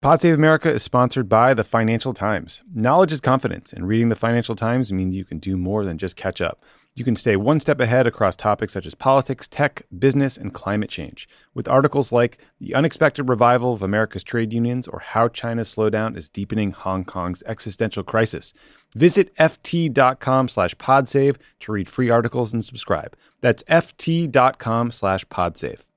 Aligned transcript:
Pod 0.00 0.22
Save 0.22 0.34
America 0.34 0.72
is 0.72 0.84
sponsored 0.84 1.28
by 1.28 1.54
the 1.54 1.64
Financial 1.64 2.14
Times. 2.14 2.62
Knowledge 2.72 3.10
is 3.10 3.20
confidence, 3.20 3.72
and 3.72 3.88
reading 3.88 4.10
the 4.10 4.14
Financial 4.14 4.54
Times 4.54 4.92
means 4.92 5.16
you 5.16 5.24
can 5.24 5.40
do 5.40 5.56
more 5.56 5.84
than 5.84 5.98
just 5.98 6.14
catch 6.14 6.40
up. 6.40 6.62
You 6.94 7.04
can 7.04 7.16
stay 7.16 7.34
one 7.34 7.58
step 7.58 7.80
ahead 7.80 8.06
across 8.06 8.36
topics 8.36 8.72
such 8.72 8.86
as 8.86 8.94
politics, 8.94 9.48
tech, 9.48 9.82
business, 9.98 10.36
and 10.36 10.54
climate 10.54 10.88
change. 10.88 11.28
With 11.52 11.66
articles 11.66 12.12
like 12.12 12.38
The 12.60 12.76
Unexpected 12.76 13.28
Revival 13.28 13.72
of 13.72 13.82
America's 13.82 14.22
Trade 14.22 14.52
Unions 14.52 14.86
or 14.86 15.00
How 15.00 15.26
China's 15.26 15.74
Slowdown 15.74 16.16
is 16.16 16.28
Deepening 16.28 16.70
Hong 16.70 17.04
Kong's 17.04 17.42
Existential 17.42 18.04
Crisis. 18.04 18.52
Visit 18.94 19.34
ft.com 19.34 20.48
slash 20.48 20.76
podsave 20.76 21.38
to 21.58 21.72
read 21.72 21.88
free 21.88 22.08
articles 22.08 22.52
and 22.52 22.64
subscribe. 22.64 23.16
That's 23.40 23.64
ft.com 23.64 24.92
slash 24.92 25.24
podsave. 25.26 25.87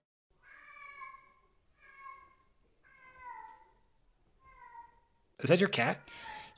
Is 5.41 5.50
that 5.50 5.59
your 5.59 5.70
cat? 5.70 5.98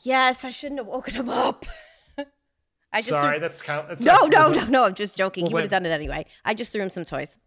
Yes, 0.01 0.43
I 0.43 0.49
shouldn't 0.49 0.79
have 0.79 0.87
woken 0.87 1.13
him 1.15 1.29
up. 1.29 1.65
I 2.17 2.97
just 2.99 3.09
Sorry, 3.09 3.35
threw- 3.35 3.41
that's 3.41 3.61
kind 3.61 3.81
of, 3.81 3.87
that's 3.87 4.05
no, 4.05 4.25
no, 4.27 4.49
no, 4.49 4.65
no. 4.65 4.83
I'm 4.83 4.93
just 4.93 5.17
joking. 5.17 5.43
Well, 5.43 5.49
he 5.49 5.53
would 5.55 5.63
have 5.63 5.71
done 5.71 5.85
it 5.85 5.91
anyway. 5.91 6.25
I 6.43 6.53
just 6.53 6.71
threw 6.71 6.81
him 6.81 6.89
some 6.89 7.05
toys. 7.05 7.37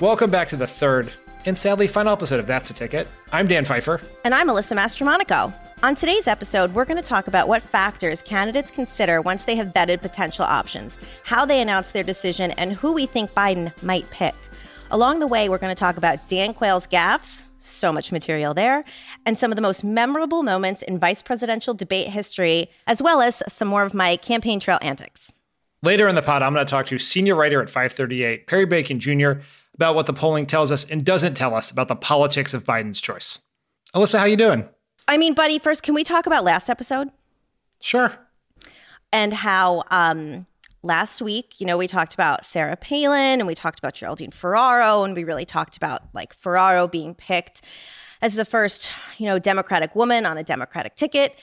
Welcome 0.00 0.30
back 0.30 0.48
to 0.48 0.56
the 0.56 0.66
third 0.66 1.12
and 1.46 1.58
sadly 1.58 1.86
final 1.86 2.12
episode 2.12 2.40
of 2.40 2.46
That's 2.46 2.70
a 2.70 2.74
Ticket. 2.74 3.06
I'm 3.32 3.46
Dan 3.46 3.64
Pfeiffer. 3.64 4.00
And 4.24 4.34
I'm 4.34 4.48
Alyssa 4.48 4.76
Mastromonaco. 4.76 5.52
On 5.82 5.94
today's 5.94 6.26
episode, 6.26 6.72
we're 6.72 6.86
going 6.86 6.96
to 6.96 7.02
talk 7.02 7.26
about 7.26 7.46
what 7.46 7.62
factors 7.62 8.22
candidates 8.22 8.70
consider 8.70 9.20
once 9.20 9.44
they 9.44 9.56
have 9.56 9.68
vetted 9.68 10.00
potential 10.00 10.44
options, 10.44 10.98
how 11.24 11.44
they 11.44 11.60
announce 11.60 11.92
their 11.92 12.02
decision, 12.02 12.52
and 12.52 12.72
who 12.72 12.92
we 12.92 13.04
think 13.04 13.30
Biden 13.32 13.70
might 13.82 14.08
pick. 14.10 14.34
Along 14.90 15.18
the 15.18 15.26
way, 15.26 15.48
we're 15.48 15.58
going 15.58 15.74
to 15.74 15.78
talk 15.78 15.96
about 15.96 16.26
Dan 16.28 16.54
Quayle's 16.54 16.86
gaffes, 16.86 17.44
so 17.58 17.92
much 17.92 18.12
material 18.12 18.54
there, 18.54 18.84
and 19.26 19.38
some 19.38 19.50
of 19.52 19.56
the 19.56 19.62
most 19.62 19.84
memorable 19.84 20.42
moments 20.42 20.82
in 20.82 20.98
vice 20.98 21.20
presidential 21.20 21.74
debate 21.74 22.08
history, 22.08 22.70
as 22.86 23.02
well 23.02 23.20
as 23.20 23.42
some 23.48 23.68
more 23.68 23.82
of 23.82 23.92
my 23.92 24.16
campaign 24.16 24.60
trail 24.60 24.78
antics. 24.80 25.32
Later 25.82 26.08
in 26.08 26.14
the 26.14 26.22
pod, 26.22 26.42
I'm 26.42 26.54
going 26.54 26.64
to 26.64 26.70
talk 26.70 26.86
to 26.86 26.98
senior 26.98 27.34
writer 27.34 27.60
at 27.60 27.68
538, 27.68 28.46
Perry 28.46 28.64
Bacon 28.64 28.98
Jr., 28.98 29.32
about 29.74 29.94
what 29.94 30.06
the 30.06 30.12
polling 30.12 30.46
tells 30.46 30.70
us 30.72 30.88
and 30.88 31.04
doesn't 31.04 31.34
tell 31.34 31.54
us 31.54 31.70
about 31.70 31.88
the 31.88 31.96
politics 31.96 32.54
of 32.54 32.64
Biden's 32.64 33.00
choice. 33.00 33.40
Alyssa, 33.94 34.18
how 34.18 34.24
you 34.24 34.36
doing? 34.36 34.68
I 35.06 35.18
mean, 35.18 35.34
buddy, 35.34 35.58
first, 35.58 35.82
can 35.82 35.94
we 35.94 36.04
talk 36.04 36.26
about 36.26 36.44
last 36.44 36.70
episode? 36.70 37.10
Sure. 37.80 38.12
and 39.12 39.32
how 39.32 39.82
um, 39.90 40.46
last 40.82 41.22
week, 41.22 41.60
you 41.60 41.66
know, 41.66 41.76
we 41.76 41.86
talked 41.86 42.14
about 42.14 42.44
Sarah 42.44 42.76
Palin 42.76 43.40
and 43.40 43.46
we 43.46 43.54
talked 43.54 43.78
about 43.78 43.94
Geraldine 43.94 44.30
Ferraro, 44.30 45.04
and 45.04 45.14
we 45.14 45.24
really 45.24 45.44
talked 45.44 45.76
about 45.76 46.02
like 46.14 46.34
Ferraro 46.34 46.88
being 46.88 47.14
picked 47.14 47.62
as 48.22 48.34
the 48.34 48.44
first, 48.44 48.90
you 49.18 49.26
know, 49.26 49.38
Democratic 49.38 49.94
woman 49.94 50.24
on 50.26 50.38
a 50.38 50.42
Democratic 50.42 50.94
ticket. 50.96 51.38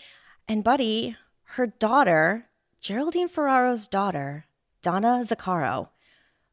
And 0.48 0.64
Buddy, 0.64 1.16
her 1.44 1.68
daughter, 1.68 2.48
Geraldine 2.82 3.28
Ferraro's 3.30 3.88
daughter, 3.88 4.46
Donna 4.82 5.22
Zaccaro, 5.24 5.90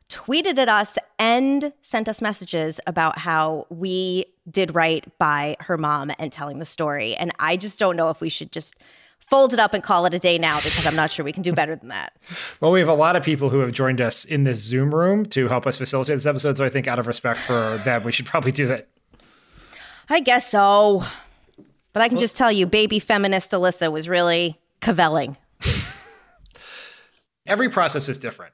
tweeted 0.08 0.58
at 0.58 0.68
us 0.68 0.98
and 1.18 1.72
sent 1.82 2.08
us 2.08 2.22
messages 2.22 2.80
about 2.86 3.18
how 3.18 3.66
we 3.70 4.24
did 4.50 4.74
right 4.74 5.06
by 5.18 5.56
her 5.60 5.76
mom 5.76 6.10
and 6.18 6.32
telling 6.32 6.58
the 6.58 6.64
story. 6.64 7.14
And 7.14 7.32
I 7.38 7.56
just 7.56 7.78
don't 7.78 7.96
know 7.96 8.08
if 8.10 8.20
we 8.20 8.28
should 8.28 8.50
just 8.50 8.76
fold 9.18 9.52
it 9.52 9.58
up 9.58 9.74
and 9.74 9.82
call 9.82 10.06
it 10.06 10.14
a 10.14 10.18
day 10.18 10.38
now 10.38 10.56
because 10.56 10.86
I'm 10.86 10.96
not 10.96 11.10
sure 11.10 11.24
we 11.24 11.32
can 11.32 11.42
do 11.42 11.52
better 11.52 11.76
than 11.76 11.88
that. 11.88 12.14
Well, 12.60 12.72
we 12.72 12.80
have 12.80 12.88
a 12.88 12.94
lot 12.94 13.14
of 13.14 13.22
people 13.22 13.50
who 13.50 13.60
have 13.60 13.72
joined 13.72 14.00
us 14.00 14.24
in 14.24 14.44
this 14.44 14.58
Zoom 14.58 14.92
room 14.92 15.26
to 15.26 15.46
help 15.48 15.66
us 15.66 15.76
facilitate 15.76 16.16
this 16.16 16.26
episode. 16.26 16.56
So 16.56 16.64
I 16.64 16.68
think, 16.68 16.88
out 16.88 16.98
of 16.98 17.06
respect 17.06 17.38
for 17.38 17.80
them, 17.84 18.02
we 18.02 18.10
should 18.10 18.26
probably 18.26 18.50
do 18.50 18.66
that. 18.66 18.88
I 20.08 20.20
guess 20.20 20.50
so. 20.50 21.04
But 21.92 22.02
I 22.02 22.08
can 22.08 22.18
just 22.18 22.36
tell 22.36 22.50
you, 22.50 22.66
baby 22.66 22.98
feminist 22.98 23.52
Alyssa 23.52 23.92
was 23.92 24.08
really 24.08 24.58
cavelling. 24.80 25.36
Every 27.46 27.68
process 27.68 28.08
is 28.08 28.18
different, 28.18 28.52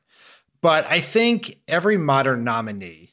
but 0.64 0.90
I 0.90 0.98
think 0.98 1.58
every 1.68 1.98
modern 1.98 2.42
nominee 2.42 3.12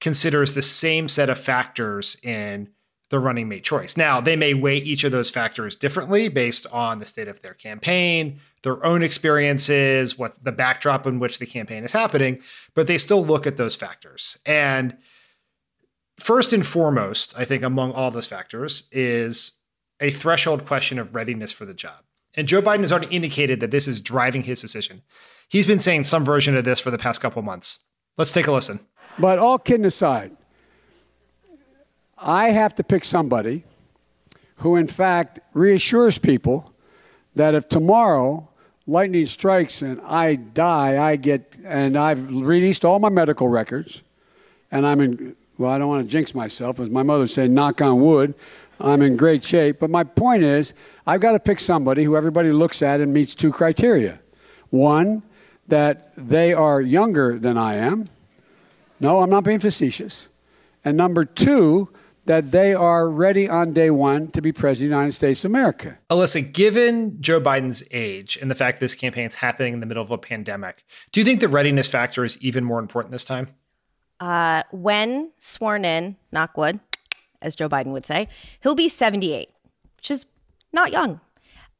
considers 0.00 0.52
the 0.52 0.62
same 0.62 1.08
set 1.08 1.28
of 1.28 1.36
factors 1.36 2.16
in 2.22 2.70
the 3.10 3.18
running 3.18 3.50
mate 3.50 3.64
choice. 3.64 3.98
Now, 3.98 4.22
they 4.22 4.34
may 4.34 4.54
weigh 4.54 4.78
each 4.78 5.04
of 5.04 5.12
those 5.12 5.28
factors 5.28 5.76
differently 5.76 6.28
based 6.28 6.66
on 6.72 6.98
the 6.98 7.04
state 7.04 7.28
of 7.28 7.42
their 7.42 7.52
campaign, 7.52 8.38
their 8.62 8.82
own 8.82 9.02
experiences, 9.02 10.18
what 10.18 10.42
the 10.42 10.52
backdrop 10.52 11.06
in 11.06 11.18
which 11.18 11.38
the 11.38 11.44
campaign 11.44 11.84
is 11.84 11.92
happening, 11.92 12.40
but 12.74 12.86
they 12.86 12.96
still 12.96 13.22
look 13.22 13.46
at 13.46 13.58
those 13.58 13.76
factors. 13.76 14.38
And 14.46 14.96
first 16.18 16.54
and 16.54 16.66
foremost, 16.66 17.34
I 17.36 17.44
think 17.44 17.62
among 17.62 17.92
all 17.92 18.10
those 18.10 18.26
factors 18.26 18.88
is 18.90 19.58
a 20.00 20.08
threshold 20.08 20.64
question 20.64 20.98
of 20.98 21.14
readiness 21.14 21.52
for 21.52 21.66
the 21.66 21.74
job. 21.74 22.04
And 22.34 22.48
Joe 22.48 22.62
Biden 22.62 22.80
has 22.80 22.92
already 22.92 23.14
indicated 23.14 23.60
that 23.60 23.70
this 23.70 23.86
is 23.86 24.00
driving 24.00 24.44
his 24.44 24.62
decision. 24.62 25.02
He's 25.48 25.66
been 25.66 25.80
saying 25.80 26.04
some 26.04 26.24
version 26.24 26.56
of 26.56 26.64
this 26.64 26.80
for 26.80 26.90
the 26.90 26.98
past 26.98 27.20
couple 27.20 27.40
months. 27.42 27.80
Let's 28.18 28.32
take 28.32 28.46
a 28.46 28.52
listen. 28.52 28.80
But 29.18 29.38
all 29.38 29.58
kidding 29.58 29.86
aside, 29.86 30.36
I 32.18 32.50
have 32.50 32.74
to 32.76 32.84
pick 32.84 33.04
somebody 33.04 33.64
who, 34.56 34.76
in 34.76 34.86
fact, 34.86 35.40
reassures 35.52 36.18
people 36.18 36.72
that 37.34 37.54
if 37.54 37.68
tomorrow 37.68 38.48
lightning 38.86 39.26
strikes 39.26 39.82
and 39.82 40.00
I 40.02 40.36
die, 40.36 41.02
I 41.02 41.16
get, 41.16 41.58
and 41.64 41.96
I've 41.96 42.28
released 42.30 42.84
all 42.84 42.98
my 42.98 43.08
medical 43.08 43.48
records, 43.48 44.02
and 44.70 44.86
I'm 44.86 45.00
in, 45.00 45.36
well, 45.58 45.70
I 45.70 45.78
don't 45.78 45.88
want 45.88 46.06
to 46.06 46.10
jinx 46.10 46.34
myself, 46.34 46.80
as 46.80 46.90
my 46.90 47.02
mother 47.02 47.26
said, 47.26 47.50
knock 47.50 47.80
on 47.82 48.00
wood, 48.00 48.34
I'm 48.80 49.02
in 49.02 49.16
great 49.16 49.44
shape. 49.44 49.78
But 49.80 49.90
my 49.90 50.04
point 50.04 50.42
is, 50.42 50.74
I've 51.06 51.20
got 51.20 51.32
to 51.32 51.40
pick 51.40 51.60
somebody 51.60 52.04
who 52.04 52.16
everybody 52.16 52.52
looks 52.52 52.82
at 52.82 53.00
and 53.00 53.12
meets 53.12 53.34
two 53.34 53.52
criteria. 53.52 54.20
One, 54.70 55.22
that 55.68 56.12
they 56.16 56.52
are 56.52 56.80
younger 56.80 57.38
than 57.38 57.58
I 57.58 57.74
am. 57.74 58.08
No, 59.00 59.20
I'm 59.20 59.30
not 59.30 59.44
being 59.44 59.58
facetious. 59.58 60.28
And 60.84 60.96
number 60.96 61.24
two, 61.24 61.88
that 62.26 62.50
they 62.50 62.74
are 62.74 63.08
ready 63.08 63.48
on 63.48 63.72
day 63.72 63.90
one 63.90 64.28
to 64.28 64.42
be 64.42 64.52
president 64.52 64.86
of 64.86 64.90
the 64.90 64.96
United 64.96 65.12
States 65.12 65.44
of 65.44 65.50
America. 65.50 65.98
Alyssa, 66.10 66.52
given 66.52 67.20
Joe 67.20 67.40
Biden's 67.40 67.84
age 67.92 68.36
and 68.40 68.50
the 68.50 68.54
fact 68.54 68.80
this 68.80 68.94
campaign 68.94 69.26
is 69.26 69.36
happening 69.36 69.72
in 69.72 69.80
the 69.80 69.86
middle 69.86 70.02
of 70.02 70.10
a 70.10 70.18
pandemic, 70.18 70.84
do 71.12 71.20
you 71.20 71.24
think 71.24 71.40
the 71.40 71.48
readiness 71.48 71.88
factor 71.88 72.24
is 72.24 72.36
even 72.42 72.64
more 72.64 72.80
important 72.80 73.12
this 73.12 73.24
time? 73.24 73.48
Uh, 74.18 74.62
when 74.72 75.30
sworn 75.38 75.84
in, 75.84 76.16
knock 76.32 76.56
wood, 76.56 76.80
as 77.40 77.54
Joe 77.54 77.68
Biden 77.68 77.92
would 77.92 78.06
say, 78.06 78.28
he'll 78.60 78.74
be 78.74 78.88
78, 78.88 79.48
which 79.96 80.10
is 80.10 80.26
not 80.72 80.90
young. 80.90 81.20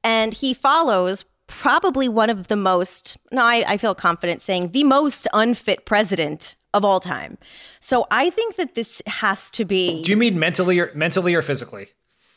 And 0.04 0.32
he 0.32 0.54
follows 0.54 1.24
probably 1.46 2.08
one 2.08 2.30
of 2.30 2.48
the 2.48 2.56
most, 2.56 3.16
no, 3.30 3.42
I, 3.42 3.64
I 3.66 3.76
feel 3.76 3.94
confident 3.94 4.42
saying 4.42 4.72
the 4.72 4.84
most 4.84 5.28
unfit 5.32 5.84
president 5.84 6.56
of 6.74 6.84
all 6.84 7.00
time. 7.00 7.38
So 7.80 8.06
I 8.10 8.30
think 8.30 8.56
that 8.56 8.74
this 8.74 9.00
has 9.06 9.50
to 9.52 9.64
be 9.64 10.02
Do 10.02 10.10
you 10.10 10.16
mean 10.16 10.38
mentally 10.38 10.78
or 10.78 10.90
mentally 10.94 11.34
or 11.34 11.42
physically? 11.42 11.88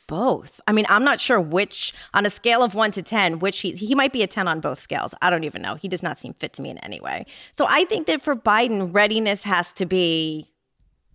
both. 0.09 0.59
I 0.67 0.71
mean, 0.71 0.85
I'm 0.89 1.03
not 1.03 1.21
sure 1.21 1.39
which, 1.39 1.93
on 2.15 2.25
a 2.25 2.31
scale 2.31 2.63
of 2.63 2.73
one 2.73 2.89
to 2.91 3.03
10, 3.03 3.37
which 3.39 3.59
he, 3.59 3.73
he 3.73 3.93
might 3.93 4.11
be 4.11 4.23
a 4.23 4.27
10 4.27 4.47
on 4.47 4.59
both 4.59 4.79
scales. 4.79 5.13
I 5.21 5.29
don't 5.29 5.43
even 5.43 5.61
know. 5.61 5.75
He 5.75 5.87
does 5.87 6.01
not 6.01 6.17
seem 6.19 6.33
fit 6.33 6.51
to 6.53 6.63
me 6.63 6.71
in 6.71 6.79
any 6.79 6.99
way. 6.99 7.25
So 7.51 7.67
I 7.69 7.85
think 7.85 8.07
that 8.07 8.21
for 8.21 8.35
Biden, 8.35 8.89
readiness 8.91 9.43
has 9.43 9.71
to 9.73 9.85
be 9.85 10.51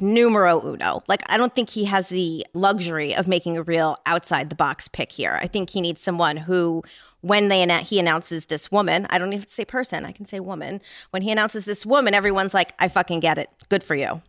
numero 0.05 0.61
uno. 0.65 1.03
Like, 1.09 1.23
I 1.33 1.37
don't 1.37 1.55
think 1.55 1.71
he 1.71 1.85
has 1.87 2.09
the 2.11 2.47
luxury 2.53 3.15
of 3.15 3.27
making 3.27 3.57
a 3.57 3.63
real 3.63 3.97
outside 4.07 4.51
the 4.51 4.55
box 4.55 4.87
pick 4.87 5.11
here. 5.11 5.39
I 5.41 5.47
think 5.47 5.71
he 5.71 5.81
needs 5.81 6.01
someone 6.01 6.37
who 6.37 6.83
when 7.23 7.49
they 7.49 7.67
he 7.83 7.99
announces 7.99 8.47
this 8.47 8.71
woman, 8.71 9.07
I 9.09 9.17
don't 9.17 9.33
even 9.33 9.47
say 9.47 9.65
person, 9.65 10.05
I 10.05 10.13
can 10.13 10.27
say 10.27 10.41
woman. 10.41 10.83
When 11.11 11.23
he 11.23 11.33
announces 11.33 11.65
this 11.65 11.87
woman, 11.87 12.13
everyone's 12.13 12.53
like, 12.53 12.75
I 12.79 12.89
fucking 12.89 13.21
get 13.21 13.39
it. 13.39 13.49
Good 13.71 13.83
for 13.83 13.95
you. 13.95 14.21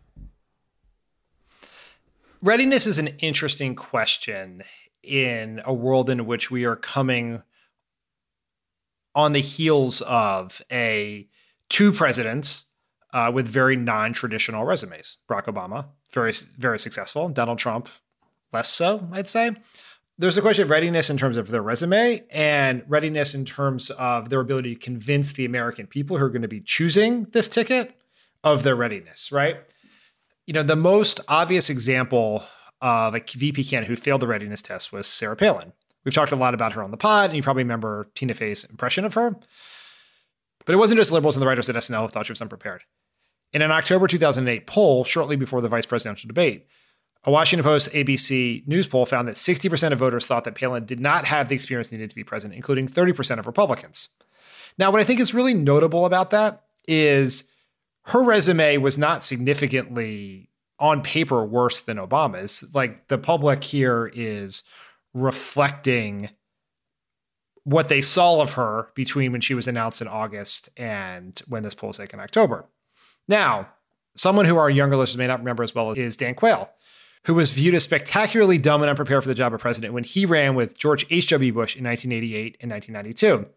Readiness 2.40 2.86
is 2.86 2.98
an 2.98 3.08
interesting 3.18 3.74
question 3.74 4.62
in 5.02 5.60
a 5.66 5.74
world 5.74 6.08
in 6.08 6.24
which 6.24 6.50
we 6.50 6.64
are 6.64 6.76
coming 6.76 7.42
on 9.14 9.34
the 9.34 9.40
heels 9.40 10.00
of 10.02 10.62
a 10.72 11.28
two 11.68 11.92
presidents 11.92 12.66
uh, 13.12 13.30
with 13.32 13.48
very 13.48 13.76
non-traditional 13.76 14.64
resumes. 14.64 15.18
Barack 15.28 15.46
Obama, 15.46 15.86
very 16.12 16.32
very 16.58 16.78
successful. 16.78 17.28
Donald 17.28 17.58
Trump, 17.58 17.88
less 18.52 18.68
so, 18.68 19.08
I'd 19.12 19.28
say. 19.28 19.52
There's 20.18 20.38
a 20.38 20.42
question 20.42 20.64
of 20.64 20.70
readiness 20.70 21.10
in 21.10 21.18
terms 21.18 21.36
of 21.36 21.48
their 21.48 21.60
resume 21.60 22.24
and 22.30 22.82
readiness 22.88 23.34
in 23.34 23.44
terms 23.44 23.90
of 23.90 24.30
their 24.30 24.40
ability 24.40 24.74
to 24.74 24.80
convince 24.80 25.34
the 25.34 25.44
American 25.44 25.86
people 25.86 26.16
who 26.16 26.24
are 26.24 26.30
going 26.30 26.40
to 26.42 26.48
be 26.48 26.60
choosing 26.60 27.24
this 27.32 27.48
ticket 27.48 27.94
of 28.42 28.62
their 28.62 28.74
readiness, 28.76 29.30
right? 29.30 29.58
You 30.46 30.54
know, 30.54 30.62
the 30.62 30.76
most 30.76 31.20
obvious 31.28 31.68
example 31.68 32.44
of 32.80 33.14
a 33.14 33.20
VP 33.20 33.64
candidate 33.64 33.90
who 33.90 33.96
failed 33.96 34.22
the 34.22 34.26
readiness 34.26 34.62
test 34.62 34.90
was 34.90 35.06
Sarah 35.06 35.36
Palin. 35.36 35.72
We've 36.04 36.14
talked 36.14 36.32
a 36.32 36.36
lot 36.36 36.54
about 36.54 36.72
her 36.74 36.82
on 36.82 36.92
the 36.92 36.96
pod, 36.96 37.30
and 37.30 37.36
you 37.36 37.42
probably 37.42 37.64
remember 37.64 38.08
Tina 38.14 38.32
Fey's 38.32 38.64
impression 38.64 39.04
of 39.04 39.14
her. 39.14 39.36
But 40.66 40.74
it 40.74 40.78
wasn't 40.78 40.98
just 40.98 41.12
liberals 41.12 41.36
and 41.36 41.42
the 41.42 41.46
writers 41.46 41.70
at 41.70 41.76
SNL 41.76 42.02
who 42.02 42.08
thought 42.08 42.26
she 42.26 42.32
was 42.32 42.42
unprepared. 42.42 42.82
In 43.52 43.62
an 43.62 43.70
October 43.70 44.06
2008 44.06 44.66
poll, 44.66 45.04
shortly 45.04 45.36
before 45.36 45.60
the 45.62 45.68
vice 45.68 45.86
presidential 45.86 46.28
debate, 46.28 46.66
a 47.24 47.30
Washington 47.30 47.64
Post 47.64 47.92
ABC 47.92 48.66
News 48.66 48.86
poll 48.86 49.06
found 49.06 49.28
that 49.28 49.36
60% 49.36 49.92
of 49.92 49.98
voters 49.98 50.26
thought 50.26 50.44
that 50.44 50.54
Palin 50.54 50.84
did 50.84 51.00
not 51.00 51.24
have 51.24 51.48
the 51.48 51.54
experience 51.54 51.90
needed 51.90 52.10
to 52.10 52.16
be 52.16 52.24
president, 52.24 52.56
including 52.56 52.86
30% 52.86 53.38
of 53.38 53.46
Republicans. 53.46 54.10
Now, 54.78 54.90
what 54.90 55.00
I 55.00 55.04
think 55.04 55.20
is 55.20 55.34
really 55.34 55.54
notable 55.54 56.04
about 56.04 56.30
that 56.30 56.64
is 56.86 57.50
her 58.06 58.22
resume 58.22 58.76
was 58.76 58.98
not 58.98 59.22
significantly 59.22 60.50
on 60.78 61.02
paper 61.02 61.44
worse 61.44 61.80
than 61.80 61.96
Obama's. 61.96 62.64
Like 62.74 63.08
the 63.08 63.18
public 63.18 63.64
here 63.64 64.10
is 64.14 64.62
reflecting 65.14 66.30
what 67.66 67.88
they 67.88 68.00
saw 68.00 68.40
of 68.40 68.52
her 68.52 68.90
between 68.94 69.32
when 69.32 69.40
she 69.40 69.52
was 69.52 69.66
announced 69.66 70.00
in 70.00 70.06
August 70.06 70.68
and 70.76 71.42
when 71.48 71.64
this 71.64 71.74
poll 71.74 71.88
was 71.88 71.96
taken 71.96 72.20
in 72.20 72.24
October. 72.24 72.64
Now, 73.26 73.68
someone 74.16 74.46
who 74.46 74.56
our 74.56 74.70
younger 74.70 74.96
listeners 74.96 75.18
may 75.18 75.26
not 75.26 75.40
remember 75.40 75.64
as 75.64 75.74
well 75.74 75.90
is 75.90 76.16
Dan 76.16 76.36
Quayle, 76.36 76.70
who 77.24 77.34
was 77.34 77.50
viewed 77.50 77.74
as 77.74 77.82
spectacularly 77.82 78.56
dumb 78.56 78.82
and 78.82 78.88
unprepared 78.88 79.24
for 79.24 79.28
the 79.28 79.34
job 79.34 79.52
of 79.52 79.58
president 79.58 79.92
when 79.92 80.04
he 80.04 80.24
ran 80.24 80.54
with 80.54 80.78
George 80.78 81.06
H.W. 81.10 81.52
Bush 81.52 81.74
in 81.74 81.82
1988 81.82 82.56
and 82.60 82.70
1992. 82.70 83.50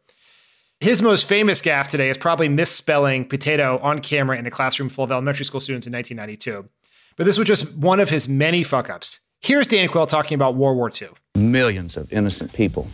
His 0.79 1.03
most 1.03 1.29
famous 1.29 1.61
gaffe 1.61 1.91
today 1.91 2.09
is 2.09 2.17
probably 2.17 2.49
misspelling 2.49 3.25
potato 3.25 3.77
on 3.77 3.99
camera 3.99 4.39
in 4.39 4.47
a 4.47 4.51
classroom 4.51 4.89
full 4.89 5.03
of 5.03 5.11
elementary 5.11 5.45
school 5.45 5.59
students 5.59 5.85
in 5.85 5.93
1992. 5.93 6.67
But 7.15 7.25
this 7.25 7.37
was 7.37 7.47
just 7.47 7.75
one 7.75 7.99
of 7.99 8.09
his 8.09 8.27
many 8.27 8.63
fuck 8.63 8.89
ups. 8.89 9.19
Here's 9.39 9.67
Dan 9.67 9.87
Quayle 9.87 10.07
talking 10.07 10.33
about 10.33 10.55
World 10.55 10.77
War 10.77 10.89
II. 10.99 11.09
Millions 11.35 11.95
of 11.95 12.11
innocent 12.11 12.53
people 12.53 12.87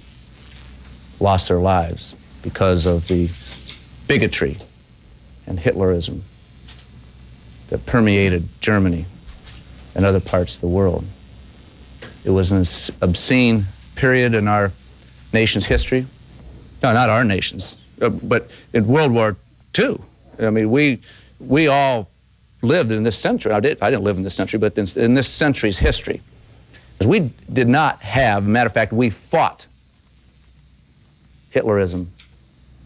lost 1.19 1.47
their 1.47 1.59
lives 1.59 2.15
because 2.43 2.85
of 2.85 3.07
the 3.07 3.29
bigotry 4.07 4.57
and 5.47 5.57
Hitlerism 5.57 6.21
that 7.69 7.85
permeated 7.85 8.47
Germany 8.61 9.05
and 9.95 10.05
other 10.05 10.19
parts 10.19 10.55
of 10.55 10.61
the 10.61 10.67
world. 10.67 11.03
It 12.23 12.31
was 12.31 12.51
an 12.51 12.63
obscene 13.01 13.65
period 13.95 14.35
in 14.35 14.47
our 14.47 14.71
nation's 15.33 15.65
history. 15.65 16.05
No, 16.83 16.93
not 16.93 17.09
our 17.09 17.23
nation's, 17.23 17.75
uh, 18.01 18.09
but 18.09 18.51
in 18.73 18.85
World 18.85 19.11
War 19.11 19.37
II. 19.77 19.99
I 20.39 20.49
mean, 20.49 20.69
we, 20.69 21.01
we 21.39 21.67
all 21.67 22.09
lived 22.61 22.91
in 22.91 23.03
this 23.03 23.17
century. 23.17 23.53
I, 23.53 23.59
did, 23.59 23.81
I 23.81 23.89
didn't 23.89 24.03
live 24.03 24.17
in 24.17 24.23
this 24.23 24.35
century, 24.35 24.59
but 24.59 24.77
in, 24.77 24.85
in 24.97 25.13
this 25.13 25.27
century's 25.27 25.77
history. 25.77 26.21
We 27.05 27.31
did 27.51 27.67
not 27.67 28.01
have, 28.01 28.45
matter 28.47 28.67
of 28.67 28.73
fact, 28.73 28.91
we 28.91 29.09
fought 29.09 29.67
Hitlerism, 31.55 32.07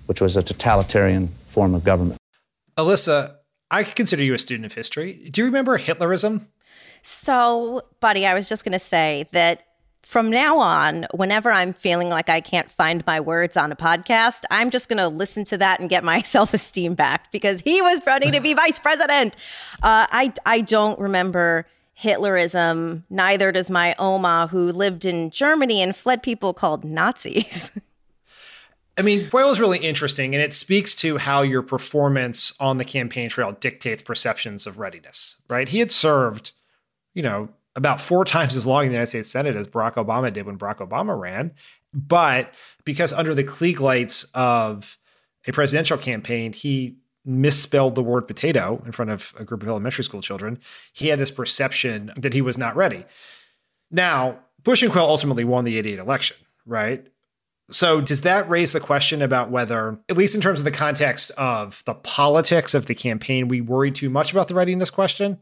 which 0.06 0.22
was 0.22 0.38
a 0.38 0.44
totalitarian 0.44 1.28
form 1.28 1.74
of 1.74 1.84
government. 1.84 2.20
Alyssa, 2.78 3.36
I 3.72 3.84
could 3.84 3.96
consider 3.96 4.24
you 4.24 4.34
a 4.36 4.40
student 4.40 4.66
of 4.66 4.74
history. 4.74 5.14
Do 5.30 5.42
you 5.42 5.46
remember 5.46 5.78
Hitlerism? 5.78 6.46
So, 7.02 7.84
buddy, 8.00 8.28
I 8.28 8.34
was 8.34 8.48
just 8.48 8.64
going 8.64 8.74
to 8.74 8.80
say 8.80 9.28
that 9.32 9.66
from 10.04 10.30
now 10.30 10.60
on, 10.60 11.08
whenever 11.14 11.52
I'm 11.52 11.74
feeling 11.74 12.10
like 12.10 12.30
I 12.30 12.42
can't 12.42 12.70
find 12.70 13.04
my 13.06 13.20
words 13.20 13.58
on 13.58 13.72
a 13.72 13.76
podcast, 13.76 14.44
I'm 14.50 14.70
just 14.70 14.88
going 14.88 14.98
to 14.98 15.08
listen 15.08 15.44
to 15.46 15.58
that 15.58 15.80
and 15.80 15.90
get 15.90 16.04
my 16.04 16.22
self 16.24 16.54
esteem 16.54 16.96
back 16.96 17.32
because 17.32 17.62
he 17.62 17.82
was 17.82 18.02
running 18.06 18.32
to 18.32 18.40
be 18.40 18.54
vice 18.66 18.80
president. 18.80 19.36
Uh, 19.84 20.08
I 20.10 20.34
I 20.46 20.62
don't 20.62 21.00
remember 21.00 21.66
Hitlerism. 22.00 23.04
Neither 23.10 23.52
does 23.52 23.70
my 23.70 23.94
Oma, 24.00 24.48
who 24.48 24.72
lived 24.72 25.06
in 25.06 25.32
Germany 25.32 25.82
and 25.82 25.96
fled 25.96 26.24
people 26.24 26.54
called 26.54 26.84
Nazis. 26.84 27.72
I 29.00 29.02
mean, 29.02 29.30
Quayle 29.30 29.50
is 29.50 29.62
really 29.62 29.78
interesting, 29.78 30.36
and 30.36 30.44
it 30.44 30.54
speaks 30.54 30.94
to 30.98 31.16
how 31.16 31.42
your 31.42 31.62
performance 31.62 32.54
on 32.60 32.80
the 32.80 32.84
campaign 32.84 33.30
trail 33.30 33.54
dictates 33.54 34.02
perceptions 34.02 34.68
of 34.68 34.78
readiness, 34.78 35.42
right? 35.50 35.70
He 35.70 35.80
had 35.80 35.90
served, 35.90 36.52
you 37.14 37.24
know, 37.24 37.48
about 37.78 38.02
four 38.02 38.26
times 38.36 38.58
as 38.58 38.68
long 38.68 38.84
in 38.84 38.90
the 38.90 38.96
United 38.96 39.10
States 39.10 39.32
Senate 39.32 39.56
as 39.56 39.70
Barack 39.70 39.94
Obama 39.94 40.34
did 40.34 40.46
when 40.46 40.58
Barack 40.58 40.80
Obama 40.86 41.18
ran. 41.18 41.54
But 41.94 42.54
because 42.84 43.14
under 43.14 43.34
the 43.34 43.46
Klieg 43.46 43.80
lights 43.80 44.26
of 44.34 44.98
a 45.48 45.54
presidential 45.54 45.98
campaign, 45.98 46.52
he 46.52 46.98
misspelled 47.24 47.96
the 47.96 48.04
word 48.04 48.28
potato 48.28 48.84
in 48.86 48.92
front 48.92 49.12
of 49.12 49.34
a 49.40 49.46
group 49.46 49.64
of 49.64 49.70
elementary 49.70 50.04
school 50.04 50.22
children, 50.22 50.60
he 50.92 51.08
had 51.08 51.20
this 51.20 51.32
perception 51.32 52.12
that 52.18 52.34
he 52.34 52.42
was 52.42 52.58
not 52.58 52.76
ready. 52.76 53.06
Now, 53.92 54.40
Bush 54.62 54.84
and 54.84 54.92
Quayle 54.92 55.06
ultimately 55.06 55.46
won 55.46 55.64
the 55.64 55.78
88 55.78 56.00
election, 56.00 56.38
right? 56.66 57.08
So, 57.72 58.02
does 58.02 58.22
that 58.22 58.50
raise 58.50 58.74
the 58.74 58.80
question 58.80 59.22
about 59.22 59.52
whether, 59.52 60.00
at 60.10 60.18
least 60.18 60.34
in 60.34 60.42
terms 60.42 60.60
of 60.60 60.66
the 60.66 60.72
context 60.72 61.32
of 61.38 61.84
the 61.86 61.94
politics 61.94 62.74
of 62.74 62.88
the 62.88 62.96
campaign, 62.96 63.48
we 63.48 63.62
worry 63.62 63.92
too 63.92 64.10
much 64.10 64.32
about 64.32 64.48
the 64.48 64.56
readiness 64.56 64.90
question? 64.90 65.40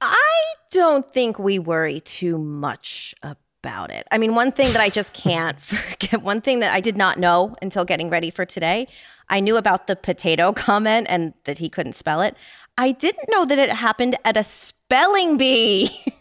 I 0.00 0.54
don't 0.70 1.10
think 1.10 1.38
we 1.38 1.58
worry 1.58 2.00
too 2.00 2.38
much 2.38 3.14
about 3.22 3.90
it. 3.90 4.06
I 4.10 4.18
mean, 4.18 4.34
one 4.34 4.52
thing 4.52 4.72
that 4.72 4.80
I 4.80 4.88
just 4.88 5.12
can't 5.12 5.60
forget, 5.60 6.22
one 6.22 6.40
thing 6.40 6.60
that 6.60 6.72
I 6.72 6.80
did 6.80 6.96
not 6.96 7.18
know 7.18 7.54
until 7.60 7.84
getting 7.84 8.08
ready 8.08 8.30
for 8.30 8.46
today, 8.46 8.88
I 9.28 9.40
knew 9.40 9.56
about 9.56 9.86
the 9.86 9.96
potato 9.96 10.52
comment 10.54 11.06
and 11.10 11.34
that 11.44 11.58
he 11.58 11.68
couldn't 11.68 11.94
spell 11.94 12.22
it. 12.22 12.36
I 12.78 12.92
didn't 12.92 13.28
know 13.30 13.44
that 13.44 13.58
it 13.58 13.70
happened 13.70 14.16
at 14.24 14.36
a 14.36 14.44
spelling 14.44 15.36
bee. 15.36 15.90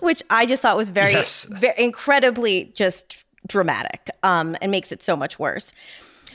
Which 0.00 0.22
I 0.28 0.44
just 0.44 0.60
thought 0.60 0.76
was 0.76 0.90
very, 0.90 1.12
yes. 1.12 1.44
very 1.44 1.74
incredibly 1.78 2.72
just 2.74 3.21
dramatic 3.46 4.10
um, 4.22 4.56
and 4.60 4.70
makes 4.70 4.92
it 4.92 5.02
so 5.02 5.16
much 5.16 5.38
worse. 5.38 5.72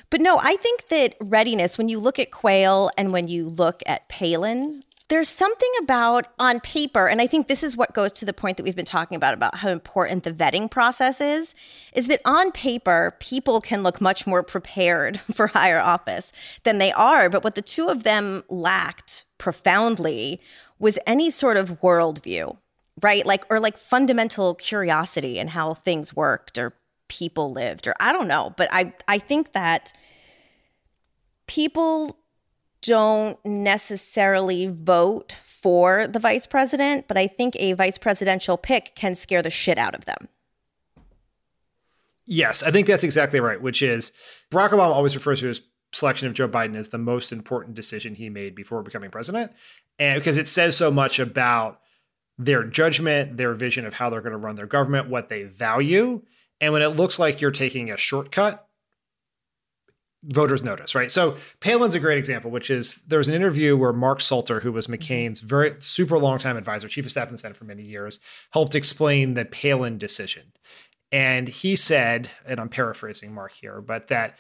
But 0.10 0.22
no, 0.22 0.40
I 0.42 0.56
think 0.56 0.88
that 0.88 1.16
readiness, 1.20 1.78
when 1.78 1.90
you 1.90 2.00
look 2.00 2.18
at 2.18 2.32
Quayle 2.32 2.90
and 2.98 3.12
when 3.12 3.28
you 3.28 3.50
look 3.50 3.82
at 3.86 4.08
Palin, 4.08 4.84
there's 5.10 5.30
something 5.30 5.72
about 5.82 6.28
on 6.38 6.60
paper, 6.60 7.08
and 7.08 7.22
I 7.22 7.28
think 7.28 7.48
this 7.48 7.64
is 7.64 7.78
what 7.78 7.94
goes 7.94 8.12
to 8.14 8.26
the 8.26 8.34
point 8.34 8.58
that 8.58 8.64
we've 8.64 8.76
been 8.76 8.84
talking 8.84 9.16
about 9.16 9.34
about 9.34 9.56
how 9.56 9.70
important 9.70 10.24
the 10.24 10.34
vetting 10.34 10.70
process 10.70 11.22
is, 11.22 11.56
is 11.94 12.08
that 12.08 12.20
on 12.26 12.52
paper, 12.52 13.16
people 13.20 13.62
can 13.62 13.84
look 13.84 14.02
much 14.02 14.28
more 14.28 14.44
prepared 14.44 15.20
for 15.34 15.48
higher 15.48 15.80
office 15.80 16.34
than 16.64 16.78
they 16.78 16.92
are. 16.92 17.30
But 17.30 17.44
what 17.44 17.56
the 17.56 17.62
two 17.62 17.88
of 17.88 18.04
them 18.04 18.44
lacked 18.50 19.24
profoundly 19.38 20.42
was 20.78 21.00
any 21.08 21.30
sort 21.30 21.56
of 21.56 21.82
worldview, 21.82 22.58
right? 23.02 23.26
Like, 23.26 23.46
or 23.50 23.62
like 23.62 23.78
fundamental 23.78 24.56
curiosity 24.56 25.40
in 25.40 25.50
how 25.50 25.74
things 25.76 26.14
worked 26.14 26.58
or 26.58 26.74
people 27.08 27.52
lived 27.52 27.88
or 27.88 27.94
I 28.00 28.12
don't 28.12 28.28
know, 28.28 28.54
but 28.58 28.70
I 28.72 28.94
I 29.08 29.20
think 29.20 29.54
that 29.54 29.94
people 31.48 32.18
don't 32.82 33.44
necessarily 33.46 34.68
vote 34.68 35.36
for 35.44 36.08
the 36.08 36.20
vice 36.20 36.46
president, 36.46 37.08
but 37.08 37.18
I 37.18 37.28
think 37.28 37.56
a 37.58 37.74
vice 37.74 37.98
presidential 37.98 38.58
pick 38.58 38.94
can 38.96 39.16
scare 39.16 39.42
the 39.42 39.50
shit 39.50 39.78
out 39.78 39.96
of 39.96 40.06
them. 40.06 40.28
Yes, 42.26 42.62
I 42.62 42.72
think 42.72 42.88
that's 42.88 43.04
exactly 43.04 43.40
right, 43.40 43.62
which 43.62 43.82
is 43.82 44.12
Barack 44.52 44.70
Obama 44.70 44.94
always 44.94 45.16
refers 45.16 45.40
to 45.40 45.48
his 45.48 45.62
selection 45.94 46.28
of 46.28 46.34
Joe 46.34 46.48
Biden 46.48 46.76
as 46.76 46.90
the 46.90 46.98
most 46.98 47.32
important 47.32 47.76
decision 47.76 48.16
he 48.16 48.30
made 48.30 48.54
before 48.54 48.84
becoming 48.84 49.10
president. 49.10 49.52
And 49.98 50.20
because 50.20 50.38
it 50.38 50.48
says 50.48 50.76
so 50.76 50.92
much 50.92 51.20
about 51.20 51.80
their 52.38 52.64
judgment, 52.64 53.38
their 53.38 53.54
vision 53.54 53.86
of 53.86 53.94
how 53.94 54.10
they're 54.10 54.22
going 54.22 54.32
to 54.34 54.38
run 54.38 54.56
their 54.56 54.68
government, 54.68 55.10
what 55.10 55.30
they 55.30 55.44
value. 55.44 56.22
And 56.60 56.74
when 56.74 56.82
it 56.82 56.90
looks 56.90 57.20
like 57.20 57.42
you're 57.42 57.52
taking 57.52 57.92
a 57.92 57.98
shortcut, 57.98 58.68
voters 60.24 60.64
notice, 60.64 60.96
right? 60.96 61.12
So 61.12 61.38
Palin's 61.60 61.96
a 61.96 62.00
great 62.00 62.18
example, 62.18 62.52
which 62.52 62.70
is 62.70 62.96
there 63.08 63.20
was 63.20 63.30
an 63.30 63.36
interview 63.36 63.78
where 63.78 63.94
Mark 63.94 64.22
Salter, 64.22 64.60
who 64.60 64.72
was 64.72 64.88
McCain's 64.88 65.40
very 65.40 65.72
super 65.80 66.18
long 66.18 66.40
time 66.40 66.58
advisor, 66.58 66.88
chief 66.88 67.06
of 67.06 67.12
staff 67.12 67.28
in 67.28 67.34
the 67.34 67.38
Senate 67.38 67.58
for 67.58 67.66
many 67.66 67.84
years, 67.84 68.20
helped 68.52 68.76
explain 68.76 69.36
the 69.36 69.46
Palin 69.46 69.98
decision. 69.98 70.54
And 71.12 71.48
he 71.48 71.76
said, 71.76 72.30
and 72.46 72.60
I'm 72.60 72.70
paraphrasing 72.70 73.34
Mark 73.34 73.54
here, 73.54 73.80
but 73.80 74.08
that 74.08 74.38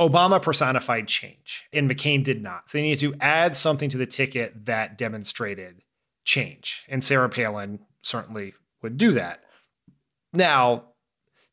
Obama 0.00 0.42
personified 0.42 1.08
change 1.08 1.64
and 1.72 1.88
McCain 1.88 2.22
did 2.24 2.42
not. 2.42 2.68
So 2.68 2.78
they 2.78 2.82
needed 2.82 3.00
to 3.00 3.14
add 3.20 3.56
something 3.56 3.88
to 3.90 3.98
the 3.98 4.06
ticket 4.06 4.66
that 4.66 4.98
demonstrated 4.98 5.82
change. 6.24 6.84
And 6.88 7.04
Sarah 7.04 7.28
Palin 7.28 7.78
certainly 8.02 8.54
would 8.82 8.98
do 8.98 9.12
that. 9.12 9.44
Now, 10.32 10.86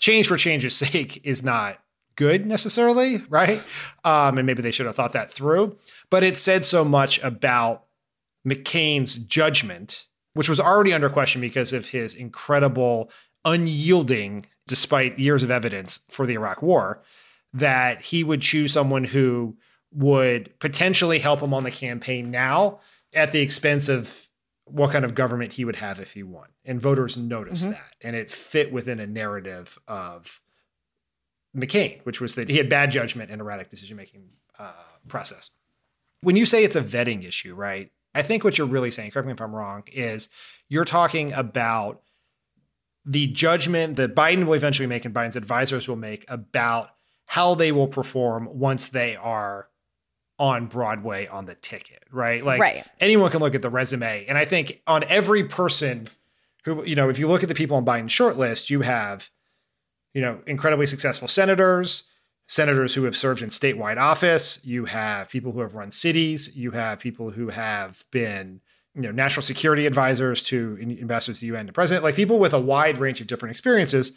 change 0.04 0.28
for 0.28 0.36
change's 0.36 0.76
sake 0.86 1.26
is 1.26 1.44
not 1.44 1.80
good 2.16 2.46
necessarily, 2.46 3.24
right? 3.30 3.64
Um, 4.04 4.38
and 4.38 4.46
maybe 4.46 4.62
they 4.62 4.72
should 4.72 4.86
have 4.86 4.96
thought 4.96 5.14
that 5.14 5.32
through. 5.32 5.78
But 6.10 6.24
it 6.24 6.38
said 6.38 6.66
so 6.66 6.84
much 6.84 7.24
about 7.24 7.86
McCain's 8.48 9.18
judgment, 9.18 10.06
which 10.34 10.50
was 10.50 10.60
already 10.60 10.94
under 10.94 11.10
question 11.10 11.42
because 11.42 11.74
of 11.74 11.88
his 11.88 12.14
incredible 12.14 13.10
unyielding, 13.46 14.46
despite 14.68 15.18
years 15.18 15.42
of 15.42 15.50
evidence 15.50 16.02
for 16.10 16.28
the 16.28 16.34
Iraq 16.34 16.62
War, 16.62 17.02
that 17.54 18.02
he 18.04 18.24
would 18.24 18.42
choose 18.42 18.74
someone 18.74 19.06
who 19.06 19.56
would 19.92 20.58
potentially 20.60 21.20
help 21.20 21.40
him 21.40 21.54
on 21.54 21.64
the 21.64 21.72
campaign 21.72 22.30
now 22.30 22.80
at 23.14 23.32
the 23.32 23.42
expense 23.42 23.90
of 23.90 24.30
what 24.66 24.92
kind 24.92 25.06
of 25.06 25.16
government 25.16 25.54
he 25.54 25.66
would 25.66 25.76
have 25.78 26.00
if 26.00 26.14
he 26.14 26.24
won. 26.24 26.48
And 26.66 26.82
voters 26.82 27.18
noticed 27.18 27.64
mm-hmm. 27.64 27.74
that. 27.74 27.96
And 28.02 28.16
it 28.16 28.30
fit 28.30 28.72
within 28.72 29.00
a 29.00 29.08
narrative 29.08 29.78
of 29.88 30.42
McCain, 31.56 32.02
which 32.06 32.22
was 32.22 32.36
that 32.36 32.50
he 32.50 32.58
had 32.58 32.70
bad 32.70 32.92
judgment 32.92 33.30
and 33.30 33.42
erratic 33.42 33.70
decision 33.70 33.98
making 33.98 34.30
uh, 34.58 34.72
process. 35.08 35.52
When 36.22 36.36
you 36.36 36.46
say 36.46 36.64
it's 36.64 36.76
a 36.76 36.82
vetting 36.82 37.28
issue, 37.28 37.54
right? 37.54 37.92
I 38.16 38.22
think 38.22 38.44
what 38.44 38.58
you're 38.58 38.68
really 38.68 38.92
saying, 38.92 39.12
correct 39.12 39.26
me 39.26 39.34
if 39.34 39.42
I'm 39.42 39.56
wrong, 39.56 39.84
is 39.92 40.30
you're 40.70 40.86
talking 40.86 41.34
about 41.34 42.02
the 43.06 43.28
judgment 43.28 43.98
that 43.98 44.16
Biden 44.16 44.46
will 44.46 44.54
eventually 44.54 44.88
make 44.88 45.04
and 45.04 45.14
Biden's 45.14 45.36
advisors 45.36 45.88
will 45.88 45.98
make 45.98 46.26
about 46.30 46.90
how 47.26 47.56
they 47.56 47.72
will 47.72 47.88
perform 47.88 48.48
once 48.52 48.88
they 48.90 49.16
are 49.16 49.68
on 50.40 50.66
Broadway 50.66 51.28
on 51.28 51.46
the 51.46 51.56
ticket, 51.56 52.04
right? 52.12 52.44
Like 52.44 52.60
right. 52.60 52.86
anyone 53.00 53.30
can 53.32 53.40
look 53.40 53.56
at 53.56 53.62
the 53.62 53.70
resume. 53.70 54.26
And 54.28 54.38
I 54.38 54.46
think 54.46 54.82
on 54.88 55.04
every 55.06 55.44
person 55.44 56.08
who, 56.66 56.84
you 56.84 56.96
know, 56.96 57.10
if 57.10 57.20
you 57.20 57.28
look 57.28 57.44
at 57.44 57.50
the 57.50 57.56
people 57.56 57.78
on 57.78 57.86
Biden's 57.86 58.12
shortlist, 58.12 58.70
you 58.70 58.82
have, 58.82 59.30
you 60.14 60.22
know, 60.22 60.40
incredibly 60.48 60.86
successful 60.86 61.28
senators, 61.28 62.06
senators 62.48 62.96
who 62.96 63.04
have 63.04 63.16
served 63.16 63.42
in 63.42 63.50
statewide 63.50 63.98
office, 63.98 64.66
you 64.66 64.86
have 64.86 65.30
people 65.30 65.52
who 65.52 65.62
have 65.62 65.76
run 65.76 65.92
cities, 65.92 66.56
you 66.56 66.72
have 66.72 67.00
people 67.00 67.32
who 67.32 67.50
have 67.50 68.04
been, 68.12 68.60
you 68.96 69.02
know, 69.02 69.12
national 69.12 69.44
security 69.44 69.86
advisors 69.86 70.44
to 70.44 70.78
ambassadors 70.82 71.40
to 71.40 71.46
the 71.46 71.54
UN, 71.54 71.68
to 71.68 71.74
president, 71.74 72.04
like 72.04 72.16
people 72.16 72.40
with 72.40 72.54
a 72.54 72.60
wide 72.60 72.98
range 72.98 73.22
of 73.22 73.28
different 73.28 73.52
experiences, 73.52 74.14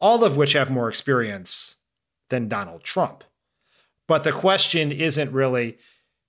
all 0.00 0.24
of 0.24 0.36
which 0.36 0.52
have 0.52 0.70
more 0.70 0.88
experience 0.88 1.76
than 2.28 2.48
Donald 2.48 2.82
Trump. 2.82 3.24
But 4.10 4.24
the 4.24 4.32
question 4.32 4.90
isn't 4.90 5.30
really 5.30 5.78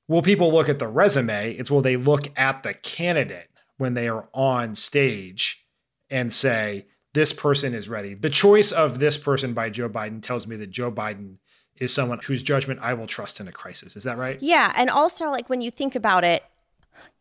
will 0.07 0.21
people 0.21 0.53
look 0.53 0.69
at 0.69 0.77
the 0.77 0.87
resume? 0.87 1.53
It's 1.53 1.71
will 1.71 1.81
they 1.81 1.95
look 1.95 2.27
at 2.37 2.61
the 2.61 2.75
candidate 2.75 3.49
when 3.77 3.95
they 3.95 4.07
are 4.07 4.29
on 4.35 4.75
stage 4.75 5.65
and 6.07 6.31
say, 6.31 6.85
this 7.15 7.33
person 7.33 7.73
is 7.73 7.89
ready. 7.89 8.13
The 8.13 8.29
choice 8.29 8.71
of 8.71 8.99
this 8.99 9.17
person 9.17 9.55
by 9.55 9.71
Joe 9.71 9.89
Biden 9.89 10.21
tells 10.21 10.45
me 10.45 10.57
that 10.57 10.69
Joe 10.69 10.91
Biden 10.91 11.37
is 11.75 11.91
someone 11.91 12.19
whose 12.23 12.43
judgment 12.43 12.79
I 12.83 12.93
will 12.93 13.07
trust 13.07 13.39
in 13.39 13.47
a 13.47 13.51
crisis. 13.51 13.95
Is 13.95 14.03
that 14.03 14.19
right? 14.19 14.37
Yeah. 14.41 14.71
And 14.77 14.91
also, 14.91 15.31
like, 15.31 15.49
when 15.49 15.61
you 15.61 15.71
think 15.71 15.95
about 15.95 16.23
it, 16.23 16.43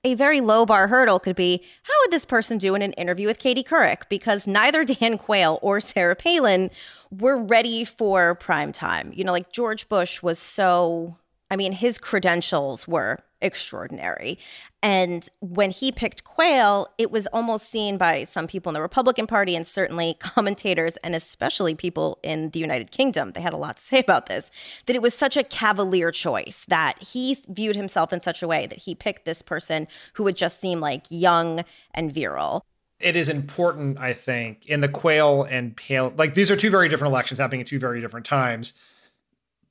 a 0.04 0.14
very 0.14 0.40
low 0.40 0.64
bar 0.64 0.88
hurdle 0.88 1.18
could 1.18 1.36
be 1.36 1.62
how 1.82 1.94
would 2.02 2.12
this 2.12 2.24
person 2.24 2.58
do 2.58 2.74
in 2.74 2.82
an 2.82 2.92
interview 2.94 3.26
with 3.26 3.38
Katie 3.38 3.64
Couric? 3.64 4.08
Because 4.08 4.46
neither 4.46 4.84
Dan 4.84 5.18
Quayle 5.18 5.58
or 5.62 5.80
Sarah 5.80 6.16
Palin 6.16 6.70
were 7.10 7.38
ready 7.38 7.84
for 7.84 8.34
prime 8.34 8.72
time. 8.72 9.12
You 9.14 9.24
know, 9.24 9.32
like 9.32 9.52
George 9.52 9.88
Bush 9.88 10.22
was 10.22 10.38
so, 10.38 11.16
I 11.50 11.56
mean, 11.56 11.72
his 11.72 11.98
credentials 11.98 12.88
were 12.88 13.18
extraordinary. 13.42 14.38
And 14.82 15.28
when 15.40 15.70
he 15.70 15.92
picked 15.92 16.24
Quayle, 16.24 16.88
it 16.96 17.10
was 17.10 17.26
almost 17.28 17.70
seen 17.70 17.98
by 17.98 18.24
some 18.24 18.46
people 18.46 18.70
in 18.70 18.74
the 18.74 18.80
Republican 18.80 19.26
Party 19.26 19.54
and 19.54 19.66
certainly 19.66 20.14
commentators 20.20 20.96
and 20.98 21.14
especially 21.14 21.74
people 21.74 22.18
in 22.22 22.50
the 22.50 22.58
United 22.58 22.90
Kingdom. 22.90 23.32
They 23.32 23.40
had 23.40 23.52
a 23.52 23.58
lot 23.58 23.76
to 23.76 23.82
say 23.82 23.98
about 23.98 24.26
this 24.26 24.50
that 24.86 24.96
it 24.96 25.02
was 25.02 25.14
such 25.14 25.36
a 25.36 25.44
cavalier 25.44 26.10
choice 26.10 26.64
that 26.68 26.98
he 27.00 27.36
viewed 27.48 27.76
himself 27.76 28.12
in 28.12 28.20
such 28.20 28.42
a 28.42 28.48
way 28.48 28.66
that 28.66 28.78
he 28.80 28.94
picked 28.94 29.24
this 29.24 29.42
person 29.42 29.86
who 30.14 30.24
would 30.24 30.36
just 30.36 30.60
seem 30.60 30.80
like 30.80 31.06
young 31.10 31.64
and 31.92 32.12
virile. 32.12 32.64
It 33.00 33.16
is 33.16 33.30
important, 33.30 33.98
I 33.98 34.12
think, 34.12 34.66
in 34.66 34.82
the 34.82 34.88
Quayle 34.88 35.44
and 35.44 35.74
Pale, 35.74 36.14
like 36.16 36.34
these 36.34 36.50
are 36.50 36.56
two 36.56 36.70
very 36.70 36.88
different 36.88 37.12
elections 37.12 37.38
happening 37.38 37.62
at 37.62 37.66
two 37.66 37.78
very 37.78 38.00
different 38.00 38.26
times. 38.26 38.74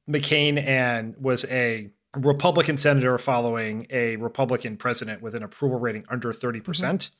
McCain 0.09 0.61
and 0.61 1.15
was 1.17 1.45
a 1.45 1.91
Republican 2.15 2.77
senator 2.77 3.17
following 3.17 3.85
a 3.89 4.15
Republican 4.17 4.77
president 4.77 5.21
with 5.21 5.35
an 5.35 5.43
approval 5.43 5.79
rating 5.79 6.05
under 6.09 6.33
30%. 6.33 6.63
percent 6.63 7.01
mm 7.01 7.09
hmm 7.09 7.15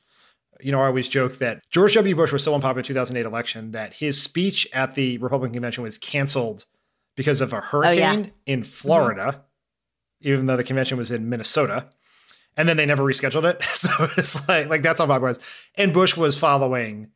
You 0.62 0.72
know, 0.72 0.82
I 0.82 0.86
always 0.86 1.08
joke 1.08 1.38
that 1.38 1.62
George 1.70 1.94
W. 1.94 2.14
Bush 2.14 2.32
was 2.32 2.44
so 2.44 2.54
unpopular 2.54 2.80
in 2.80 2.82
the 2.82 2.88
2008 2.88 3.24
election 3.24 3.70
that 3.70 3.94
his 3.94 4.20
speech 4.20 4.68
at 4.74 4.94
the 4.94 5.16
Republican 5.18 5.54
convention 5.54 5.82
was 5.82 5.96
canceled 5.96 6.66
because 7.16 7.40
of 7.40 7.54
a 7.54 7.60
hurricane 7.60 8.20
oh, 8.20 8.24
yeah. 8.26 8.52
in 8.52 8.62
Florida, 8.62 9.26
mm-hmm. 9.26 10.28
even 10.28 10.46
though 10.46 10.58
the 10.58 10.64
convention 10.64 10.98
was 10.98 11.10
in 11.10 11.28
Minnesota. 11.28 11.88
And 12.56 12.68
then 12.68 12.76
they 12.76 12.84
never 12.84 13.04
rescheduled 13.04 13.44
it. 13.44 13.62
So 13.74 13.88
it's 14.18 14.46
like, 14.48 14.68
like 14.68 14.82
that's 14.82 15.00
how 15.00 15.06
popular 15.06 15.28
it 15.28 15.38
was. 15.38 15.68
And 15.76 15.94
Bush 15.94 16.16
was 16.16 16.36
following 16.36 17.08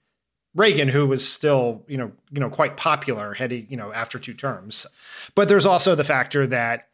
Reagan, 0.54 0.88
who 0.88 1.06
was 1.06 1.28
still, 1.28 1.84
you 1.88 1.98
know, 1.98 2.12
you 2.30 2.40
know, 2.40 2.48
quite 2.48 2.76
popular, 2.76 3.34
had 3.34 3.50
he, 3.50 3.66
you 3.68 3.76
know, 3.76 3.92
after 3.92 4.18
two 4.18 4.34
terms. 4.34 4.86
But 5.34 5.48
there's 5.48 5.66
also 5.66 5.94
the 5.94 6.04
factor 6.04 6.46
that 6.46 6.88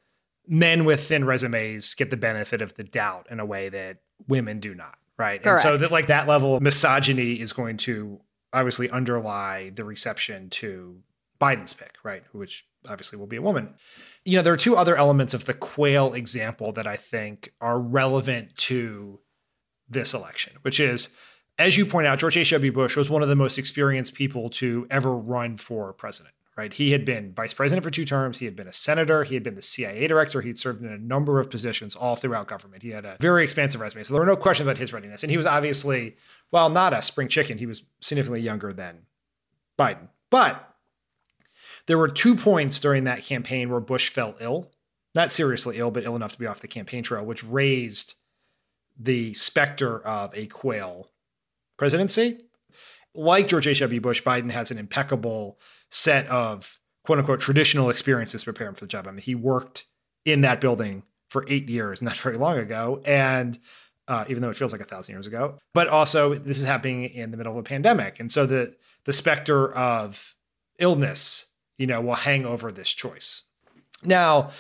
men 0.47 0.85
with 0.85 1.07
thin 1.07 1.25
resumes 1.25 1.95
get 1.95 2.11
the 2.11 2.17
benefit 2.17 2.63
of 2.63 2.75
the 2.75 2.85
doubt 2.85 3.27
in 3.31 3.41
a 3.41 3.45
way 3.45 3.69
that 3.69 3.99
women 4.29 4.61
do 4.61 4.75
not, 4.75 4.99
right? 5.17 5.43
Correct. 5.43 5.65
And 5.65 5.73
so 5.73 5.77
that 5.77 5.91
like 5.91 6.09
that 6.09 6.27
level 6.27 6.57
of 6.57 6.63
misogyny 6.63 7.41
is 7.41 7.53
going 7.53 7.77
to 7.79 8.21
obviously 8.53 8.91
underlie 8.91 9.71
the 9.75 9.85
reception 9.85 10.51
to 10.51 10.99
Biden's 11.41 11.73
pick, 11.73 11.95
right? 12.03 12.23
Which 12.33 12.67
obviously 12.89 13.19
will 13.19 13.27
be 13.27 13.37
a 13.37 13.43
woman. 13.43 13.75
You 14.25 14.37
know, 14.37 14.43
there 14.43 14.53
are 14.53 14.59
two 14.59 14.77
other 14.77 14.97
elements 14.97 15.35
of 15.35 15.45
the 15.47 15.55
Quayle 15.55 16.15
example 16.15 16.73
that 16.73 16.87
I 16.87 16.97
think 16.97 17.53
are 17.61 17.79
relevant 17.79 18.57
to 18.57 19.21
this 19.89 20.15
election, 20.15 20.55
which 20.63 20.81
is 20.81 21.15
as 21.59 21.77
you 21.77 21.85
point 21.85 22.07
out, 22.07 22.19
George 22.19 22.39
H.W. 22.39 22.73
Bush 22.73 22.97
was 22.97 23.11
one 23.11 23.23
of 23.23 23.29
the 23.29 23.37
most 23.37 23.59
experienced 23.59 24.15
people 24.15 24.49
to 24.51 24.87
ever 24.91 25.15
run 25.15 25.59
for 25.59 25.93
president 25.93 26.35
right? 26.61 26.75
He 26.75 26.93
had 26.93 27.07
been 27.07 27.33
vice 27.33 27.55
president 27.55 27.83
for 27.83 27.91
two 27.91 28.05
terms. 28.05 28.39
He 28.39 28.45
had 28.45 28.55
been 28.55 28.69
a 28.69 28.73
senator. 28.73 29.25
He 29.25 29.33
had 29.33 29.43
been 29.43 29.55
the 29.55 29.63
CIA 29.63 30.07
director. 30.07 30.43
He'd 30.43 30.59
served 30.59 30.83
in 30.83 30.93
a 30.93 30.99
number 30.99 31.41
of 31.41 31.49
positions 31.49 31.97
all 31.97 32.17
throughout 32.17 32.49
government. 32.49 32.83
He 32.83 32.91
had 32.91 33.07
a 33.07 33.17
very 33.19 33.43
expansive 33.43 33.81
resume. 33.81 34.03
So 34.03 34.13
there 34.13 34.21
were 34.21 34.27
no 34.27 34.37
questions 34.37 34.67
about 34.67 34.77
his 34.77 34.93
readiness. 34.93 35.23
And 35.23 35.31
he 35.31 35.39
was 35.39 35.47
obviously, 35.47 36.17
well, 36.53 36.69
not 36.69 36.93
a 36.93 37.01
spring 37.01 37.29
chicken. 37.29 37.57
He 37.57 37.65
was 37.65 37.83
significantly 38.01 38.43
younger 38.43 38.75
than 38.75 39.07
Biden. 39.79 40.09
But 40.29 40.71
there 41.87 41.97
were 41.97 42.09
two 42.09 42.37
points 42.37 42.79
during 42.79 43.05
that 43.05 43.25
campaign 43.25 43.71
where 43.71 43.81
Bush 43.81 44.11
fell 44.11 44.35
ill, 44.39 44.71
not 45.15 45.33
seriously 45.33 45.79
ill, 45.79 45.91
but 45.91 46.05
ill 46.05 46.15
enough 46.15 46.33
to 46.33 46.39
be 46.39 46.47
off 46.47 46.61
the 46.61 46.69
campaign 46.69 47.03
trail, 47.03 47.25
which 47.25 47.43
raised 47.43 48.17
the 48.99 49.33
specter 49.33 49.99
of 50.07 50.35
a 50.35 50.47
Quayle 50.47 51.09
presidency. 51.79 52.43
Like 53.15 53.49
George 53.49 53.67
H.W. 53.67 54.01
Bush, 54.03 54.23
Biden 54.23 54.51
has 54.51 54.71
an 54.71 54.77
impeccable 54.77 55.59
set 55.91 56.27
of 56.29 56.79
quote 57.05 57.19
unquote 57.19 57.41
traditional 57.41 57.91
experiences 57.91 58.45
him 58.45 58.75
for 58.75 58.85
the 58.85 58.87
job. 58.87 59.07
I 59.07 59.11
mean, 59.11 59.23
he 59.23 59.35
worked 59.35 59.87
in 60.25 60.43
that 60.43 60.61
building 60.61 61.03
for 61.29 61.45
eight 61.49 61.69
years, 61.69 62.03
not 62.03 62.17
very 62.19 62.37
long 62.37 62.59
ago. 62.59 63.01
And 63.05 63.59
uh, 64.09 64.25
even 64.29 64.43
though 64.43 64.51
it 64.51 64.57
feels 64.57 64.73
like 64.73 64.81
a 64.81 64.85
thousand 64.85 65.15
years 65.15 65.27
ago, 65.27 65.57
but 65.73 65.87
also 65.89 66.35
this 66.35 66.59
is 66.59 66.67
happening 66.67 67.05
in 67.05 67.31
the 67.31 67.37
middle 67.37 67.53
of 67.53 67.59
a 67.59 67.63
pandemic. 67.63 68.19
And 68.19 68.31
so 68.31 68.45
the, 68.45 68.75
the 69.05 69.13
specter 69.13 69.73
of 69.73 70.35
illness, 70.79 71.47
you 71.79 71.87
know, 71.87 72.01
will 72.01 72.15
hang 72.15 72.45
over 72.45 72.73
this 72.73 72.89
choice. 72.89 73.45
Now, 74.05 74.51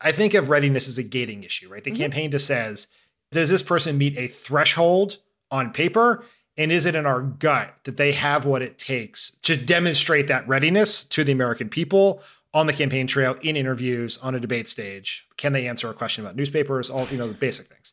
I 0.00 0.12
think 0.12 0.34
of 0.34 0.50
readiness 0.50 0.88
as 0.88 0.98
a 0.98 1.02
gating 1.02 1.44
issue, 1.44 1.68
right? 1.68 1.84
The 1.84 1.90
mm-hmm. 1.90 2.02
campaign 2.02 2.30
just 2.30 2.46
says, 2.46 2.88
does 3.30 3.48
this 3.48 3.62
person 3.62 3.96
meet 3.96 4.16
a 4.18 4.26
threshold 4.26 5.18
on 5.50 5.72
paper? 5.72 6.24
And 6.58 6.72
is 6.72 6.86
it 6.86 6.94
in 6.94 7.04
our 7.04 7.20
gut 7.20 7.74
that 7.84 7.96
they 7.96 8.12
have 8.12 8.46
what 8.46 8.62
it 8.62 8.78
takes 8.78 9.32
to 9.42 9.56
demonstrate 9.56 10.28
that 10.28 10.48
readiness 10.48 11.04
to 11.04 11.22
the 11.22 11.32
American 11.32 11.68
people 11.68 12.22
on 12.54 12.66
the 12.66 12.72
campaign 12.72 13.06
trail, 13.06 13.36
in 13.42 13.56
interviews, 13.56 14.18
on 14.18 14.34
a 14.34 14.40
debate 14.40 14.66
stage? 14.66 15.26
Can 15.36 15.52
they 15.52 15.68
answer 15.68 15.90
a 15.90 15.94
question 15.94 16.24
about 16.24 16.36
newspapers? 16.36 16.88
All 16.88 17.06
you 17.08 17.18
know, 17.18 17.28
the 17.28 17.34
basic 17.34 17.66
things. 17.66 17.92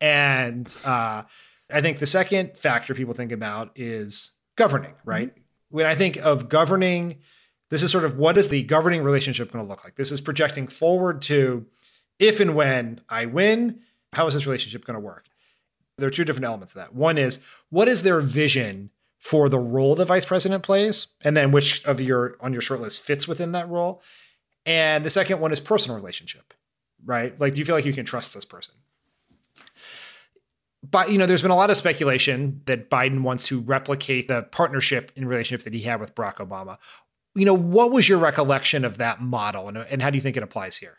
And 0.00 0.76
uh, 0.84 1.22
I 1.72 1.80
think 1.80 1.98
the 1.98 2.06
second 2.06 2.56
factor 2.56 2.94
people 2.94 3.14
think 3.14 3.32
about 3.32 3.72
is 3.74 4.32
governing, 4.56 4.94
right? 5.04 5.30
Mm-hmm. 5.30 5.40
When 5.70 5.86
I 5.86 5.96
think 5.96 6.16
of 6.18 6.48
governing, 6.48 7.18
this 7.70 7.82
is 7.82 7.90
sort 7.90 8.04
of 8.04 8.16
what 8.16 8.38
is 8.38 8.48
the 8.48 8.62
governing 8.62 9.02
relationship 9.02 9.50
going 9.50 9.64
to 9.64 9.68
look 9.68 9.82
like? 9.82 9.96
This 9.96 10.12
is 10.12 10.20
projecting 10.20 10.68
forward 10.68 11.22
to 11.22 11.66
if 12.20 12.38
and 12.38 12.54
when 12.54 13.00
I 13.08 13.26
win, 13.26 13.80
how 14.12 14.26
is 14.28 14.34
this 14.34 14.46
relationship 14.46 14.84
going 14.84 14.94
to 14.94 15.00
work? 15.00 15.24
There 15.98 16.08
are 16.08 16.10
two 16.10 16.24
different 16.24 16.46
elements 16.46 16.74
of 16.74 16.78
that. 16.78 16.94
One 16.94 17.18
is 17.18 17.40
what 17.70 17.88
is 17.88 18.02
their 18.02 18.20
vision 18.20 18.90
for 19.20 19.48
the 19.48 19.58
role 19.58 19.94
the 19.94 20.04
vice 20.04 20.26
president 20.26 20.62
plays, 20.62 21.06
and 21.22 21.34
then 21.34 21.50
which 21.50 21.82
of 21.86 21.98
your 21.98 22.36
on 22.40 22.52
your 22.52 22.60
short 22.60 22.80
list 22.80 23.02
fits 23.02 23.26
within 23.26 23.52
that 23.52 23.68
role. 23.68 24.02
And 24.66 25.04
the 25.04 25.10
second 25.10 25.40
one 25.40 25.52
is 25.52 25.60
personal 25.60 25.96
relationship, 25.96 26.52
right? 27.04 27.38
Like, 27.40 27.54
do 27.54 27.58
you 27.58 27.64
feel 27.64 27.74
like 27.74 27.84
you 27.84 27.92
can 27.92 28.04
trust 28.04 28.34
this 28.34 28.44
person? 28.44 28.74
But 30.82 31.10
you 31.10 31.16
know, 31.16 31.24
there's 31.24 31.42
been 31.42 31.50
a 31.50 31.56
lot 31.56 31.70
of 31.70 31.76
speculation 31.76 32.60
that 32.66 32.90
Biden 32.90 33.22
wants 33.22 33.46
to 33.46 33.60
replicate 33.60 34.28
the 34.28 34.42
partnership 34.42 35.10
and 35.16 35.26
relationship 35.28 35.64
that 35.64 35.72
he 35.72 35.80
had 35.80 36.00
with 36.00 36.14
Barack 36.14 36.36
Obama. 36.36 36.76
You 37.34 37.46
know, 37.46 37.54
what 37.54 37.92
was 37.92 38.08
your 38.08 38.18
recollection 38.18 38.84
of 38.84 38.98
that 38.98 39.22
model, 39.22 39.68
and, 39.68 39.78
and 39.78 40.02
how 40.02 40.10
do 40.10 40.16
you 40.16 40.22
think 40.22 40.36
it 40.36 40.42
applies 40.42 40.76
here? 40.76 40.98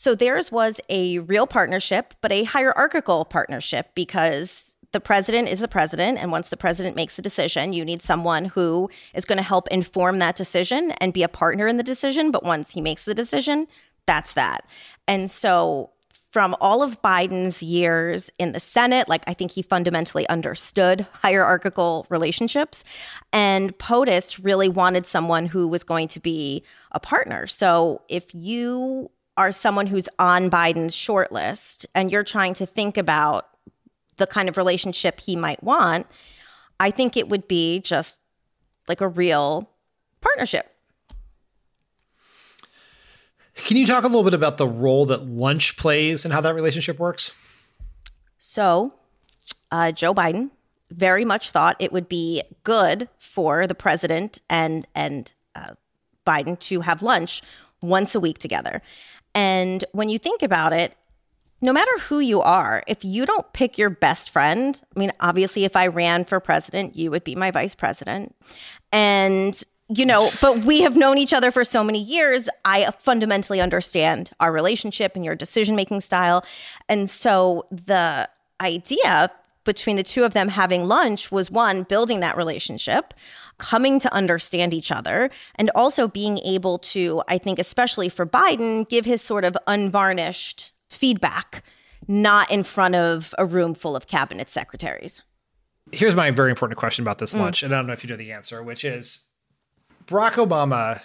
So 0.00 0.14
theirs 0.14 0.50
was 0.50 0.80
a 0.88 1.18
real 1.18 1.46
partnership, 1.46 2.14
but 2.22 2.32
a 2.32 2.44
hierarchical 2.44 3.26
partnership 3.26 3.90
because 3.94 4.74
the 4.92 4.98
president 4.98 5.48
is 5.48 5.60
the 5.60 5.68
president. 5.68 6.16
And 6.16 6.32
once 6.32 6.48
the 6.48 6.56
president 6.56 6.96
makes 6.96 7.18
a 7.18 7.22
decision, 7.22 7.74
you 7.74 7.84
need 7.84 8.00
someone 8.00 8.46
who 8.46 8.88
is 9.12 9.26
going 9.26 9.36
to 9.36 9.44
help 9.44 9.68
inform 9.68 10.18
that 10.20 10.36
decision 10.36 10.92
and 11.02 11.12
be 11.12 11.22
a 11.22 11.28
partner 11.28 11.68
in 11.68 11.76
the 11.76 11.82
decision. 11.82 12.30
But 12.30 12.44
once 12.44 12.70
he 12.72 12.80
makes 12.80 13.04
the 13.04 13.12
decision, 13.12 13.66
that's 14.06 14.32
that. 14.32 14.64
And 15.06 15.30
so 15.30 15.90
from 16.30 16.56
all 16.62 16.82
of 16.82 17.02
Biden's 17.02 17.62
years 17.62 18.30
in 18.38 18.52
the 18.52 18.60
Senate, 18.60 19.06
like 19.06 19.24
I 19.26 19.34
think 19.34 19.50
he 19.50 19.60
fundamentally 19.60 20.26
understood 20.30 21.06
hierarchical 21.12 22.06
relationships. 22.08 22.84
And 23.34 23.76
POTUS 23.76 24.42
really 24.42 24.70
wanted 24.70 25.04
someone 25.04 25.44
who 25.44 25.68
was 25.68 25.84
going 25.84 26.08
to 26.08 26.20
be 26.20 26.64
a 26.92 27.00
partner. 27.00 27.46
So 27.46 28.00
if 28.08 28.34
you 28.34 29.10
are 29.40 29.52
someone 29.52 29.86
who's 29.86 30.06
on 30.18 30.50
Biden's 30.50 30.94
shortlist 30.94 31.86
and 31.94 32.12
you're 32.12 32.22
trying 32.22 32.52
to 32.52 32.66
think 32.66 32.98
about 32.98 33.48
the 34.18 34.26
kind 34.26 34.50
of 34.50 34.58
relationship 34.58 35.18
he 35.18 35.34
might 35.34 35.64
want, 35.64 36.06
I 36.78 36.90
think 36.90 37.16
it 37.16 37.30
would 37.30 37.48
be 37.48 37.80
just 37.80 38.20
like 38.86 39.00
a 39.00 39.08
real 39.08 39.70
partnership. 40.20 40.70
Can 43.54 43.78
you 43.78 43.86
talk 43.86 44.04
a 44.04 44.08
little 44.08 44.24
bit 44.24 44.34
about 44.34 44.58
the 44.58 44.68
role 44.68 45.06
that 45.06 45.26
lunch 45.26 45.78
plays 45.78 46.26
and 46.26 46.34
how 46.34 46.42
that 46.42 46.54
relationship 46.54 46.98
works? 46.98 47.32
So, 48.36 48.92
uh, 49.70 49.90
Joe 49.92 50.12
Biden 50.12 50.50
very 50.90 51.24
much 51.24 51.50
thought 51.50 51.76
it 51.78 51.92
would 51.92 52.10
be 52.10 52.42
good 52.62 53.08
for 53.18 53.66
the 53.66 53.74
president 53.74 54.42
and 54.50 54.86
and 54.94 55.32
uh, 55.54 55.72
Biden 56.26 56.58
to 56.60 56.82
have 56.82 57.02
lunch 57.02 57.40
once 57.80 58.14
a 58.14 58.20
week 58.20 58.38
together. 58.38 58.82
And 59.34 59.84
when 59.92 60.08
you 60.08 60.18
think 60.18 60.42
about 60.42 60.72
it, 60.72 60.94
no 61.62 61.72
matter 61.72 61.98
who 62.00 62.20
you 62.20 62.40
are, 62.40 62.82
if 62.86 63.04
you 63.04 63.26
don't 63.26 63.52
pick 63.52 63.76
your 63.76 63.90
best 63.90 64.30
friend, 64.30 64.80
I 64.96 64.98
mean, 64.98 65.12
obviously, 65.20 65.64
if 65.64 65.76
I 65.76 65.88
ran 65.88 66.24
for 66.24 66.40
president, 66.40 66.96
you 66.96 67.10
would 67.10 67.24
be 67.24 67.34
my 67.36 67.50
vice 67.50 67.74
president. 67.74 68.34
And, 68.92 69.60
you 69.88 70.06
know, 70.06 70.30
but 70.40 70.58
we 70.58 70.80
have 70.82 70.96
known 70.96 71.18
each 71.18 71.34
other 71.34 71.50
for 71.50 71.64
so 71.64 71.84
many 71.84 72.02
years. 72.02 72.48
I 72.64 72.90
fundamentally 72.98 73.60
understand 73.60 74.30
our 74.40 74.52
relationship 74.52 75.12
and 75.14 75.24
your 75.24 75.34
decision 75.34 75.76
making 75.76 76.00
style. 76.00 76.44
And 76.88 77.10
so 77.10 77.66
the 77.70 78.28
idea 78.60 79.30
between 79.64 79.96
the 79.96 80.02
two 80.02 80.24
of 80.24 80.32
them 80.32 80.48
having 80.48 80.86
lunch 80.86 81.30
was 81.30 81.50
one, 81.50 81.82
building 81.82 82.20
that 82.20 82.36
relationship, 82.36 83.14
coming 83.58 84.00
to 84.00 84.12
understand 84.12 84.72
each 84.72 84.90
other, 84.90 85.30
and 85.56 85.70
also 85.74 86.08
being 86.08 86.38
able 86.38 86.78
to, 86.78 87.22
I 87.28 87.38
think, 87.38 87.58
especially 87.58 88.08
for 88.08 88.26
Biden, 88.26 88.88
give 88.88 89.04
his 89.04 89.20
sort 89.20 89.44
of 89.44 89.56
unvarnished 89.66 90.72
feedback, 90.88 91.62
not 92.08 92.50
in 92.50 92.62
front 92.62 92.94
of 92.94 93.34
a 93.38 93.46
room 93.46 93.74
full 93.74 93.94
of 93.94 94.06
cabinet 94.06 94.48
secretaries. 94.48 95.22
Here's 95.92 96.14
my 96.14 96.30
very 96.30 96.50
important 96.50 96.78
question 96.78 97.02
about 97.02 97.18
this 97.18 97.32
mm. 97.32 97.40
lunch, 97.40 97.62
and 97.62 97.74
I 97.74 97.78
don't 97.78 97.86
know 97.86 97.92
if 97.92 98.04
you 98.04 98.10
know 98.10 98.16
the 98.16 98.32
answer, 98.32 98.62
which 98.62 98.84
is 98.84 99.28
Barack 100.06 100.32
Obama, 100.32 101.02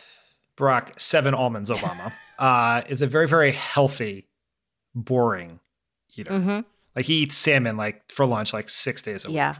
Barack 0.57 0.99
Seven 0.99 1.33
Almonds 1.33 1.69
Obama, 1.69 2.13
uh, 2.39 2.81
is 2.87 3.01
a 3.01 3.07
very, 3.07 3.27
very 3.27 3.51
healthy, 3.51 4.27
boring 4.93 5.59
eater. 6.15 6.31
Mm-hmm. 6.31 6.59
Like 6.95 7.05
he 7.05 7.15
eats 7.23 7.35
salmon 7.35 7.77
like 7.77 8.09
for 8.11 8.25
lunch 8.25 8.53
like 8.53 8.69
six 8.69 9.01
days 9.01 9.25
a 9.25 9.29
week. 9.29 9.35
Yeah. 9.35 9.55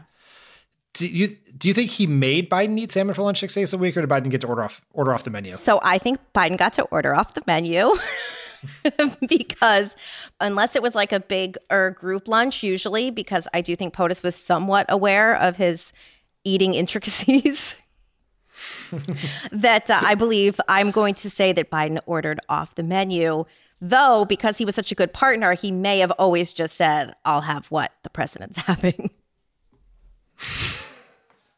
Do 0.94 1.06
you 1.06 1.28
do 1.56 1.68
you 1.68 1.74
think 1.74 1.90
he 1.90 2.06
made 2.06 2.48
Biden 2.48 2.78
eat 2.78 2.92
salmon 2.92 3.14
for 3.14 3.22
lunch 3.22 3.40
six 3.40 3.54
days 3.54 3.72
a 3.72 3.78
week, 3.78 3.96
or 3.96 4.00
did 4.00 4.10
Biden 4.10 4.30
get 4.30 4.40
to 4.42 4.46
order 4.46 4.64
off 4.64 4.80
order 4.92 5.12
off 5.12 5.24
the 5.24 5.30
menu? 5.30 5.52
So 5.52 5.78
I 5.82 5.98
think 5.98 6.18
Biden 6.34 6.56
got 6.56 6.72
to 6.74 6.84
order 6.84 7.14
off 7.14 7.34
the 7.34 7.42
menu. 7.46 7.92
because 9.28 9.96
unless 10.40 10.74
it 10.76 10.82
was 10.82 10.94
like 10.94 11.12
a 11.12 11.20
big 11.20 11.58
or 11.70 11.90
group 11.90 12.28
lunch, 12.28 12.62
usually, 12.62 13.10
because 13.10 13.46
I 13.52 13.60
do 13.60 13.76
think 13.76 13.94
POTUS 13.94 14.22
was 14.22 14.34
somewhat 14.34 14.86
aware 14.88 15.34
of 15.36 15.56
his 15.56 15.92
eating 16.44 16.74
intricacies. 16.74 17.76
that 19.52 19.90
uh, 19.90 20.00
I 20.02 20.14
believe 20.14 20.60
I'm 20.68 20.90
going 20.90 21.14
to 21.16 21.30
say 21.30 21.52
that 21.52 21.70
Biden 21.70 22.00
ordered 22.06 22.40
off 22.48 22.74
the 22.74 22.82
menu. 22.82 23.44
Though, 23.80 24.24
because 24.24 24.58
he 24.58 24.64
was 24.64 24.74
such 24.74 24.90
a 24.90 24.94
good 24.94 25.12
partner, 25.12 25.52
he 25.54 25.70
may 25.70 25.98
have 25.98 26.10
always 26.12 26.52
just 26.52 26.76
said, 26.76 27.14
I'll 27.24 27.42
have 27.42 27.66
what 27.66 27.92
the 28.02 28.10
president's 28.10 28.58
having. 28.66 29.10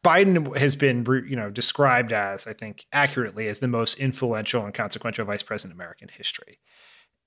Biden 0.03 0.55
has 0.57 0.75
been, 0.75 1.05
you 1.27 1.35
know, 1.35 1.49
described 1.49 2.13
as, 2.13 2.47
I 2.47 2.53
think, 2.53 2.85
accurately 2.93 3.47
as 3.47 3.59
the 3.59 3.67
most 3.67 3.99
influential 3.99 4.65
and 4.65 4.73
consequential 4.73 5.25
vice 5.25 5.43
president 5.43 5.75
in 5.75 5.81
American 5.81 6.09
history. 6.09 6.59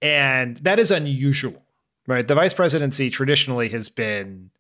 And 0.00 0.56
that 0.58 0.78
is 0.78 0.90
unusual, 0.90 1.64
right? 2.06 2.26
The 2.26 2.34
vice 2.34 2.54
presidency 2.54 3.10
traditionally 3.10 3.68
has 3.68 3.88
been 3.88 4.50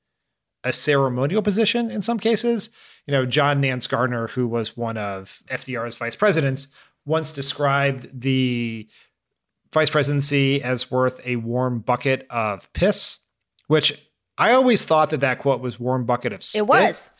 a 0.62 0.72
ceremonial 0.72 1.42
position 1.42 1.90
in 1.90 2.02
some 2.02 2.18
cases. 2.18 2.70
You 3.06 3.12
know, 3.12 3.26
John 3.26 3.60
Nance 3.60 3.86
Garner, 3.86 4.28
who 4.28 4.46
was 4.46 4.76
one 4.76 4.96
of 4.96 5.42
FDR's 5.48 5.96
vice 5.96 6.14
presidents, 6.14 6.68
once 7.04 7.32
described 7.32 8.20
the 8.20 8.88
vice 9.72 9.90
presidency 9.90 10.62
as 10.62 10.90
worth 10.90 11.20
a 11.26 11.36
warm 11.36 11.80
bucket 11.80 12.26
of 12.30 12.72
piss, 12.72 13.18
which 13.66 14.00
I 14.38 14.52
always 14.52 14.84
thought 14.84 15.10
that 15.10 15.20
that 15.20 15.38
quote 15.38 15.60
was 15.60 15.78
warm 15.78 16.04
bucket 16.04 16.32
of 16.32 16.42
spit. 16.42 16.60
It 16.60 16.66
was. 16.66 17.10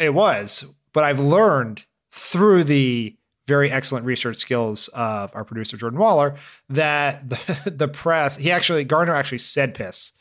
It 0.00 0.14
was. 0.14 0.64
But 0.92 1.04
I've 1.04 1.20
learned 1.20 1.84
through 2.10 2.64
the 2.64 3.16
very 3.46 3.70
excellent 3.70 4.06
research 4.06 4.36
skills 4.36 4.88
of 4.88 5.34
our 5.34 5.44
producer 5.44 5.76
Jordan 5.76 5.98
Waller 5.98 6.36
that 6.68 7.28
the, 7.28 7.70
the 7.76 7.88
press 7.88 8.36
he 8.36 8.52
actually 8.52 8.84
Garner 8.84 9.14
actually 9.14 9.38
said 9.38 9.74
piss 9.74 10.12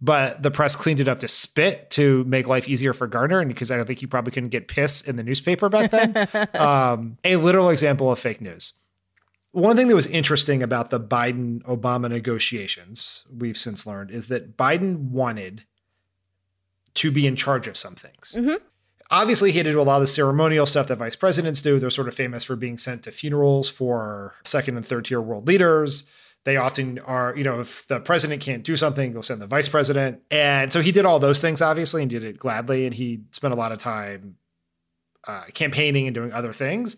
but 0.00 0.42
the 0.42 0.50
press 0.50 0.76
cleaned 0.76 1.00
it 1.00 1.08
up 1.08 1.18
to 1.20 1.28
spit 1.28 1.90
to 1.90 2.24
make 2.24 2.46
life 2.46 2.68
easier 2.68 2.92
for 2.92 3.06
Garner, 3.06 3.40
and 3.40 3.48
because 3.48 3.70
I 3.70 3.76
don't 3.76 3.86
think 3.86 4.02
you 4.02 4.08
probably 4.08 4.32
couldn't 4.32 4.50
get 4.50 4.68
piss 4.68 5.02
in 5.02 5.16
the 5.16 5.24
newspaper 5.24 5.68
back 5.68 5.90
then. 5.90 6.28
um, 6.54 7.18
a 7.24 7.36
literal 7.36 7.70
example 7.70 8.10
of 8.12 8.18
fake 8.18 8.40
news. 8.40 8.74
One 9.58 9.76
thing 9.76 9.88
that 9.88 9.96
was 9.96 10.06
interesting 10.06 10.62
about 10.62 10.90
the 10.90 11.00
Biden 11.00 11.62
Obama 11.64 12.08
negotiations, 12.08 13.24
we've 13.36 13.56
since 13.56 13.88
learned, 13.88 14.12
is 14.12 14.28
that 14.28 14.56
Biden 14.56 15.10
wanted 15.10 15.64
to 16.94 17.10
be 17.10 17.26
in 17.26 17.34
charge 17.34 17.66
of 17.66 17.76
some 17.76 17.96
things. 17.96 18.36
Mm-hmm. 18.38 18.62
Obviously, 19.10 19.50
he 19.50 19.58
had 19.58 19.64
to 19.64 19.72
do 19.72 19.80
a 19.80 19.82
lot 19.82 19.96
of 19.96 20.02
the 20.02 20.06
ceremonial 20.06 20.64
stuff 20.64 20.86
that 20.86 20.98
vice 20.98 21.16
presidents 21.16 21.60
do. 21.60 21.80
They're 21.80 21.90
sort 21.90 22.06
of 22.06 22.14
famous 22.14 22.44
for 22.44 22.54
being 22.54 22.76
sent 22.76 23.02
to 23.02 23.10
funerals 23.10 23.68
for 23.68 24.34
second 24.44 24.76
and 24.76 24.86
third 24.86 25.06
tier 25.06 25.20
world 25.20 25.48
leaders. 25.48 26.08
They 26.44 26.56
often 26.56 27.00
are, 27.00 27.34
you 27.36 27.42
know, 27.42 27.58
if 27.58 27.84
the 27.88 27.98
president 27.98 28.40
can't 28.40 28.62
do 28.62 28.76
something, 28.76 29.12
they'll 29.12 29.24
send 29.24 29.42
the 29.42 29.48
vice 29.48 29.68
president. 29.68 30.22
And 30.30 30.72
so 30.72 30.82
he 30.82 30.92
did 30.92 31.04
all 31.04 31.18
those 31.18 31.40
things, 31.40 31.60
obviously, 31.62 32.02
and 32.02 32.10
did 32.10 32.22
it 32.22 32.38
gladly. 32.38 32.86
And 32.86 32.94
he 32.94 33.22
spent 33.32 33.52
a 33.52 33.56
lot 33.56 33.72
of 33.72 33.80
time 33.80 34.36
uh, 35.26 35.46
campaigning 35.52 36.06
and 36.06 36.14
doing 36.14 36.32
other 36.32 36.52
things 36.52 36.96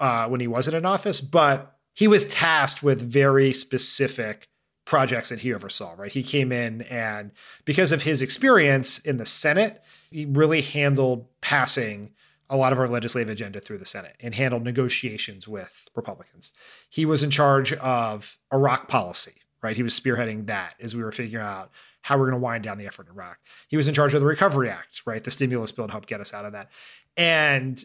uh, 0.00 0.26
when 0.28 0.40
he 0.40 0.46
wasn't 0.46 0.74
in 0.74 0.86
office. 0.86 1.20
But 1.20 1.74
he 1.98 2.06
was 2.06 2.28
tasked 2.28 2.80
with 2.80 3.02
very 3.02 3.52
specific 3.52 4.46
projects 4.84 5.30
that 5.30 5.40
he 5.40 5.52
oversaw, 5.52 5.96
right? 5.98 6.12
He 6.12 6.22
came 6.22 6.52
in 6.52 6.82
and 6.82 7.32
because 7.64 7.90
of 7.90 8.04
his 8.04 8.22
experience 8.22 9.00
in 9.00 9.16
the 9.16 9.26
Senate, 9.26 9.82
he 10.12 10.24
really 10.24 10.60
handled 10.60 11.26
passing 11.40 12.12
a 12.48 12.56
lot 12.56 12.72
of 12.72 12.78
our 12.78 12.86
legislative 12.86 13.30
agenda 13.30 13.58
through 13.58 13.78
the 13.78 13.84
Senate 13.84 14.14
and 14.20 14.32
handled 14.32 14.62
negotiations 14.62 15.48
with 15.48 15.88
Republicans. 15.96 16.52
He 16.88 17.04
was 17.04 17.24
in 17.24 17.30
charge 17.30 17.72
of 17.72 18.38
Iraq 18.52 18.86
policy, 18.86 19.42
right? 19.60 19.74
He 19.74 19.82
was 19.82 19.98
spearheading 19.98 20.46
that 20.46 20.74
as 20.80 20.94
we 20.94 21.02
were 21.02 21.10
figuring 21.10 21.44
out 21.44 21.72
how 22.02 22.16
we're 22.16 22.30
going 22.30 22.40
to 22.40 22.44
wind 22.44 22.62
down 22.62 22.78
the 22.78 22.86
effort 22.86 23.08
in 23.08 23.12
Iraq. 23.12 23.38
He 23.66 23.76
was 23.76 23.88
in 23.88 23.94
charge 23.94 24.14
of 24.14 24.20
the 24.20 24.26
Recovery 24.28 24.70
Act, 24.70 25.02
right? 25.04 25.24
The 25.24 25.32
stimulus 25.32 25.72
bill 25.72 25.86
to 25.86 25.92
help 25.92 26.06
get 26.06 26.20
us 26.20 26.32
out 26.32 26.44
of 26.44 26.52
that. 26.52 26.70
And 27.16 27.84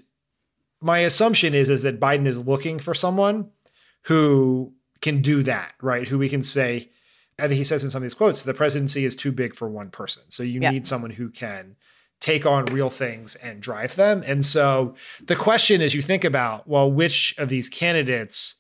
my 0.82 1.00
assumption 1.00 1.56
is, 1.56 1.72
is 1.72 1.82
that 1.82 2.00
Biden 2.00 2.28
is 2.28 2.38
looking 2.38 2.78
for 2.78 2.94
someone 2.94 3.50
who 4.04 4.74
can 5.02 5.22
do 5.22 5.44
that, 5.44 5.74
right? 5.82 6.08
Who 6.08 6.18
we 6.18 6.30
can 6.30 6.44
say, 6.44 6.90
I 7.40 7.44
think 7.44 7.58
he 7.58 7.64
says 7.64 7.84
in 7.84 7.90
some 7.90 8.02
of 8.02 8.04
these 8.04 8.14
quotes, 8.14 8.44
the 8.44 8.54
presidency 8.54 9.06
is 9.06 9.16
too 9.16 9.32
big 9.32 9.56
for 9.56 9.68
one 9.70 9.90
person. 9.90 10.24
So 10.30 10.44
you 10.44 10.62
yeah. 10.62 10.72
need 10.72 10.88
someone 10.88 11.12
who 11.12 11.30
can 11.30 11.76
take 12.20 12.46
on 12.46 12.66
real 12.66 12.90
things 12.90 13.36
and 13.36 13.62
drive 13.62 13.96
them. 13.96 14.24
And 14.26 14.46
so 14.46 14.96
the 15.22 15.36
question 15.36 15.82
is 15.82 15.94
you 15.94 16.02
think 16.02 16.24
about, 16.24 16.68
well, 16.68 16.90
which 16.90 17.36
of 17.38 17.50
these 17.50 17.68
candidates 17.68 18.58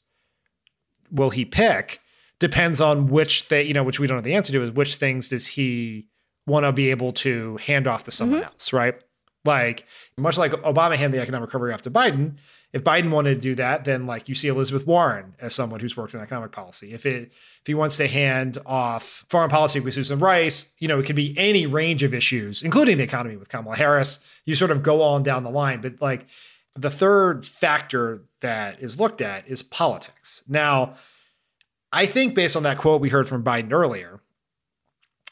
will 1.11 1.29
he 1.29 1.45
pick? 1.45 2.01
Depends 2.39 2.81
on 2.81 3.07
which 3.07 3.47
they, 3.47 3.63
you 3.63 3.73
know, 3.73 3.83
which 3.83 3.99
we 3.99 4.07
don't 4.07 4.17
know 4.17 4.21
the 4.21 4.33
answer 4.33 4.51
to 4.51 4.63
is 4.63 4.71
which 4.71 4.95
things 4.95 5.29
does 5.29 5.47
he 5.47 6.09
want 6.45 6.65
to 6.65 6.73
be 6.73 6.89
able 6.89 7.13
to 7.13 7.55
hand 7.57 7.87
off 7.87 8.03
to 8.03 8.11
someone 8.11 8.41
mm-hmm. 8.41 8.47
else, 8.47 8.73
right? 8.73 8.95
Like, 9.45 9.85
much 10.17 10.37
like 10.37 10.51
Obama 10.51 10.95
handed 10.95 11.17
the 11.17 11.21
economic 11.21 11.47
recovery 11.47 11.73
off 11.73 11.81
to 11.81 11.91
Biden, 11.91 12.37
if 12.73 12.83
Biden 12.83 13.11
wanted 13.11 13.35
to 13.35 13.39
do 13.39 13.55
that, 13.55 13.85
then 13.85 14.07
like 14.07 14.27
you 14.27 14.33
see 14.33 14.47
Elizabeth 14.47 14.87
Warren 14.87 15.35
as 15.39 15.53
someone 15.53 15.79
who's 15.79 15.95
worked 15.95 16.15
in 16.15 16.19
economic 16.19 16.51
policy. 16.51 16.91
If 16.91 17.05
it 17.05 17.31
if 17.31 17.61
he 17.67 17.75
wants 17.75 17.97
to 17.97 18.07
hand 18.07 18.57
off 18.65 19.25
foreign 19.29 19.51
policy 19.51 19.79
with 19.79 19.93
Susan 19.93 20.19
Rice, 20.19 20.73
you 20.79 20.87
know, 20.87 20.99
it 20.99 21.05
could 21.05 21.15
be 21.15 21.37
any 21.37 21.67
range 21.67 22.01
of 22.01 22.15
issues, 22.15 22.63
including 22.63 22.97
the 22.97 23.03
economy 23.03 23.37
with 23.37 23.49
Kamala 23.49 23.77
Harris. 23.77 24.41
You 24.45 24.55
sort 24.55 24.71
of 24.71 24.81
go 24.81 25.03
on 25.03 25.21
down 25.21 25.43
the 25.43 25.51
line. 25.51 25.81
But 25.81 26.01
like 26.01 26.25
the 26.73 26.89
third 26.89 27.45
factor 27.45 28.23
that 28.41 28.79
is 28.79 28.99
looked 28.99 29.21
at 29.21 29.47
is 29.47 29.61
politics. 29.61 30.43
Now, 30.47 30.95
I 31.91 32.07
think 32.07 32.33
based 32.33 32.55
on 32.55 32.63
that 32.63 32.79
quote 32.79 33.01
we 33.01 33.09
heard 33.09 33.27
from 33.27 33.43
Biden 33.43 33.71
earlier, 33.71 34.19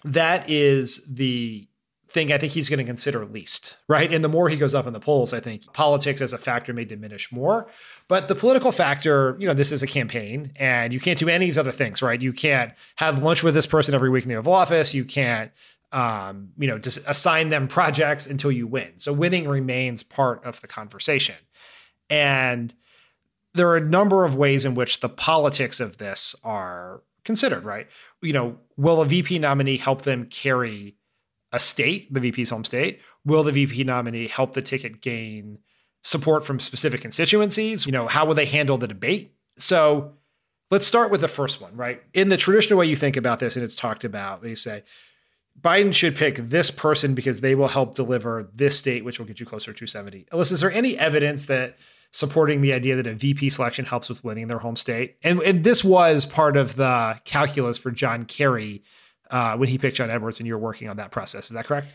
that 0.03 0.47
is 0.47 1.07
the 1.07 1.67
thing 2.11 2.31
I 2.33 2.37
think 2.37 2.51
he's 2.51 2.67
going 2.67 2.79
to 2.79 2.83
consider 2.83 3.25
least, 3.25 3.77
right? 3.87 4.11
And 4.11 4.23
the 4.23 4.29
more 4.29 4.49
he 4.49 4.57
goes 4.57 4.75
up 4.75 4.85
in 4.85 4.93
the 4.93 4.99
polls, 4.99 5.33
I 5.33 5.39
think 5.39 5.71
politics 5.73 6.21
as 6.21 6.33
a 6.33 6.37
factor 6.37 6.73
may 6.73 6.83
diminish 6.83 7.31
more. 7.31 7.67
But 8.09 8.27
the 8.27 8.35
political 8.35 8.71
factor, 8.71 9.37
you 9.39 9.47
know, 9.47 9.53
this 9.53 9.71
is 9.71 9.81
a 9.81 9.87
campaign 9.87 10.51
and 10.57 10.93
you 10.93 10.99
can't 10.99 11.17
do 11.17 11.29
any 11.29 11.45
of 11.45 11.49
these 11.49 11.57
other 11.57 11.71
things, 11.71 12.01
right? 12.01 12.21
You 12.21 12.33
can't 12.33 12.73
have 12.97 13.23
lunch 13.23 13.43
with 13.43 13.53
this 13.53 13.65
person 13.65 13.95
every 13.95 14.09
week 14.09 14.25
in 14.25 14.29
the 14.29 14.35
Oval 14.35 14.53
Office. 14.53 14.93
You 14.93 15.05
can't, 15.05 15.51
um, 15.93 16.49
you 16.57 16.67
know, 16.67 16.77
just 16.77 16.99
assign 17.07 17.49
them 17.49 17.67
projects 17.67 18.27
until 18.27 18.51
you 18.51 18.67
win. 18.67 18.91
So 18.97 19.13
winning 19.13 19.47
remains 19.47 20.03
part 20.03 20.43
of 20.43 20.59
the 20.59 20.67
conversation. 20.67 21.35
And 22.09 22.73
there 23.53 23.69
are 23.69 23.77
a 23.77 23.81
number 23.81 24.25
of 24.25 24.35
ways 24.35 24.65
in 24.65 24.75
which 24.75 24.99
the 24.99 25.09
politics 25.09 25.79
of 25.79 25.97
this 25.97 26.35
are 26.43 27.03
considered, 27.23 27.63
right? 27.63 27.87
You 28.21 28.33
know, 28.33 28.57
will 28.75 29.01
a 29.01 29.05
VP 29.05 29.39
nominee 29.39 29.77
help 29.77 30.01
them 30.01 30.25
carry 30.25 30.95
a 31.51 31.59
state, 31.59 32.13
the 32.13 32.19
VP's 32.19 32.49
home 32.49 32.63
state? 32.63 33.01
Will 33.25 33.43
the 33.43 33.51
VP 33.51 33.83
nominee 33.83 34.27
help 34.27 34.53
the 34.53 34.61
ticket 34.61 35.01
gain 35.01 35.59
support 36.03 36.45
from 36.45 36.59
specific 36.59 37.01
constituencies? 37.01 37.85
You 37.85 37.91
know, 37.91 38.07
how 38.07 38.25
will 38.25 38.35
they 38.35 38.45
handle 38.45 38.77
the 38.77 38.87
debate? 38.87 39.35
So 39.57 40.13
let's 40.69 40.87
start 40.87 41.11
with 41.11 41.21
the 41.21 41.27
first 41.27 41.61
one, 41.61 41.75
right? 41.75 42.01
In 42.13 42.29
the 42.29 42.37
traditional 42.37 42.79
way 42.79 42.85
you 42.85 42.95
think 42.95 43.17
about 43.17 43.39
this, 43.39 43.55
and 43.55 43.63
it's 43.63 43.75
talked 43.75 44.03
about, 44.03 44.41
they 44.41 44.55
say 44.55 44.83
Biden 45.59 45.93
should 45.93 46.15
pick 46.15 46.37
this 46.37 46.71
person 46.71 47.13
because 47.13 47.41
they 47.41 47.55
will 47.55 47.67
help 47.67 47.93
deliver 47.93 48.49
this 48.55 48.77
state, 48.77 49.03
which 49.03 49.19
will 49.19 49.25
get 49.25 49.39
you 49.39 49.45
closer 49.45 49.73
to 49.73 49.85
70. 49.85 50.25
Alyssa, 50.31 50.53
is 50.53 50.61
there 50.61 50.71
any 50.71 50.97
evidence 50.97 51.45
that 51.47 51.77
supporting 52.11 52.61
the 52.61 52.73
idea 52.73 52.95
that 52.95 53.05
a 53.05 53.13
VP 53.13 53.49
selection 53.49 53.85
helps 53.85 54.09
with 54.09 54.23
winning 54.23 54.47
their 54.47 54.59
home 54.59 54.75
state? 54.75 55.17
And, 55.23 55.41
and 55.41 55.63
this 55.63 55.83
was 55.83 56.25
part 56.25 56.57
of 56.57 56.77
the 56.77 57.19
calculus 57.25 57.77
for 57.77 57.91
John 57.91 58.23
Kerry 58.23 58.81
uh, 59.31 59.57
when 59.57 59.69
he 59.69 59.77
picked 59.77 59.97
John 59.97 60.09
Edwards 60.09 60.39
and 60.39 60.47
you 60.47 60.53
were 60.53 60.59
working 60.59 60.89
on 60.89 60.97
that 60.97 61.11
process. 61.11 61.45
Is 61.45 61.51
that 61.51 61.65
correct? 61.65 61.93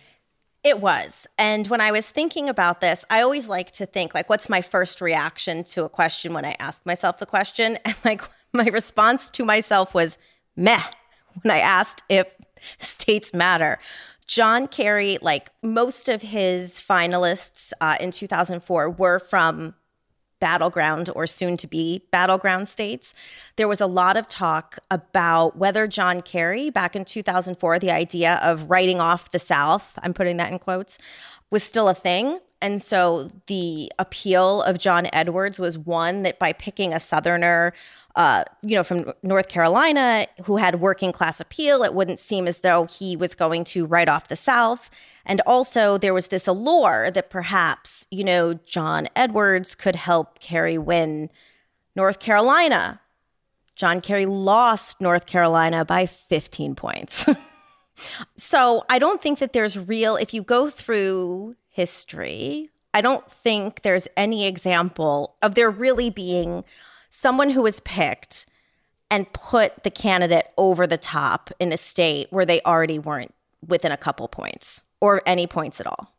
It 0.64 0.80
was. 0.80 1.28
And 1.38 1.68
when 1.68 1.80
I 1.80 1.92
was 1.92 2.10
thinking 2.10 2.48
about 2.48 2.80
this, 2.80 3.04
I 3.08 3.20
always 3.20 3.48
like 3.48 3.70
to 3.72 3.86
think 3.86 4.14
like 4.14 4.28
what's 4.28 4.48
my 4.48 4.62
first 4.62 5.00
reaction 5.00 5.62
to 5.64 5.84
a 5.84 5.88
question 5.88 6.32
when 6.32 6.44
I 6.44 6.56
ask 6.58 6.84
myself 6.84 7.18
the 7.18 7.26
question? 7.26 7.78
And 7.84 7.96
my 8.04 8.18
my 8.52 8.64
response 8.64 9.30
to 9.30 9.44
myself 9.44 9.94
was 9.94 10.18
meh 10.56 10.82
when 11.42 11.52
I 11.52 11.58
asked 11.58 12.02
if 12.08 12.34
states 12.78 13.32
matter. 13.32 13.78
John 14.26 14.66
Kerry, 14.66 15.18
like 15.22 15.50
most 15.62 16.08
of 16.08 16.20
his 16.20 16.80
finalists 16.80 17.72
uh, 17.80 17.96
in 18.00 18.10
2004, 18.10 18.90
were 18.90 19.20
from 19.20 19.74
battleground 20.40 21.10
or 21.14 21.26
soon 21.26 21.56
to 21.56 21.66
be 21.66 22.02
battleground 22.10 22.68
states. 22.68 23.14
There 23.56 23.68
was 23.68 23.80
a 23.80 23.86
lot 23.86 24.16
of 24.16 24.28
talk 24.28 24.78
about 24.90 25.56
whether 25.56 25.86
John 25.86 26.22
Kerry, 26.22 26.70
back 26.70 26.94
in 26.94 27.04
2004, 27.04 27.78
the 27.78 27.90
idea 27.90 28.40
of 28.42 28.70
writing 28.70 29.00
off 29.00 29.30
the 29.30 29.38
South, 29.38 29.98
I'm 30.02 30.14
putting 30.14 30.36
that 30.36 30.52
in 30.52 30.58
quotes, 30.58 30.98
was 31.50 31.62
still 31.62 31.88
a 31.88 31.94
thing. 31.94 32.40
And 32.62 32.82
so 32.82 33.28
the 33.46 33.92
appeal 33.98 34.62
of 34.62 34.78
John 34.78 35.08
Edwards 35.12 35.58
was 35.58 35.76
one 35.76 36.22
that 36.22 36.38
by 36.38 36.52
picking 36.52 36.92
a 36.92 37.00
Southerner, 37.00 37.72
uh, 38.16 38.44
you 38.62 38.74
know, 38.74 38.82
from 38.82 39.12
North 39.22 39.48
Carolina 39.48 40.26
who 40.44 40.56
had 40.56 40.80
working 40.80 41.12
class 41.12 41.38
appeal, 41.38 41.82
it 41.82 41.92
wouldn't 41.92 42.18
seem 42.18 42.48
as 42.48 42.60
though 42.60 42.86
he 42.86 43.14
was 43.14 43.34
going 43.34 43.62
to 43.64 43.84
write 43.84 44.08
off 44.08 44.28
the 44.28 44.36
South. 44.36 44.90
And 45.26 45.42
also, 45.46 45.98
there 45.98 46.14
was 46.14 46.28
this 46.28 46.46
allure 46.46 47.10
that 47.10 47.28
perhaps, 47.28 48.06
you 48.10 48.24
know, 48.24 48.54
John 48.54 49.06
Edwards 49.14 49.74
could 49.74 49.96
help 49.96 50.38
Kerry 50.38 50.78
win 50.78 51.28
North 51.94 52.18
Carolina. 52.18 53.00
John 53.74 54.00
Kerry 54.00 54.24
lost 54.24 54.98
North 55.02 55.26
Carolina 55.26 55.84
by 55.84 56.06
15 56.06 56.74
points. 56.74 57.26
so 58.38 58.84
I 58.88 58.98
don't 58.98 59.20
think 59.20 59.40
that 59.40 59.52
there's 59.52 59.78
real, 59.78 60.16
if 60.16 60.32
you 60.32 60.42
go 60.42 60.70
through 60.70 61.54
history, 61.68 62.70
I 62.94 63.02
don't 63.02 63.30
think 63.30 63.82
there's 63.82 64.08
any 64.16 64.46
example 64.46 65.36
of 65.42 65.54
there 65.54 65.70
really 65.70 66.08
being 66.08 66.64
someone 67.16 67.50
who 67.50 67.62
was 67.62 67.80
picked 67.80 68.46
and 69.10 69.32
put 69.32 69.82
the 69.84 69.90
candidate 69.90 70.48
over 70.58 70.86
the 70.86 70.98
top 70.98 71.50
in 71.58 71.72
a 71.72 71.76
state 71.76 72.26
where 72.30 72.44
they 72.44 72.60
already 72.62 72.98
weren't 72.98 73.32
within 73.66 73.90
a 73.90 73.96
couple 73.96 74.28
points 74.28 74.82
or 75.00 75.22
any 75.24 75.46
points 75.46 75.80
at 75.80 75.86
all. 75.86 76.12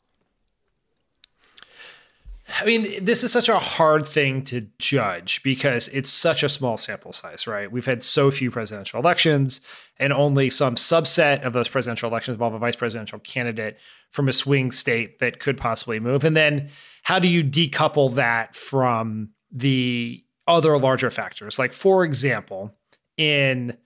I 2.59 2.65
mean, 2.65 2.85
this 3.03 3.25
is 3.25 3.31
such 3.33 3.49
a 3.49 3.57
hard 3.57 4.07
thing 4.07 4.41
to 4.45 4.67
judge 4.79 5.43
because 5.43 5.89
it's 5.89 6.09
such 6.09 6.43
a 6.43 6.49
small 6.49 6.77
sample 6.77 7.11
size, 7.11 7.45
right? 7.45 7.69
We've 7.69 7.85
had 7.85 8.01
so 8.01 8.31
few 8.31 8.49
presidential 8.49 9.01
elections, 9.01 9.59
and 9.97 10.13
only 10.13 10.49
some 10.49 10.75
subset 10.75 11.43
of 11.43 11.51
those 11.51 11.67
presidential 11.67 12.09
elections 12.09 12.35
involve 12.35 12.53
a 12.53 12.59
vice 12.59 12.77
presidential 12.77 13.19
candidate 13.19 13.77
from 14.11 14.29
a 14.29 14.33
swing 14.33 14.71
state 14.71 15.19
that 15.19 15.39
could 15.39 15.57
possibly 15.57 15.99
move. 15.99 16.23
And 16.23 16.37
then 16.37 16.69
how 17.03 17.19
do 17.19 17.27
you 17.27 17.43
decouple 17.43 18.15
that 18.15 18.55
from 18.55 19.31
the 19.51 20.23
other 20.47 20.77
larger 20.77 21.09
factors? 21.09 21.59
Like, 21.59 21.73
for 21.73 22.03
example, 22.03 22.73
in 23.17 23.77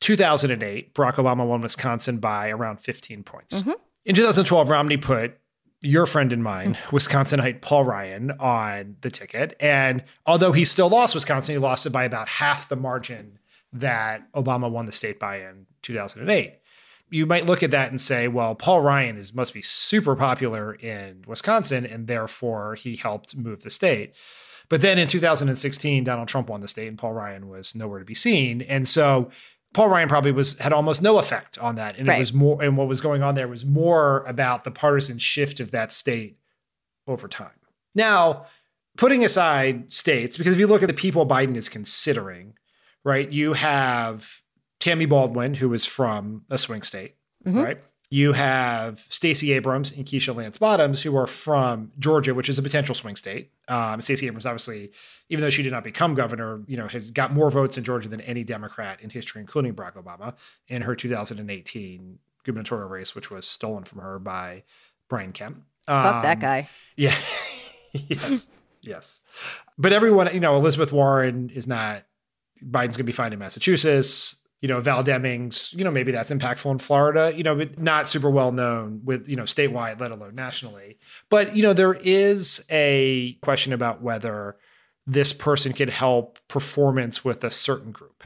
2008, 0.00 0.94
Barack 0.94 1.14
Obama 1.14 1.46
won 1.46 1.60
Wisconsin 1.60 2.18
by 2.18 2.50
around 2.50 2.80
15 2.80 3.22
points. 3.22 3.60
Mm-hmm. 3.60 3.72
In 4.04 4.14
2012, 4.14 4.68
Romney 4.68 4.96
put 4.96 5.38
your 5.80 6.06
friend 6.06 6.32
and 6.32 6.42
mine, 6.42 6.76
Wisconsinite 6.90 7.60
Paul 7.60 7.84
Ryan, 7.84 8.32
on 8.32 8.96
the 9.00 9.10
ticket. 9.10 9.56
And 9.60 10.02
although 10.26 10.52
he 10.52 10.64
still 10.64 10.88
lost 10.88 11.14
Wisconsin, 11.14 11.54
he 11.54 11.58
lost 11.58 11.86
it 11.86 11.90
by 11.90 12.04
about 12.04 12.28
half 12.28 12.68
the 12.68 12.76
margin 12.76 13.38
that 13.72 14.30
Obama 14.32 14.70
won 14.70 14.86
the 14.86 14.92
state 14.92 15.18
by 15.18 15.40
in 15.40 15.66
2008. 15.82 16.54
You 17.10 17.26
might 17.26 17.46
look 17.46 17.62
at 17.62 17.70
that 17.72 17.90
and 17.90 18.00
say, 18.00 18.26
well, 18.26 18.54
Paul 18.54 18.80
Ryan 18.80 19.18
is 19.18 19.34
must 19.34 19.52
be 19.52 19.62
super 19.62 20.16
popular 20.16 20.74
in 20.74 21.22
Wisconsin, 21.26 21.84
and 21.84 22.06
therefore 22.06 22.74
he 22.74 22.96
helped 22.96 23.36
move 23.36 23.62
the 23.62 23.70
state. 23.70 24.14
But 24.72 24.80
then 24.80 24.98
in 24.98 25.06
2016, 25.06 26.02
Donald 26.02 26.28
Trump 26.28 26.48
won 26.48 26.62
the 26.62 26.66
state, 26.66 26.88
and 26.88 26.96
Paul 26.96 27.12
Ryan 27.12 27.50
was 27.50 27.74
nowhere 27.74 27.98
to 27.98 28.06
be 28.06 28.14
seen. 28.14 28.62
And 28.62 28.88
so 28.88 29.30
Paul 29.74 29.90
Ryan 29.90 30.08
probably 30.08 30.32
was 30.32 30.58
had 30.60 30.72
almost 30.72 31.02
no 31.02 31.18
effect 31.18 31.58
on 31.58 31.74
that, 31.74 31.98
and 31.98 32.08
right. 32.08 32.16
it 32.16 32.20
was 32.20 32.32
more. 32.32 32.62
And 32.62 32.78
what 32.78 32.88
was 32.88 33.02
going 33.02 33.22
on 33.22 33.34
there 33.34 33.46
was 33.46 33.66
more 33.66 34.24
about 34.26 34.64
the 34.64 34.70
partisan 34.70 35.18
shift 35.18 35.60
of 35.60 35.72
that 35.72 35.92
state 35.92 36.38
over 37.06 37.28
time. 37.28 37.50
Now, 37.94 38.46
putting 38.96 39.22
aside 39.22 39.92
states, 39.92 40.38
because 40.38 40.54
if 40.54 40.58
you 40.58 40.66
look 40.66 40.82
at 40.82 40.88
the 40.88 40.94
people 40.94 41.26
Biden 41.26 41.56
is 41.56 41.68
considering, 41.68 42.54
right, 43.04 43.30
you 43.30 43.52
have 43.52 44.40
Tammy 44.80 45.04
Baldwin, 45.04 45.52
who 45.52 45.74
is 45.74 45.84
from 45.84 46.46
a 46.48 46.56
swing 46.56 46.80
state, 46.80 47.16
mm-hmm. 47.44 47.60
right? 47.60 47.82
You 48.12 48.34
have 48.34 48.98
Stacey 48.98 49.52
Abrams 49.52 49.90
and 49.90 50.04
Keisha 50.04 50.36
Lance 50.36 50.58
Bottoms, 50.58 51.00
who 51.00 51.16
are 51.16 51.26
from 51.26 51.92
Georgia, 51.98 52.34
which 52.34 52.50
is 52.50 52.58
a 52.58 52.62
potential 52.62 52.94
swing 52.94 53.16
state. 53.16 53.50
Um, 53.68 54.02
Stacey 54.02 54.26
Abrams, 54.26 54.44
obviously, 54.44 54.92
even 55.30 55.40
though 55.40 55.48
she 55.48 55.62
did 55.62 55.72
not 55.72 55.82
become 55.82 56.14
governor, 56.14 56.60
you 56.66 56.76
know, 56.76 56.86
has 56.88 57.10
got 57.10 57.32
more 57.32 57.50
votes 57.50 57.78
in 57.78 57.84
Georgia 57.84 58.10
than 58.10 58.20
any 58.20 58.44
Democrat 58.44 59.00
in 59.00 59.08
history, 59.08 59.40
including 59.40 59.74
Barack 59.74 59.94
Obama, 59.94 60.34
in 60.68 60.82
her 60.82 60.94
2018 60.94 62.18
gubernatorial 62.44 62.90
race, 62.90 63.14
which 63.14 63.30
was 63.30 63.48
stolen 63.48 63.82
from 63.82 64.00
her 64.00 64.18
by 64.18 64.62
Brian 65.08 65.32
Kemp. 65.32 65.62
Um, 65.88 66.02
Fuck 66.02 66.22
that 66.24 66.36
um, 66.36 66.40
guy. 66.40 66.68
Yeah. 66.96 67.16
yes. 67.94 68.50
yes. 68.82 69.20
But 69.78 69.94
everyone, 69.94 70.28
you 70.34 70.40
know, 70.40 70.54
Elizabeth 70.56 70.92
Warren 70.92 71.48
is 71.48 71.66
not. 71.66 72.02
Biden's 72.62 72.98
going 72.98 73.04
to 73.04 73.04
be 73.04 73.12
fine 73.12 73.32
in 73.32 73.38
Massachusetts 73.38 74.41
you 74.62 74.68
know, 74.68 74.80
Val 74.80 75.02
Demings, 75.02 75.74
you 75.76 75.82
know, 75.82 75.90
maybe 75.90 76.12
that's 76.12 76.30
impactful 76.30 76.70
in 76.70 76.78
Florida, 76.78 77.32
you 77.36 77.42
know, 77.42 77.56
but 77.56 77.80
not 77.80 78.06
super 78.06 78.30
well 78.30 78.52
known 78.52 79.00
with, 79.04 79.28
you 79.28 79.34
know, 79.34 79.42
statewide, 79.42 80.00
let 80.00 80.12
alone 80.12 80.36
nationally. 80.36 80.98
But, 81.28 81.56
you 81.56 81.64
know, 81.64 81.72
there 81.72 81.94
is 81.94 82.64
a 82.70 83.36
question 83.42 83.72
about 83.72 84.02
whether 84.02 84.56
this 85.04 85.32
person 85.32 85.72
could 85.72 85.90
help 85.90 86.38
performance 86.46 87.24
with 87.24 87.42
a 87.42 87.50
certain 87.50 87.90
group. 87.90 88.22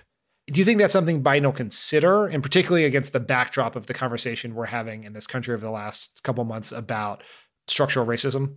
Do 0.49 0.61
you 0.61 0.65
think 0.67 0.79
that's 0.79 0.93
something 0.93 1.25
Biden 1.25 1.45
will 1.45 1.53
consider, 1.53 2.27
and 2.27 2.43
particularly 2.43 2.85
against 2.85 3.15
the 3.15 3.19
backdrop 3.19 3.75
of 3.75 3.87
the 3.87 3.95
conversation 3.95 4.55
we're 4.55 4.67
having 4.67 5.05
in 5.05 5.15
this 5.15 5.27
country 5.27 5.55
over 5.55 5.65
the 5.65 5.73
last 5.73 6.23
couple 6.23 6.45
months 6.45 6.71
about 6.71 7.23
structural 7.67 8.07
racism? 8.07 8.57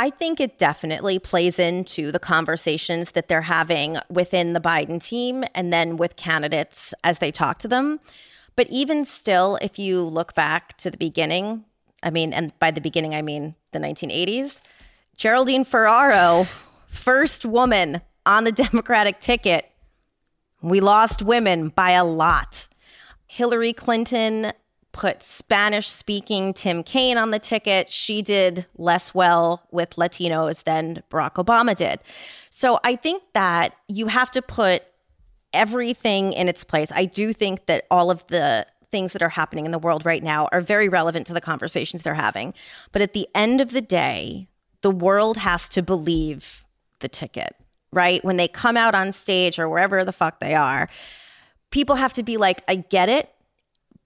I 0.00 0.08
think 0.08 0.40
it 0.40 0.56
definitely 0.56 1.18
plays 1.18 1.58
into 1.58 2.10
the 2.10 2.18
conversations 2.18 3.10
that 3.10 3.28
they're 3.28 3.42
having 3.42 3.98
within 4.08 4.54
the 4.54 4.60
Biden 4.60 4.98
team 4.98 5.44
and 5.54 5.70
then 5.70 5.98
with 5.98 6.16
candidates 6.16 6.94
as 7.04 7.18
they 7.18 7.30
talk 7.30 7.58
to 7.58 7.68
them. 7.68 8.00
But 8.56 8.66
even 8.70 9.04
still, 9.04 9.58
if 9.60 9.78
you 9.78 10.00
look 10.00 10.34
back 10.34 10.78
to 10.78 10.90
the 10.90 10.96
beginning, 10.96 11.66
I 12.02 12.08
mean, 12.08 12.32
and 12.32 12.58
by 12.58 12.70
the 12.70 12.80
beginning, 12.80 13.14
I 13.14 13.20
mean 13.20 13.56
the 13.72 13.78
1980s. 13.78 14.62
Geraldine 15.18 15.64
Ferraro, 15.64 16.46
first 16.86 17.44
woman 17.44 18.00
on 18.24 18.44
the 18.44 18.52
Democratic 18.70 19.20
ticket. 19.20 19.70
We 20.62 20.80
lost 20.80 21.20
women 21.20 21.68
by 21.68 21.90
a 21.90 22.06
lot. 22.06 22.70
Hillary 23.26 23.74
Clinton 23.74 24.52
put 24.92 25.22
Spanish 25.22 25.88
speaking 25.88 26.52
Tim 26.52 26.82
Kaine 26.82 27.16
on 27.16 27.30
the 27.30 27.38
ticket. 27.38 27.88
She 27.88 28.22
did 28.22 28.66
less 28.76 29.14
well 29.14 29.66
with 29.70 29.90
Latinos 29.90 30.64
than 30.64 31.02
Barack 31.10 31.34
Obama 31.34 31.76
did. 31.76 32.00
So 32.50 32.80
I 32.84 32.96
think 32.96 33.22
that 33.32 33.74
you 33.88 34.08
have 34.08 34.30
to 34.32 34.42
put 34.42 34.82
everything 35.52 36.32
in 36.32 36.48
its 36.48 36.64
place. 36.64 36.90
I 36.92 37.04
do 37.04 37.32
think 37.32 37.66
that 37.66 37.86
all 37.90 38.10
of 38.10 38.26
the 38.28 38.66
things 38.90 39.12
that 39.12 39.22
are 39.22 39.28
happening 39.28 39.66
in 39.66 39.72
the 39.72 39.78
world 39.78 40.04
right 40.04 40.22
now 40.22 40.48
are 40.52 40.60
very 40.60 40.88
relevant 40.88 41.26
to 41.28 41.34
the 41.34 41.40
conversations 41.40 42.02
they're 42.02 42.14
having. 42.14 42.52
But 42.92 43.02
at 43.02 43.12
the 43.12 43.28
end 43.34 43.60
of 43.60 43.70
the 43.70 43.80
day, 43.80 44.48
the 44.82 44.90
world 44.90 45.36
has 45.38 45.68
to 45.70 45.82
believe 45.82 46.64
the 47.00 47.08
ticket, 47.08 47.54
right? 47.92 48.24
When 48.24 48.36
they 48.36 48.48
come 48.48 48.76
out 48.76 48.94
on 48.94 49.12
stage 49.12 49.58
or 49.58 49.68
wherever 49.68 50.04
the 50.04 50.12
fuck 50.12 50.40
they 50.40 50.54
are, 50.54 50.88
people 51.70 51.96
have 51.96 52.12
to 52.14 52.22
be 52.22 52.36
like, 52.36 52.64
I 52.66 52.76
get 52.76 53.08
it 53.08 53.30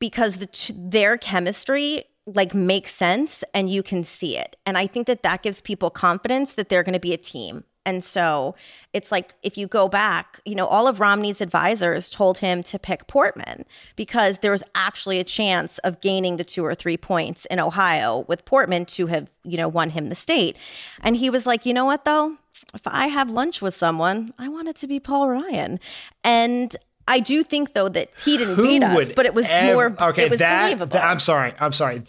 because 0.04 0.36
the 0.36 0.46
t- 0.46 0.74
their 0.76 1.16
chemistry 1.16 2.04
like 2.26 2.54
makes 2.54 2.90
sense 2.90 3.42
and 3.54 3.70
you 3.70 3.82
can 3.82 4.04
see 4.04 4.36
it. 4.36 4.56
And 4.66 4.76
I 4.76 4.86
think 4.86 5.06
that 5.06 5.22
that 5.22 5.42
gives 5.42 5.60
people 5.60 5.90
confidence 5.90 6.54
that 6.54 6.68
they're 6.68 6.82
going 6.82 6.94
to 6.94 7.00
be 7.00 7.14
a 7.14 7.18
team 7.18 7.64
and 7.86 8.04
so 8.04 8.54
it's 8.92 9.12
like 9.12 9.34
if 9.42 9.58
you 9.58 9.66
go 9.66 9.88
back, 9.88 10.40
you 10.44 10.54
know, 10.54 10.66
all 10.66 10.88
of 10.88 11.00
Romney's 11.00 11.40
advisors 11.40 12.08
told 12.08 12.38
him 12.38 12.62
to 12.64 12.78
pick 12.78 13.06
Portman 13.06 13.64
because 13.96 14.38
there 14.38 14.50
was 14.50 14.64
actually 14.74 15.20
a 15.20 15.24
chance 15.24 15.78
of 15.78 16.00
gaining 16.00 16.36
the 16.36 16.44
two 16.44 16.64
or 16.64 16.74
three 16.74 16.96
points 16.96 17.44
in 17.46 17.60
Ohio 17.60 18.24
with 18.26 18.44
Portman 18.44 18.86
to 18.86 19.06
have, 19.08 19.30
you 19.42 19.56
know, 19.56 19.68
won 19.68 19.90
him 19.90 20.08
the 20.08 20.14
state. 20.14 20.56
And 21.02 21.16
he 21.16 21.28
was 21.28 21.46
like, 21.46 21.66
you 21.66 21.74
know 21.74 21.84
what 21.84 22.04
though? 22.04 22.36
If 22.72 22.82
I 22.86 23.08
have 23.08 23.30
lunch 23.30 23.60
with 23.60 23.74
someone, 23.74 24.32
I 24.38 24.48
want 24.48 24.68
it 24.68 24.76
to 24.76 24.86
be 24.86 24.98
Paul 24.98 25.28
Ryan. 25.28 25.78
And 26.22 26.74
I 27.06 27.20
do 27.20 27.42
think 27.42 27.74
though 27.74 27.88
that 27.88 28.10
he 28.24 28.36
didn't 28.38 28.54
Who 28.56 28.62
beat 28.62 28.82
us, 28.82 29.10
but 29.10 29.26
it 29.26 29.34
was 29.34 29.46
ev- 29.48 29.74
more 29.74 30.08
okay. 30.10 30.24
it 30.24 30.30
was 30.30 30.38
that, 30.40 30.62
believable. 30.64 30.92
that- 30.98 31.04
I'm 31.04 31.20
sorry. 31.20 31.52
I'm 31.58 31.72
sorry. 31.72 32.02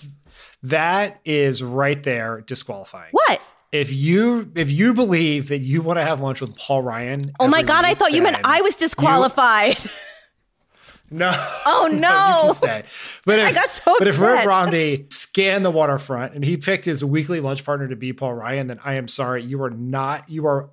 That 0.64 1.20
is 1.26 1.62
right 1.62 2.02
there 2.02 2.42
disqualifying. 2.42 3.10
what? 3.12 3.42
If 3.72 3.92
you 3.92 4.52
if 4.56 4.72
you 4.72 4.94
believe 4.94 5.50
that 5.50 5.60
you 5.60 5.82
want 5.82 6.00
to 6.00 6.04
have 6.04 6.22
lunch 6.22 6.40
with 6.40 6.56
Paul 6.56 6.82
Ryan, 6.82 7.32
Oh 7.40 7.48
my 7.48 7.62
god, 7.62 7.84
I 7.84 7.94
thought 7.94 8.14
you 8.14 8.22
meant 8.22 8.38
I 8.44 8.62
was 8.62 8.76
disqualified. 8.78 9.78
No. 11.12 11.32
Oh, 11.68 11.86
you 11.92 12.00
no. 12.00 12.10
can 12.46 12.54
stay. 12.56 12.84
But 13.26 13.38
if, 13.40 13.48
I 13.48 13.52
got 13.54 13.70
so 13.70 13.96
But 14.00 14.08
if 14.08 14.20
Rick. 14.20 14.44
Romney 14.46 15.06
scanned 15.12 15.64
the 15.64 15.70
waterfront 15.70 16.34
and 16.34 16.44
he 16.44 16.58
picked 16.58 16.84
his 16.86 17.06
weekly 17.06 17.40
lunch 17.40 17.64
partner 17.64 17.88
to 17.88 17.96
be 17.96 18.12
Paul 18.12 18.34
Ryan, 18.34 18.66
then 18.68 18.80
I 18.84 18.96
am 18.96 19.08
sorry, 19.08 19.44
you 19.44 19.62
are 19.64 19.70
not. 19.70 20.30
You 20.32 20.48
are 20.48 20.72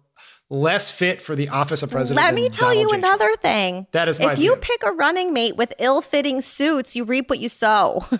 less 0.52 0.90
fit 0.90 1.22
for 1.22 1.34
the 1.34 1.48
office 1.48 1.82
of 1.82 1.90
president. 1.90 2.24
Let 2.24 2.34
me 2.34 2.48
tell 2.48 2.68
Donald 2.68 2.82
you 2.82 2.96
J. 2.96 3.00
Trump. 3.00 3.20
another 3.20 3.36
thing. 3.36 3.86
That 3.92 4.08
is 4.08 4.20
my 4.20 4.32
If 4.32 4.38
you 4.38 4.52
view. 4.52 4.60
pick 4.60 4.82
a 4.84 4.92
running 4.92 5.32
mate 5.32 5.56
with 5.56 5.72
ill-fitting 5.78 6.42
suits, 6.42 6.94
you 6.94 7.04
reap 7.04 7.30
what 7.30 7.38
you 7.38 7.48
sow. 7.48 8.04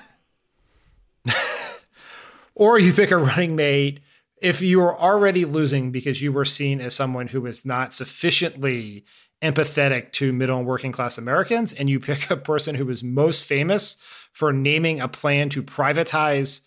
or 2.55 2.79
you 2.79 2.92
pick 2.92 3.11
a 3.11 3.18
running 3.18 3.55
mate 3.55 4.01
if 4.40 4.61
you 4.61 4.81
are 4.81 4.99
already 4.99 5.45
losing 5.45 5.92
because 5.92 6.23
you 6.23 6.33
were 6.33 6.45
seen 6.45 6.81
as 6.81 6.95
someone 6.95 7.29
who 7.29 7.45
is 7.47 7.64
not 7.64 7.92
sufficiently 7.92 9.05
empathetic 9.42 10.12
to 10.12 10.33
middle 10.33 10.59
and 10.59 10.66
working 10.66 10.92
class 10.92 11.18
Americans, 11.18 11.73
and 11.73 11.90
you 11.90 12.01
pick 12.01 12.31
a 12.31 12.37
person 12.37 12.77
who 12.77 12.88
is 12.90 13.05
most 13.05 13.45
famous 13.45 13.97
for 14.33 14.53
naming 14.53 15.01
a 15.01 15.09
plan 15.09 15.49
to 15.51 15.62
privatize 15.62 16.62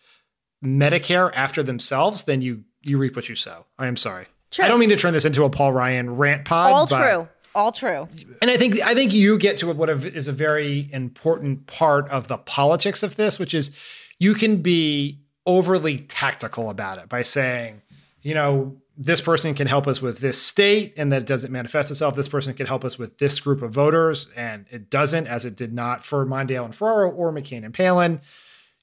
Medicare 0.64 1.32
after 1.34 1.64
themselves, 1.64 2.24
then 2.24 2.42
you 2.42 2.64
you 2.84 2.98
reap 2.98 3.16
what 3.16 3.30
you 3.30 3.36
sow. 3.36 3.66
I 3.80 3.88
am 3.88 3.98
sorry. 3.98 4.28
True. 4.56 4.64
I 4.64 4.70
don't 4.70 4.80
mean 4.80 4.90
to 4.90 4.96
turn 4.96 5.12
this 5.12 5.26
into 5.26 5.44
a 5.44 5.50
Paul 5.50 5.74
Ryan 5.74 6.16
rant 6.16 6.46
pod. 6.46 6.72
All 6.72 6.88
true. 6.88 7.28
All 7.54 7.72
true. 7.74 8.08
and 8.42 8.50
I 8.50 8.56
think 8.56 8.82
I 8.82 8.94
think 8.94 9.14
you 9.14 9.38
get 9.38 9.58
to 9.58 9.74
what 9.74 9.90
is 9.90 10.30
a 10.30 10.32
very 10.32 10.90
important 10.94 11.68
part 11.68 12.08
of 12.10 12.30
the 12.30 12.38
politics 12.38 13.04
of 13.04 13.18
this, 13.18 13.38
which 13.38 13.54
is 13.54 13.78
you 14.18 14.34
can 14.34 14.62
be 14.62 15.20
overly 15.46 15.98
tactical 16.00 16.70
about 16.70 16.98
it 16.98 17.10
by 17.10 17.22
saying, 17.22 17.82
you 18.22 18.34
know, 18.34 18.78
this 18.98 19.20
person 19.20 19.54
can 19.54 19.68
help 19.68 19.88
us 19.88 20.02
with 20.02 20.20
this 20.20 20.42
state 20.42 20.94
and 20.96 21.12
that 21.12 21.24
it 21.24 21.28
doesn't 21.28 21.52
manifest 21.52 21.92
itself. 21.92 22.16
This 22.16 22.30
person 22.30 22.54
can 22.54 22.66
help 22.66 22.86
us 22.86 22.98
with 22.98 23.18
this 23.18 23.42
group 23.42 23.62
of 23.62 23.72
voters 23.72 24.32
and 24.38 24.66
it 24.72 24.90
doesn't, 24.90 25.28
as 25.28 25.44
it 25.44 25.58
did 25.58 25.74
not 25.74 26.02
for 26.04 26.26
Mondale 26.26 26.64
and 26.64 26.74
Ferraro 26.74 27.12
or 27.12 27.34
McCain 27.34 27.66
and 27.66 27.74
Palin. 27.74 28.22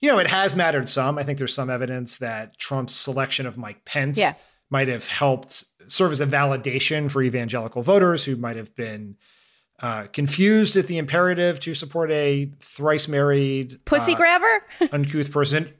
You 0.02 0.10
know, 0.10 0.18
it 0.18 0.26
has 0.26 0.54
mattered 0.54 0.88
some. 0.88 1.16
I 1.16 1.22
think 1.22 1.38
there's 1.38 1.54
some 1.54 1.70
evidence 1.70 2.18
that 2.18 2.58
Trump's 2.58 2.94
selection 2.94 3.46
of 3.46 3.56
Mike 3.56 3.84
Pence 3.84 4.18
Yeah. 4.18 4.32
Might 4.72 4.88
have 4.88 5.06
helped 5.06 5.66
serve 5.86 6.10
as 6.12 6.20
a 6.20 6.26
validation 6.26 7.10
for 7.10 7.22
evangelical 7.22 7.82
voters 7.82 8.24
who 8.24 8.36
might 8.36 8.56
have 8.56 8.74
been 8.74 9.16
uh, 9.80 10.06
confused 10.12 10.76
at 10.76 10.86
the 10.86 10.96
imperative 10.96 11.60
to 11.60 11.74
support 11.74 12.10
a 12.10 12.50
thrice 12.60 13.06
married 13.06 13.78
Pussy 13.84 14.14
uh, 14.14 14.16
grabber? 14.16 14.64
uncouth 14.92 15.30
person. 15.30 15.72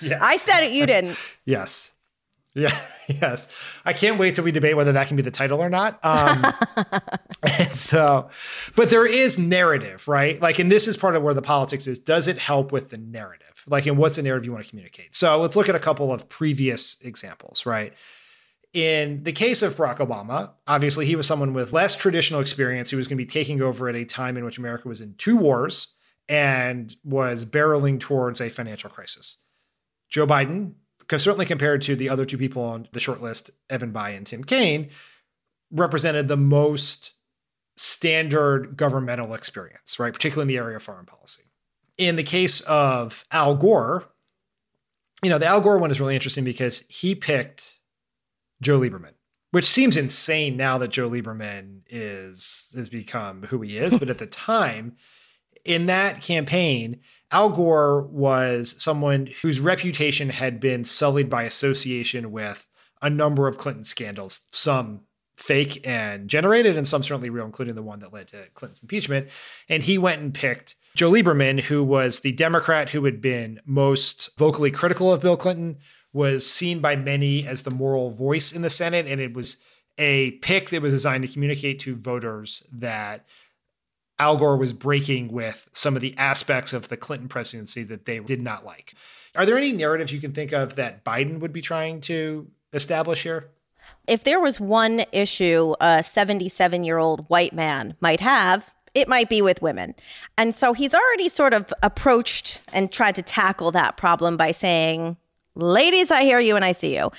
yes. 0.00 0.18
I 0.22 0.38
said 0.38 0.62
it, 0.62 0.72
you 0.72 0.86
didn't. 0.86 1.38
yes. 1.44 1.92
Yeah. 2.54 2.76
Yes. 3.06 3.48
I 3.84 3.92
can't 3.92 4.18
wait 4.18 4.34
till 4.34 4.44
we 4.44 4.50
debate 4.50 4.78
whether 4.78 4.92
that 4.92 5.08
can 5.08 5.16
be 5.18 5.22
the 5.22 5.30
title 5.30 5.60
or 5.62 5.68
not. 5.68 6.02
Um, 6.02 6.42
and 7.42 7.76
so, 7.76 8.30
but 8.74 8.88
there 8.88 9.06
is 9.06 9.38
narrative, 9.38 10.08
right? 10.08 10.40
Like, 10.40 10.58
and 10.58 10.72
this 10.72 10.88
is 10.88 10.96
part 10.96 11.14
of 11.14 11.22
where 11.22 11.34
the 11.34 11.42
politics 11.42 11.86
is. 11.86 11.98
Does 11.98 12.28
it 12.28 12.38
help 12.38 12.72
with 12.72 12.88
the 12.88 12.96
narrative? 12.96 13.53
Like, 13.66 13.86
what's 13.86 14.16
the 14.16 14.22
narrative 14.22 14.46
you 14.46 14.52
want 14.52 14.64
to 14.64 14.70
communicate? 14.70 15.14
So 15.14 15.40
let's 15.40 15.56
look 15.56 15.68
at 15.68 15.74
a 15.74 15.80
couple 15.80 16.12
of 16.12 16.28
previous 16.28 17.00
examples, 17.02 17.66
right? 17.66 17.94
In 18.72 19.22
the 19.22 19.32
case 19.32 19.62
of 19.62 19.74
Barack 19.74 19.98
Obama, 19.98 20.50
obviously 20.66 21.06
he 21.06 21.14
was 21.14 21.26
someone 21.26 21.54
with 21.54 21.72
less 21.72 21.94
traditional 21.94 22.40
experience 22.40 22.90
who 22.90 22.96
was 22.96 23.06
going 23.06 23.16
to 23.16 23.24
be 23.24 23.30
taking 23.30 23.62
over 23.62 23.88
at 23.88 23.94
a 23.94 24.04
time 24.04 24.36
in 24.36 24.44
which 24.44 24.58
America 24.58 24.88
was 24.88 25.00
in 25.00 25.14
two 25.14 25.36
wars 25.36 25.94
and 26.28 26.96
was 27.04 27.44
barreling 27.44 28.00
towards 28.00 28.40
a 28.40 28.50
financial 28.50 28.90
crisis. 28.90 29.38
Joe 30.08 30.26
Biden, 30.26 30.72
certainly 31.08 31.46
compared 31.46 31.82
to 31.82 31.94
the 31.94 32.08
other 32.08 32.24
two 32.24 32.38
people 32.38 32.62
on 32.62 32.88
the 32.92 33.00
short 33.00 33.22
list, 33.22 33.50
Evan 33.70 33.92
Bayh 33.92 34.16
and 34.16 34.26
Tim 34.26 34.42
Kaine, 34.42 34.90
represented 35.70 36.28
the 36.28 36.36
most 36.36 37.12
standard 37.76 38.76
governmental 38.76 39.34
experience, 39.34 39.98
right? 39.98 40.12
Particularly 40.12 40.42
in 40.42 40.56
the 40.56 40.62
area 40.62 40.76
of 40.76 40.82
foreign 40.82 41.06
policy. 41.06 41.42
In 41.96 42.16
the 42.16 42.22
case 42.22 42.60
of 42.62 43.24
Al 43.30 43.54
Gore, 43.54 44.04
you 45.22 45.30
know, 45.30 45.38
the 45.38 45.46
Al 45.46 45.60
Gore 45.60 45.78
one 45.78 45.90
is 45.90 46.00
really 46.00 46.14
interesting 46.14 46.44
because 46.44 46.80
he 46.88 47.14
picked 47.14 47.78
Joe 48.60 48.80
Lieberman, 48.80 49.14
which 49.52 49.64
seems 49.64 49.96
insane 49.96 50.56
now 50.56 50.78
that 50.78 50.88
Joe 50.88 51.08
Lieberman 51.08 51.82
is 51.88 52.72
has 52.76 52.88
become 52.88 53.44
who 53.44 53.60
he 53.60 53.78
is, 53.78 53.96
but 53.96 54.10
at 54.10 54.18
the 54.18 54.26
time 54.26 54.96
in 55.64 55.86
that 55.86 56.20
campaign, 56.20 57.00
Al 57.30 57.50
Gore 57.50 58.02
was 58.02 58.74
someone 58.82 59.28
whose 59.42 59.60
reputation 59.60 60.28
had 60.28 60.60
been 60.60 60.84
sullied 60.84 61.30
by 61.30 61.44
association 61.44 62.32
with 62.32 62.68
a 63.00 63.10
number 63.10 63.48
of 63.48 63.58
Clinton 63.58 63.84
scandals, 63.84 64.46
some 64.50 65.00
fake 65.34 65.86
and 65.86 66.28
generated, 66.28 66.76
and 66.76 66.86
some 66.86 67.02
certainly 67.02 67.30
real, 67.30 67.44
including 67.44 67.74
the 67.74 67.82
one 67.82 67.98
that 68.00 68.12
led 68.12 68.28
to 68.28 68.44
Clinton's 68.54 68.82
impeachment. 68.82 69.28
And 69.68 69.82
he 69.82 69.98
went 69.98 70.22
and 70.22 70.32
picked 70.32 70.76
Joe 70.94 71.10
Lieberman, 71.10 71.60
who 71.60 71.82
was 71.82 72.20
the 72.20 72.32
Democrat 72.32 72.90
who 72.90 73.04
had 73.04 73.20
been 73.20 73.60
most 73.66 74.36
vocally 74.38 74.70
critical 74.70 75.12
of 75.12 75.20
Bill 75.20 75.36
Clinton, 75.36 75.78
was 76.12 76.48
seen 76.48 76.78
by 76.78 76.94
many 76.94 77.46
as 77.46 77.62
the 77.62 77.70
moral 77.70 78.10
voice 78.10 78.52
in 78.52 78.62
the 78.62 78.70
Senate. 78.70 79.06
And 79.06 79.20
it 79.20 79.34
was 79.34 79.58
a 79.98 80.32
pick 80.32 80.70
that 80.70 80.82
was 80.82 80.92
designed 80.92 81.26
to 81.26 81.32
communicate 81.32 81.80
to 81.80 81.96
voters 81.96 82.62
that 82.72 83.26
Al 84.18 84.36
Gore 84.36 84.56
was 84.56 84.72
breaking 84.72 85.32
with 85.32 85.68
some 85.72 85.96
of 85.96 86.00
the 86.00 86.16
aspects 86.16 86.72
of 86.72 86.88
the 86.88 86.96
Clinton 86.96 87.28
presidency 87.28 87.82
that 87.82 88.04
they 88.04 88.20
did 88.20 88.40
not 88.40 88.64
like. 88.64 88.94
Are 89.34 89.44
there 89.44 89.56
any 89.56 89.72
narratives 89.72 90.12
you 90.12 90.20
can 90.20 90.32
think 90.32 90.52
of 90.52 90.76
that 90.76 91.04
Biden 91.04 91.40
would 91.40 91.52
be 91.52 91.60
trying 91.60 92.00
to 92.02 92.48
establish 92.72 93.24
here? 93.24 93.50
If 94.06 94.24
there 94.24 94.40
was 94.40 94.60
one 94.60 95.04
issue 95.12 95.74
a 95.80 96.02
77 96.02 96.84
year 96.84 96.98
old 96.98 97.28
white 97.28 97.52
man 97.52 97.94
might 98.00 98.20
have, 98.20 98.74
it 98.94 99.08
might 99.08 99.28
be 99.28 99.42
with 99.42 99.62
women. 99.62 99.94
And 100.38 100.54
so 100.54 100.72
he's 100.72 100.94
already 100.94 101.28
sort 101.28 101.52
of 101.52 101.72
approached 101.82 102.62
and 102.72 102.92
tried 102.92 103.16
to 103.16 103.22
tackle 103.22 103.72
that 103.72 103.96
problem 103.96 104.36
by 104.36 104.52
saying, 104.52 105.16
Ladies, 105.56 106.10
I 106.10 106.22
hear 106.22 106.40
you 106.40 106.56
and 106.56 106.64
I 106.64 106.72
see 106.72 106.96
you. 106.96 107.12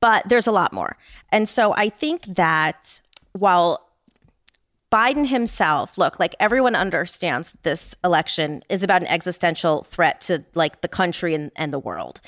But 0.00 0.28
there's 0.28 0.46
a 0.46 0.52
lot 0.52 0.72
more. 0.72 0.96
And 1.30 1.48
so 1.48 1.74
I 1.76 1.88
think 1.88 2.24
that 2.26 3.00
while 3.32 3.90
Biden 4.90 5.26
himself, 5.26 5.98
look, 5.98 6.18
like 6.18 6.34
everyone 6.40 6.74
understands 6.74 7.52
that 7.52 7.62
this 7.62 7.94
election 8.02 8.62
is 8.68 8.82
about 8.82 9.02
an 9.02 9.08
existential 9.08 9.82
threat 9.82 10.20
to 10.22 10.44
like 10.54 10.80
the 10.80 10.88
country 10.88 11.34
and, 11.34 11.52
and 11.54 11.72
the 11.72 11.78
world. 11.78 12.20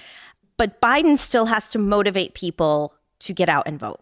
But 0.56 0.80
Biden 0.80 1.18
still 1.18 1.46
has 1.46 1.70
to 1.70 1.78
motivate 1.78 2.34
people 2.34 2.94
to 3.24 3.32
get 3.32 3.48
out 3.48 3.64
and 3.66 3.78
vote 3.78 4.00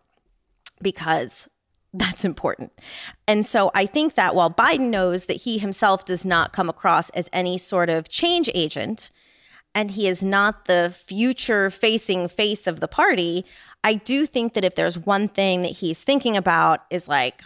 because 0.83 1.49
that's 1.93 2.25
important. 2.25 2.73
And 3.27 3.45
so 3.45 3.71
I 3.75 3.87
think 3.87 4.15
that 4.15 4.35
while 4.35 4.51
Biden 4.51 4.91
knows 4.91 5.27
that 5.27 5.39
he 5.39 5.59
himself 5.59 6.05
does 6.05 6.25
not 6.25 6.53
come 6.53 6.69
across 6.69 7.11
as 7.11 7.29
any 7.33 7.59
sort 7.59 7.91
of 7.91 8.09
change 8.09 8.49
agent, 8.55 9.11
and 9.75 9.93
he 9.93 10.09
is 10.09 10.23
not 10.23 10.65
the 10.65 10.95
future 10.95 11.71
facing 11.71 12.29
face 12.29 12.67
of 12.67 12.81
the 12.81 12.89
party, 12.89 13.45
I 13.83 13.95
do 13.95 14.27
think 14.27 14.55
that 14.55 14.65
if 14.65 14.75
there's 14.75 14.99
one 14.99 15.29
thing 15.29 15.63
that 15.63 15.73
he's 15.73 16.03
thinking 16.03 16.37
about 16.37 16.85
is 16.91 17.09
like, 17.09 17.43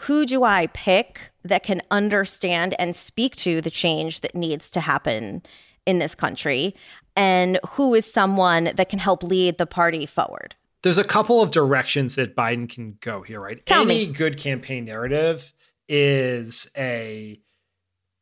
who 0.00 0.26
do 0.26 0.44
I 0.44 0.66
pick 0.68 1.30
that 1.44 1.62
can 1.62 1.80
understand 1.90 2.74
and 2.78 2.94
speak 2.94 3.36
to 3.36 3.60
the 3.60 3.70
change 3.70 4.20
that 4.20 4.34
needs 4.34 4.70
to 4.72 4.80
happen 4.80 5.42
in 5.86 5.98
this 5.98 6.14
country? 6.14 6.74
And 7.16 7.58
who 7.70 7.94
is 7.94 8.10
someone 8.10 8.70
that 8.74 8.90
can 8.90 8.98
help 8.98 9.22
lead 9.22 9.56
the 9.56 9.66
party 9.66 10.04
forward? 10.04 10.54
There's 10.82 10.98
a 10.98 11.04
couple 11.04 11.42
of 11.42 11.50
directions 11.50 12.14
that 12.16 12.36
Biden 12.36 12.68
can 12.68 12.98
go 13.00 13.22
here, 13.22 13.40
right? 13.40 13.64
Tell 13.66 13.82
Any 13.82 14.06
me. 14.06 14.12
good 14.12 14.36
campaign 14.38 14.84
narrative 14.84 15.52
is 15.88 16.70
a 16.76 17.40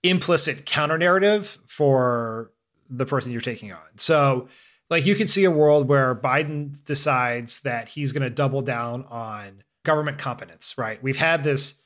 implicit 0.02 0.66
counter 0.66 0.98
narrative 0.98 1.58
for 1.66 2.52
the 2.88 3.06
person 3.06 3.32
you're 3.32 3.40
taking 3.40 3.72
on. 3.72 3.78
So, 3.96 4.48
like 4.90 5.06
you 5.06 5.14
can 5.14 5.26
see 5.26 5.44
a 5.44 5.50
world 5.50 5.88
where 5.88 6.14
Biden 6.14 6.82
decides 6.84 7.60
that 7.60 7.88
he's 7.88 8.12
going 8.12 8.22
to 8.22 8.30
double 8.30 8.62
down 8.62 9.04
on 9.04 9.62
government 9.84 10.18
competence, 10.18 10.76
right? 10.76 11.02
We've 11.02 11.16
had 11.16 11.42
this 11.42 11.80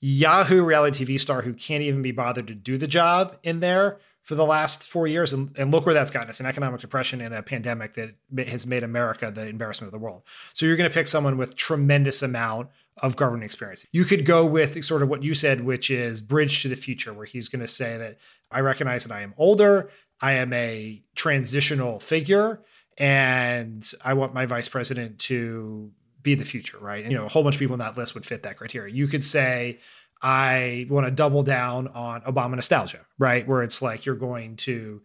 Yahoo 0.00 0.62
reality 0.64 1.04
TV 1.04 1.20
star 1.20 1.42
who 1.42 1.52
can't 1.52 1.82
even 1.82 2.00
be 2.02 2.12
bothered 2.12 2.46
to 2.46 2.54
do 2.54 2.78
the 2.78 2.88
job 2.88 3.36
in 3.42 3.60
there 3.60 3.98
for 4.22 4.34
the 4.34 4.44
last 4.44 4.88
four 4.88 5.06
years. 5.06 5.32
And, 5.32 5.56
and 5.58 5.72
look 5.72 5.86
where 5.86 5.94
that's 5.94 6.10
gotten 6.10 6.28
us 6.28 6.40
an 6.40 6.46
economic 6.46 6.80
depression 6.80 7.20
and 7.20 7.34
a 7.34 7.42
pandemic 7.42 7.94
that 7.94 8.14
has 8.48 8.66
made 8.66 8.82
America 8.82 9.30
the 9.30 9.46
embarrassment 9.46 9.88
of 9.88 9.92
the 9.92 10.04
world. 10.04 10.22
So 10.52 10.66
you're 10.66 10.76
going 10.76 10.90
to 10.90 10.94
pick 10.94 11.08
someone 11.08 11.36
with 11.36 11.56
tremendous 11.56 12.22
amount 12.22 12.68
of 12.98 13.16
government 13.16 13.44
experience. 13.44 13.86
You 13.92 14.04
could 14.04 14.26
go 14.26 14.44
with 14.44 14.84
sort 14.84 15.02
of 15.02 15.08
what 15.08 15.22
you 15.22 15.34
said, 15.34 15.62
which 15.62 15.90
is 15.90 16.20
bridge 16.20 16.62
to 16.62 16.68
the 16.68 16.76
future, 16.76 17.14
where 17.14 17.26
he's 17.26 17.48
going 17.48 17.60
to 17.60 17.66
say 17.66 17.96
that 17.96 18.18
I 18.50 18.60
recognize 18.60 19.04
that 19.04 19.14
I 19.14 19.22
am 19.22 19.34
older, 19.38 19.90
I 20.20 20.32
am 20.32 20.52
a 20.52 21.02
transitional 21.14 21.98
figure, 21.98 22.60
and 22.98 23.90
I 24.04 24.12
want 24.12 24.34
my 24.34 24.44
vice 24.44 24.68
president 24.68 25.18
to 25.20 25.90
be 26.22 26.34
the 26.34 26.44
future, 26.44 26.76
right? 26.78 27.02
And, 27.02 27.10
you 27.10 27.16
know, 27.16 27.24
a 27.24 27.28
whole 27.28 27.42
bunch 27.42 27.54
of 27.54 27.58
people 27.58 27.72
on 27.72 27.78
that 27.78 27.96
list 27.96 28.14
would 28.14 28.26
fit 28.26 28.42
that 28.42 28.58
criteria. 28.58 28.94
You 28.94 29.08
could 29.08 29.24
say, 29.24 29.78
I 30.22 30.86
want 30.90 31.06
to 31.06 31.10
double 31.10 31.42
down 31.42 31.88
on 31.88 32.20
Obama 32.22 32.54
nostalgia, 32.54 33.00
right? 33.18 33.46
Where 33.46 33.62
it's 33.62 33.80
like 33.80 34.04
you're 34.04 34.14
going 34.14 34.56
to, 34.56 35.00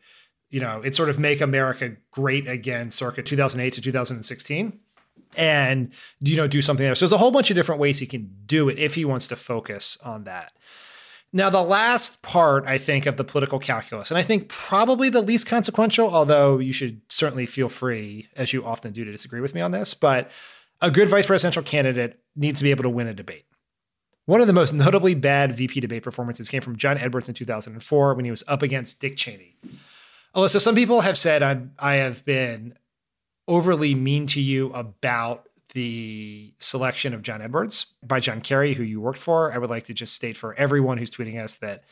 you 0.49 0.59
know, 0.59 0.81
it's 0.81 0.97
sort 0.97 1.09
of 1.09 1.17
make 1.19 1.41
America 1.41 1.95
great 2.11 2.47
again 2.47 2.91
circa 2.91 3.23
2008 3.23 3.73
to 3.73 3.81
2016 3.81 4.79
and 5.37 5.93
you 6.19 6.37
know 6.37 6.47
do 6.47 6.61
something 6.61 6.85
there. 6.85 6.95
So 6.95 7.05
there's 7.05 7.13
a 7.13 7.17
whole 7.17 7.31
bunch 7.31 7.49
of 7.49 7.55
different 7.55 7.81
ways 7.81 7.99
he 7.99 8.05
can 8.05 8.29
do 8.45 8.69
it 8.69 8.79
if 8.79 8.95
he 8.95 9.05
wants 9.05 9.27
to 9.29 9.35
focus 9.35 9.97
on 10.03 10.25
that. 10.25 10.53
Now, 11.33 11.49
the 11.49 11.63
last 11.63 12.21
part, 12.21 12.65
I 12.65 12.77
think, 12.77 13.05
of 13.05 13.17
the 13.17 13.25
political 13.25 13.59
calculus, 13.59 14.09
and 14.09 14.17
I 14.17 14.21
think 14.21 14.47
probably 14.47 15.09
the 15.09 15.21
least 15.21 15.47
consequential, 15.47 16.07
although 16.07 16.59
you 16.59 16.71
should 16.71 17.01
certainly 17.09 17.45
feel 17.45 17.67
free, 17.67 18.29
as 18.37 18.53
you 18.53 18.65
often 18.65 18.93
do, 18.93 19.03
to 19.03 19.11
disagree 19.11 19.41
with 19.41 19.53
me 19.53 19.59
on 19.59 19.71
this, 19.71 19.93
but 19.93 20.31
a 20.81 20.89
good 20.89 21.09
vice 21.09 21.25
presidential 21.25 21.61
candidate 21.61 22.21
needs 22.37 22.59
to 22.59 22.63
be 22.63 22.71
able 22.71 22.83
to 22.83 22.89
win 22.89 23.07
a 23.07 23.13
debate. 23.13 23.43
One 24.25 24.41
of 24.41 24.47
the 24.47 24.53
most 24.53 24.73
notably 24.73 25.13
bad 25.13 25.55
VP 25.55 25.79
debate 25.79 26.03
performances 26.03 26.49
came 26.49 26.61
from 26.61 26.77
John 26.77 26.97
Edwards 26.97 27.27
in 27.27 27.35
2004 27.35 28.13
when 28.13 28.25
he 28.25 28.31
was 28.31 28.43
up 28.47 28.61
against 28.61 28.99
Dick 28.99 29.15
Cheney. 29.15 29.55
Alyssa, 30.35 30.59
some 30.59 30.75
people 30.75 31.01
have 31.01 31.17
said 31.17 31.43
I, 31.43 31.61
I 31.77 31.95
have 31.95 32.25
been 32.25 32.77
overly 33.47 33.93
mean 33.93 34.25
to 34.27 34.41
you 34.41 34.73
about 34.73 35.47
the 35.73 36.53
selection 36.57 37.13
of 37.13 37.21
John 37.21 37.41
Edwards 37.41 37.87
by 38.01 38.19
John 38.19 38.41
Kerry, 38.41 38.73
who 38.73 38.83
you 38.83 38.99
worked 38.99 39.19
for. 39.19 39.53
I 39.53 39.57
would 39.57 39.69
like 39.69 39.83
to 39.85 39.93
just 39.93 40.13
state 40.13 40.37
for 40.37 40.55
everyone 40.55 40.97
who's 40.97 41.11
tweeting 41.11 41.41
us 41.41 41.55
that 41.55 41.83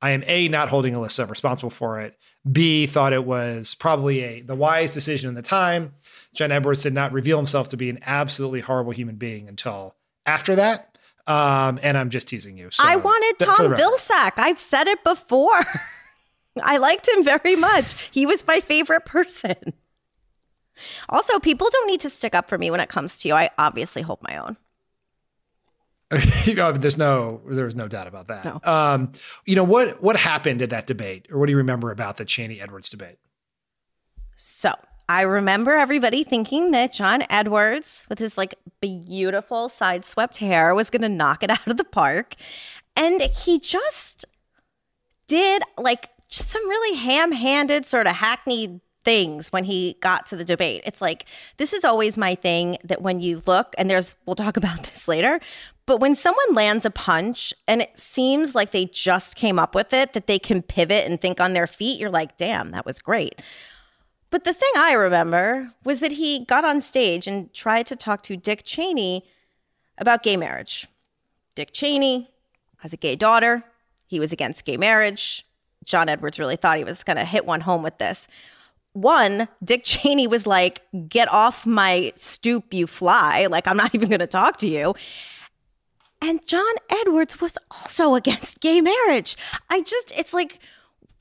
I 0.00 0.10
am 0.10 0.22
A, 0.26 0.48
not 0.48 0.68
holding 0.68 0.94
Alyssa 0.94 1.28
responsible 1.28 1.70
for 1.70 2.00
it. 2.00 2.18
B, 2.50 2.86
thought 2.86 3.14
it 3.14 3.24
was 3.24 3.74
probably 3.74 4.20
a 4.20 4.40
the 4.42 4.54
wise 4.54 4.92
decision 4.92 5.28
in 5.28 5.34
the 5.34 5.42
time. 5.42 5.94
John 6.34 6.52
Edwards 6.52 6.82
did 6.82 6.92
not 6.92 7.12
reveal 7.12 7.38
himself 7.38 7.70
to 7.70 7.76
be 7.76 7.88
an 7.88 7.98
absolutely 8.02 8.60
horrible 8.60 8.92
human 8.92 9.16
being 9.16 9.48
until 9.48 9.94
after 10.26 10.54
that. 10.56 10.93
Um, 11.26 11.78
and 11.82 11.96
I'm 11.96 12.10
just 12.10 12.28
teasing 12.28 12.58
you. 12.58 12.70
So, 12.70 12.82
I 12.86 12.96
wanted 12.96 13.44
Tom. 13.44 13.72
Vilsack. 13.74 14.32
I've 14.36 14.58
said 14.58 14.86
it 14.86 15.02
before. 15.04 15.64
I 16.62 16.76
liked 16.76 17.08
him 17.08 17.24
very 17.24 17.56
much. 17.56 18.10
He 18.10 18.26
was 18.26 18.46
my 18.46 18.60
favorite 18.60 19.04
person. 19.04 19.56
Also, 21.08 21.38
people 21.38 21.68
don't 21.70 21.86
need 21.86 22.00
to 22.00 22.10
stick 22.10 22.34
up 22.34 22.48
for 22.48 22.58
me 22.58 22.70
when 22.70 22.80
it 22.80 22.88
comes 22.88 23.18
to 23.20 23.28
you. 23.28 23.34
I 23.34 23.50
obviously 23.58 24.02
hold 24.02 24.18
my 24.22 24.36
own. 24.36 24.56
you 26.44 26.54
know, 26.54 26.72
there's 26.72 26.98
no 26.98 27.40
there's 27.48 27.74
no 27.74 27.88
doubt 27.88 28.06
about 28.06 28.28
that. 28.28 28.44
No. 28.44 28.60
Um, 28.64 29.12
you 29.46 29.56
know 29.56 29.64
what 29.64 30.02
what 30.02 30.16
happened 30.16 30.62
at 30.62 30.70
that 30.70 30.86
debate, 30.86 31.26
or 31.30 31.38
what 31.38 31.46
do 31.46 31.52
you 31.52 31.56
remember 31.56 31.90
about 31.90 32.18
the 32.18 32.24
Cheney 32.24 32.60
Edwards 32.60 32.90
debate? 32.90 33.18
So 34.36 34.72
I 35.08 35.22
remember 35.22 35.74
everybody 35.74 36.24
thinking 36.24 36.70
that 36.70 36.92
John 36.92 37.24
Edwards, 37.28 38.06
with 38.08 38.18
his 38.18 38.38
like 38.38 38.54
beautiful 38.80 39.68
side 39.68 40.04
swept 40.04 40.38
hair, 40.38 40.74
was 40.74 40.90
going 40.90 41.02
to 41.02 41.08
knock 41.08 41.42
it 41.42 41.50
out 41.50 41.66
of 41.66 41.76
the 41.76 41.84
park. 41.84 42.34
And 42.96 43.20
he 43.20 43.58
just 43.58 44.24
did 45.26 45.62
like 45.78 46.10
some 46.28 46.66
really 46.68 46.96
ham 46.96 47.32
handed, 47.32 47.84
sort 47.84 48.06
of 48.06 48.14
hackneyed 48.14 48.80
things 49.04 49.52
when 49.52 49.64
he 49.64 49.96
got 50.00 50.26
to 50.26 50.36
the 50.36 50.44
debate. 50.44 50.82
It's 50.86 51.02
like, 51.02 51.26
this 51.58 51.72
is 51.74 51.84
always 51.84 52.16
my 52.16 52.34
thing 52.34 52.78
that 52.84 53.02
when 53.02 53.20
you 53.20 53.42
look, 53.46 53.74
and 53.76 53.90
there's, 53.90 54.14
we'll 54.24 54.36
talk 54.36 54.56
about 54.58 54.82
this 54.84 55.06
later, 55.06 55.40
but 55.86 56.00
when 56.00 56.14
someone 56.14 56.54
lands 56.54 56.86
a 56.86 56.90
punch 56.90 57.52
and 57.68 57.82
it 57.82 57.98
seems 57.98 58.54
like 58.54 58.70
they 58.70 58.86
just 58.86 59.36
came 59.36 59.58
up 59.58 59.74
with 59.74 59.92
it, 59.92 60.14
that 60.14 60.26
they 60.26 60.38
can 60.38 60.62
pivot 60.62 61.06
and 61.06 61.20
think 61.20 61.40
on 61.40 61.52
their 61.52 61.66
feet, 61.66 62.00
you're 62.00 62.10
like, 62.10 62.38
damn, 62.38 62.70
that 62.70 62.86
was 62.86 62.98
great. 62.98 63.42
But 64.34 64.42
the 64.42 64.52
thing 64.52 64.72
I 64.76 64.94
remember 64.94 65.70
was 65.84 66.00
that 66.00 66.10
he 66.10 66.44
got 66.44 66.64
on 66.64 66.80
stage 66.80 67.28
and 67.28 67.54
tried 67.54 67.86
to 67.86 67.94
talk 67.94 68.20
to 68.22 68.36
Dick 68.36 68.62
Cheney 68.64 69.24
about 69.96 70.24
gay 70.24 70.36
marriage. 70.36 70.88
Dick 71.54 71.70
Cheney 71.72 72.28
has 72.78 72.92
a 72.92 72.96
gay 72.96 73.14
daughter. 73.14 73.62
He 74.08 74.18
was 74.18 74.32
against 74.32 74.64
gay 74.64 74.76
marriage. 74.76 75.46
John 75.84 76.08
Edwards 76.08 76.40
really 76.40 76.56
thought 76.56 76.78
he 76.78 76.82
was 76.82 77.04
going 77.04 77.16
to 77.16 77.24
hit 77.24 77.46
one 77.46 77.60
home 77.60 77.84
with 77.84 77.98
this. 77.98 78.26
One, 78.92 79.46
Dick 79.62 79.82
Cheney 79.84 80.26
was 80.26 80.48
like, 80.48 80.80
Get 81.08 81.32
off 81.32 81.64
my 81.64 82.10
stoop, 82.16 82.74
you 82.74 82.88
fly. 82.88 83.46
Like, 83.46 83.68
I'm 83.68 83.76
not 83.76 83.94
even 83.94 84.08
going 84.08 84.18
to 84.18 84.26
talk 84.26 84.56
to 84.56 84.68
you. 84.68 84.96
And 86.20 86.44
John 86.44 86.74
Edwards 86.90 87.40
was 87.40 87.56
also 87.70 88.16
against 88.16 88.60
gay 88.60 88.80
marriage. 88.80 89.36
I 89.70 89.82
just, 89.82 90.18
it's 90.18 90.34
like, 90.34 90.58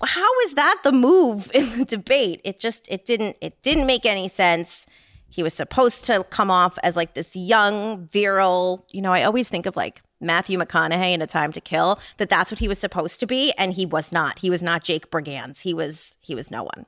how 0.06 0.40
is 0.46 0.56
that 0.56 0.80
the 0.84 0.92
move 0.92 1.50
in 1.54 1.78
the 1.78 1.86
debate? 1.86 2.42
It 2.44 2.60
just, 2.60 2.88
it 2.90 3.06
didn't, 3.06 3.38
it 3.42 3.62
didn't 3.62 3.86
make 3.86 4.06
any 4.06 4.28
sense. 4.28 4.86
He 5.30 5.42
was 5.42 5.54
supposed 5.54 6.06
to 6.06 6.24
come 6.30 6.52
off 6.52 6.78
as 6.84 6.96
like 6.96 7.16
this 7.16 7.36
young, 7.36 8.08
virile, 8.08 8.86
you 8.92 9.02
know, 9.02 9.12
I 9.12 9.24
always 9.24 9.50
think 9.50 9.66
of 9.66 9.76
like 9.76 10.02
Matthew 10.22 10.60
McConaughey 10.60 11.14
in 11.14 11.22
A 11.22 11.28
Time 11.28 11.52
to 11.52 11.62
Kill, 11.62 12.00
that 12.18 12.30
that's 12.30 12.52
what 12.52 12.60
he 12.60 12.68
was 12.68 12.80
supposed 12.80 13.20
to 13.20 13.26
be. 13.26 13.52
And 13.58 13.74
he 13.74 13.86
was 13.86 14.12
not. 14.12 14.40
He 14.40 14.50
was 14.50 14.64
not 14.64 14.84
Jake 14.84 15.10
Brigance. 15.10 15.62
He 15.62 15.74
was, 15.74 16.18
he 16.22 16.36
was 16.36 16.52
no 16.52 16.64
one. 16.64 16.86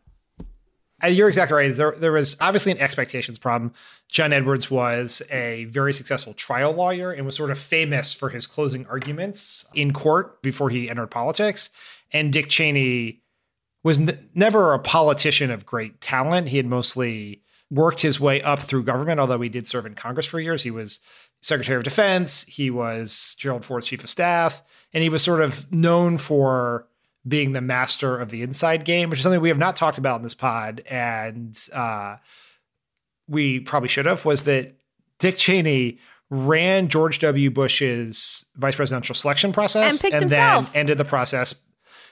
Uh, 1.03 1.07
You're 1.07 1.27
exactly 1.27 1.55
right. 1.55 1.73
There, 1.73 1.91
there 1.91 2.13
was 2.13 2.37
obviously 2.39 2.71
an 2.71 2.77
expectations 2.79 3.37
problem. 3.37 3.73
John 4.09 4.31
Edwards 4.31 4.71
was 4.71 5.21
a 5.29 5.65
very 5.65 5.91
successful 5.91 6.33
trial 6.33 6.71
lawyer 6.71 7.11
and 7.11 7.25
was 7.25 7.35
sort 7.35 7.51
of 7.51 7.59
famous 7.59 8.13
for 8.13 8.29
his 8.29 8.47
closing 8.47 8.85
arguments 8.87 9.65
in 9.73 9.91
court 9.91 10.41
before 10.41 10.69
he 10.69 10.89
entered 10.89 11.07
politics. 11.07 11.69
And 12.11 12.31
Dick 12.31 12.49
Cheney 12.49 13.21
was 13.83 13.99
n- 13.99 14.29
never 14.33 14.73
a 14.73 14.79
politician 14.79 15.51
of 15.51 15.65
great 15.65 16.01
talent. 16.01 16.49
He 16.49 16.57
had 16.57 16.65
mostly 16.65 17.41
worked 17.69 18.01
his 18.01 18.19
way 18.19 18.41
up 18.41 18.59
through 18.59 18.83
government, 18.83 19.19
although 19.19 19.41
he 19.41 19.49
did 19.49 19.67
serve 19.67 19.85
in 19.85 19.95
Congress 19.95 20.25
for 20.25 20.39
years. 20.39 20.63
He 20.63 20.71
was 20.71 20.99
Secretary 21.41 21.77
of 21.77 21.83
Defense, 21.83 22.43
he 22.43 22.71
was 22.71 23.35
Gerald 23.37 23.63
Ford's 23.63 23.85
chief 23.85 24.03
of 24.03 24.09
staff, 24.09 24.63
and 24.93 25.03
he 25.03 25.09
was 25.09 25.21
sort 25.21 25.41
of 25.41 25.71
known 25.71 26.17
for 26.17 26.87
being 27.27 27.51
the 27.51 27.61
master 27.61 28.19
of 28.19 28.29
the 28.29 28.41
inside 28.41 28.85
game, 28.85 29.09
which 29.09 29.19
is 29.19 29.23
something 29.23 29.41
we 29.41 29.49
have 29.49 29.57
not 29.57 29.75
talked 29.75 29.97
about 29.97 30.17
in 30.17 30.23
this 30.23 30.33
pod. 30.33 30.81
And 30.89 31.55
uh, 31.73 32.17
we 33.27 33.59
probably 33.59 33.89
should 33.89 34.05
have, 34.05 34.25
was 34.25 34.43
that 34.43 34.75
Dick 35.19 35.37
Cheney 35.37 35.99
ran 36.29 36.87
George 36.87 37.19
W. 37.19 37.51
Bush's 37.51 38.45
vice 38.55 38.75
presidential 38.75 39.15
selection 39.15 39.53
process 39.53 40.03
And 40.03 40.11
picked 40.11 40.29
then 40.29 40.67
ended 40.73 40.97
the 40.97 41.05
process 41.05 41.53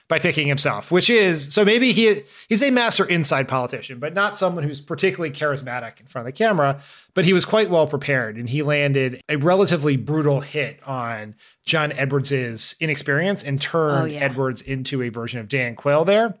by 0.06 0.18
picking 0.18 0.46
himself, 0.46 0.90
which 0.90 1.08
is 1.08 1.52
so 1.54 1.64
maybe 1.64 1.92
he 1.92 2.20
he's 2.48 2.62
a 2.62 2.70
master 2.70 3.04
inside 3.06 3.48
politician, 3.48 3.98
but 3.98 4.12
not 4.12 4.36
someone 4.36 4.62
who's 4.64 4.80
particularly 4.80 5.30
charismatic 5.30 5.98
in 6.00 6.06
front 6.06 6.28
of 6.28 6.34
the 6.34 6.36
camera. 6.36 6.78
But 7.14 7.24
he 7.24 7.32
was 7.32 7.44
quite 7.44 7.70
well 7.70 7.86
prepared, 7.86 8.36
and 8.36 8.48
he 8.48 8.62
landed 8.62 9.22
a 9.28 9.36
relatively 9.36 9.96
brutal 9.96 10.40
hit 10.42 10.80
on 10.86 11.34
John 11.64 11.90
Edwards's 11.92 12.76
inexperience 12.80 13.42
and 13.42 13.60
turned 13.60 14.02
Oh, 14.02 14.04
yeah. 14.04 14.20
Edwards 14.20 14.60
into 14.60 15.02
a 15.02 15.08
version 15.08 15.40
of 15.40 15.48
Dan 15.48 15.74
Quayle. 15.74 16.04
There, 16.04 16.34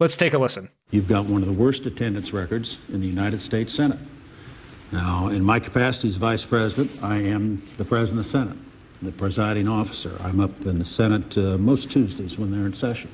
let's 0.00 0.16
take 0.16 0.32
a 0.32 0.38
listen. 0.38 0.70
You've 0.90 1.08
got 1.08 1.26
one 1.26 1.42
of 1.42 1.46
the 1.48 1.52
worst 1.54 1.86
attendance 1.86 2.32
records 2.32 2.78
in 2.88 3.00
the 3.00 3.06
United 3.08 3.40
States 3.40 3.74
Senate. 3.74 3.98
Now, 4.92 5.28
in 5.28 5.42
my 5.42 5.58
capacity 5.58 6.08
as 6.08 6.16
Vice 6.16 6.44
President, 6.44 7.02
I 7.02 7.16
am 7.16 7.66
the 7.78 7.84
President 7.84 8.20
of 8.20 8.24
the 8.26 8.30
Senate, 8.30 8.56
the 9.02 9.12
presiding 9.12 9.68
officer. 9.68 10.16
I'm 10.22 10.40
up 10.40 10.66
in 10.66 10.78
the 10.78 10.84
Senate 10.84 11.36
uh, 11.36 11.58
most 11.58 11.90
Tuesdays 11.90 12.38
when 12.38 12.50
they're 12.50 12.66
in 12.66 12.74
session. 12.74 13.10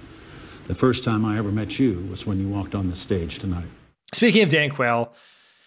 The 0.66 0.74
first 0.74 1.02
time 1.02 1.24
I 1.24 1.38
ever 1.38 1.50
met 1.50 1.78
you 1.78 2.06
was 2.10 2.26
when 2.26 2.38
you 2.38 2.48
walked 2.48 2.74
on 2.74 2.88
the 2.88 2.96
stage 2.96 3.38
tonight. 3.38 3.66
Speaking 4.12 4.42
of 4.42 4.48
Dan 4.48 4.70
Quayle, 4.70 5.12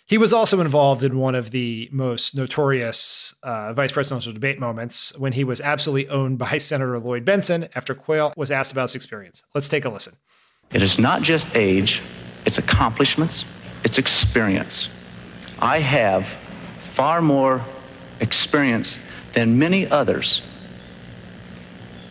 he 0.05 0.17
was 0.17 0.33
also 0.33 0.59
involved 0.59 1.01
in 1.03 1.17
one 1.17 1.33
of 1.33 1.51
the 1.51 1.89
most 1.91 2.35
notorious 2.35 3.33
uh, 3.43 3.73
vice 3.73 3.91
presidential 3.91 4.33
debate 4.33 4.59
moments 4.59 5.17
when 5.17 5.33
he 5.33 5.43
was 5.43 5.61
absolutely 5.61 6.09
owned 6.09 6.37
by 6.45 6.57
Senator 6.57 6.99
Lloyd 6.99 7.25
Bentsen 7.25 7.69
after 7.75 7.93
Quayle 7.93 8.33
was 8.35 8.51
asked 8.51 8.71
about 8.71 8.83
his 8.83 8.95
experience. 8.95 9.43
Let's 9.53 9.67
take 9.67 9.85
a 9.85 9.89
listen. 9.89 10.15
It 10.73 10.81
is 10.81 10.97
not 10.97 11.21
just 11.21 11.55
age, 11.55 12.01
it's 12.45 12.57
accomplishments, 12.57 13.45
it's 13.83 13.97
experience. 13.97 14.89
I 15.59 15.79
have 15.79 16.27
far 16.27 17.21
more 17.21 17.61
experience 18.19 18.99
than 19.33 19.59
many 19.59 19.87
others 19.87 20.41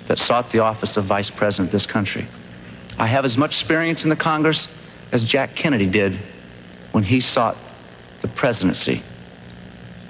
that 0.07 0.19
sought 0.19 0.51
the 0.51 0.59
office 0.59 0.97
of 0.97 1.05
vice 1.05 1.31
president 1.31 1.69
of 1.69 1.73
this 1.73 1.87
country. 1.87 2.27
I 2.99 3.07
have 3.07 3.25
as 3.25 3.39
much 3.39 3.51
experience 3.53 4.05
in 4.05 4.11
the 4.11 4.17
Congress 4.17 4.69
as 5.13 5.25
Jack 5.25 5.55
Kennedy 5.55 5.87
did 5.87 6.15
when 6.93 7.05
he 7.05 7.21
sought 7.21 7.57
the 8.21 8.29
presidency. 8.29 9.03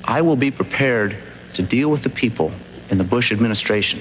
I 0.05 0.23
will 0.23 0.37
be 0.37 0.51
prepared 0.51 1.17
to 1.55 1.63
deal 1.63 1.91
with 1.91 2.03
the 2.03 2.11
people 2.11 2.51
in 2.91 2.99
the 2.99 3.05
Bush 3.05 3.33
administration 3.33 4.01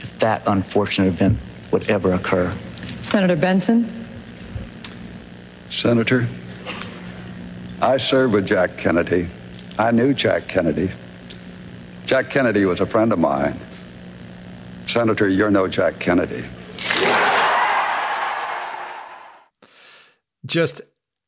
if 0.00 0.18
that 0.18 0.42
unfortunate 0.46 1.08
event 1.08 1.38
would 1.70 1.88
ever 1.88 2.12
occur. 2.12 2.52
Senator 3.00 3.36
Bentsen? 3.36 3.90
Senator, 5.70 6.26
I 7.80 7.96
served 7.98 8.34
with 8.34 8.46
Jack 8.46 8.76
Kennedy. 8.76 9.28
I 9.78 9.90
knew 9.90 10.14
Jack 10.14 10.48
Kennedy. 10.48 10.90
Jack 12.06 12.30
Kennedy 12.30 12.64
was 12.64 12.78
a 12.78 12.86
friend 12.86 13.12
of 13.12 13.18
mine. 13.18 13.58
Senator, 14.86 15.28
you're 15.28 15.50
no 15.50 15.66
Jack 15.66 15.98
Kennedy. 15.98 16.44
Just 20.46 20.82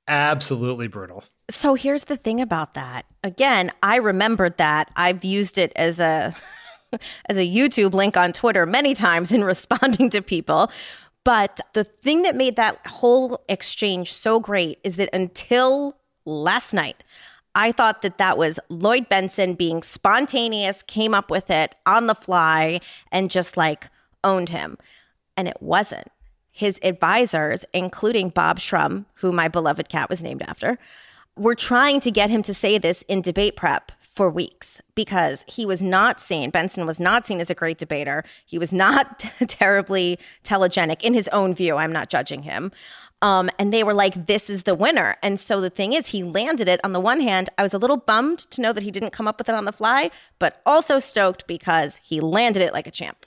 absolutely 0.07 0.87
brutal. 0.87 1.25
So 1.51 1.75
here's 1.75 2.05
the 2.05 2.17
thing 2.17 2.41
about 2.41 2.75
that. 2.75 3.07
Again, 3.25 3.73
I 3.83 3.97
remembered 3.97 4.57
that. 4.59 4.93
I've 4.95 5.25
used 5.25 5.59
it 5.59 5.73
as 5.75 5.99
a 5.99 6.37
as 7.27 7.37
a 7.37 7.47
YouTube 7.47 7.93
link 7.93 8.17
on 8.17 8.33
Twitter 8.33 8.65
many 8.65 8.95
times 8.95 9.33
in 9.33 9.43
responding 9.53 10.11
to 10.11 10.23
people. 10.23 10.71
But 11.25 11.61
the 11.75 11.83
thing 11.83 12.23
that 12.23 12.37
made 12.37 12.55
that 12.55 12.79
whole 12.87 13.43
exchange 13.49 14.13
so 14.13 14.39
great 14.39 14.79
is 14.85 14.95
that 14.97 15.11
until 15.13 15.97
last 16.25 16.73
night, 16.73 17.03
I 17.59 17.73
thought 17.73 18.03
that 18.03 18.19
that 18.19 18.39
was 18.39 18.61
Lloyd 18.69 19.09
Bentsen 19.09 19.59
being 19.59 19.83
spontaneous, 19.83 20.85
came 20.85 21.13
up 21.13 21.29
with 21.29 21.51
it 21.51 21.75
on 21.87 22.07
the 22.07 22.15
fly, 22.15 22.79
and 23.11 23.29
just 23.29 23.57
like 23.57 23.91
owned 24.23 24.51
him. 24.51 24.79
And 25.37 25.49
it 25.49 25.61
wasn't. 25.61 26.07
His 26.53 26.79
advisors, 26.85 27.65
including 27.75 28.29
Bob 28.29 28.61
Shrum, 28.61 29.07
who 29.15 29.33
my 29.33 29.49
beloved 29.49 29.89
cat 29.89 30.09
was 30.09 30.23
named 30.23 30.43
after, 30.47 30.79
were 31.37 31.57
trying 31.57 31.99
to 31.99 32.13
get 32.13 32.31
him 32.31 32.43
to 32.43 32.55
say 32.55 32.79
this 32.79 33.03
in 33.09 33.23
debate 33.23 33.57
prep 33.57 33.91
for 34.19 34.29
weeks 34.29 34.83
because 34.97 35.45
he 35.47 35.65
was 35.65 35.81
not 35.81 36.21
seen. 36.21 36.51
Bentsen 36.51 36.85
was 36.87 36.99
not 36.99 37.25
seen 37.25 37.41
as 37.41 37.51
a 37.51 37.55
great 37.55 37.79
debater. 37.79 38.25
He 38.47 38.59
was 38.59 38.73
not 38.73 39.21
terribly 39.47 40.19
telegenic 40.43 41.03
in 41.03 41.15
his 41.15 41.29
own 41.29 41.55
view. 41.55 41.77
I'm 41.77 41.93
not 41.93 42.11
judging 42.11 42.43
him. 42.43 42.73
Um, 43.23 43.49
and 43.61 43.73
they 43.73 43.85
were 43.85 43.95
like, 43.95 44.27
this 44.27 44.51
is 44.51 44.65
the 44.65 44.75
winner. 44.75 45.15
And 45.23 45.39
so 45.39 45.61
the 45.61 45.71
thing 45.71 45.93
is, 45.93 46.09
he 46.09 46.25
landed 46.25 46.67
it. 46.67 46.81
On 46.83 46.93
the 46.95 46.99
one 46.99 47.21
hand, 47.21 47.49
I 47.59 47.63
was 47.63 47.73
a 47.73 47.79
little 47.79 47.97
bummed 47.97 48.41
to 48.51 48.61
know 48.61 48.73
that 48.73 48.83
he 48.83 48.91
didn't 48.91 49.13
come 49.13 49.29
up 49.29 49.39
with 49.39 49.49
it 49.49 49.55
on 49.55 49.67
the 49.67 49.73
fly, 49.73 50.11
but 50.41 50.63
also 50.67 50.99
stoked 50.99 51.47
because 51.47 52.01
he 52.03 52.21
landed 52.21 52.61
it 52.61 52.73
like 52.73 52.89
a 52.89 52.91
champ. 52.91 53.25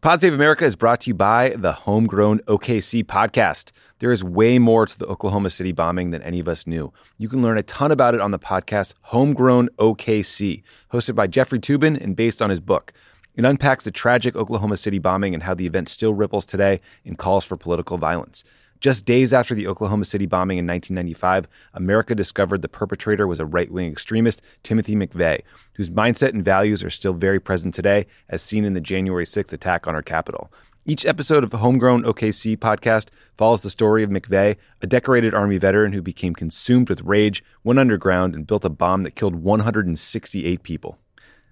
Pod 0.00 0.22
Save 0.22 0.32
America 0.32 0.64
is 0.64 0.76
brought 0.76 1.02
to 1.02 1.10
you 1.10 1.14
by 1.14 1.50
the 1.50 1.72
Homegrown 1.72 2.38
OKC 2.46 3.04
podcast. 3.04 3.70
There 4.00 4.12
is 4.12 4.24
way 4.24 4.58
more 4.58 4.86
to 4.86 4.98
the 4.98 5.06
Oklahoma 5.06 5.50
City 5.50 5.72
bombing 5.72 6.10
than 6.10 6.22
any 6.22 6.40
of 6.40 6.48
us 6.48 6.66
knew. 6.66 6.90
You 7.18 7.28
can 7.28 7.42
learn 7.42 7.58
a 7.58 7.62
ton 7.62 7.92
about 7.92 8.14
it 8.14 8.20
on 8.22 8.30
the 8.30 8.38
podcast 8.38 8.94
Homegrown 9.02 9.68
OKC, 9.78 10.62
hosted 10.90 11.14
by 11.14 11.26
Jeffrey 11.26 11.60
Toobin 11.60 12.02
and 12.02 12.16
based 12.16 12.40
on 12.40 12.48
his 12.48 12.60
book. 12.60 12.94
It 13.36 13.44
unpacks 13.44 13.84
the 13.84 13.90
tragic 13.90 14.36
Oklahoma 14.36 14.78
City 14.78 14.98
bombing 14.98 15.34
and 15.34 15.42
how 15.42 15.52
the 15.52 15.66
event 15.66 15.90
still 15.90 16.14
ripples 16.14 16.46
today 16.46 16.80
and 17.04 17.18
calls 17.18 17.44
for 17.44 17.58
political 17.58 17.98
violence. 17.98 18.42
Just 18.80 19.04
days 19.04 19.34
after 19.34 19.54
the 19.54 19.66
Oklahoma 19.66 20.06
City 20.06 20.24
bombing 20.24 20.56
in 20.56 20.66
1995, 20.66 21.46
America 21.74 22.14
discovered 22.14 22.62
the 22.62 22.68
perpetrator 22.68 23.26
was 23.26 23.38
a 23.38 23.44
right 23.44 23.70
wing 23.70 23.92
extremist, 23.92 24.40
Timothy 24.62 24.96
McVeigh, 24.96 25.42
whose 25.74 25.90
mindset 25.90 26.32
and 26.32 26.42
values 26.42 26.82
are 26.82 26.88
still 26.88 27.12
very 27.12 27.38
present 27.38 27.74
today, 27.74 28.06
as 28.30 28.40
seen 28.40 28.64
in 28.64 28.72
the 28.72 28.80
January 28.80 29.26
6th 29.26 29.52
attack 29.52 29.86
on 29.86 29.94
our 29.94 30.02
Capitol. 30.02 30.50
Each 30.86 31.04
episode 31.04 31.44
of 31.44 31.50
the 31.50 31.58
Homegrown 31.58 32.04
OKC 32.04 32.56
podcast 32.56 33.10
follows 33.36 33.62
the 33.62 33.68
story 33.68 34.02
of 34.02 34.08
McVeigh, 34.08 34.56
a 34.80 34.86
decorated 34.86 35.34
Army 35.34 35.58
veteran 35.58 35.92
who 35.92 36.00
became 36.00 36.34
consumed 36.34 36.88
with 36.88 37.02
rage, 37.02 37.44
went 37.62 37.78
underground, 37.78 38.34
and 38.34 38.46
built 38.46 38.64
a 38.64 38.70
bomb 38.70 39.02
that 39.02 39.14
killed 39.14 39.34
168 39.34 40.62
people. 40.62 40.96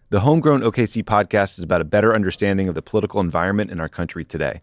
The 0.08 0.20
Homegrown 0.20 0.62
OKC 0.62 1.04
podcast 1.04 1.58
is 1.58 1.64
about 1.64 1.82
a 1.82 1.84
better 1.84 2.14
understanding 2.14 2.68
of 2.68 2.74
the 2.74 2.80
political 2.80 3.20
environment 3.20 3.70
in 3.70 3.80
our 3.80 3.88
country 3.90 4.24
today. 4.24 4.62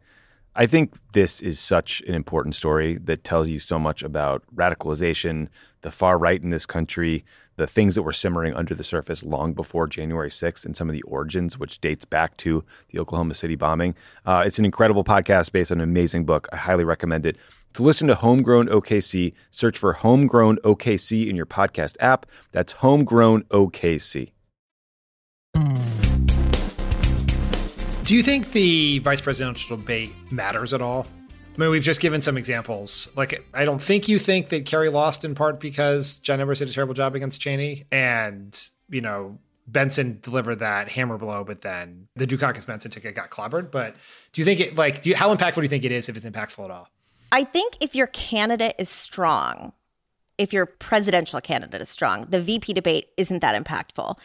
I 0.55 0.66
think 0.66 0.95
this 1.11 1.41
is 1.41 1.59
such 1.59 2.01
an 2.07 2.16
important 2.16 2.55
story 2.55 2.97
that 3.03 3.24
tells 3.24 3.49
you 3.49 3.59
so 3.59 3.78
much 3.78 4.01
about 4.01 4.41
radicalization, 4.55 5.49
the 5.82 5.91
far 5.91 6.18
right 6.18 6.41
in 6.41 6.49
this 6.49 6.66
country, 6.66 7.24
the 7.55 7.67
things 7.67 7.95
that 7.95 8.03
were 8.03 8.13
simmering 8.13 8.53
under 8.53 8.75
the 8.75 8.83
surface 8.83 9.23
long 9.23 9.53
before 9.53 9.87
January 9.87 10.29
6th, 10.29 10.65
and 10.65 10.75
some 10.75 10.89
of 10.89 10.93
the 10.93 11.01
origins, 11.03 11.57
which 11.57 11.79
dates 11.79 12.05
back 12.05 12.35
to 12.37 12.63
the 12.89 12.99
Oklahoma 12.99 13.35
City 13.35 13.55
bombing. 13.55 13.95
Uh, 14.25 14.43
it's 14.45 14.59
an 14.59 14.65
incredible 14.65 15.03
podcast 15.03 15.51
based 15.51 15.71
on 15.71 15.79
an 15.79 15.83
amazing 15.83 16.25
book. 16.25 16.47
I 16.51 16.57
highly 16.57 16.83
recommend 16.83 17.25
it. 17.25 17.37
To 17.73 17.83
listen 17.83 18.07
to 18.07 18.15
Homegrown 18.15 18.67
OKC, 18.67 19.33
search 19.51 19.77
for 19.77 19.93
Homegrown 19.93 20.57
OKC 20.57 21.29
in 21.29 21.35
your 21.35 21.45
podcast 21.45 21.97
app. 21.99 22.25
That's 22.53 22.71
Homegrown 22.71 23.43
OKC. 23.51 24.31
Do 28.05 28.15
you 28.15 28.21
think 28.21 28.51
the 28.51 28.99
vice 28.99 29.19
presidential 29.19 29.77
debate 29.77 30.11
matters 30.31 30.73
at 30.73 30.81
all? 30.81 31.07
I 31.55 31.61
mean, 31.61 31.69
we've 31.69 31.83
just 31.83 32.01
given 32.01 32.21
some 32.21 32.37
examples. 32.37 33.09
Like, 33.15 33.45
I 33.53 33.63
don't 33.63 33.81
think 33.81 34.09
you 34.09 34.19
think 34.19 34.49
that 34.49 34.65
Kerry 34.65 34.89
lost 34.89 35.23
in 35.23 35.35
part 35.35 35.59
because 35.59 36.19
John 36.19 36.41
Edwards 36.41 36.59
did 36.59 36.67
a 36.67 36.73
terrible 36.73 36.93
job 36.93 37.15
against 37.15 37.39
Cheney, 37.39 37.85
and 37.91 38.69
you 38.89 39.01
know 39.01 39.37
Bentsen 39.71 40.21
delivered 40.21 40.59
that 40.59 40.89
hammer 40.89 41.17
blow, 41.17 41.43
but 41.43 41.61
then 41.61 42.07
the 42.15 42.27
Dukakis 42.27 42.65
Bentsen 42.65 42.91
ticket 42.91 43.15
got 43.15 43.29
clobbered. 43.29 43.71
But 43.71 43.95
do 44.31 44.41
you 44.41 44.45
think 44.45 44.59
it 44.59 44.75
like 44.75 45.01
do 45.01 45.09
you, 45.09 45.15
how 45.15 45.33
impactful 45.33 45.55
do 45.55 45.61
you 45.63 45.69
think 45.69 45.85
it 45.85 45.91
is 45.91 46.09
if 46.09 46.15
it's 46.15 46.25
impactful 46.25 46.63
at 46.65 46.71
all? 46.71 46.89
I 47.31 47.43
think 47.43 47.77
if 47.81 47.95
your 47.95 48.07
candidate 48.07 48.75
is 48.77 48.89
strong, 48.89 49.73
if 50.37 50.53
your 50.53 50.65
presidential 50.65 51.41
candidate 51.41 51.81
is 51.81 51.89
strong, 51.89 52.27
the 52.29 52.41
VP 52.41 52.73
debate 52.73 53.09
isn't 53.17 53.39
that 53.39 53.61
impactful. 53.61 54.17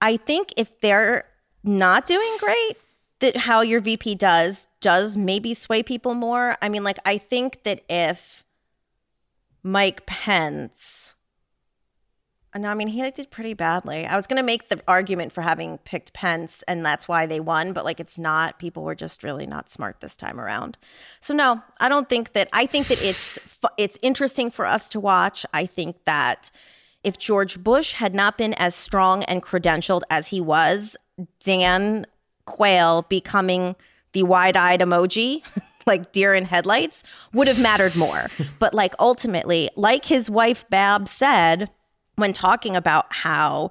I 0.00 0.16
think 0.18 0.52
if 0.56 0.80
they're 0.80 1.24
not 1.62 2.04
doing 2.04 2.36
great, 2.40 2.76
that 3.24 3.36
how 3.36 3.62
your 3.62 3.80
VP 3.80 4.16
does 4.16 4.68
does 4.80 5.16
maybe 5.16 5.54
sway 5.54 5.82
people 5.82 6.14
more. 6.14 6.56
I 6.60 6.68
mean, 6.68 6.84
like 6.84 6.98
I 7.06 7.18
think 7.18 7.62
that 7.62 7.80
if 7.88 8.44
Mike 9.62 10.04
Pence 10.06 11.14
uh, 12.54 12.58
no, 12.58 12.68
I 12.68 12.74
mean 12.74 12.88
he 12.88 13.10
did 13.10 13.30
pretty 13.30 13.54
badly. 13.54 14.06
I 14.06 14.14
was 14.14 14.26
to 14.28 14.42
make 14.42 14.68
the 14.68 14.80
argument 14.86 15.32
for 15.32 15.42
having 15.42 15.78
picked 15.78 16.12
Pence 16.12 16.62
and 16.68 16.86
that's 16.86 17.08
why 17.08 17.26
they 17.26 17.40
won, 17.40 17.72
but 17.72 17.84
like 17.84 17.98
it's 17.98 18.18
not. 18.18 18.58
People 18.58 18.84
were 18.84 18.94
just 18.94 19.24
really 19.24 19.46
not 19.46 19.70
smart 19.70 20.00
this 20.00 20.16
time 20.16 20.38
around. 20.38 20.78
So 21.20 21.34
no, 21.34 21.62
I 21.80 21.88
don't 21.88 22.08
think 22.08 22.32
that 22.34 22.48
I 22.52 22.66
think 22.66 22.88
that 22.88 23.02
it's 23.02 23.38
it's 23.76 23.98
interesting 24.02 24.50
for 24.50 24.66
us 24.66 24.88
to 24.90 25.00
watch. 25.00 25.44
I 25.52 25.66
think 25.66 26.04
that 26.04 26.50
if 27.02 27.18
George 27.18 27.62
Bush 27.62 27.92
had 27.92 28.14
not 28.14 28.38
been 28.38 28.54
as 28.54 28.74
strong 28.74 29.24
and 29.24 29.42
credentialed 29.42 30.02
as 30.08 30.28
he 30.28 30.40
was, 30.40 30.96
Dan 31.40 32.06
Quayle 32.46 33.02
becoming 33.02 33.76
the 34.12 34.22
wide-eyed 34.22 34.80
emoji 34.80 35.42
like 35.86 36.12
deer 36.12 36.34
in 36.34 36.44
headlights 36.44 37.04
would 37.32 37.48
have 37.48 37.60
mattered 37.60 37.96
more. 37.96 38.26
but 38.58 38.74
like 38.74 38.94
ultimately, 38.98 39.68
like 39.76 40.04
his 40.04 40.30
wife 40.30 40.68
Bab 40.70 41.08
said 41.08 41.70
when 42.16 42.32
talking 42.32 42.76
about 42.76 43.06
how 43.10 43.70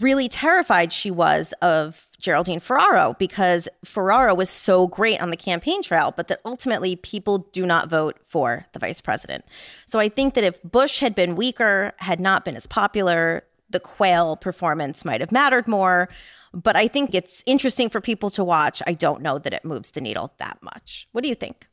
really 0.00 0.28
terrified 0.28 0.92
she 0.92 1.10
was 1.10 1.54
of 1.62 2.10
Geraldine 2.18 2.60
Ferraro 2.60 3.14
because 3.18 3.68
Ferraro 3.84 4.34
was 4.34 4.50
so 4.50 4.88
great 4.88 5.22
on 5.22 5.30
the 5.30 5.36
campaign 5.36 5.82
trail, 5.82 6.12
but 6.16 6.28
that 6.28 6.40
ultimately 6.44 6.96
people 6.96 7.38
do 7.52 7.64
not 7.64 7.88
vote 7.88 8.18
for 8.24 8.66
the 8.72 8.78
vice 8.80 9.00
president. 9.00 9.44
So 9.86 10.00
I 10.00 10.08
think 10.08 10.34
that 10.34 10.42
if 10.42 10.60
Bush 10.62 10.98
had 10.98 11.14
been 11.14 11.36
weaker, 11.36 11.92
had 11.98 12.18
not 12.18 12.44
been 12.44 12.56
as 12.56 12.66
popular, 12.66 13.44
the 13.70 13.80
Quayle 13.80 14.36
performance 14.36 15.04
might 15.04 15.20
have 15.20 15.32
mattered 15.32 15.68
more. 15.68 16.08
But 16.56 16.74
I 16.74 16.88
think 16.88 17.14
it's 17.14 17.42
interesting 17.44 17.90
for 17.90 18.00
people 18.00 18.30
to 18.30 18.42
watch. 18.42 18.82
I 18.86 18.94
don't 18.94 19.20
know 19.20 19.38
that 19.38 19.52
it 19.52 19.62
moves 19.62 19.90
the 19.90 20.00
needle 20.00 20.32
that 20.38 20.56
much. 20.62 21.06
What 21.12 21.20
do 21.22 21.28
you 21.28 21.34
think? 21.34 21.68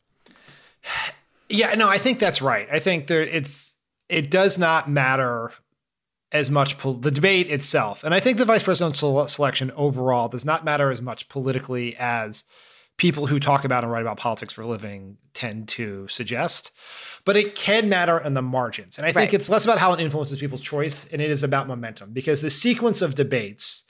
Yeah, 1.47 1.73
no, 1.75 1.87
I 1.87 1.97
think 1.97 2.19
that's 2.19 2.41
right. 2.41 2.67
I 2.71 2.79
think 2.79 3.07
there 3.07 3.21
it's 3.21 3.77
it 4.09 4.29
does 4.29 4.57
not 4.57 4.89
matter 4.89 5.51
as 6.33 6.51
much 6.51 6.77
pol- 6.77 6.95
the 6.95 7.11
debate 7.11 7.49
itself. 7.49 8.03
And 8.03 8.13
I 8.13 8.19
think 8.19 8.37
the 8.37 8.45
vice 8.45 8.63
presidential 8.63 9.25
selection 9.27 9.71
overall 9.75 10.27
does 10.27 10.43
not 10.43 10.65
matter 10.65 10.89
as 10.91 11.01
much 11.01 11.29
politically 11.29 11.95
as 11.97 12.43
people 12.97 13.27
who 13.27 13.39
talk 13.39 13.63
about 13.63 13.83
and 13.83 13.91
write 13.91 14.01
about 14.01 14.17
politics 14.17 14.53
for 14.53 14.63
a 14.63 14.67
living 14.67 15.17
tend 15.33 15.67
to 15.67 16.07
suggest. 16.09 16.71
But 17.23 17.37
it 17.37 17.55
can 17.55 17.87
matter 17.87 18.17
in 18.19 18.33
the 18.33 18.41
margins. 18.41 18.97
And 18.97 19.05
I 19.05 19.09
think 19.11 19.29
Right. 19.29 19.33
it's 19.33 19.49
less 19.49 19.63
about 19.63 19.79
how 19.79 19.93
it 19.93 19.99
influences 20.01 20.39
people's 20.39 20.61
choice 20.61 21.05
and 21.13 21.21
it 21.21 21.31
is 21.31 21.41
about 21.43 21.67
momentum 21.67 22.11
because 22.11 22.41
the 22.41 22.49
sequence 22.49 23.01
of 23.01 23.15
debates 23.15 23.85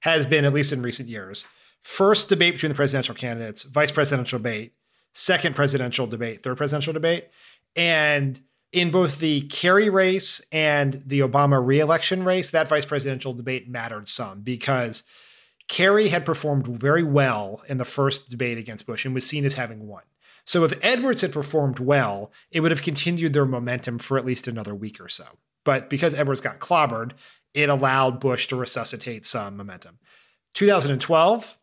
has 0.00 0.26
been, 0.26 0.44
at 0.44 0.52
least 0.52 0.72
in 0.72 0.82
recent 0.82 1.08
years, 1.08 1.46
first 1.82 2.28
debate 2.28 2.54
between 2.54 2.70
the 2.70 2.76
presidential 2.76 3.14
candidates, 3.14 3.62
vice 3.64 3.92
presidential 3.92 4.38
debate, 4.38 4.74
second 5.12 5.56
presidential 5.56 6.06
debate, 6.06 6.42
third 6.42 6.56
presidential 6.56 6.92
debate. 6.92 7.28
And 7.76 8.40
in 8.72 8.90
both 8.90 9.18
the 9.18 9.42
Kerry 9.42 9.88
race 9.88 10.44
and 10.52 10.94
the 11.06 11.20
Obama 11.20 11.64
reelection 11.64 12.24
race, 12.24 12.50
that 12.50 12.68
vice 12.68 12.86
presidential 12.86 13.32
debate 13.32 13.68
mattered 13.68 14.08
some 14.08 14.42
because 14.42 15.04
Kerry 15.68 16.08
had 16.08 16.26
performed 16.26 16.66
very 16.66 17.02
well 17.02 17.62
in 17.68 17.78
the 17.78 17.84
first 17.84 18.30
debate 18.30 18.58
against 18.58 18.86
Bush 18.86 19.04
and 19.04 19.14
was 19.14 19.26
seen 19.26 19.44
as 19.44 19.54
having 19.54 19.86
won. 19.86 20.02
So 20.44 20.64
if 20.64 20.72
Edwards 20.82 21.20
had 21.20 21.32
performed 21.32 21.78
well, 21.78 22.32
it 22.50 22.60
would 22.60 22.70
have 22.70 22.82
continued 22.82 23.34
their 23.34 23.44
momentum 23.44 23.98
for 23.98 24.16
at 24.16 24.24
least 24.24 24.48
another 24.48 24.74
week 24.74 24.98
or 25.00 25.08
so. 25.08 25.24
But 25.64 25.90
because 25.90 26.14
Edwards 26.14 26.40
got 26.40 26.60
clobbered, 26.60 27.12
it 27.58 27.68
allowed 27.68 28.20
Bush 28.20 28.46
to 28.48 28.56
resuscitate 28.56 29.26
some 29.26 29.56
momentum. 29.56 29.98
2012, 30.54 31.58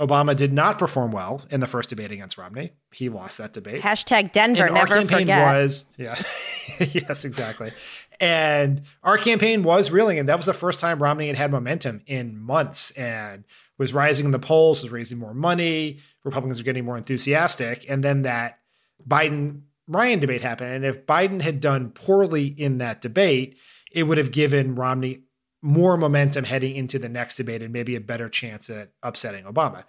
Obama 0.00 0.34
did 0.34 0.52
not 0.52 0.78
perform 0.78 1.12
well 1.12 1.44
in 1.50 1.60
the 1.60 1.66
first 1.66 1.90
debate 1.90 2.10
against 2.10 2.36
Romney. 2.38 2.72
He 2.90 3.08
lost 3.08 3.38
that 3.38 3.52
debate. 3.52 3.82
Hashtag 3.82 4.32
Denver, 4.32 4.62
And 4.66 4.70
our 4.70 4.84
never 4.86 4.94
campaign 4.96 5.20
forget. 5.20 5.54
was 5.54 5.84
yeah, 5.96 6.14
yes, 6.78 7.24
exactly. 7.24 7.72
And 8.18 8.80
our 9.02 9.18
campaign 9.18 9.62
was 9.62 9.90
reeling, 9.90 10.18
and 10.18 10.28
that 10.28 10.36
was 10.36 10.46
the 10.46 10.54
first 10.54 10.80
time 10.80 11.02
Romney 11.02 11.28
had 11.28 11.36
had 11.36 11.50
momentum 11.50 12.02
in 12.06 12.38
months, 12.38 12.90
and 12.92 13.44
was 13.78 13.94
rising 13.94 14.26
in 14.26 14.32
the 14.32 14.38
polls, 14.38 14.82
was 14.82 14.90
raising 14.92 15.18
more 15.18 15.34
money. 15.34 15.98
Republicans 16.24 16.58
were 16.60 16.64
getting 16.64 16.84
more 16.84 16.96
enthusiastic, 16.96 17.88
and 17.88 18.02
then 18.02 18.22
that 18.22 18.58
Biden 19.06 19.62
Ryan 19.86 20.20
debate 20.20 20.42
happened. 20.42 20.72
And 20.72 20.84
if 20.84 21.04
Biden 21.04 21.42
had 21.42 21.60
done 21.60 21.90
poorly 21.90 22.46
in 22.46 22.78
that 22.78 23.00
debate, 23.00 23.58
it 23.90 24.04
would 24.04 24.18
have 24.18 24.30
given 24.30 24.74
Romney 24.74 25.24
more 25.62 25.96
momentum 25.96 26.44
heading 26.44 26.74
into 26.74 26.98
the 26.98 27.08
next 27.08 27.36
debate 27.36 27.62
and 27.62 27.72
maybe 27.72 27.94
a 27.94 28.00
better 28.00 28.28
chance 28.28 28.70
at 28.70 28.90
upsetting 29.02 29.44
Obama. 29.44 29.84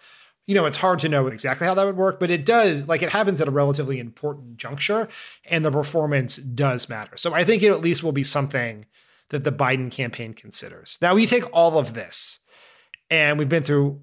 You 0.46 0.56
know, 0.56 0.66
it's 0.66 0.78
hard 0.78 1.00
to 1.00 1.10
know 1.10 1.28
exactly 1.28 1.68
how 1.68 1.76
that 1.76 1.86
would 1.86 1.96
work, 1.96 2.20
but 2.20 2.32
it 2.32 2.46
does, 2.46 2.88
like, 2.88 3.02
it 3.02 3.12
happens 3.12 3.40
at 3.40 3.48
a 3.48 3.52
relatively 3.52 4.00
important 4.00 4.58
juncture, 4.58 5.08
and 5.50 5.64
the 5.64 5.72
performance 5.72 6.38
does 6.38 6.90
matter. 6.90 7.16
So 7.16 7.34
I 7.34 7.44
think 7.44 7.64
it 7.64 7.70
at 7.70 7.80
least 7.80 8.04
will 8.04 8.12
be 8.12 8.24
something 8.24 8.86
that 9.30 9.44
the 9.44 9.52
Biden 9.52 9.90
campaign 9.90 10.34
considers. 10.34 10.98
Now, 11.02 11.16
we 11.16 11.26
take 11.26 11.44
all 11.54 11.78
of 11.78 11.94
this, 11.94 12.40
and 13.10 13.40
we've 13.40 13.48
been 13.48 13.64
through 13.64 14.02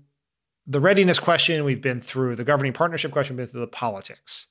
the 0.66 0.80
readiness 0.80 1.18
question, 1.18 1.64
we've 1.64 1.82
been 1.82 2.00
through 2.00 2.36
the 2.36 2.44
governing 2.44 2.72
partnership 2.72 3.10
question, 3.10 3.36
we've 3.36 3.46
been 3.46 3.50
through 3.50 3.60
the 3.60 3.66
politics. 3.66 4.46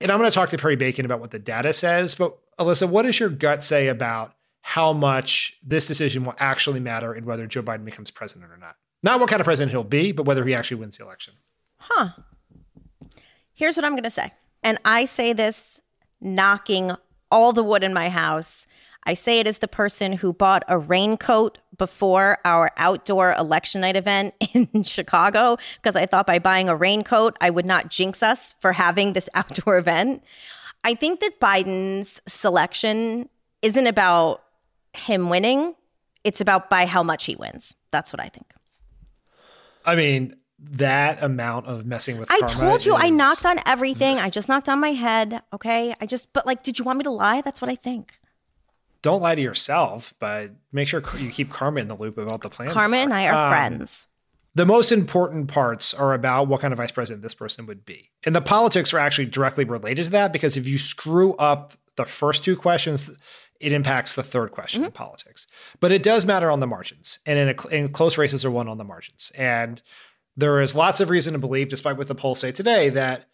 And 0.00 0.12
I'm 0.12 0.18
going 0.18 0.30
to 0.30 0.34
talk 0.34 0.50
to 0.50 0.58
Perry 0.58 0.76
Bacon 0.76 1.06
about 1.06 1.20
what 1.20 1.30
the 1.30 1.38
data 1.38 1.72
says. 1.72 2.14
But 2.14 2.36
Alyssa, 2.58 2.88
what 2.88 3.02
does 3.02 3.18
your 3.18 3.30
gut 3.30 3.62
say 3.62 3.88
about 3.88 4.34
how 4.66 4.92
much 4.92 5.56
this 5.62 5.86
decision 5.86 6.24
will 6.24 6.34
actually 6.40 6.80
matter 6.80 7.14
in 7.14 7.24
whether 7.24 7.46
Joe 7.46 7.62
Biden 7.62 7.84
becomes 7.84 8.10
president 8.10 8.50
or 8.50 8.56
not? 8.56 8.74
Not 9.00 9.20
what 9.20 9.30
kind 9.30 9.40
of 9.40 9.44
president 9.44 9.70
he'll 9.70 9.84
be, 9.84 10.10
but 10.10 10.26
whether 10.26 10.44
he 10.44 10.56
actually 10.56 10.78
wins 10.78 10.98
the 10.98 11.04
election. 11.04 11.34
Huh. 11.78 12.08
Here's 13.54 13.76
what 13.76 13.84
I'm 13.84 13.92
going 13.92 14.02
to 14.02 14.10
say. 14.10 14.32
And 14.64 14.78
I 14.84 15.04
say 15.04 15.32
this 15.32 15.82
knocking 16.20 16.90
all 17.30 17.52
the 17.52 17.62
wood 17.62 17.84
in 17.84 17.94
my 17.94 18.08
house. 18.08 18.66
I 19.04 19.14
say 19.14 19.38
it 19.38 19.46
as 19.46 19.58
the 19.58 19.68
person 19.68 20.14
who 20.14 20.32
bought 20.32 20.64
a 20.66 20.78
raincoat 20.80 21.58
before 21.78 22.38
our 22.44 22.72
outdoor 22.76 23.34
election 23.34 23.82
night 23.82 23.94
event 23.94 24.34
in 24.52 24.82
Chicago 24.82 25.58
because 25.76 25.94
I 25.94 26.06
thought 26.06 26.26
by 26.26 26.40
buying 26.40 26.68
a 26.68 26.74
raincoat, 26.74 27.36
I 27.40 27.50
would 27.50 27.66
not 27.66 27.88
jinx 27.88 28.20
us 28.20 28.56
for 28.60 28.72
having 28.72 29.12
this 29.12 29.28
outdoor 29.36 29.78
event. 29.78 30.24
I 30.82 30.94
think 30.94 31.20
that 31.20 31.38
Biden's 31.38 32.20
selection 32.26 33.28
isn't 33.62 33.86
about 33.86 34.42
him 34.98 35.28
winning, 35.30 35.74
it's 36.24 36.40
about 36.40 36.70
by 36.70 36.86
how 36.86 37.02
much 37.02 37.24
he 37.24 37.36
wins. 37.36 37.74
That's 37.90 38.12
what 38.12 38.20
I 38.20 38.28
think. 38.28 38.52
I 39.84 39.94
mean, 39.94 40.36
that 40.58 41.22
amount 41.22 41.66
of 41.66 41.86
messing 41.86 42.18
with 42.18 42.30
I 42.32 42.40
told 42.46 42.84
you 42.84 42.94
I 42.94 43.10
knocked 43.10 43.46
on 43.46 43.60
everything. 43.66 44.18
I 44.18 44.30
just 44.30 44.48
knocked 44.48 44.68
on 44.68 44.80
my 44.80 44.92
head. 44.92 45.42
Okay. 45.52 45.94
I 46.00 46.06
just, 46.06 46.32
but 46.32 46.46
like, 46.46 46.62
did 46.62 46.78
you 46.78 46.84
want 46.84 46.98
me 46.98 47.04
to 47.04 47.10
lie? 47.10 47.40
That's 47.42 47.60
what 47.60 47.70
I 47.70 47.76
think. 47.76 48.14
Don't 49.02 49.22
lie 49.22 49.34
to 49.36 49.42
yourself, 49.42 50.14
but 50.18 50.50
make 50.72 50.88
sure 50.88 51.02
you 51.18 51.30
keep 51.30 51.50
Karma 51.50 51.80
in 51.80 51.88
the 51.88 51.94
loop 51.94 52.18
about 52.18 52.40
the 52.40 52.48
plans. 52.48 52.72
Karma 52.72 52.96
and 52.96 53.14
I 53.14 53.28
are 53.28 53.44
Um, 53.46 53.50
friends. 53.52 54.08
the 54.56 54.66
most 54.66 54.90
important 54.90 55.46
parts 55.48 55.94
are 55.94 56.12
about 56.14 56.48
what 56.48 56.60
kind 56.60 56.72
of 56.72 56.78
vice 56.78 56.90
president 56.90 57.22
this 57.22 57.34
person 57.34 57.66
would 57.66 57.84
be. 57.84 58.10
And 58.24 58.34
the 58.34 58.40
politics 58.40 58.92
are 58.92 58.98
actually 58.98 59.26
directly 59.26 59.64
related 59.64 60.06
to 60.06 60.10
that 60.12 60.32
because 60.32 60.56
if 60.56 60.66
you 60.66 60.78
screw 60.78 61.34
up 61.34 61.74
the 61.96 62.04
first 62.06 62.42
two 62.42 62.56
questions, 62.56 63.16
it 63.60 63.72
impacts 63.72 64.14
the 64.14 64.22
third 64.22 64.50
question 64.50 64.80
mm-hmm. 64.80 64.86
in 64.86 64.92
politics. 64.92 65.46
But 65.80 65.92
it 65.92 66.02
does 66.02 66.24
matter 66.24 66.50
on 66.50 66.60
the 66.60 66.66
margins. 66.66 67.18
And 67.26 67.38
in, 67.38 67.48
a, 67.48 67.74
in 67.74 67.88
close 67.90 68.18
races 68.18 68.44
are 68.44 68.50
won 68.50 68.68
on 68.68 68.78
the 68.78 68.84
margins. 68.84 69.32
And 69.36 69.82
there 70.36 70.60
is 70.60 70.74
lots 70.74 71.00
of 71.00 71.10
reason 71.10 71.32
to 71.32 71.38
believe, 71.38 71.68
despite 71.68 71.96
what 71.96 72.08
the 72.08 72.14
polls 72.14 72.40
say 72.40 72.52
today, 72.52 72.90
that 72.90 73.26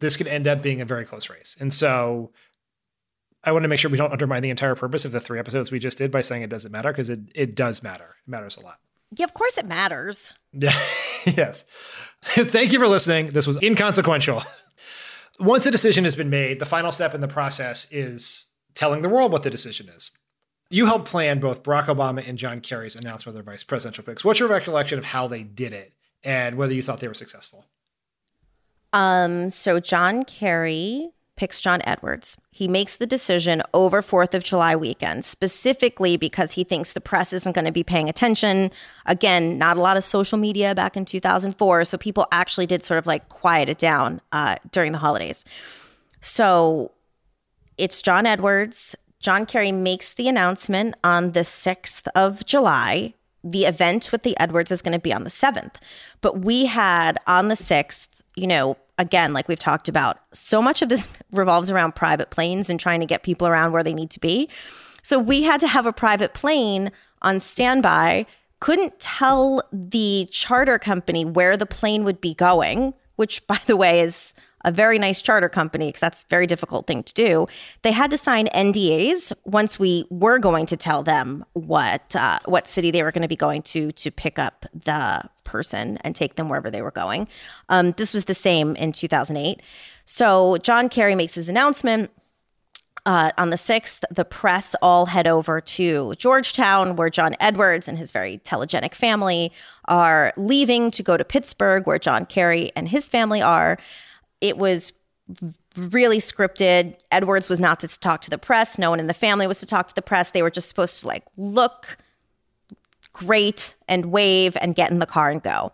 this 0.00 0.16
could 0.16 0.26
end 0.26 0.48
up 0.48 0.62
being 0.62 0.80
a 0.80 0.84
very 0.84 1.04
close 1.04 1.30
race. 1.30 1.56
And 1.60 1.72
so 1.72 2.32
I 3.44 3.52
want 3.52 3.64
to 3.64 3.68
make 3.68 3.78
sure 3.78 3.90
we 3.90 3.98
don't 3.98 4.12
undermine 4.12 4.42
the 4.42 4.50
entire 4.50 4.74
purpose 4.74 5.04
of 5.04 5.12
the 5.12 5.20
three 5.20 5.38
episodes 5.38 5.70
we 5.70 5.78
just 5.78 5.98
did 5.98 6.10
by 6.10 6.20
saying 6.20 6.42
it 6.42 6.50
doesn't 6.50 6.72
matter 6.72 6.92
because 6.92 7.10
it, 7.10 7.20
it 7.34 7.54
does 7.54 7.82
matter. 7.82 8.16
It 8.26 8.30
matters 8.30 8.56
a 8.56 8.60
lot. 8.60 8.78
Yeah, 9.14 9.24
of 9.24 9.34
course 9.34 9.58
it 9.58 9.66
matters. 9.66 10.34
Yeah. 10.52 10.78
yes. 11.24 11.64
Thank 12.22 12.72
you 12.72 12.78
for 12.78 12.88
listening. 12.88 13.28
This 13.28 13.46
was 13.46 13.62
inconsequential. 13.62 14.42
Once 15.40 15.66
a 15.66 15.70
decision 15.70 16.04
has 16.04 16.14
been 16.14 16.30
made, 16.30 16.58
the 16.58 16.66
final 16.66 16.92
step 16.92 17.14
in 17.14 17.20
the 17.20 17.28
process 17.28 17.90
is 17.92 18.46
telling 18.74 19.02
the 19.02 19.08
world 19.08 19.32
what 19.32 19.42
the 19.42 19.50
decision 19.50 19.88
is. 19.88 20.10
You 20.70 20.86
helped 20.86 21.04
plan 21.04 21.38
both 21.38 21.62
Barack 21.62 21.84
Obama 21.84 22.26
and 22.26 22.38
John 22.38 22.60
Kerry's 22.60 22.96
announcement 22.96 23.38
of 23.38 23.44
their 23.44 23.52
vice 23.52 23.62
presidential 23.62 24.04
picks. 24.04 24.24
What's 24.24 24.40
your 24.40 24.48
recollection 24.48 24.98
of 24.98 25.04
how 25.04 25.26
they 25.26 25.42
did 25.42 25.72
it 25.72 25.92
and 26.24 26.56
whether 26.56 26.72
you 26.72 26.82
thought 26.82 27.00
they 27.00 27.08
were 27.08 27.14
successful? 27.14 27.66
Um, 28.92 29.50
so 29.50 29.80
John 29.80 30.24
Kerry 30.24 31.10
picks 31.36 31.60
John 31.60 31.80
Edwards. 31.84 32.38
He 32.50 32.68
makes 32.68 32.96
the 32.96 33.06
decision 33.06 33.62
over 33.72 34.02
4th 34.02 34.34
of 34.34 34.44
July 34.44 34.76
weekend, 34.76 35.24
specifically 35.24 36.16
because 36.16 36.52
he 36.52 36.64
thinks 36.64 36.92
the 36.92 37.00
press 37.00 37.32
isn't 37.32 37.54
going 37.54 37.64
to 37.64 37.72
be 37.72 37.82
paying 37.82 38.08
attention. 38.08 38.70
Again, 39.06 39.58
not 39.58 39.76
a 39.76 39.80
lot 39.80 39.96
of 39.96 40.04
social 40.04 40.38
media 40.38 40.74
back 40.74 40.96
in 40.96 41.04
2004. 41.04 41.84
So 41.84 41.98
people 41.98 42.26
actually 42.32 42.66
did 42.66 42.84
sort 42.84 42.98
of 42.98 43.06
like 43.06 43.28
quiet 43.28 43.68
it 43.68 43.78
down 43.78 44.20
uh, 44.30 44.56
during 44.70 44.92
the 44.92 44.98
holidays. 44.98 45.44
So 46.20 46.92
it's 47.78 48.02
John 48.02 48.26
Edwards. 48.26 48.96
John 49.20 49.46
Kerry 49.46 49.72
makes 49.72 50.14
the 50.14 50.28
announcement 50.28 50.96
on 51.04 51.32
the 51.32 51.40
6th 51.40 52.08
of 52.14 52.44
July. 52.44 53.14
The 53.44 53.64
event 53.64 54.10
with 54.12 54.22
the 54.22 54.38
Edwards 54.38 54.70
is 54.70 54.82
going 54.82 54.92
to 54.92 55.00
be 55.00 55.12
on 55.12 55.24
the 55.24 55.30
7th. 55.30 55.76
But 56.20 56.40
we 56.40 56.66
had 56.66 57.18
on 57.26 57.48
the 57.48 57.54
6th, 57.54 58.20
you 58.36 58.46
know, 58.46 58.76
again, 58.98 59.32
like 59.32 59.48
we've 59.48 59.58
talked 59.58 59.88
about, 59.88 60.20
so 60.32 60.60
much 60.60 60.82
of 60.82 60.88
this 60.88 61.08
revolves 61.32 61.70
around 61.70 61.94
private 61.94 62.30
planes 62.30 62.68
and 62.68 62.78
trying 62.78 63.00
to 63.00 63.06
get 63.06 63.22
people 63.22 63.46
around 63.46 63.72
where 63.72 63.84
they 63.84 63.94
need 63.94 64.10
to 64.10 64.20
be. 64.20 64.48
So 65.02 65.18
we 65.18 65.42
had 65.42 65.60
to 65.60 65.68
have 65.68 65.86
a 65.86 65.92
private 65.92 66.34
plane 66.34 66.90
on 67.22 67.40
standby, 67.40 68.26
couldn't 68.60 68.98
tell 69.00 69.62
the 69.72 70.28
charter 70.30 70.78
company 70.78 71.24
where 71.24 71.56
the 71.56 71.66
plane 71.66 72.04
would 72.04 72.20
be 72.20 72.34
going, 72.34 72.94
which, 73.16 73.46
by 73.46 73.58
the 73.66 73.76
way, 73.76 74.00
is 74.00 74.34
a 74.64 74.70
very 74.70 74.98
nice 74.98 75.22
charter 75.22 75.48
company 75.48 75.88
because 75.88 76.00
that's 76.00 76.24
a 76.24 76.26
very 76.28 76.46
difficult 76.46 76.86
thing 76.86 77.02
to 77.02 77.14
do. 77.14 77.46
They 77.82 77.92
had 77.92 78.10
to 78.10 78.18
sign 78.18 78.46
NDAs 78.48 79.32
once 79.44 79.78
we 79.78 80.04
were 80.10 80.38
going 80.38 80.66
to 80.66 80.76
tell 80.76 81.02
them 81.02 81.44
what 81.52 82.14
uh, 82.16 82.38
what 82.44 82.68
city 82.68 82.90
they 82.90 83.02
were 83.02 83.12
going 83.12 83.22
to 83.22 83.28
be 83.28 83.36
going 83.36 83.62
to 83.62 83.92
to 83.92 84.10
pick 84.10 84.38
up 84.38 84.66
the 84.72 85.22
person 85.44 85.98
and 85.98 86.14
take 86.14 86.36
them 86.36 86.48
wherever 86.48 86.70
they 86.70 86.82
were 86.82 86.90
going. 86.90 87.28
Um, 87.68 87.92
this 87.92 88.14
was 88.14 88.24
the 88.26 88.34
same 88.34 88.76
in 88.76 88.92
2008. 88.92 89.62
So 90.04 90.58
John 90.58 90.88
Kerry 90.88 91.14
makes 91.14 91.34
his 91.34 91.48
announcement. 91.48 92.10
Uh, 93.04 93.32
on 93.36 93.50
the 93.50 93.56
6th, 93.56 94.04
the 94.12 94.24
press 94.24 94.76
all 94.80 95.06
head 95.06 95.26
over 95.26 95.60
to 95.60 96.14
Georgetown, 96.18 96.94
where 96.94 97.10
John 97.10 97.34
Edwards 97.40 97.88
and 97.88 97.98
his 97.98 98.12
very 98.12 98.38
telegenic 98.38 98.94
family 98.94 99.50
are 99.88 100.32
leaving 100.36 100.92
to 100.92 101.02
go 101.02 101.16
to 101.16 101.24
Pittsburgh, 101.24 101.84
where 101.84 101.98
John 101.98 102.26
Kerry 102.26 102.70
and 102.76 102.88
his 102.88 103.08
family 103.08 103.42
are. 103.42 103.76
It 104.42 104.58
was 104.58 104.92
really 105.76 106.18
scripted. 106.18 106.96
Edwards 107.10 107.48
was 107.48 107.60
not 107.60 107.80
to 107.80 107.88
talk 108.00 108.20
to 108.22 108.30
the 108.30 108.38
press. 108.38 108.76
No 108.76 108.90
one 108.90 109.00
in 109.00 109.06
the 109.06 109.14
family 109.14 109.46
was 109.46 109.60
to 109.60 109.66
talk 109.66 109.86
to 109.88 109.94
the 109.94 110.02
press. 110.02 110.32
They 110.32 110.42
were 110.42 110.50
just 110.50 110.68
supposed 110.68 111.00
to 111.00 111.06
like 111.06 111.24
look 111.36 111.96
great 113.12 113.76
and 113.88 114.06
wave 114.06 114.56
and 114.60 114.74
get 114.74 114.90
in 114.90 114.98
the 114.98 115.06
car 115.06 115.30
and 115.30 115.42
go. 115.42 115.72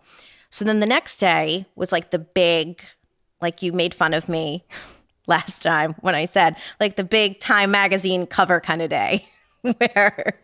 So 0.51 0.63
then 0.65 0.79
the 0.79 0.85
next 0.85 1.17
day 1.17 1.65
was 1.75 1.91
like 1.91 2.11
the 2.11 2.19
big, 2.19 2.81
like 3.41 3.61
you 3.61 3.73
made 3.73 3.93
fun 3.93 4.13
of 4.13 4.29
me 4.29 4.63
last 5.27 5.63
time 5.63 5.95
when 6.01 6.15
I 6.15 6.25
said 6.25 6.55
like 6.79 6.95
the 6.95 7.03
big 7.03 7.39
Time 7.39 7.71
magazine 7.71 8.27
cover 8.27 8.59
kind 8.59 8.81
of 8.81 8.89
day. 8.89 9.27
where 9.61 10.39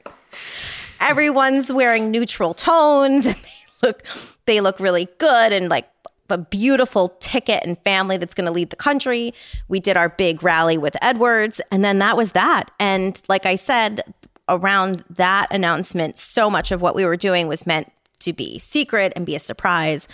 everyone's 0.99 1.71
wearing 1.71 2.11
neutral 2.11 2.53
tones 2.53 3.25
and 3.25 3.35
they 3.35 3.87
look 3.87 4.03
they 4.45 4.59
look 4.59 4.77
really 4.81 5.07
good 5.19 5.53
and 5.53 5.69
like 5.69 5.87
a 6.29 6.37
beautiful 6.37 7.09
ticket 7.19 7.63
and 7.63 7.77
family 7.83 8.17
that's 8.17 8.33
going 8.33 8.45
to 8.45 8.51
lead 8.51 8.69
the 8.69 8.75
country. 8.75 9.33
We 9.67 9.79
did 9.79 9.97
our 9.97 10.09
big 10.09 10.43
rally 10.43 10.77
with 10.77 10.95
Edwards, 11.01 11.61
and 11.71 11.83
then 11.83 11.99
that 11.99 12.17
was 12.17 12.31
that. 12.33 12.71
And 12.79 13.21
like 13.27 13.45
I 13.45 13.55
said, 13.55 14.01
around 14.47 15.03
that 15.09 15.47
announcement, 15.51 16.17
so 16.17 16.49
much 16.49 16.71
of 16.71 16.81
what 16.81 16.95
we 16.95 17.05
were 17.05 17.17
doing 17.17 17.47
was 17.47 17.65
meant 17.65 17.91
to 18.19 18.33
be 18.33 18.59
secret 18.59 19.13
and 19.15 19.25
be 19.25 19.35
a 19.35 19.39
surprise. 19.39 20.07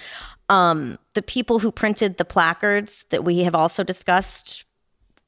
Um, 0.49 0.97
the 1.13 1.21
people 1.21 1.59
who 1.59 1.71
printed 1.71 2.17
the 2.17 2.25
placards 2.25 3.05
that 3.09 3.23
we 3.23 3.39
have 3.39 3.55
also 3.55 3.83
discussed 3.83 4.65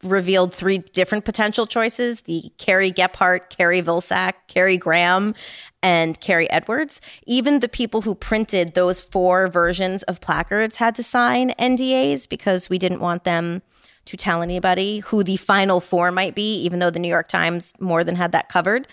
revealed 0.03 0.53
three 0.53 0.79
different 0.79 1.25
potential 1.25 1.65
choices 1.65 2.21
the 2.21 2.51
Kerry 2.57 2.91
Gephardt, 2.91 3.49
Kerry 3.49 3.81
Vilsack, 3.81 4.33
Kerry 4.47 4.77
Graham, 4.77 5.33
and 5.81 6.19
Kerry 6.19 6.49
Edwards. 6.49 7.01
Even 7.25 7.59
the 7.59 7.69
people 7.69 8.01
who 8.01 8.15
printed 8.15 8.73
those 8.73 9.01
four 9.01 9.47
versions 9.47 10.03
of 10.03 10.21
placards 10.21 10.77
had 10.77 10.95
to 10.95 11.03
sign 11.03 11.51
NDAs 11.51 12.27
because 12.27 12.69
we 12.69 12.77
didn't 12.77 12.99
want 12.99 13.23
them 13.23 13.61
to 14.05 14.17
tell 14.17 14.41
anybody 14.41 14.99
who 14.99 15.23
the 15.23 15.37
final 15.37 15.79
four 15.79 16.11
might 16.11 16.35
be, 16.35 16.55
even 16.63 16.79
though 16.79 16.89
the 16.89 16.99
New 16.99 17.07
York 17.07 17.27
Times 17.27 17.73
more 17.79 18.03
than 18.03 18.15
had 18.15 18.33
that 18.33 18.49
covered. 18.49 18.87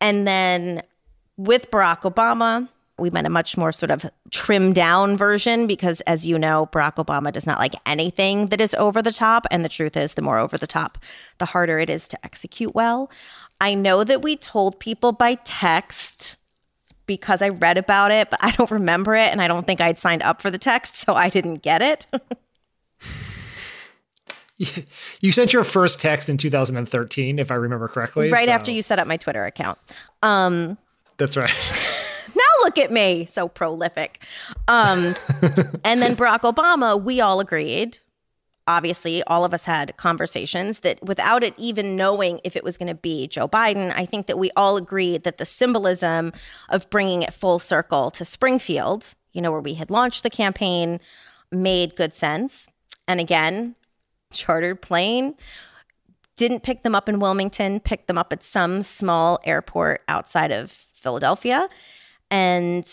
And 0.00 0.26
then 0.26 0.82
with 1.36 1.70
Barack 1.70 2.00
Obama, 2.00 2.68
we 2.98 3.10
meant 3.10 3.26
a 3.26 3.30
much 3.30 3.56
more 3.56 3.72
sort 3.72 3.90
of 3.90 4.06
trimmed 4.30 4.74
down 4.74 5.16
version 5.16 5.66
because, 5.66 6.00
as 6.02 6.26
you 6.26 6.38
know, 6.38 6.68
Barack 6.72 6.96
Obama 6.96 7.32
does 7.32 7.46
not 7.46 7.58
like 7.58 7.74
anything 7.86 8.46
that 8.46 8.60
is 8.60 8.74
over 8.74 9.02
the 9.02 9.12
top. 9.12 9.46
And 9.50 9.64
the 9.64 9.68
truth 9.68 9.96
is, 9.96 10.14
the 10.14 10.22
more 10.22 10.38
over 10.38 10.58
the 10.58 10.66
top, 10.66 10.98
the 11.38 11.46
harder 11.46 11.78
it 11.78 11.90
is 11.90 12.06
to 12.08 12.24
execute 12.24 12.74
well. 12.74 13.10
I 13.60 13.74
know 13.74 14.04
that 14.04 14.22
we 14.22 14.36
told 14.36 14.78
people 14.78 15.12
by 15.12 15.36
text 15.44 16.36
because 17.06 17.42
I 17.42 17.48
read 17.48 17.78
about 17.78 18.10
it, 18.12 18.30
but 18.30 18.42
I 18.42 18.50
don't 18.52 18.70
remember 18.70 19.14
it. 19.14 19.32
And 19.32 19.40
I 19.42 19.48
don't 19.48 19.66
think 19.66 19.80
I'd 19.80 19.98
signed 19.98 20.22
up 20.22 20.42
for 20.42 20.50
the 20.50 20.58
text, 20.58 20.96
so 20.96 21.14
I 21.14 21.28
didn't 21.28 21.62
get 21.62 21.82
it. 21.82 22.06
you 25.20 25.32
sent 25.32 25.52
your 25.52 25.64
first 25.64 26.00
text 26.00 26.28
in 26.28 26.36
2013, 26.36 27.38
if 27.38 27.50
I 27.50 27.54
remember 27.54 27.88
correctly. 27.88 28.30
Right 28.30 28.46
so. 28.46 28.52
after 28.52 28.70
you 28.70 28.82
set 28.82 28.98
up 28.98 29.06
my 29.06 29.16
Twitter 29.16 29.44
account. 29.44 29.78
Um, 30.22 30.78
That's 31.16 31.36
right. 31.36 31.50
look 32.62 32.78
at 32.78 32.90
me, 32.90 33.26
so 33.26 33.48
prolific. 33.48 34.24
Um, 34.68 35.14
and 35.84 36.00
then 36.00 36.16
Barack 36.16 36.40
Obama, 36.40 37.00
we 37.02 37.20
all 37.20 37.40
agreed. 37.40 37.98
Obviously, 38.68 39.22
all 39.24 39.44
of 39.44 39.52
us 39.52 39.64
had 39.64 39.96
conversations 39.96 40.80
that 40.80 41.02
without 41.02 41.42
it 41.42 41.54
even 41.58 41.96
knowing 41.96 42.40
if 42.44 42.54
it 42.54 42.62
was 42.62 42.78
going 42.78 42.88
to 42.88 42.94
be 42.94 43.26
Joe 43.26 43.48
Biden, 43.48 43.92
I 43.96 44.06
think 44.06 44.28
that 44.28 44.38
we 44.38 44.50
all 44.56 44.76
agreed 44.76 45.24
that 45.24 45.38
the 45.38 45.44
symbolism 45.44 46.32
of 46.68 46.88
bringing 46.88 47.22
it 47.22 47.34
full 47.34 47.58
circle 47.58 48.10
to 48.12 48.24
Springfield, 48.24 49.14
you 49.32 49.42
know, 49.42 49.50
where 49.50 49.60
we 49.60 49.74
had 49.74 49.90
launched 49.90 50.22
the 50.22 50.30
campaign, 50.30 51.00
made 51.50 51.96
good 51.96 52.12
sense. 52.12 52.68
And 53.08 53.18
again, 53.18 53.74
chartered 54.32 54.80
plane 54.80 55.34
didn't 56.36 56.62
pick 56.62 56.82
them 56.82 56.94
up 56.94 57.08
in 57.08 57.18
Wilmington, 57.18 57.80
picked 57.80 58.06
them 58.06 58.18
up 58.18 58.32
at 58.32 58.42
some 58.42 58.82
small 58.82 59.38
airport 59.44 60.02
outside 60.08 60.50
of 60.50 60.70
Philadelphia 60.70 61.68
and 62.32 62.84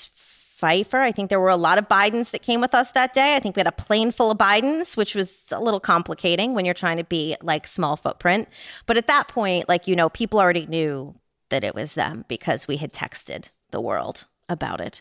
Pfeiffer. 0.59 0.97
I 0.97 1.13
think 1.13 1.29
there 1.29 1.39
were 1.39 1.49
a 1.49 1.55
lot 1.55 1.77
of 1.77 1.87
Bidens 1.87 2.31
that 2.31 2.41
came 2.41 2.59
with 2.59 2.75
us 2.75 2.91
that 2.91 3.13
day. 3.13 3.35
I 3.35 3.39
think 3.39 3.55
we 3.55 3.61
had 3.61 3.67
a 3.67 3.71
plane 3.71 4.11
full 4.11 4.29
of 4.29 4.37
Bidens, 4.37 4.97
which 4.97 5.15
was 5.15 5.53
a 5.55 5.63
little 5.63 5.79
complicating 5.79 6.53
when 6.53 6.65
you're 6.65 6.73
trying 6.73 6.97
to 6.97 7.05
be 7.05 7.37
like 7.41 7.65
small 7.65 7.95
footprint. 7.95 8.49
But 8.85 8.97
at 8.97 9.07
that 9.07 9.29
point, 9.29 9.69
like, 9.69 9.87
you 9.87 9.95
know, 9.95 10.09
people 10.09 10.39
already 10.39 10.65
knew 10.65 11.15
that 11.47 11.63
it 11.63 11.73
was 11.73 11.95
them 11.95 12.25
because 12.27 12.67
we 12.67 12.75
had 12.75 12.91
texted 12.91 13.49
the 13.71 13.79
world 13.79 14.25
about 14.49 14.81
it. 14.81 14.99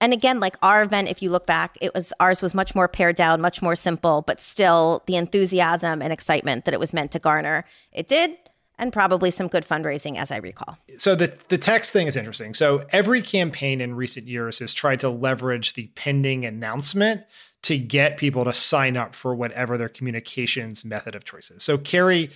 And 0.00 0.12
again, 0.12 0.40
like 0.40 0.56
our 0.60 0.82
event, 0.82 1.08
if 1.08 1.22
you 1.22 1.30
look 1.30 1.46
back, 1.46 1.78
it 1.80 1.94
was 1.94 2.12
ours 2.20 2.42
was 2.42 2.54
much 2.54 2.74
more 2.74 2.86
pared 2.86 3.16
down, 3.16 3.40
much 3.40 3.62
more 3.62 3.76
simple, 3.76 4.22
but 4.22 4.40
still 4.40 5.02
the 5.06 5.16
enthusiasm 5.16 6.02
and 6.02 6.12
excitement 6.12 6.66
that 6.66 6.74
it 6.74 6.80
was 6.80 6.92
meant 6.92 7.12
to 7.12 7.18
garner. 7.18 7.64
It 7.92 8.06
did 8.08 8.36
and 8.78 8.92
probably 8.92 9.30
some 9.30 9.48
good 9.48 9.64
fundraising, 9.64 10.16
as 10.16 10.30
I 10.30 10.38
recall. 10.38 10.78
So 10.96 11.14
the 11.14 11.36
the 11.48 11.58
text 11.58 11.92
thing 11.92 12.06
is 12.06 12.16
interesting. 12.16 12.54
So 12.54 12.84
every 12.90 13.22
campaign 13.22 13.80
in 13.80 13.94
recent 13.94 14.26
years 14.26 14.60
has 14.60 14.72
tried 14.72 15.00
to 15.00 15.10
leverage 15.10 15.74
the 15.74 15.88
pending 15.94 16.44
announcement 16.44 17.24
to 17.62 17.76
get 17.76 18.16
people 18.16 18.44
to 18.44 18.52
sign 18.52 18.96
up 18.96 19.14
for 19.14 19.34
whatever 19.34 19.76
their 19.76 19.88
communications 19.88 20.84
method 20.84 21.14
of 21.14 21.24
choice 21.24 21.50
is. 21.50 21.62
So 21.62 21.76
Kerry 21.76 22.30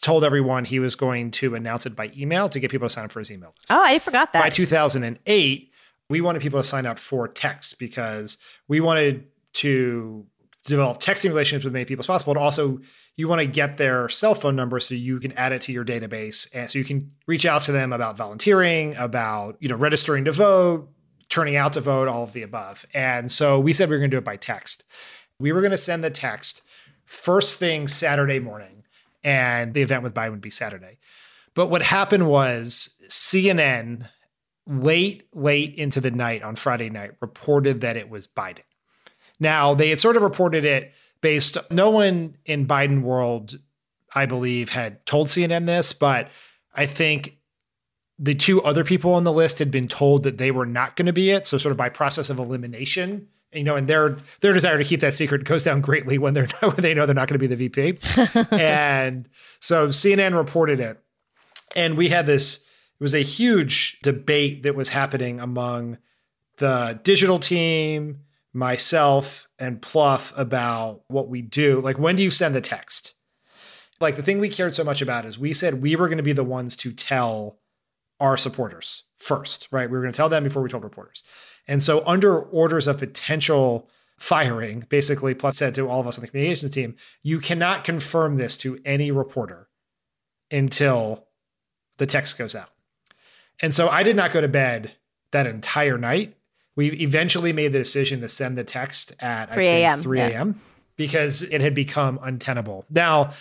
told 0.00 0.24
everyone 0.24 0.64
he 0.64 0.80
was 0.80 0.94
going 0.94 1.30
to 1.30 1.54
announce 1.54 1.86
it 1.86 1.96
by 1.96 2.12
email 2.16 2.48
to 2.48 2.60
get 2.60 2.70
people 2.70 2.88
to 2.88 2.92
sign 2.92 3.04
up 3.04 3.12
for 3.12 3.20
his 3.20 3.30
email 3.30 3.54
list. 3.58 3.70
Oh, 3.70 3.82
I 3.82 3.98
forgot 3.98 4.32
that. 4.32 4.42
By 4.42 4.50
2008, 4.50 5.72
we 6.10 6.20
wanted 6.20 6.42
people 6.42 6.60
to 6.60 6.64
sign 6.64 6.86
up 6.86 6.98
for 6.98 7.28
text 7.28 7.78
because 7.78 8.38
we 8.66 8.80
wanted 8.80 9.28
to 9.54 10.26
develop 10.68 11.00
texting 11.00 11.28
relationships 11.28 11.64
with 11.64 11.72
many 11.72 11.84
people 11.84 12.02
as 12.02 12.06
possible. 12.06 12.32
And 12.32 12.38
also, 12.38 12.80
you 13.16 13.28
want 13.28 13.40
to 13.40 13.46
get 13.46 13.78
their 13.78 14.08
cell 14.08 14.34
phone 14.34 14.56
number 14.56 14.78
so 14.80 14.94
you 14.94 15.18
can 15.20 15.32
add 15.32 15.52
it 15.52 15.62
to 15.62 15.72
your 15.72 15.84
database, 15.84 16.48
and 16.54 16.70
so 16.70 16.78
you 16.78 16.84
can 16.84 17.10
reach 17.26 17.46
out 17.46 17.62
to 17.62 17.72
them 17.72 17.92
about 17.92 18.16
volunteering, 18.16 18.96
about 18.96 19.56
you 19.60 19.68
know 19.68 19.76
registering 19.76 20.24
to 20.24 20.32
vote, 20.32 20.88
turning 21.28 21.56
out 21.56 21.72
to 21.74 21.80
vote, 21.80 22.08
all 22.08 22.22
of 22.22 22.32
the 22.32 22.42
above. 22.42 22.86
And 22.94 23.30
so 23.30 23.58
we 23.60 23.72
said 23.72 23.88
we 23.88 23.96
were 23.96 24.00
going 24.00 24.10
to 24.10 24.14
do 24.14 24.18
it 24.18 24.24
by 24.24 24.36
text. 24.36 24.84
We 25.38 25.52
were 25.52 25.60
going 25.60 25.70
to 25.72 25.76
send 25.76 26.02
the 26.02 26.10
text 26.10 26.62
first 27.04 27.58
thing 27.58 27.88
Saturday 27.88 28.38
morning, 28.38 28.84
and 29.24 29.74
the 29.74 29.82
event 29.82 30.02
with 30.02 30.14
Biden 30.14 30.32
would 30.32 30.40
be 30.40 30.50
Saturday. 30.50 30.98
But 31.54 31.68
what 31.68 31.82
happened 31.82 32.28
was 32.28 32.96
CNN 33.08 34.08
late, 34.68 35.26
late 35.34 35.74
into 35.74 36.00
the 36.00 36.10
night 36.10 36.42
on 36.42 36.54
Friday 36.54 36.90
night 36.90 37.12
reported 37.20 37.80
that 37.80 37.96
it 37.96 38.10
was 38.10 38.28
Biden. 38.28 38.60
Now, 39.40 39.74
they 39.74 39.90
had 39.90 40.00
sort 40.00 40.16
of 40.16 40.22
reported 40.22 40.64
it 40.64 40.92
based, 41.20 41.56
no 41.70 41.90
one 41.90 42.36
in 42.44 42.66
Biden 42.66 43.02
world, 43.02 43.58
I 44.14 44.26
believe, 44.26 44.70
had 44.70 45.04
told 45.06 45.28
CNN 45.28 45.66
this, 45.66 45.92
but 45.92 46.28
I 46.74 46.86
think 46.86 47.38
the 48.18 48.34
two 48.34 48.62
other 48.62 48.84
people 48.84 49.14
on 49.14 49.24
the 49.24 49.32
list 49.32 49.58
had 49.58 49.70
been 49.70 49.88
told 49.88 50.24
that 50.24 50.38
they 50.38 50.50
were 50.50 50.66
not 50.66 50.96
going 50.96 51.06
to 51.06 51.12
be 51.12 51.30
it. 51.30 51.46
So, 51.46 51.58
sort 51.58 51.70
of 51.70 51.76
by 51.76 51.88
process 51.88 52.30
of 52.30 52.38
elimination, 52.38 53.28
you 53.52 53.64
know, 53.64 53.76
and 53.76 53.88
their 53.88 54.16
their 54.40 54.52
desire 54.52 54.78
to 54.78 54.84
keep 54.84 55.00
that 55.00 55.14
secret 55.14 55.44
goes 55.44 55.64
down 55.64 55.80
greatly 55.80 56.18
when 56.18 56.34
they're 56.34 56.46
when 56.60 56.76
they 56.76 56.94
know 56.94 57.06
they're 57.06 57.14
not 57.14 57.28
going 57.28 57.40
to 57.40 57.48
be 57.48 57.54
the 57.54 57.68
VP. 57.68 57.98
and 58.50 59.28
so 59.60 59.88
CNN 59.88 60.36
reported 60.36 60.80
it, 60.80 61.00
and 61.76 61.96
we 61.96 62.08
had 62.08 62.26
this. 62.26 62.64
It 63.00 63.04
was 63.04 63.14
a 63.14 63.22
huge 63.22 64.00
debate 64.00 64.64
that 64.64 64.74
was 64.74 64.88
happening 64.88 65.38
among 65.38 65.98
the 66.56 66.98
digital 67.04 67.38
team, 67.38 68.24
myself 68.58 69.48
and 69.58 69.80
Plouffe 69.80 70.32
about 70.36 71.02
what 71.08 71.28
we 71.28 71.42
do. 71.42 71.80
Like, 71.80 71.98
when 71.98 72.16
do 72.16 72.22
you 72.22 72.30
send 72.30 72.54
the 72.54 72.60
text? 72.60 73.14
Like, 74.00 74.16
the 74.16 74.22
thing 74.22 74.38
we 74.38 74.48
cared 74.48 74.74
so 74.74 74.84
much 74.84 75.02
about 75.02 75.24
is 75.24 75.38
we 75.38 75.52
said 75.52 75.82
we 75.82 75.96
were 75.96 76.08
going 76.08 76.18
to 76.18 76.22
be 76.24 76.32
the 76.32 76.44
ones 76.44 76.76
to 76.78 76.92
tell 76.92 77.58
our 78.20 78.36
supporters 78.36 79.04
first, 79.16 79.68
right? 79.70 79.88
We 79.88 79.96
were 79.96 80.02
going 80.02 80.12
to 80.12 80.16
tell 80.16 80.28
them 80.28 80.44
before 80.44 80.62
we 80.62 80.68
told 80.68 80.84
reporters. 80.84 81.22
And 81.66 81.82
so, 81.82 82.02
under 82.06 82.38
orders 82.38 82.86
of 82.86 82.98
potential 82.98 83.88
firing, 84.18 84.84
basically, 84.88 85.34
Plouffe 85.34 85.54
said 85.54 85.74
to 85.76 85.88
all 85.88 86.00
of 86.00 86.06
us 86.06 86.18
on 86.18 86.22
the 86.22 86.28
communications 86.28 86.72
team, 86.72 86.96
you 87.22 87.38
cannot 87.40 87.84
confirm 87.84 88.36
this 88.36 88.56
to 88.58 88.78
any 88.84 89.10
reporter 89.10 89.68
until 90.50 91.26
the 91.98 92.06
text 92.06 92.38
goes 92.38 92.54
out. 92.54 92.70
And 93.60 93.74
so 93.74 93.88
I 93.88 94.02
did 94.02 94.16
not 94.16 94.32
go 94.32 94.40
to 94.40 94.48
bed 94.48 94.92
that 95.32 95.46
entire 95.46 95.98
night 95.98 96.36
we 96.78 96.90
eventually 96.90 97.52
made 97.52 97.72
the 97.72 97.78
decision 97.78 98.20
to 98.20 98.28
send 98.28 98.56
the 98.56 98.62
text 98.62 99.12
at 99.18 99.52
3 99.52 99.66
a.m. 99.66 99.98
3 99.98 100.20
a.m. 100.20 100.48
Yeah. 100.48 100.62
because 100.94 101.42
it 101.42 101.60
had 101.60 101.74
become 101.74 102.20
untenable. 102.22 102.84
Now, 102.88 103.32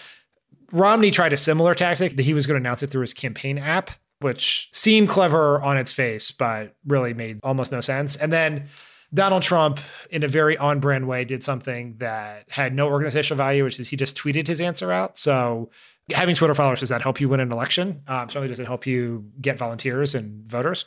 Romney 0.71 1.11
tried 1.11 1.33
a 1.33 1.37
similar 1.37 1.75
tactic 1.75 2.15
that 2.15 2.23
he 2.23 2.33
was 2.33 2.47
going 2.47 2.55
to 2.55 2.59
announce 2.59 2.81
it 2.81 2.87
through 2.87 3.01
his 3.01 3.13
campaign 3.13 3.59
app, 3.59 3.91
which 4.21 4.69
seemed 4.73 5.09
clever 5.09 5.61
on 5.61 5.77
its 5.77 5.93
face, 5.93 6.31
but 6.31 6.73
really 6.87 7.13
made 7.13 7.39
almost 7.43 7.71
no 7.71 7.79
sense. 7.79 8.15
And 8.15 8.33
then 8.33 8.65
Donald 9.13 9.43
Trump, 9.43 9.81
in 10.09 10.23
a 10.23 10.27
very 10.27 10.57
on 10.57 10.79
brand 10.79 11.07
way, 11.07 11.23
did 11.23 11.43
something 11.43 11.97
that 11.99 12.45
had 12.49 12.73
no 12.73 12.87
organizational 12.87 13.37
value, 13.37 13.63
which 13.63 13.79
is 13.79 13.87
he 13.87 13.97
just 13.97 14.17
tweeted 14.17 14.47
his 14.47 14.59
answer 14.59 14.91
out. 14.91 15.15
So 15.15 15.69
having 16.11 16.33
Twitter 16.33 16.55
followers, 16.55 16.79
does 16.79 16.89
that 16.89 17.03
help 17.03 17.21
you 17.21 17.29
win 17.29 17.39
an 17.39 17.51
election? 17.51 18.01
Um, 18.07 18.29
certainly 18.29 18.47
does 18.47 18.59
it 18.59 18.65
help 18.65 18.87
you 18.87 19.29
get 19.39 19.59
volunteers 19.59 20.15
and 20.15 20.49
voters? 20.49 20.85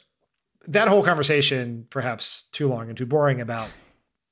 That 0.68 0.88
whole 0.88 1.02
conversation, 1.02 1.86
perhaps 1.90 2.44
too 2.52 2.68
long 2.68 2.88
and 2.88 2.96
too 2.96 3.06
boring 3.06 3.40
about 3.40 3.70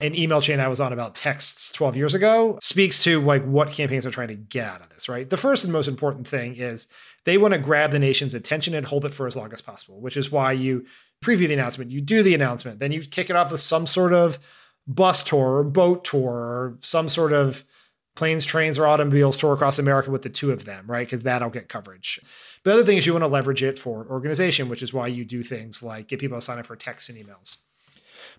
an 0.00 0.16
email 0.16 0.40
chain 0.40 0.60
I 0.60 0.68
was 0.68 0.80
on 0.80 0.92
about 0.92 1.14
texts 1.16 1.72
12 1.72 1.96
years 1.96 2.14
ago 2.14 2.58
speaks 2.62 3.02
to 3.02 3.20
like 3.20 3.44
what 3.44 3.72
campaigns 3.72 4.06
are 4.06 4.12
trying 4.12 4.28
to 4.28 4.34
get 4.36 4.64
out 4.64 4.80
of 4.80 4.90
this, 4.90 5.08
right? 5.08 5.28
The 5.28 5.36
first 5.36 5.64
and 5.64 5.72
most 5.72 5.88
important 5.88 6.26
thing 6.26 6.54
is 6.54 6.86
they 7.24 7.36
want 7.36 7.54
to 7.54 7.60
grab 7.60 7.90
the 7.90 7.98
nation's 7.98 8.34
attention 8.34 8.74
and 8.74 8.86
hold 8.86 9.04
it 9.04 9.12
for 9.12 9.26
as 9.26 9.34
long 9.34 9.52
as 9.52 9.60
possible, 9.60 10.00
which 10.00 10.16
is 10.16 10.30
why 10.30 10.52
you 10.52 10.86
preview 11.24 11.48
the 11.48 11.54
announcement, 11.54 11.90
you 11.90 12.00
do 12.00 12.22
the 12.22 12.34
announcement, 12.34 12.78
then 12.78 12.92
you 12.92 13.00
kick 13.00 13.28
it 13.28 13.34
off 13.34 13.50
with 13.50 13.60
some 13.60 13.88
sort 13.88 14.12
of 14.12 14.38
bus 14.86 15.24
tour 15.24 15.56
or 15.58 15.64
boat 15.64 16.04
tour 16.04 16.32
or 16.32 16.76
some 16.80 17.08
sort 17.08 17.32
of 17.32 17.64
planes, 18.14 18.44
trains, 18.44 18.78
or 18.78 18.86
automobiles 18.86 19.36
tour 19.36 19.52
across 19.52 19.78
America 19.78 20.10
with 20.10 20.22
the 20.22 20.28
two 20.28 20.50
of 20.50 20.64
them, 20.64 20.84
right? 20.88 21.06
Because 21.06 21.20
that'll 21.20 21.50
get 21.50 21.68
coverage. 21.68 22.20
The 22.64 22.72
other 22.72 22.84
thing 22.84 22.98
is 22.98 23.06
you 23.06 23.12
want 23.12 23.22
to 23.24 23.28
leverage 23.28 23.62
it 23.62 23.78
for 23.78 24.06
organization, 24.10 24.68
which 24.68 24.82
is 24.82 24.92
why 24.92 25.06
you 25.06 25.24
do 25.24 25.42
things 25.42 25.82
like 25.82 26.08
get 26.08 26.18
people 26.18 26.38
to 26.38 26.42
sign 26.42 26.58
up 26.58 26.66
for 26.66 26.76
texts 26.76 27.08
and 27.08 27.18
emails. 27.18 27.58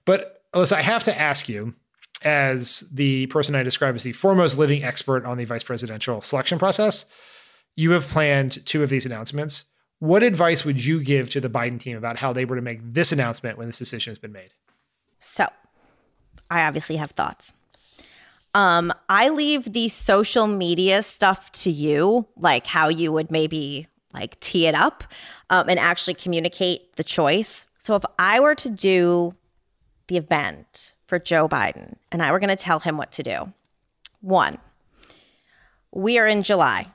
But 0.05 0.43
Alyssa, 0.53 0.73
I 0.73 0.81
have 0.81 1.03
to 1.05 1.19
ask 1.19 1.47
you, 1.49 1.75
as 2.21 2.81
the 2.91 3.27
person 3.27 3.55
I 3.55 3.63
describe 3.63 3.95
as 3.95 4.03
the 4.03 4.11
foremost 4.11 4.57
living 4.57 4.83
expert 4.83 5.25
on 5.25 5.37
the 5.37 5.45
vice 5.45 5.63
presidential 5.63 6.21
selection 6.21 6.59
process, 6.59 7.05
you 7.75 7.91
have 7.91 8.03
planned 8.03 8.65
two 8.65 8.83
of 8.83 8.89
these 8.89 9.05
announcements. 9.05 9.65
What 9.99 10.23
advice 10.23 10.65
would 10.65 10.83
you 10.83 11.03
give 11.03 11.29
to 11.31 11.41
the 11.41 11.49
Biden 11.49 11.79
team 11.79 11.97
about 11.97 12.17
how 12.17 12.33
they 12.33 12.45
were 12.45 12.55
to 12.55 12.61
make 12.61 12.79
this 12.81 13.11
announcement 13.11 13.57
when 13.57 13.67
this 13.67 13.79
decision 13.79 14.11
has 14.11 14.19
been 14.19 14.31
made? 14.31 14.53
So, 15.19 15.47
I 16.49 16.65
obviously 16.65 16.95
have 16.97 17.11
thoughts. 17.11 17.53
Um, 18.53 18.91
I 19.07 19.29
leave 19.29 19.73
the 19.73 19.89
social 19.89 20.47
media 20.47 21.03
stuff 21.03 21.51
to 21.53 21.69
you, 21.69 22.27
like 22.35 22.65
how 22.65 22.89
you 22.89 23.11
would 23.11 23.29
maybe 23.29 23.87
like 24.13 24.39
tee 24.39 24.67
it 24.67 24.75
up 24.75 25.03
um, 25.49 25.69
and 25.69 25.79
actually 25.79 26.13
communicate 26.13 26.95
the 26.95 27.03
choice. 27.03 27.65
So 27.77 27.95
if 27.95 28.03
I 28.17 28.39
were 28.39 28.55
to 28.55 28.69
do 28.69 29.35
the 30.07 30.17
event 30.17 30.95
for 31.05 31.19
Joe 31.19 31.47
Biden 31.47 31.95
and 32.11 32.21
I 32.21 32.31
were 32.31 32.39
going 32.39 32.55
to 32.55 32.61
tell 32.61 32.79
him 32.79 32.97
what 32.97 33.11
to 33.13 33.23
do, 33.23 33.53
one, 34.21 34.57
we 35.91 36.17
are 36.17 36.27
in 36.27 36.43
July. 36.43 36.87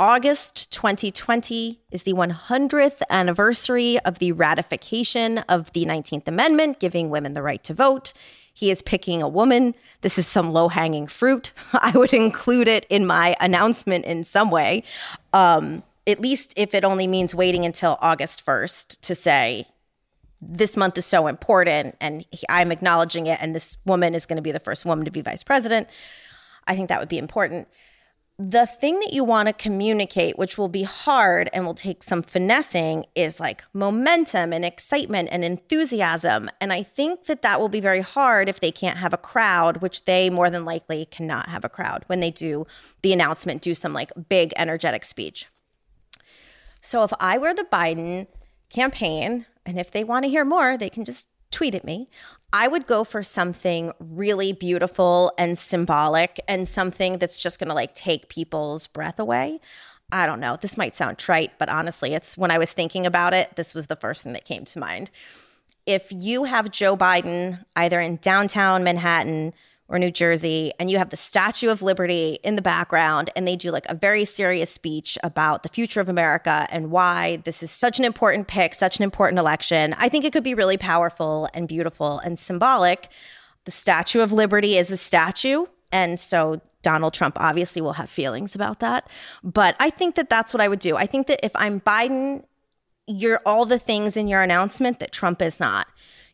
August 0.00 0.70
2020 0.72 1.80
is 1.90 2.04
the 2.04 2.12
100th 2.12 3.02
anniversary 3.10 3.98
of 4.00 4.20
the 4.20 4.30
ratification 4.30 5.38
of 5.48 5.72
the 5.72 5.84
19th 5.84 6.28
Amendment, 6.28 6.78
giving 6.78 7.10
women 7.10 7.32
the 7.32 7.42
right 7.42 7.64
to 7.64 7.74
vote. 7.74 8.12
He 8.54 8.70
is 8.70 8.80
picking 8.80 9.22
a 9.22 9.28
woman. 9.28 9.74
This 10.02 10.16
is 10.16 10.26
some 10.26 10.52
low 10.52 10.68
hanging 10.68 11.08
fruit. 11.08 11.52
I 11.72 11.90
would 11.92 12.12
include 12.12 12.68
it 12.68 12.86
in 12.88 13.06
my 13.06 13.34
announcement 13.40 14.04
in 14.04 14.22
some 14.22 14.50
way, 14.50 14.84
um, 15.32 15.82
at 16.08 16.20
least 16.20 16.54
if 16.56 16.74
it 16.74 16.84
only 16.84 17.06
means 17.06 17.34
waiting 17.34 17.64
until 17.64 17.98
August 18.00 18.44
1st 18.44 19.00
to 19.02 19.14
say, 19.14 19.66
this 20.40 20.76
month 20.76 20.96
is 20.96 21.06
so 21.06 21.26
important 21.26 21.96
and 22.00 22.24
I'm 22.48 22.72
acknowledging 22.72 23.26
it, 23.26 23.38
and 23.40 23.54
this 23.54 23.76
woman 23.84 24.14
is 24.14 24.26
going 24.26 24.36
to 24.36 24.42
be 24.42 24.52
the 24.52 24.60
first 24.60 24.84
woman 24.84 25.04
to 25.04 25.10
be 25.10 25.20
vice 25.20 25.42
president. 25.42 25.88
I 26.66 26.74
think 26.74 26.88
that 26.88 26.98
would 26.98 27.08
be 27.08 27.18
important 27.18 27.68
the 28.40 28.66
thing 28.66 29.00
that 29.00 29.12
you 29.12 29.24
want 29.24 29.48
to 29.48 29.52
communicate, 29.52 30.38
which 30.38 30.56
will 30.56 30.68
be 30.68 30.84
hard 30.84 31.50
and 31.52 31.66
will 31.66 31.74
take 31.74 32.04
some 32.04 32.22
finessing, 32.22 33.04
is 33.16 33.40
like 33.40 33.64
momentum 33.72 34.52
and 34.52 34.64
excitement 34.64 35.28
and 35.32 35.44
enthusiasm. 35.44 36.48
And 36.60 36.72
I 36.72 36.84
think 36.84 37.24
that 37.24 37.42
that 37.42 37.60
will 37.60 37.68
be 37.68 37.80
very 37.80 38.00
hard 38.00 38.48
if 38.48 38.60
they 38.60 38.70
can't 38.70 38.98
have 38.98 39.12
a 39.12 39.18
crowd, 39.18 39.78
which 39.78 40.04
they 40.04 40.30
more 40.30 40.50
than 40.50 40.64
likely 40.64 41.04
cannot 41.06 41.48
have 41.48 41.64
a 41.64 41.68
crowd 41.68 42.04
when 42.06 42.20
they 42.20 42.30
do 42.30 42.64
the 43.02 43.12
announcement, 43.12 43.60
do 43.60 43.74
some 43.74 43.92
like 43.92 44.12
big 44.28 44.52
energetic 44.56 45.04
speech. 45.04 45.48
So 46.80 47.02
if 47.04 47.12
I 47.20 47.38
were 47.38 47.54
the 47.54 47.64
Biden 47.64 48.26
campaign, 48.70 49.46
and 49.66 49.78
if 49.78 49.90
they 49.90 50.04
want 50.04 50.24
to 50.24 50.30
hear 50.30 50.44
more, 50.44 50.76
they 50.76 50.90
can 50.90 51.04
just 51.04 51.28
tweet 51.50 51.74
at 51.74 51.84
me. 51.84 52.08
I 52.52 52.68
would 52.68 52.86
go 52.86 53.04
for 53.04 53.22
something 53.22 53.92
really 53.98 54.52
beautiful 54.52 55.32
and 55.38 55.58
symbolic 55.58 56.40
and 56.48 56.66
something 56.66 57.18
that's 57.18 57.42
just 57.42 57.58
going 57.58 57.68
to 57.68 57.74
like 57.74 57.94
take 57.94 58.28
people's 58.28 58.86
breath 58.86 59.18
away. 59.18 59.60
I 60.10 60.26
don't 60.26 60.40
know. 60.40 60.56
This 60.58 60.78
might 60.78 60.94
sound 60.94 61.18
trite, 61.18 61.58
but 61.58 61.68
honestly, 61.68 62.14
it's 62.14 62.38
when 62.38 62.50
I 62.50 62.58
was 62.58 62.72
thinking 62.72 63.04
about 63.04 63.34
it, 63.34 63.56
this 63.56 63.74
was 63.74 63.88
the 63.88 63.96
first 63.96 64.24
thing 64.24 64.32
that 64.32 64.46
came 64.46 64.64
to 64.64 64.78
mind. 64.78 65.10
If 65.84 66.08
you 66.10 66.44
have 66.44 66.70
Joe 66.70 66.96
Biden 66.96 67.64
either 67.76 68.00
in 68.00 68.16
downtown 68.16 68.84
Manhattan 68.84 69.52
or 69.88 69.98
New 69.98 70.10
Jersey, 70.10 70.70
and 70.78 70.90
you 70.90 70.98
have 70.98 71.10
the 71.10 71.16
Statue 71.16 71.70
of 71.70 71.80
Liberty 71.80 72.38
in 72.44 72.56
the 72.56 72.62
background, 72.62 73.30
and 73.34 73.48
they 73.48 73.56
do 73.56 73.70
like 73.70 73.86
a 73.88 73.94
very 73.94 74.24
serious 74.24 74.70
speech 74.70 75.16
about 75.24 75.62
the 75.62 75.68
future 75.68 76.00
of 76.00 76.10
America 76.10 76.66
and 76.70 76.90
why 76.90 77.40
this 77.44 77.62
is 77.62 77.70
such 77.70 77.98
an 77.98 78.04
important 78.04 78.48
pick, 78.48 78.74
such 78.74 78.98
an 78.98 79.02
important 79.02 79.38
election. 79.38 79.94
I 79.98 80.10
think 80.10 80.24
it 80.24 80.32
could 80.32 80.44
be 80.44 80.54
really 80.54 80.76
powerful 80.76 81.48
and 81.54 81.66
beautiful 81.66 82.18
and 82.18 82.38
symbolic. 82.38 83.08
The 83.64 83.70
Statue 83.70 84.20
of 84.20 84.30
Liberty 84.32 84.76
is 84.76 84.90
a 84.90 84.96
statue. 84.96 85.66
And 85.90 86.20
so 86.20 86.60
Donald 86.82 87.14
Trump 87.14 87.38
obviously 87.40 87.80
will 87.80 87.94
have 87.94 88.10
feelings 88.10 88.54
about 88.54 88.80
that. 88.80 89.08
But 89.42 89.74
I 89.80 89.90
think 89.90 90.16
that 90.16 90.28
that's 90.28 90.52
what 90.52 90.60
I 90.60 90.68
would 90.68 90.80
do. 90.80 90.96
I 90.96 91.06
think 91.06 91.26
that 91.28 91.40
if 91.42 91.52
I'm 91.54 91.80
Biden, 91.80 92.44
you're 93.06 93.40
all 93.46 93.64
the 93.64 93.78
things 93.78 94.16
in 94.16 94.28
your 94.28 94.42
announcement 94.42 95.00
that 95.00 95.12
Trump 95.12 95.40
is 95.40 95.60
not. 95.60 95.86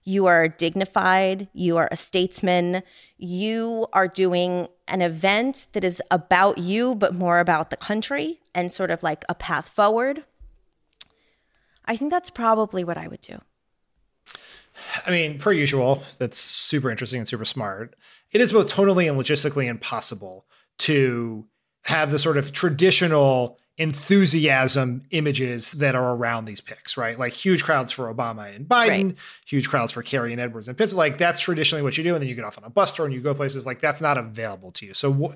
You 0.05 0.27
are 0.27 0.49
dignified. 0.49 1.49
You 1.55 1.79
are 1.79 1.89
a 1.91 1.97
statesman. 1.97 2.83
You 3.17 3.87
are 3.93 4.07
doing 4.07 4.69
an 4.87 5.01
event 5.01 5.69
that 5.73 5.83
is 5.83 6.03
about 6.11 6.59
you, 6.59 6.95
but 6.95 7.15
more 7.15 7.41
about 7.41 7.71
the 7.71 7.77
country 7.77 8.41
and 8.55 8.71
sort 8.71 8.91
of 8.91 9.03
like 9.03 9.25
a 9.29 9.35
path 9.35 9.69
forward. 9.69 10.25
I 11.87 11.97
think 11.97 12.11
that's 12.11 12.31
probably 12.31 12.85
what 12.85 12.99
I 12.99 13.09
would 13.09 13.21
do. 13.21 13.41
I 15.07 15.11
mean, 15.11 15.39
per 15.39 15.53
usual, 15.53 16.03
that's 16.19 16.39
super 16.39 16.91
interesting 16.91 17.21
and 17.21 17.29
super 17.29 17.45
smart. 17.45 17.95
It 18.33 18.41
is 18.41 18.53
both 18.53 18.73
tonally 18.73 19.09
and 19.09 19.19
logistically 19.19 19.67
impossible 19.67 20.45
to 20.79 21.47
have 21.85 22.11
the 22.11 22.19
sort 22.19 22.37
of 22.37 22.53
traditional 22.53 23.59
enthusiasm 23.77 25.03
images 25.11 25.73
that 25.73 25.97
are 25.97 26.15
around 26.15 26.45
these 26.45 26.61
picks, 26.61 26.97
right? 26.97 27.19
Like 27.19 27.33
huge 27.33 27.65
crowds 27.65 27.93
for 27.93 28.13
Obama 28.13 28.55
and 28.55 28.69
Biden, 28.69 29.09
right. 29.09 29.19
huge 29.47 29.69
crowds 29.69 29.93
for 29.93 30.03
Kerry 30.03 30.33
and 30.33 30.41
Edwards 30.41 30.69
and 30.69 30.79
Pittsburgh. 30.79 30.99
Like 30.99 31.19
that's 31.19 31.41
traditionally 31.41 31.83
what 31.83 31.99
you 31.99 32.05
do. 32.05 32.15
And 32.15 32.23
then 32.23 32.29
you 32.29 32.37
get 32.37 32.45
off 32.45 32.57
on 32.57 32.65
a 32.65 32.71
bus 32.71 32.93
tour 32.93 33.05
and 33.05 33.15
you 33.15 33.21
go 33.21 33.35
places 33.35 33.67
like 33.67 33.81
that's 33.81 34.01
not 34.01 34.17
available 34.17 34.71
to 34.73 34.87
you. 34.87 34.95
So, 34.95 35.35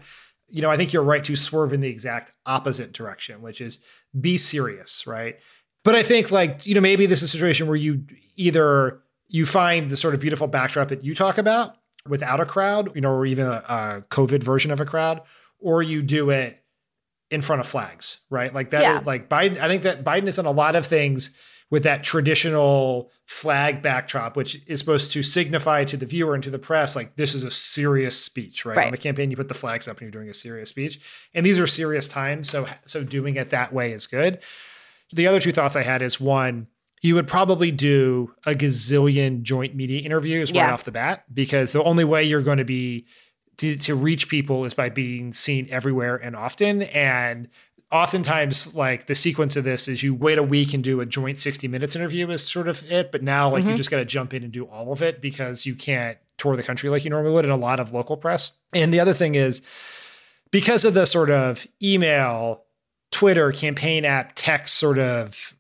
you 0.49 0.63
know, 0.63 0.71
I 0.71 0.77
think 0.77 0.93
you're 0.93 1.03
right 1.03 1.25
to 1.25 1.35
swerve 1.35 1.73
in 1.73 1.81
the 1.81 1.89
exact 1.89 2.33
opposite 2.47 2.93
direction, 2.93 3.43
which 3.43 3.61
is 3.61 3.83
be 4.19 4.37
serious, 4.37 5.07
right? 5.07 5.37
But 5.83 5.97
I 5.97 6.05
think 6.05 6.31
like, 6.31 6.65
you 6.65 6.75
know, 6.75 6.81
maybe 6.81 7.07
this 7.07 7.23
is 7.23 7.31
a 7.31 7.33
situation 7.33 7.67
where 7.67 7.77
you 7.77 8.05
either 8.37 9.01
you 9.29 9.47
find 9.47 9.91
the 9.91 9.97
sort 9.97 10.15
of 10.15 10.21
beautiful 10.21 10.47
backdrop 10.47 10.89
that 10.89 11.03
you 11.03 11.15
talk 11.15 11.39
about 11.39 11.77
without 12.07 12.41
a 12.41 12.47
crowd, 12.47 12.95
you 12.95 13.01
know, 13.01 13.11
or 13.11 13.27
even 13.27 13.47
a, 13.47 13.63
a 13.69 14.05
COVID 14.11 14.43
version 14.43 14.71
of 14.71 14.81
a 14.81 14.85
crowd, 14.85 15.23
or 15.59 15.83
you 15.83 16.03
do 16.03 16.31
it 16.31 16.63
in 17.31 17.43
front 17.43 17.61
of 17.61 17.67
flags, 17.67 18.21
right? 18.31 18.55
Like 18.55 18.71
that, 18.71 18.83
yeah. 18.83 19.03
like 19.05 19.29
Biden, 19.29 19.59
I 19.59 19.69
think 19.69 19.83
that 19.83 20.05
Biden 20.05 20.25
has 20.25 20.37
done 20.37 20.47
a 20.47 20.51
lot 20.51 20.77
of 20.77 20.87
things 20.87 21.37
with 21.71 21.83
that 21.83 22.03
traditional 22.03 23.11
flag 23.27 23.83
backdrop, 23.83 24.37
which 24.37 24.63
is 24.67 24.79
supposed 24.79 25.13
to 25.13 25.23
signify 25.23 25.85
to 25.85 25.99
the 25.99 26.07
viewer 26.07 26.33
and 26.33 26.43
to 26.43 26.49
the 26.49 26.59
press, 26.59 26.97
like 26.97 27.17
this 27.17 27.35
is 27.35 27.45
a 27.45 27.51
serious 27.51 28.19
speech, 28.19 28.65
right? 28.65 28.77
right? 28.79 28.87
On 28.87 28.95
a 28.95 28.97
campaign, 28.97 29.31
you 29.31 29.37
put 29.37 29.49
the 29.49 29.55
flags 29.55 29.87
up 29.87 29.99
and 29.99 30.07
you're 30.07 30.11
doing 30.11 30.31
a 30.31 30.35
serious 30.35 30.71
speech. 30.71 30.99
And 31.35 31.45
these 31.45 31.61
are 31.61 31.67
serious 31.67 32.09
times. 32.09 32.49
So, 32.49 32.67
so 32.87 33.05
doing 33.05 33.37
it 33.37 33.51
that 33.51 33.73
way 33.75 33.93
is 33.93 34.07
good. 34.07 34.43
The 35.13 35.27
other 35.27 35.41
two 35.41 35.53
thoughts 35.53 35.77
I 35.77 35.83
had 35.83 36.01
is 36.01 36.19
one, 36.19 36.69
you 37.03 37.15
would 37.15 37.29
probably 37.29 37.71
do 37.71 38.35
a 38.47 38.55
gazillion 38.55 39.43
joint 39.43 39.75
media 39.75 40.01
interviews 40.01 40.51
yeah. 40.51 40.65
right 40.65 40.73
off 40.73 40.85
the 40.85 40.91
bat, 40.91 41.25
because 41.33 41.73
the 41.73 41.85
only 41.85 42.05
way 42.05 42.25
you're 42.25 42.43
going 42.43 42.59
to 42.59 42.65
be 42.65 43.07
to, 43.59 43.77
to 43.77 43.95
reach 43.95 44.29
people 44.29 44.65
is 44.65 44.75
by 44.75 44.89
being 44.89 45.33
seen 45.33 45.69
everywhere 45.71 46.17
and 46.17 46.35
often. 46.35 46.83
And 46.83 47.49
oftentimes 47.91 48.75
like 48.75 49.07
the 49.07 49.15
sequence 49.15 49.57
of 49.57 49.65
this 49.65 49.89
is 49.89 50.03
you 50.03 50.15
wait 50.15 50.39
a 50.39 50.43
week 50.43 50.75
and 50.75 50.85
do 50.85 51.01
a 51.01 51.07
joint 51.07 51.39
60 51.39 51.69
minutes 51.69 51.97
interview 51.97 52.29
is 52.31 52.47
sort 52.47 52.69
of 52.69 52.91
it 52.93 53.11
but 53.11 53.23
now 53.23 53.51
like 53.51 53.63
mm-hmm. 53.63 53.71
you 53.71 53.77
just 53.77 53.91
got 53.91 53.97
to 53.97 54.05
jump 54.05 54.35
in 54.35 54.43
and 54.43 54.53
do 54.53 54.65
all 54.65 54.93
of 54.93 55.01
it 55.01 55.23
because 55.23 55.65
you 55.65 55.75
can't 55.75 56.19
tour 56.37 56.55
the 56.55 56.63
country 56.63 56.91
like 56.91 57.03
you 57.03 57.11
normally 57.11 57.33
would 57.33 57.47
in 57.47 57.51
a 57.51 57.57
lot 57.57 57.81
of 57.81 57.95
local 57.95 58.17
press 58.17 58.53
and 58.75 58.93
the 58.93 59.01
other 59.01 59.15
thing 59.15 59.35
is 59.35 59.63
because 60.51 60.85
of 60.85 60.93
the 60.93 61.07
sort 61.07 61.31
of 61.31 61.67
email 61.83 62.65
twitter 63.11 63.53
campaign 63.53 64.05
app 64.05 64.33
text 64.35 64.75
sort 64.75 64.99
of 64.99 65.55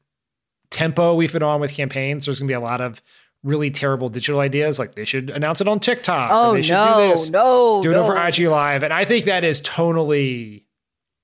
tempo 0.71 1.15
we've 1.15 1.33
been 1.33 1.43
on 1.43 1.63
with 1.63 1.73
campaigns 1.73 2.27
there's 2.27 2.39
going 2.39 2.47
to 2.47 2.51
be 2.51 2.55
a 2.55 2.61
lot 2.61 2.83
of 2.83 3.01
really 3.49 3.71
terrible 3.71 4.11
digital 4.11 4.41
ideas, 4.41 4.79
like 4.79 4.95
they 4.95 5.07
should 5.07 5.31
announce 5.31 5.61
it 5.61 5.67
on 5.67 5.81
TikTok. 5.81 6.31
Oh 6.33 6.53
they 6.53 6.63
should 6.63 6.73
no, 6.73 6.97
do 6.97 7.09
this, 7.09 7.31
no, 7.31 7.83
do 7.83 7.91
it 7.91 7.95
no. 7.95 8.05
over 8.05 8.17
IG 8.17 8.41
Live, 8.41 8.83
and 8.83 8.93
I 8.93 9.05
think 9.05 9.25
that 9.25 9.43
is 9.43 9.61
tonally 9.63 10.65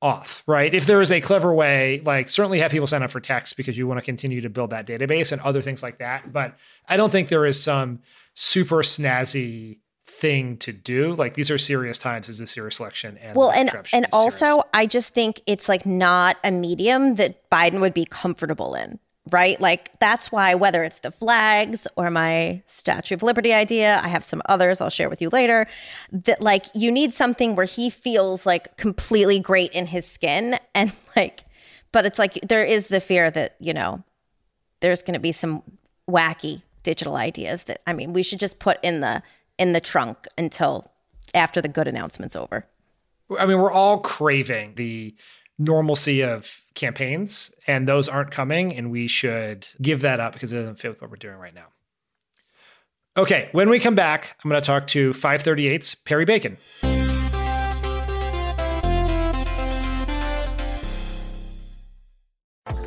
off. 0.01 0.43
Right? 0.47 0.75
If 0.75 0.87
there 0.87 1.01
is 1.01 1.13
a 1.13 1.21
clever 1.21 1.53
way, 1.53 2.01
like 2.05 2.29
certainly 2.29 2.59
have 2.59 2.71
people 2.71 2.87
sign 2.87 3.03
up 3.03 3.11
for 3.11 3.21
text 3.21 3.57
because 3.57 3.77
you 3.77 3.87
want 3.87 3.99
to 3.99 4.05
continue 4.05 4.41
to 4.41 4.49
build 4.49 4.71
that 4.71 4.87
database 4.87 5.33
and 5.33 5.41
other 5.43 5.61
things 5.61 5.83
like 5.83 5.99
that. 5.99 6.33
But 6.33 6.57
I 6.89 6.97
don't 6.97 7.13
think 7.13 7.29
there 7.29 7.47
is 7.47 7.63
some 7.63 8.01
super 8.35 8.79
snazzy 8.79 9.79
thing 10.07 10.57
to 10.59 10.73
do. 10.73 11.15
Like 11.15 11.35
these 11.35 11.51
are 11.51 11.59
serious 11.59 11.99
times 11.99 12.29
as 12.29 12.41
a 12.41 12.47
serious 12.47 12.81
election. 12.81 13.19
And 13.19 13.37
well, 13.37 13.51
and 13.51 13.71
and 13.93 14.07
also 14.13 14.47
serious. 14.47 14.65
I 14.73 14.87
just 14.87 15.15
think 15.15 15.43
it's 15.47 15.69
like 15.69 15.85
not 15.85 16.39
a 16.43 16.51
medium 16.51 17.17
that 17.17 17.51
Biden 17.51 17.81
would 17.81 17.95
be 17.95 18.07
comfortable 18.07 18.75
in 18.75 18.99
right? 19.31 19.61
Like 19.61 19.99
that's 20.01 20.31
why 20.31 20.55
whether 20.55 20.85
it's 20.85 20.99
the 20.99 21.11
flags 21.11 21.87
or 21.97 22.11
my 22.11 22.63
Statue 22.67 23.15
of 23.15 23.23
Liberty 23.23 23.53
idea, 23.53 24.01
I 24.03 24.09
have 24.09 24.25
some 24.25 24.43
others 24.47 24.81
I'll 24.81 24.91
share 24.91 25.09
with 25.09 25.23
you 25.23 25.31
later, 25.31 25.67
that 26.13 26.41
like 26.43 26.67
you 26.75 26.93
need 26.93 27.13
something 27.13 27.57
where 27.57 27.67
he 27.67 27.91
feels 27.91 28.45
like 28.45 28.77
completely 28.77 29.41
great 29.41 29.73
in 29.73 29.87
his 29.87 30.07
skin 30.07 30.59
and 30.75 30.93
like 31.17 31.45
but 31.95 32.05
it's 32.05 32.19
like 32.19 32.35
there 32.43 32.65
is 32.65 32.89
the 32.89 33.01
fear 33.01 33.31
that, 33.31 33.55
you 33.61 33.73
know, 33.73 34.03
there's 34.81 35.01
going 35.01 35.15
to 35.15 35.21
be 35.21 35.31
some 35.31 35.63
wacky 36.11 36.63
digital 36.83 37.15
ideas 37.15 37.65
that 37.65 37.83
I 37.87 37.93
mean, 37.93 38.13
we 38.13 38.25
should 38.25 38.41
just 38.41 38.59
put 38.59 38.79
in 38.83 39.01
the 39.01 39.23
in 39.59 39.75
the 39.75 39.81
trunk 39.81 40.27
until 40.37 40.91
after 41.35 41.63
the 41.63 41.69
good 41.69 41.87
announcement's 41.87 42.35
over. 42.35 42.67
I 43.39 43.47
mean, 43.47 43.61
we're 43.61 43.71
all 43.71 44.01
craving 44.01 44.75
the 44.75 45.15
normalcy 45.57 46.21
of 46.25 46.64
campaigns, 46.75 47.55
and 47.67 47.89
those 47.89 48.09
aren't 48.09 48.31
coming, 48.31 48.75
and 48.75 48.91
we 48.91 49.07
should 49.07 49.67
give 49.81 50.01
that 50.03 50.21
up 50.21 50.33
because 50.33 50.53
it 50.53 50.57
doesn't 50.57 50.79
fit 50.79 50.91
with 50.91 51.01
what 51.01 51.11
we're 51.11 51.17
doing 51.17 51.37
right 51.37 51.55
now. 51.55 51.67
Okay, 53.17 53.49
when 53.53 53.71
we 53.71 53.79
come 53.79 53.95
back, 53.95 54.37
I'm 54.45 54.51
going 54.51 54.61
to 54.61 54.67
talk 54.67 54.89
to 54.89 55.13
538's 55.13 55.95
Perry 55.95 56.25
Bacon. 56.25 56.57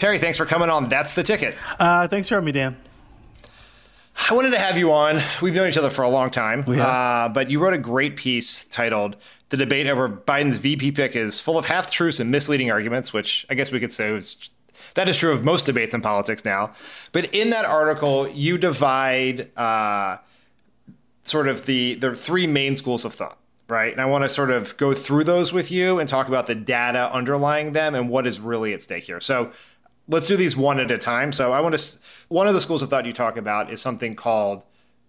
Perry, 0.00 0.18
thanks 0.18 0.38
for 0.38 0.46
coming 0.46 0.70
on. 0.70 0.88
That's 0.88 1.12
the 1.12 1.22
ticket. 1.22 1.54
Uh, 1.78 2.08
thanks 2.08 2.26
for 2.26 2.36
having 2.36 2.46
me, 2.46 2.52
Dan. 2.52 2.74
I 4.30 4.34
wanted 4.34 4.52
to 4.52 4.58
have 4.58 4.78
you 4.78 4.92
on. 4.92 5.20
We've 5.42 5.54
known 5.54 5.68
each 5.68 5.76
other 5.76 5.90
for 5.90 6.02
a 6.02 6.08
long 6.08 6.30
time, 6.30 6.64
uh, 6.66 7.28
but 7.28 7.50
you 7.50 7.60
wrote 7.60 7.74
a 7.74 7.78
great 7.78 8.16
piece 8.16 8.64
titled 8.64 9.16
"The 9.50 9.58
Debate 9.58 9.86
Over 9.86 10.08
Biden's 10.08 10.56
VP 10.56 10.92
Pick 10.92 11.14
is 11.14 11.38
Full 11.38 11.58
of 11.58 11.66
Half 11.66 11.90
Truths 11.90 12.18
and 12.18 12.30
Misleading 12.30 12.70
Arguments," 12.70 13.12
which 13.12 13.44
I 13.50 13.54
guess 13.54 13.70
we 13.70 13.78
could 13.78 13.92
say 13.92 14.10
was 14.10 14.48
that 14.94 15.06
is 15.06 15.18
true 15.18 15.32
of 15.32 15.44
most 15.44 15.66
debates 15.66 15.94
in 15.94 16.00
politics 16.00 16.46
now. 16.46 16.72
But 17.12 17.34
in 17.34 17.50
that 17.50 17.66
article, 17.66 18.26
you 18.28 18.56
divide 18.56 19.54
uh, 19.54 20.16
sort 21.24 21.46
of 21.46 21.66
the 21.66 21.96
the 21.96 22.14
three 22.14 22.46
main 22.46 22.74
schools 22.74 23.04
of 23.04 23.12
thought 23.12 23.36
right? 23.70 23.92
And 23.92 24.00
I 24.00 24.06
want 24.06 24.24
to 24.24 24.28
sort 24.28 24.50
of 24.50 24.76
go 24.76 24.92
through 24.92 25.24
those 25.24 25.52
with 25.52 25.70
you 25.70 25.98
and 25.98 26.08
talk 26.08 26.28
about 26.28 26.46
the 26.46 26.54
data 26.54 27.12
underlying 27.12 27.72
them 27.72 27.94
and 27.94 28.08
what 28.08 28.26
is 28.26 28.40
really 28.40 28.74
at 28.74 28.82
stake 28.82 29.04
here. 29.04 29.20
So 29.20 29.52
let's 30.10 30.26
do 30.26 30.36
these 30.36 30.56
one 30.56 30.80
at 30.80 30.90
a 30.90 30.98
time. 30.98 31.32
So 31.32 31.52
I 31.52 31.60
want 31.60 31.76
to. 31.76 31.98
One 32.28 32.46
of 32.46 32.54
the 32.54 32.60
schools 32.60 32.82
of 32.82 32.90
thought 32.90 33.06
you 33.06 33.12
talk 33.12 33.36
about 33.36 33.70
is 33.70 33.80
something 33.80 34.14
called 34.14 34.64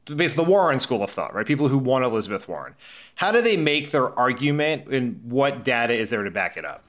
basically 0.06 0.46
the 0.46 0.50
Warren 0.50 0.80
School 0.80 1.04
of 1.04 1.12
Thought, 1.12 1.34
right? 1.36 1.46
People 1.46 1.68
who 1.68 1.78
want 1.78 2.04
Elizabeth 2.04 2.48
Warren. 2.48 2.76
How 3.16 3.32
do 3.32 3.42
they 3.42 3.58
make 3.58 3.92
their 3.92 4.18
argument, 4.18 4.88
and 4.88 5.22
what 5.24 5.64
data 5.64 5.94
is 5.94 6.10
there 6.10 6.24
to 6.24 6.32
back 6.32 6.58
it 6.58 6.66
up? 6.66 6.86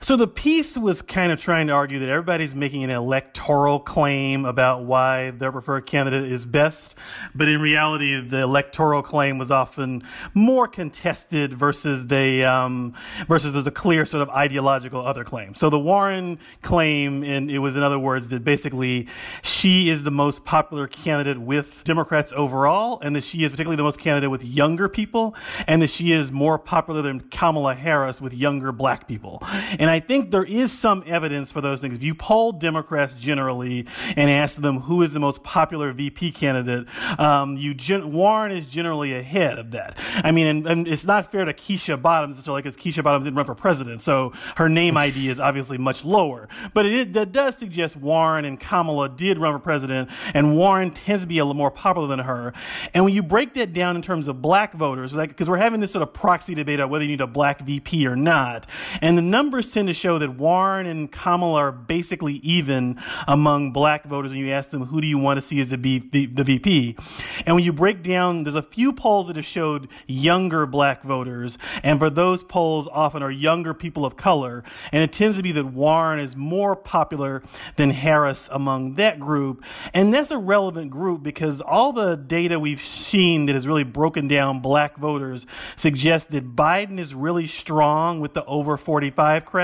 So 0.00 0.16
the 0.16 0.26
piece 0.26 0.76
was 0.76 1.00
kind 1.00 1.32
of 1.32 1.38
trying 1.38 1.68
to 1.68 1.72
argue 1.72 1.98
that 2.00 2.08
everybody's 2.08 2.54
making 2.54 2.84
an 2.84 2.90
electoral 2.90 3.80
claim 3.80 4.44
about 4.44 4.84
why 4.84 5.30
their 5.30 5.50
preferred 5.50 5.86
candidate 5.86 6.30
is 6.30 6.44
best, 6.44 6.94
but 7.34 7.48
in 7.48 7.60
reality, 7.60 8.20
the 8.20 8.42
electoral 8.42 9.02
claim 9.02 9.38
was 9.38 9.50
often 9.50 10.02
more 10.34 10.68
contested 10.68 11.54
versus 11.54 12.08
they 12.08 12.44
um, 12.44 12.92
versus 13.28 13.52
there's 13.52 13.66
a 13.66 13.70
clear 13.70 14.04
sort 14.04 14.22
of 14.22 14.28
ideological 14.30 15.00
other 15.04 15.24
claim. 15.24 15.54
So 15.54 15.70
the 15.70 15.78
Warren 15.78 16.38
claim, 16.60 17.22
and 17.22 17.50
it 17.50 17.60
was 17.60 17.76
in 17.76 17.82
other 17.82 17.98
words 17.98 18.28
that 18.28 18.44
basically 18.44 19.08
she 19.42 19.88
is 19.88 20.02
the 20.02 20.10
most 20.10 20.44
popular 20.44 20.86
candidate 20.86 21.40
with 21.40 21.82
Democrats 21.84 22.32
overall, 22.36 23.00
and 23.00 23.16
that 23.16 23.24
she 23.24 23.44
is 23.44 23.50
particularly 23.52 23.76
the 23.76 23.82
most 23.82 24.00
candidate 24.00 24.30
with 24.30 24.44
younger 24.44 24.88
people, 24.88 25.34
and 25.66 25.80
that 25.80 25.90
she 25.90 26.12
is 26.12 26.30
more 26.30 26.58
popular 26.58 27.00
than 27.00 27.20
Kamala 27.20 27.74
Harris 27.74 28.20
with 28.20 28.34
younger 28.34 28.70
black 28.70 29.08
people. 29.08 29.42
And 29.78 29.83
I 29.90 30.00
think 30.00 30.30
there 30.30 30.44
is 30.44 30.72
some 30.72 31.02
evidence 31.06 31.52
for 31.52 31.60
those 31.60 31.80
things. 31.80 31.96
If 31.96 32.02
you 32.02 32.14
poll 32.14 32.52
Democrats 32.52 33.16
generally 33.16 33.86
and 34.16 34.30
ask 34.30 34.60
them 34.60 34.80
who 34.80 35.02
is 35.02 35.12
the 35.12 35.20
most 35.20 35.42
popular 35.42 35.92
VP 35.92 36.32
candidate, 36.32 36.86
um, 37.18 37.56
you 37.56 37.74
gen- 37.74 38.12
Warren 38.12 38.52
is 38.52 38.66
generally 38.66 39.14
ahead 39.14 39.58
of 39.58 39.72
that. 39.72 39.98
I 40.16 40.32
mean, 40.32 40.46
and, 40.46 40.66
and 40.66 40.88
it's 40.88 41.04
not 41.04 41.30
fair 41.30 41.44
to 41.44 41.52
Keisha 41.52 42.00
Bottoms 42.00 42.36
necessarily 42.36 42.62
because 42.62 42.76
Keisha 42.76 43.02
Bottoms 43.02 43.24
didn't 43.24 43.36
run 43.36 43.46
for 43.46 43.54
president, 43.54 44.02
so 44.02 44.32
her 44.56 44.68
name 44.68 44.96
ID 44.96 45.28
is 45.28 45.40
obviously 45.40 45.78
much 45.78 46.04
lower. 46.04 46.48
But 46.72 46.86
it 46.86 47.12
that 47.14 47.32
does 47.32 47.56
suggest 47.56 47.96
Warren 47.96 48.44
and 48.44 48.58
Kamala 48.58 49.08
did 49.08 49.38
run 49.38 49.52
for 49.52 49.58
president, 49.58 50.10
and 50.34 50.56
Warren 50.56 50.90
tends 50.90 51.24
to 51.24 51.28
be 51.28 51.38
a 51.38 51.44
little 51.44 51.54
more 51.54 51.70
popular 51.70 52.08
than 52.08 52.20
her. 52.20 52.52
And 52.92 53.04
when 53.04 53.14
you 53.14 53.22
break 53.22 53.54
that 53.54 53.72
down 53.72 53.96
in 53.96 54.02
terms 54.02 54.28
of 54.28 54.40
black 54.40 54.74
voters, 54.74 55.14
like 55.14 55.30
because 55.30 55.48
we're 55.50 55.56
having 55.56 55.80
this 55.80 55.92
sort 55.92 56.02
of 56.02 56.12
proxy 56.12 56.54
debate 56.54 56.80
about 56.80 56.90
whether 56.90 57.04
you 57.04 57.10
need 57.10 57.20
a 57.20 57.26
black 57.26 57.60
VP 57.60 58.06
or 58.06 58.16
not, 58.16 58.66
and 59.02 59.18
the 59.18 59.22
numbers 59.22 59.70
tend 59.74 59.88
to 59.88 59.94
show 59.94 60.18
that 60.18 60.36
Warren 60.36 60.86
and 60.86 61.10
Kamala 61.10 61.58
are 61.58 61.72
basically 61.72 62.34
even 62.34 62.96
among 63.26 63.72
black 63.72 64.04
voters 64.04 64.30
when 64.30 64.38
you 64.38 64.52
ask 64.52 64.70
them 64.70 64.86
who 64.86 65.00
do 65.00 65.08
you 65.08 65.18
want 65.18 65.36
to 65.36 65.42
see 65.42 65.60
as 65.60 65.68
the, 65.68 65.76
the, 65.76 66.26
the 66.26 66.44
VP. 66.44 66.96
And 67.44 67.56
when 67.56 67.64
you 67.64 67.72
break 67.72 68.02
down, 68.02 68.44
there's 68.44 68.54
a 68.54 68.62
few 68.62 68.92
polls 68.92 69.26
that 69.26 69.34
have 69.34 69.44
showed 69.44 69.88
younger 70.06 70.64
black 70.64 71.02
voters, 71.02 71.58
and 71.82 71.98
for 71.98 72.08
those 72.08 72.44
polls 72.44 72.88
often 72.92 73.20
are 73.22 73.32
younger 73.32 73.74
people 73.74 74.06
of 74.06 74.16
color, 74.16 74.62
and 74.92 75.02
it 75.02 75.12
tends 75.12 75.36
to 75.38 75.42
be 75.42 75.50
that 75.50 75.66
Warren 75.66 76.20
is 76.20 76.36
more 76.36 76.76
popular 76.76 77.42
than 77.74 77.90
Harris 77.90 78.48
among 78.52 78.94
that 78.94 79.18
group. 79.18 79.64
And 79.92 80.14
that's 80.14 80.30
a 80.30 80.38
relevant 80.38 80.92
group 80.92 81.24
because 81.24 81.60
all 81.60 81.92
the 81.92 82.14
data 82.14 82.60
we've 82.60 82.80
seen 82.80 83.46
that 83.46 83.56
has 83.56 83.66
really 83.66 83.82
broken 83.82 84.28
down 84.28 84.60
black 84.60 84.96
voters 84.96 85.46
suggests 85.74 86.28
that 86.30 86.54
Biden 86.54 87.00
is 87.00 87.12
really 87.12 87.48
strong 87.48 88.20
with 88.20 88.34
the 88.34 88.44
over 88.44 88.76
45 88.76 89.44
crowd 89.44 89.63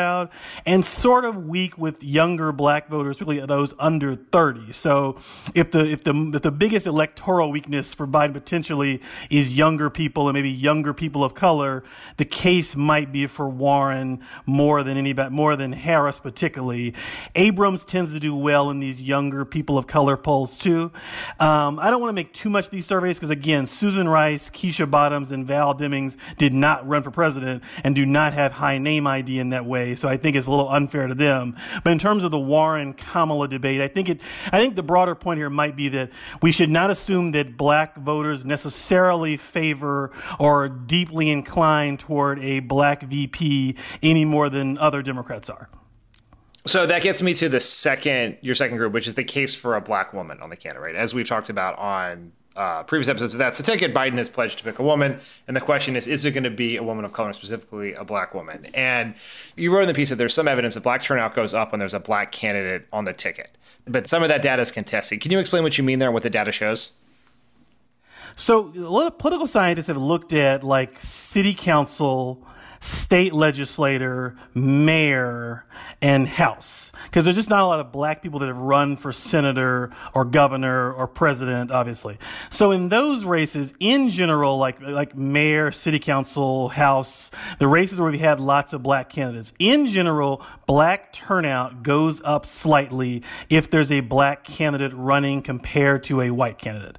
and 0.66 0.84
sort 0.84 1.24
of 1.24 1.46
weak 1.46 1.78
with 1.78 2.02
younger 2.02 2.52
black 2.52 2.88
voters, 2.88 3.20
really 3.20 3.44
those 3.46 3.74
under 3.78 4.14
30. 4.14 4.72
So 4.72 5.18
if 5.54 5.70
the 5.70 5.90
if 5.90 6.04
the 6.04 6.32
if 6.34 6.42
the 6.42 6.50
biggest 6.50 6.86
electoral 6.86 7.50
weakness 7.50 7.94
for 7.94 8.06
Biden 8.06 8.32
potentially 8.32 9.00
is 9.30 9.54
younger 9.54 9.90
people 9.90 10.28
and 10.28 10.34
maybe 10.34 10.50
younger 10.50 10.92
people 10.92 11.24
of 11.24 11.34
color, 11.34 11.82
the 12.16 12.24
case 12.24 12.76
might 12.76 13.12
be 13.12 13.26
for 13.26 13.48
Warren 13.48 14.20
more 14.46 14.82
than 14.82 14.96
anybody 14.96 15.30
more 15.30 15.56
than 15.56 15.72
Harris 15.72 16.20
particularly. 16.20 16.94
Abrams 17.34 17.84
tends 17.84 18.12
to 18.12 18.20
do 18.20 18.34
well 18.34 18.70
in 18.70 18.80
these 18.80 19.02
younger 19.02 19.44
people 19.44 19.78
of 19.78 19.86
color 19.86 20.16
polls 20.16 20.58
too. 20.58 20.90
Um, 21.38 21.78
I 21.78 21.90
don't 21.90 22.00
want 22.00 22.10
to 22.10 22.14
make 22.14 22.32
too 22.32 22.50
much 22.50 22.66
of 22.66 22.70
these 22.70 22.86
surveys 22.86 23.18
because 23.18 23.30
again, 23.30 23.66
Susan 23.66 24.08
Rice, 24.08 24.50
Keisha 24.50 24.90
Bottoms, 24.90 25.30
and 25.30 25.46
Val 25.46 25.74
Demings 25.74 26.16
did 26.36 26.52
not 26.52 26.86
run 26.86 27.02
for 27.02 27.10
president 27.10 27.62
and 27.84 27.94
do 27.94 28.06
not 28.06 28.32
have 28.32 28.52
high 28.52 28.78
name 28.78 29.06
ID 29.06 29.38
in 29.38 29.50
that 29.50 29.66
way. 29.66 29.89
So 29.94 30.08
I 30.08 30.16
think 30.16 30.36
it's 30.36 30.46
a 30.46 30.50
little 30.50 30.68
unfair 30.68 31.06
to 31.06 31.14
them. 31.14 31.56
But 31.84 31.90
in 31.90 31.98
terms 31.98 32.24
of 32.24 32.30
the 32.30 32.38
Warren 32.38 32.94
Kamala 32.94 33.48
debate, 33.48 33.80
I 33.80 33.88
think 33.88 34.08
it, 34.08 34.20
I 34.52 34.58
think 34.60 34.76
the 34.76 34.82
broader 34.82 35.14
point 35.14 35.38
here 35.38 35.50
might 35.50 35.76
be 35.76 35.88
that 35.90 36.10
we 36.42 36.52
should 36.52 36.70
not 36.70 36.90
assume 36.90 37.32
that 37.32 37.56
black 37.56 37.96
voters 37.96 38.44
necessarily 38.44 39.36
favor 39.36 40.10
or 40.38 40.64
are 40.64 40.68
deeply 40.68 41.30
inclined 41.30 42.00
toward 42.00 42.38
a 42.40 42.60
black 42.60 43.02
VP 43.02 43.76
any 44.02 44.24
more 44.24 44.48
than 44.48 44.78
other 44.78 45.02
Democrats 45.02 45.48
are. 45.48 45.68
So 46.66 46.86
that 46.86 47.02
gets 47.02 47.22
me 47.22 47.32
to 47.34 47.48
the 47.48 47.60
second, 47.60 48.36
your 48.42 48.54
second 48.54 48.76
group, 48.76 48.92
which 48.92 49.08
is 49.08 49.14
the 49.14 49.24
case 49.24 49.54
for 49.54 49.76
a 49.76 49.80
black 49.80 50.12
woman 50.12 50.40
on 50.40 50.50
the 50.50 50.56
candidate, 50.56 50.82
right? 50.82 50.94
As 50.94 51.14
we've 51.14 51.26
talked 51.26 51.48
about 51.48 51.78
on 51.78 52.32
uh, 52.60 52.82
previous 52.82 53.08
episodes 53.08 53.32
of 53.32 53.38
That's 53.38 53.56
the 53.56 53.64
Ticket, 53.64 53.94
Biden 53.94 54.18
has 54.18 54.28
pledged 54.28 54.58
to 54.58 54.64
pick 54.64 54.78
a 54.78 54.82
woman. 54.82 55.18
And 55.48 55.56
the 55.56 55.62
question 55.62 55.96
is, 55.96 56.06
is 56.06 56.26
it 56.26 56.32
going 56.32 56.44
to 56.44 56.50
be 56.50 56.76
a 56.76 56.82
woman 56.82 57.06
of 57.06 57.12
color, 57.14 57.32
specifically 57.32 57.94
a 57.94 58.04
black 58.04 58.34
woman? 58.34 58.66
And 58.74 59.14
you 59.56 59.72
wrote 59.72 59.82
in 59.82 59.88
the 59.88 59.94
piece 59.94 60.10
that 60.10 60.16
there's 60.16 60.34
some 60.34 60.46
evidence 60.46 60.74
that 60.74 60.82
black 60.82 61.00
turnout 61.00 61.34
goes 61.34 61.54
up 61.54 61.72
when 61.72 61.78
there's 61.78 61.94
a 61.94 62.00
black 62.00 62.32
candidate 62.32 62.86
on 62.92 63.06
the 63.06 63.14
ticket. 63.14 63.52
But 63.86 64.08
some 64.08 64.22
of 64.22 64.28
that 64.28 64.42
data 64.42 64.60
is 64.60 64.70
contested. 64.70 65.22
Can 65.22 65.32
you 65.32 65.38
explain 65.38 65.62
what 65.62 65.78
you 65.78 65.84
mean 65.84 66.00
there 66.00 66.08
and 66.08 66.14
what 66.14 66.22
the 66.22 66.28
data 66.28 66.52
shows? 66.52 66.92
So, 68.36 68.70
political 69.10 69.46
scientists 69.46 69.86
have 69.86 69.96
looked 69.96 70.34
at 70.34 70.62
like 70.62 71.00
city 71.00 71.54
council, 71.54 72.46
state 72.80 73.34
legislator, 73.34 74.36
mayor, 74.54 75.64
and 76.02 76.26
House. 76.26 76.92
Because 77.04 77.24
there's 77.24 77.36
just 77.36 77.50
not 77.50 77.62
a 77.62 77.66
lot 77.66 77.80
of 77.80 77.92
black 77.92 78.22
people 78.22 78.38
that 78.38 78.46
have 78.46 78.56
run 78.56 78.96
for 78.96 79.12
senator 79.12 79.90
or 80.14 80.24
governor 80.24 80.92
or 80.92 81.06
president, 81.06 81.70
obviously. 81.70 82.18
So 82.48 82.70
in 82.70 82.88
those 82.88 83.24
races, 83.24 83.74
in 83.80 84.08
general, 84.08 84.56
like, 84.56 84.80
like 84.80 85.16
mayor, 85.16 85.72
city 85.72 85.98
council, 85.98 86.70
House, 86.70 87.30
the 87.58 87.68
races 87.68 88.00
where 88.00 88.10
we 88.10 88.18
had 88.18 88.40
lots 88.40 88.72
of 88.72 88.82
black 88.82 89.10
candidates, 89.10 89.52
in 89.58 89.86
general, 89.86 90.42
black 90.66 91.12
turnout 91.12 91.82
goes 91.82 92.22
up 92.24 92.46
slightly 92.46 93.22
if 93.50 93.70
there's 93.70 93.92
a 93.92 94.00
black 94.00 94.44
candidate 94.44 94.92
running 94.94 95.42
compared 95.42 96.02
to 96.04 96.22
a 96.22 96.30
white 96.30 96.58
candidate. 96.58 96.96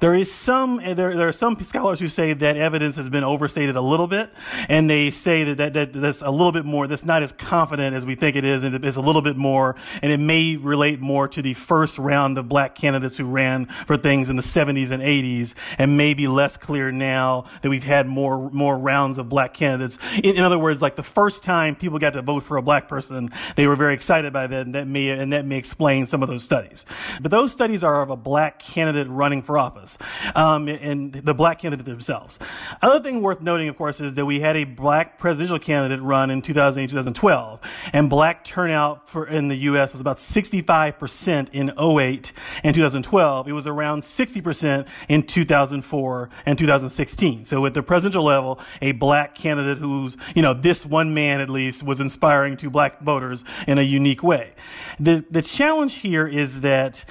There 0.00 0.14
is 0.14 0.32
some, 0.32 0.76
there, 0.76 1.16
there 1.16 1.28
are 1.28 1.32
some 1.32 1.58
scholars 1.60 1.98
who 1.98 2.08
say 2.08 2.34
that 2.34 2.56
evidence 2.56 2.96
has 2.96 3.08
been 3.08 3.24
overstated 3.24 3.74
a 3.74 3.80
little 3.80 4.06
bit, 4.06 4.30
and 4.68 4.88
they 4.88 5.10
say 5.24 5.42
that, 5.44 5.56
that, 5.56 5.72
that 5.72 5.92
that's 5.94 6.20
a 6.20 6.30
little 6.30 6.52
bit 6.52 6.66
more, 6.66 6.86
that's 6.86 7.04
not 7.04 7.22
as 7.22 7.32
confident 7.32 7.96
as 7.96 8.04
we 8.04 8.14
think 8.14 8.36
it 8.36 8.44
is, 8.44 8.62
and 8.62 8.84
it's 8.84 8.96
a 8.96 9.00
little 9.00 9.22
bit 9.22 9.36
more, 9.36 9.74
and 10.02 10.12
it 10.12 10.20
may 10.20 10.56
relate 10.56 11.00
more 11.00 11.26
to 11.28 11.40
the 11.40 11.54
first 11.54 11.98
round 11.98 12.36
of 12.36 12.48
black 12.48 12.74
candidates 12.74 13.16
who 13.16 13.24
ran 13.24 13.64
for 13.86 13.96
things 13.96 14.28
in 14.28 14.36
the 14.36 14.42
70s 14.42 14.90
and 14.90 15.02
80s, 15.02 15.54
and 15.78 15.96
maybe 15.96 16.28
less 16.28 16.56
clear 16.58 16.92
now 16.92 17.46
that 17.62 17.70
we've 17.70 17.84
had 17.84 18.06
more 18.06 18.50
more 18.50 18.76
rounds 18.78 19.18
of 19.18 19.28
black 19.28 19.54
candidates. 19.54 19.98
In, 20.22 20.36
in 20.36 20.44
other 20.44 20.58
words, 20.58 20.82
like 20.82 20.96
the 20.96 21.02
first 21.02 21.42
time 21.42 21.74
people 21.74 21.98
got 21.98 22.12
to 22.12 22.22
vote 22.22 22.42
for 22.42 22.58
a 22.58 22.62
black 22.62 22.86
person, 22.86 23.30
they 23.56 23.66
were 23.66 23.76
very 23.76 23.94
excited 23.94 24.32
by 24.32 24.46
that, 24.46 24.66
and 24.66 24.74
that 24.74 24.86
may 24.86 25.08
and 25.08 25.32
that 25.32 25.46
may 25.46 25.56
explain 25.56 26.06
some 26.06 26.22
of 26.22 26.28
those 26.28 26.44
studies. 26.44 26.84
But 27.20 27.30
those 27.30 27.50
studies 27.50 27.82
are 27.82 28.02
of 28.02 28.10
a 28.10 28.16
black 28.16 28.58
candidate 28.58 29.08
running 29.08 29.40
for 29.40 29.56
office, 29.56 29.96
um, 30.34 30.68
and 30.68 31.12
the 31.12 31.34
black 31.34 31.60
candidate 31.60 31.86
themselves. 31.86 32.38
Other 32.82 33.00
thing 33.00 33.22
worth 33.22 33.40
noting, 33.40 33.68
of 33.68 33.76
course, 33.78 34.00
is 34.00 34.14
that 34.14 34.26
we 34.26 34.40
had 34.40 34.56
a 34.56 34.64
black 34.64 35.13
presidential 35.18 35.58
candidate 35.58 36.00
run 36.02 36.30
in 36.30 36.42
2008, 36.42 36.90
2012, 36.90 37.60
and 37.92 38.10
black 38.10 38.44
turnout 38.44 39.08
for 39.08 39.26
in 39.26 39.48
the 39.48 39.56
U.S. 39.56 39.92
was 39.92 40.00
about 40.00 40.18
65% 40.18 41.48
in 41.52 41.72
08 41.78 42.32
and 42.62 42.74
2012. 42.74 43.48
It 43.48 43.52
was 43.52 43.66
around 43.66 44.02
60% 44.02 44.86
in 45.08 45.22
2004 45.22 46.30
and 46.46 46.58
2016. 46.58 47.44
So 47.44 47.66
at 47.66 47.74
the 47.74 47.82
presidential 47.82 48.24
level, 48.24 48.60
a 48.80 48.92
black 48.92 49.34
candidate 49.34 49.78
who's, 49.78 50.16
you 50.34 50.42
know, 50.42 50.54
this 50.54 50.86
one 50.86 51.14
man 51.14 51.40
at 51.40 51.48
least 51.48 51.82
was 51.82 52.00
inspiring 52.00 52.56
to 52.58 52.70
black 52.70 53.00
voters 53.00 53.44
in 53.66 53.78
a 53.78 53.82
unique 53.82 54.22
way. 54.22 54.52
The, 54.98 55.24
the 55.30 55.42
challenge 55.42 55.94
here 55.96 56.26
is 56.26 56.60
that 56.60 57.04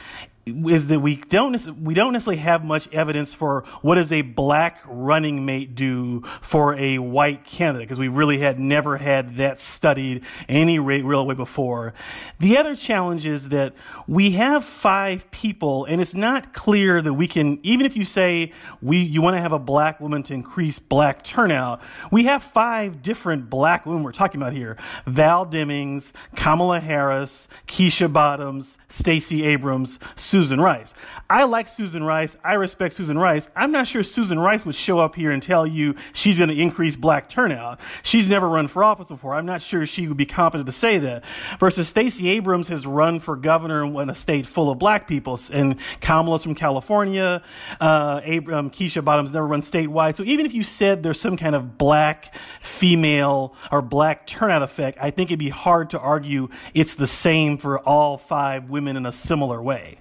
is 0.45 0.87
that 0.87 0.99
we 0.99 1.15
don't 1.15 1.55
we 1.81 1.93
don't 1.93 2.11
necessarily 2.11 2.41
have 2.41 2.65
much 2.65 2.91
evidence 2.91 3.33
for 3.33 3.63
what 3.81 3.95
does 3.95 4.11
a 4.11 4.21
black 4.23 4.79
running 4.85 5.45
mate 5.45 5.73
do 5.73 6.21
for 6.41 6.75
a 6.75 6.97
white 6.97 7.45
candidate 7.45 7.87
because 7.87 7.99
we 7.99 8.09
really 8.09 8.39
had 8.39 8.59
never 8.59 8.97
had 8.97 9.37
that 9.37 9.61
studied 9.61 10.21
any 10.49 10.79
real 10.79 11.25
way 11.25 11.35
before. 11.35 11.93
The 12.39 12.57
other 12.57 12.75
challenge 12.75 13.25
is 13.25 13.49
that 13.49 13.73
we 14.05 14.31
have 14.31 14.65
five 14.65 15.31
people, 15.31 15.85
and 15.85 16.01
it's 16.01 16.15
not 16.15 16.53
clear 16.53 17.01
that 17.01 17.13
we 17.13 17.27
can 17.27 17.59
even 17.63 17.85
if 17.85 17.95
you 17.95 18.03
say 18.03 18.51
we 18.81 18.97
you 18.97 19.21
want 19.21 19.37
to 19.37 19.41
have 19.41 19.53
a 19.53 19.59
black 19.59 20.01
woman 20.01 20.23
to 20.23 20.33
increase 20.33 20.77
black 20.77 21.23
turnout, 21.23 21.81
we 22.11 22.25
have 22.25 22.43
five 22.43 23.01
different 23.01 23.49
black 23.49 23.85
women 23.85 24.03
we're 24.03 24.11
talking 24.11 24.41
about 24.41 24.51
here: 24.51 24.75
Val 25.05 25.45
Demings, 25.45 26.11
Kamala 26.35 26.81
Harris, 26.81 27.47
Keisha 27.65 28.11
Bottoms, 28.11 28.77
Stacey 28.89 29.43
Abrams. 29.43 29.99
Susan 30.33 30.59
Rice. 30.59 30.95
I 31.29 31.43
like 31.43 31.67
Susan 31.67 32.03
Rice. 32.03 32.35
I 32.43 32.55
respect 32.55 32.95
Susan 32.95 33.19
Rice. 33.19 33.51
I'm 33.55 33.71
not 33.71 33.85
sure 33.85 34.01
Susan 34.01 34.39
Rice 34.39 34.65
would 34.65 34.73
show 34.73 34.97
up 34.97 35.13
here 35.13 35.29
and 35.29 35.43
tell 35.43 35.67
you 35.67 35.93
she's 36.11 36.39
going 36.39 36.49
to 36.49 36.59
increase 36.59 36.95
black 36.95 37.29
turnout. 37.29 37.79
She's 38.01 38.27
never 38.27 38.49
run 38.49 38.67
for 38.67 38.83
office 38.83 39.09
before. 39.09 39.35
I'm 39.35 39.45
not 39.45 39.61
sure 39.61 39.85
she 39.85 40.07
would 40.07 40.17
be 40.17 40.25
confident 40.25 40.65
to 40.65 40.71
say 40.71 40.97
that. 40.97 41.23
Versus 41.59 41.87
Stacey 41.87 42.29
Abrams 42.29 42.67
has 42.69 42.87
run 42.87 43.19
for 43.19 43.35
governor 43.35 43.85
in 44.01 44.09
a 44.09 44.15
state 44.15 44.47
full 44.47 44.71
of 44.71 44.79
black 44.79 45.07
people, 45.07 45.39
and 45.53 45.75
Kamala's 46.01 46.41
from 46.41 46.55
California. 46.55 47.43
Uh, 47.79 48.21
Abram, 48.25 48.71
Keisha 48.71 49.05
Bottoms 49.05 49.35
never 49.35 49.45
run 49.45 49.61
statewide. 49.61 50.15
So 50.15 50.23
even 50.23 50.47
if 50.47 50.53
you 50.55 50.63
said 50.63 51.03
there's 51.03 51.19
some 51.19 51.37
kind 51.37 51.53
of 51.53 51.77
black 51.77 52.35
female 52.59 53.53
or 53.71 53.83
black 53.83 54.25
turnout 54.25 54.63
effect, 54.63 54.97
I 54.99 55.11
think 55.11 55.29
it'd 55.29 55.37
be 55.37 55.49
hard 55.49 55.91
to 55.91 55.99
argue 55.99 56.49
it's 56.73 56.95
the 56.95 57.05
same 57.05 57.59
for 57.59 57.77
all 57.81 58.17
five 58.17 58.71
women 58.71 58.97
in 58.97 59.05
a 59.05 59.11
similar 59.11 59.61
way. 59.61 59.99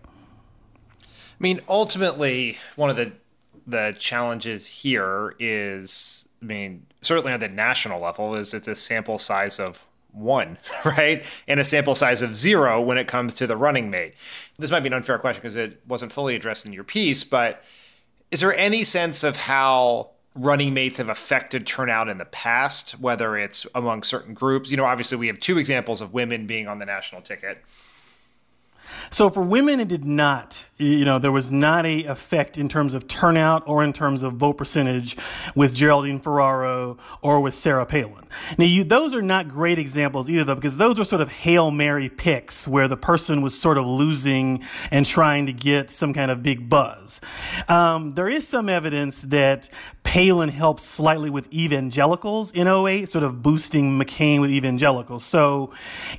I 1.42 1.44
mean, 1.44 1.60
ultimately, 1.68 2.58
one 2.76 2.88
of 2.88 2.96
the 2.96 3.12
the 3.66 3.96
challenges 3.98 4.66
here 4.66 5.34
is, 5.38 6.28
I 6.40 6.44
mean, 6.44 6.86
certainly 7.00 7.32
on 7.32 7.40
the 7.40 7.48
national 7.48 8.00
level, 8.00 8.34
is 8.36 8.54
it's 8.54 8.68
a 8.68 8.76
sample 8.76 9.18
size 9.18 9.58
of 9.58 9.84
one, 10.12 10.58
right? 10.84 11.24
And 11.48 11.58
a 11.58 11.64
sample 11.64 11.96
size 11.96 12.22
of 12.22 12.36
zero 12.36 12.80
when 12.80 12.96
it 12.96 13.08
comes 13.08 13.34
to 13.34 13.46
the 13.46 13.56
running 13.56 13.90
mate. 13.90 14.14
This 14.56 14.70
might 14.70 14.80
be 14.80 14.86
an 14.88 14.92
unfair 14.92 15.18
question 15.18 15.40
because 15.40 15.56
it 15.56 15.80
wasn't 15.86 16.12
fully 16.12 16.36
addressed 16.36 16.64
in 16.64 16.72
your 16.72 16.84
piece, 16.84 17.24
but 17.24 17.64
is 18.30 18.40
there 18.40 18.54
any 18.54 18.84
sense 18.84 19.24
of 19.24 19.36
how 19.36 20.10
running 20.34 20.72
mates 20.72 20.98
have 20.98 21.08
affected 21.08 21.66
turnout 21.66 22.08
in 22.08 22.18
the 22.18 22.24
past, 22.24 23.00
whether 23.00 23.36
it's 23.36 23.66
among 23.74 24.04
certain 24.04 24.34
groups? 24.34 24.70
You 24.70 24.76
know, 24.76 24.84
obviously 24.84 25.18
we 25.18 25.26
have 25.26 25.40
two 25.40 25.58
examples 25.58 26.00
of 26.00 26.14
women 26.14 26.46
being 26.46 26.68
on 26.68 26.78
the 26.78 26.86
national 26.86 27.20
ticket. 27.20 27.58
So 29.10 29.30
for 29.30 29.42
women, 29.42 29.80
it 29.80 29.88
did 29.88 30.04
not. 30.04 30.64
You 30.78 31.04
know, 31.04 31.18
there 31.18 31.32
was 31.32 31.52
not 31.52 31.86
a 31.86 32.04
effect 32.04 32.58
in 32.58 32.68
terms 32.68 32.94
of 32.94 33.06
turnout 33.06 33.62
or 33.66 33.84
in 33.84 33.92
terms 33.92 34.22
of 34.22 34.34
vote 34.34 34.54
percentage 34.54 35.16
with 35.54 35.74
Geraldine 35.74 36.18
Ferraro 36.18 36.98
or 37.20 37.40
with 37.40 37.54
Sarah 37.54 37.86
Palin. 37.86 38.26
Now, 38.58 38.64
you, 38.64 38.82
those 38.84 39.14
are 39.14 39.22
not 39.22 39.48
great 39.48 39.78
examples 39.78 40.28
either, 40.28 40.44
though, 40.44 40.54
because 40.54 40.76
those 40.76 40.98
are 40.98 41.04
sort 41.04 41.20
of 41.20 41.30
hail 41.30 41.70
mary 41.70 42.08
picks 42.08 42.66
where 42.66 42.88
the 42.88 42.96
person 42.96 43.42
was 43.42 43.58
sort 43.58 43.78
of 43.78 43.86
losing 43.86 44.64
and 44.90 45.06
trying 45.06 45.46
to 45.46 45.52
get 45.52 45.90
some 45.90 46.12
kind 46.12 46.30
of 46.30 46.42
big 46.42 46.68
buzz. 46.68 47.20
Um, 47.68 48.12
there 48.12 48.28
is 48.28 48.46
some 48.48 48.68
evidence 48.68 49.22
that 49.22 49.68
Palin 50.02 50.48
helped 50.48 50.80
slightly 50.80 51.30
with 51.30 51.52
evangelicals 51.52 52.50
in 52.50 52.66
08, 52.66 53.08
sort 53.08 53.24
of 53.24 53.42
boosting 53.42 53.98
McCain 53.98 54.40
with 54.40 54.50
evangelicals. 54.50 55.24
So 55.24 55.72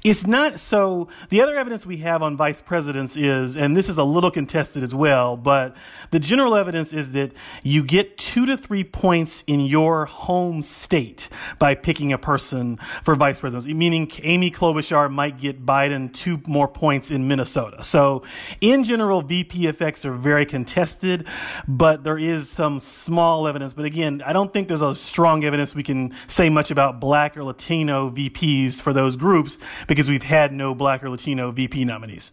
it's 0.03 0.25
not 0.25 0.59
so. 0.59 1.09
The 1.29 1.41
other 1.41 1.55
evidence 1.55 1.85
we 1.85 1.97
have 1.97 2.21
on 2.21 2.37
vice 2.37 2.61
presidents 2.65 3.15
is, 3.15 3.55
and 3.55 3.75
this 3.75 3.89
is 3.89 3.97
a 3.97 4.03
little 4.03 4.31
contested 4.31 4.83
as 4.83 4.93
well, 4.95 5.37
but 5.37 5.75
the 6.11 6.19
general 6.19 6.55
evidence 6.55 6.93
is 6.93 7.11
that 7.11 7.31
you 7.63 7.83
get 7.83 8.17
two 8.17 8.45
to 8.45 8.57
three 8.57 8.83
points 8.83 9.43
in 9.47 9.61
your 9.61 10.05
home 10.05 10.61
state 10.61 11.29
by 11.59 11.75
picking 11.75 12.13
a 12.13 12.17
person 12.17 12.77
for 13.03 13.15
vice 13.15 13.39
president, 13.39 13.75
meaning 13.77 14.09
Amy 14.23 14.51
Klobuchar 14.51 15.11
might 15.11 15.39
get 15.39 15.65
Biden 15.65 16.11
two 16.13 16.41
more 16.47 16.67
points 16.67 17.11
in 17.11 17.27
Minnesota. 17.27 17.83
So 17.83 18.23
in 18.61 18.83
general, 18.83 19.21
VP 19.21 19.67
effects 19.67 20.05
are 20.05 20.13
very 20.13 20.45
contested, 20.45 21.25
but 21.67 22.03
there 22.03 22.17
is 22.17 22.49
some 22.49 22.79
small 22.79 23.47
evidence. 23.47 23.73
But 23.73 23.85
again, 23.85 24.21
I 24.25 24.33
don't 24.33 24.51
think 24.53 24.67
there's 24.67 24.81
a 24.81 24.95
strong 24.95 25.43
evidence 25.43 25.75
we 25.75 25.83
can 25.83 26.13
say 26.27 26.49
much 26.49 26.71
about 26.71 26.99
black 26.99 27.37
or 27.37 27.43
Latino 27.43 28.09
VPs 28.09 28.81
for 28.81 28.93
those 28.93 29.15
groups 29.15 29.59
because 29.87 30.09
we've 30.09 30.23
had 30.23 30.53
no 30.53 30.73
black 30.73 31.03
or 31.03 31.09
Latino 31.09 31.51
VP 31.51 31.85
nominees. 31.85 32.31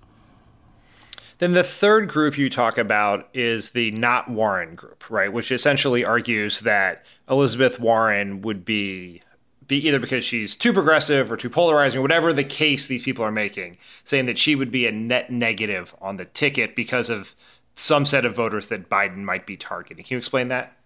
Then 1.41 1.55
the 1.55 1.65
third 1.65 2.09
group 2.09 2.37
you 2.37 2.51
talk 2.51 2.77
about 2.77 3.31
is 3.33 3.71
the 3.71 3.91
not 3.93 4.31
Warren 4.31 4.75
group, 4.75 5.09
right? 5.09 5.33
Which 5.33 5.51
essentially 5.51 6.05
argues 6.05 6.61
that 6.61 7.07
Elizabeth 7.31 7.81
Warren 7.81 8.43
would 8.43 8.65
be 8.65 9.23
be 9.67 9.87
either 9.87 10.01
because 10.01 10.25
she's 10.25 10.57
too 10.57 10.73
progressive 10.73 11.31
or 11.33 11.37
too 11.37 11.49
polarizing, 11.49 12.01
or 12.01 12.03
whatever 12.03 12.33
the 12.33 12.45
case 12.45 12.89
these 12.89 13.05
people 13.05 13.25
are 13.25 13.33
making, 13.33 13.77
saying 14.05 14.27
that 14.27 14.37
she 14.37 14.55
would 14.55 14.71
be 14.71 14.85
a 14.85 14.93
net 14.93 15.31
negative 15.31 15.95
on 16.01 16.17
the 16.17 16.25
ticket 16.25 16.75
because 16.75 17.09
of 17.09 17.35
some 17.75 18.05
set 18.05 18.27
of 18.27 18.35
voters 18.35 18.67
that 18.67 18.91
Biden 18.91 19.19
might 19.19 19.47
be 19.47 19.57
targeting. 19.57 20.05
Can 20.05 20.17
you 20.17 20.19
explain 20.19 20.49
that? 20.49 20.77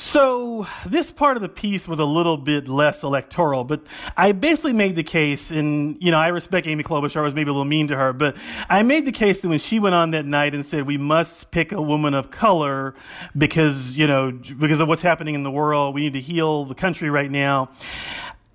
So 0.00 0.64
this 0.86 1.10
part 1.10 1.36
of 1.36 1.42
the 1.42 1.48
piece 1.48 1.88
was 1.88 1.98
a 1.98 2.04
little 2.04 2.36
bit 2.36 2.68
less 2.68 3.02
electoral, 3.02 3.64
but 3.64 3.84
I 4.16 4.30
basically 4.30 4.72
made 4.72 4.94
the 4.94 5.02
case, 5.02 5.50
and 5.50 5.96
you 6.00 6.12
know, 6.12 6.18
I 6.18 6.28
respect 6.28 6.68
Amy 6.68 6.84
Klobuchar. 6.84 7.16
I 7.16 7.22
was 7.22 7.34
maybe 7.34 7.50
a 7.50 7.52
little 7.52 7.64
mean 7.64 7.88
to 7.88 7.96
her, 7.96 8.12
but 8.12 8.36
I 8.68 8.84
made 8.84 9.06
the 9.06 9.12
case 9.12 9.40
that 9.40 9.48
when 9.48 9.58
she 9.58 9.80
went 9.80 9.96
on 9.96 10.12
that 10.12 10.24
night 10.24 10.54
and 10.54 10.64
said 10.64 10.86
we 10.86 10.98
must 10.98 11.50
pick 11.50 11.72
a 11.72 11.82
woman 11.82 12.14
of 12.14 12.30
color 12.30 12.94
because 13.36 13.98
you 13.98 14.06
know 14.06 14.30
because 14.30 14.78
of 14.78 14.86
what's 14.86 15.02
happening 15.02 15.34
in 15.34 15.42
the 15.42 15.50
world, 15.50 15.96
we 15.96 16.02
need 16.02 16.12
to 16.12 16.20
heal 16.20 16.64
the 16.64 16.76
country 16.76 17.10
right 17.10 17.30
now. 17.30 17.68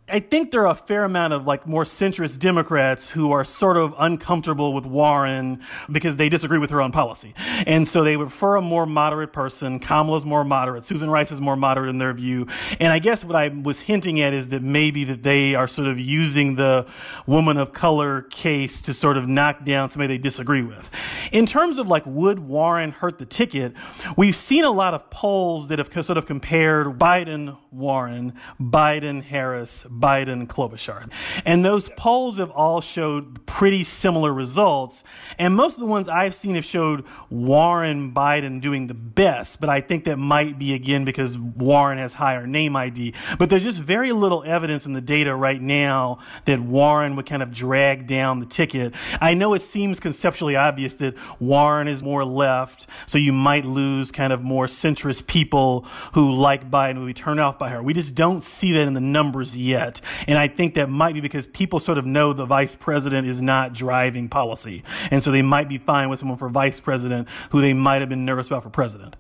I 0.10 0.20
think 0.20 0.52
there 0.52 0.68
are 0.68 0.74
a 0.74 0.76
fair 0.76 1.06
amount 1.06 1.32
of 1.32 1.48
like 1.48 1.66
more 1.66 1.86
centrist 1.86 2.38
Democrats 2.38 3.10
who 3.10 3.32
are 3.32 3.46
sort 3.46 3.78
of 3.78 3.96
uncomfortable 3.98 4.74
with 4.74 4.86
Warren 4.86 5.62
because 5.90 6.18
they 6.18 6.28
disagree 6.28 6.58
with 6.58 6.72
her 6.72 6.82
own 6.82 6.92
policy. 6.92 7.34
And 7.66 7.88
so 7.88 8.04
they 8.04 8.18
prefer 8.18 8.58
a 8.58 8.62
more 8.62 8.86
moderate 8.86 9.32
person. 9.32 9.80
Kamala's 9.80 10.26
more 10.26 10.44
moderate. 10.44 10.86
Susan 10.86 11.10
Rice 11.10 11.32
is 11.32 11.40
more 11.40 11.56
moderate 11.56 11.90
in 11.90 12.00
their 12.00 12.12
view. 12.12 12.48
And 12.82 12.92
I 12.92 13.00
guess 13.00 13.24
what 13.24 13.38
I 13.38 13.48
was 13.48 13.80
hinting 13.80 14.20
at 14.20 14.34
is 14.34 14.50
that 14.50 14.62
maybe 14.62 15.06
that 15.06 15.24
they 15.24 15.56
are 15.56 15.70
sort 15.70 15.88
of 15.88 15.98
using 15.98 16.56
the 16.56 16.86
woman 17.26 17.56
of 17.56 17.72
color 17.72 18.24
case 18.24 18.82
to 18.82 18.94
sort 18.94 19.16
of 19.16 19.30
knock 19.30 19.64
down 19.64 19.90
somebody 19.90 20.18
they 20.18 20.22
disagree 20.22 20.64
with. 20.64 20.92
In 21.32 21.46
terms 21.46 21.78
of 21.78 21.88
like, 21.88 22.06
would 22.06 22.40
Warren 22.40 22.92
hurt 22.92 23.20
the 23.20 23.26
ticket? 23.26 23.74
We've 24.18 24.36
seen 24.36 24.66
a 24.66 24.72
lot 24.72 24.94
of 24.94 25.10
polls 25.10 25.70
that 25.70 25.80
have 25.80 25.92
sort 26.06 26.18
of 26.18 26.26
compared 26.26 27.00
Biden, 27.00 27.58
Warren, 27.72 28.34
Biden, 28.60 29.24
Harris, 29.24 29.86
Biden, 30.00 30.48
Klobuchar. 30.48 31.12
And 31.46 31.64
those 31.64 31.90
polls 31.90 32.38
have 32.38 32.52
all 32.52 32.82
showed 32.82 33.46
pretty 33.46 33.84
similar 33.84 34.34
results. 34.34 35.04
And 35.38 35.56
most 35.56 35.76
of 35.76 35.80
the 35.80 35.86
ones 35.86 36.10
I've 36.10 36.36
seen 36.36 36.56
have 36.56 36.66
showed 36.66 37.06
Warren, 37.30 38.14
Biden 38.14 38.62
doing 38.62 38.88
the 38.88 38.94
best. 38.94 39.60
But 39.60 39.70
I 39.70 39.82
think 39.82 40.06
that 40.06 40.18
might 40.18 40.58
be 40.58 40.74
again 40.74 41.06
because 41.06 41.38
Warren 41.38 41.98
has 41.98 42.14
higher 42.14 42.48
name 42.48 42.76
ID. 42.76 43.14
But 43.38 43.50
there's 43.50 43.64
just 43.64 43.80
very 43.80 44.12
little 44.12 44.44
evidence 44.46 44.86
in 44.86 44.94
the 44.94 45.02
data 45.02 45.36
right 45.36 45.62
now 45.62 46.20
that 46.46 46.60
Warren 46.60 47.16
would 47.16 47.26
kind 47.26 47.44
of 47.44 47.52
drag 47.52 48.08
down 48.08 48.40
the 48.40 48.46
ticket. 48.46 48.94
I 49.22 49.34
know 49.34 49.54
it 49.54 49.62
seems 49.62 50.00
conceptually 50.00 50.56
obvious 50.56 50.96
that 50.96 51.16
Warren 51.40 51.88
is 51.88 52.02
more 52.02 52.26
left, 52.26 52.88
so 53.06 53.18
you 53.18 53.34
might 53.34 53.66
lose 53.66 54.12
kind 54.12 54.34
of 54.34 54.42
more 54.42 54.66
centrist 54.66 55.28
people 55.28 55.82
who 56.14 56.34
like 56.34 56.70
Biden, 56.70 56.96
who 56.96 57.12
turned 57.14 57.40
off 57.40 57.60
by 57.60 57.70
her. 57.70 57.82
We 57.82 57.94
just 57.94 58.16
don't 58.16 58.44
see 58.44 58.74
that 58.74 58.88
in 58.88 58.94
the 58.94 59.02
numbers 59.02 59.56
yet. 59.58 59.83
And 60.28 60.38
I 60.38 60.48
think 60.48 60.74
that 60.76 60.90
might 60.90 61.14
be 61.14 61.22
because 61.22 61.48
people 61.48 61.80
sort 61.80 61.98
of 61.98 62.06
know 62.06 62.34
the 62.34 62.46
vice 62.46 62.76
president 62.76 63.28
is 63.28 63.42
not 63.42 63.74
driving 63.74 64.30
policy. 64.30 64.84
And 65.12 65.24
so 65.24 65.32
they 65.32 65.42
might 65.42 65.70
be 65.70 65.78
fine 65.78 66.10
with 66.10 66.20
someone 66.20 66.38
for 66.38 66.50
vice 66.50 66.80
president 66.80 67.28
who 67.52 67.62
they 67.62 67.74
might 67.74 68.02
have 68.02 68.10
been 68.10 68.26
nervous 68.26 68.48
about 68.48 68.64
for 68.64 68.70
president. 68.70 69.16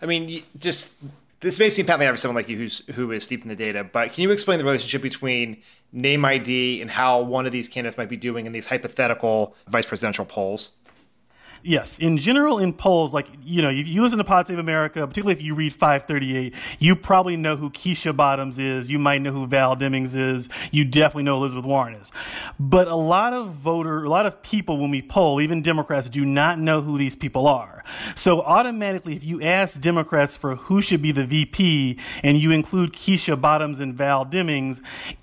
I 0.00 0.06
mean, 0.06 0.42
just 0.58 1.02
this 1.40 1.58
may 1.58 1.70
seem 1.70 1.86
patently 1.86 2.06
obvious 2.06 2.20
to 2.20 2.22
someone 2.22 2.36
like 2.36 2.48
you 2.48 2.56
who's 2.56 2.82
who 2.94 3.12
is 3.12 3.24
steeped 3.24 3.44
in 3.44 3.48
the 3.48 3.56
data, 3.56 3.84
but 3.84 4.12
can 4.12 4.22
you 4.22 4.30
explain 4.30 4.58
the 4.58 4.64
relationship 4.64 5.02
between 5.02 5.62
name 5.92 6.24
ID 6.24 6.80
and 6.80 6.90
how 6.90 7.20
one 7.20 7.46
of 7.46 7.52
these 7.52 7.68
candidates 7.68 7.96
might 7.96 8.08
be 8.08 8.16
doing 8.16 8.46
in 8.46 8.52
these 8.52 8.66
hypothetical 8.66 9.54
vice 9.68 9.86
presidential 9.86 10.24
polls? 10.24 10.72
Yes, 11.62 11.98
in 11.98 12.18
general, 12.18 12.58
in 12.58 12.72
polls, 12.72 13.12
like 13.12 13.26
you 13.42 13.62
know, 13.62 13.70
if 13.70 13.88
you 13.88 14.02
listen 14.02 14.18
to 14.18 14.24
Pod 14.24 14.46
Save 14.46 14.58
America, 14.58 15.06
particularly 15.06 15.38
if 15.38 15.42
you 15.42 15.54
read 15.54 15.72
538, 15.72 16.54
you 16.78 16.94
probably 16.94 17.36
know 17.36 17.56
who 17.56 17.70
Keisha 17.70 18.16
Bottoms 18.16 18.58
is. 18.58 18.90
You 18.90 18.98
might 18.98 19.22
know 19.22 19.32
who 19.32 19.46
Val 19.46 19.76
Demings 19.76 20.14
is. 20.14 20.48
You 20.70 20.84
definitely 20.84 21.24
know 21.24 21.36
Elizabeth 21.36 21.64
Warren 21.64 21.94
is. 21.94 22.12
But 22.60 22.88
a 22.88 22.94
lot 22.94 23.32
of 23.32 23.50
voter, 23.50 24.04
a 24.04 24.08
lot 24.08 24.26
of 24.26 24.42
people, 24.42 24.78
when 24.78 24.90
we 24.90 25.02
poll, 25.02 25.40
even 25.40 25.62
Democrats, 25.62 26.08
do 26.08 26.24
not 26.24 26.58
know 26.58 26.80
who 26.80 26.98
these 26.98 27.16
people 27.16 27.48
are. 27.48 27.84
So 28.14 28.42
automatically, 28.42 29.16
if 29.16 29.24
you 29.24 29.42
ask 29.42 29.80
Democrats 29.80 30.36
for 30.36 30.56
who 30.56 30.82
should 30.82 31.02
be 31.02 31.12
the 31.12 31.26
VP, 31.26 31.98
and 32.22 32.38
you 32.38 32.50
include 32.52 32.92
Keisha 32.92 33.40
Bottoms 33.40 33.80
and 33.80 33.94
Val 33.94 34.24
Demings, 34.24 34.80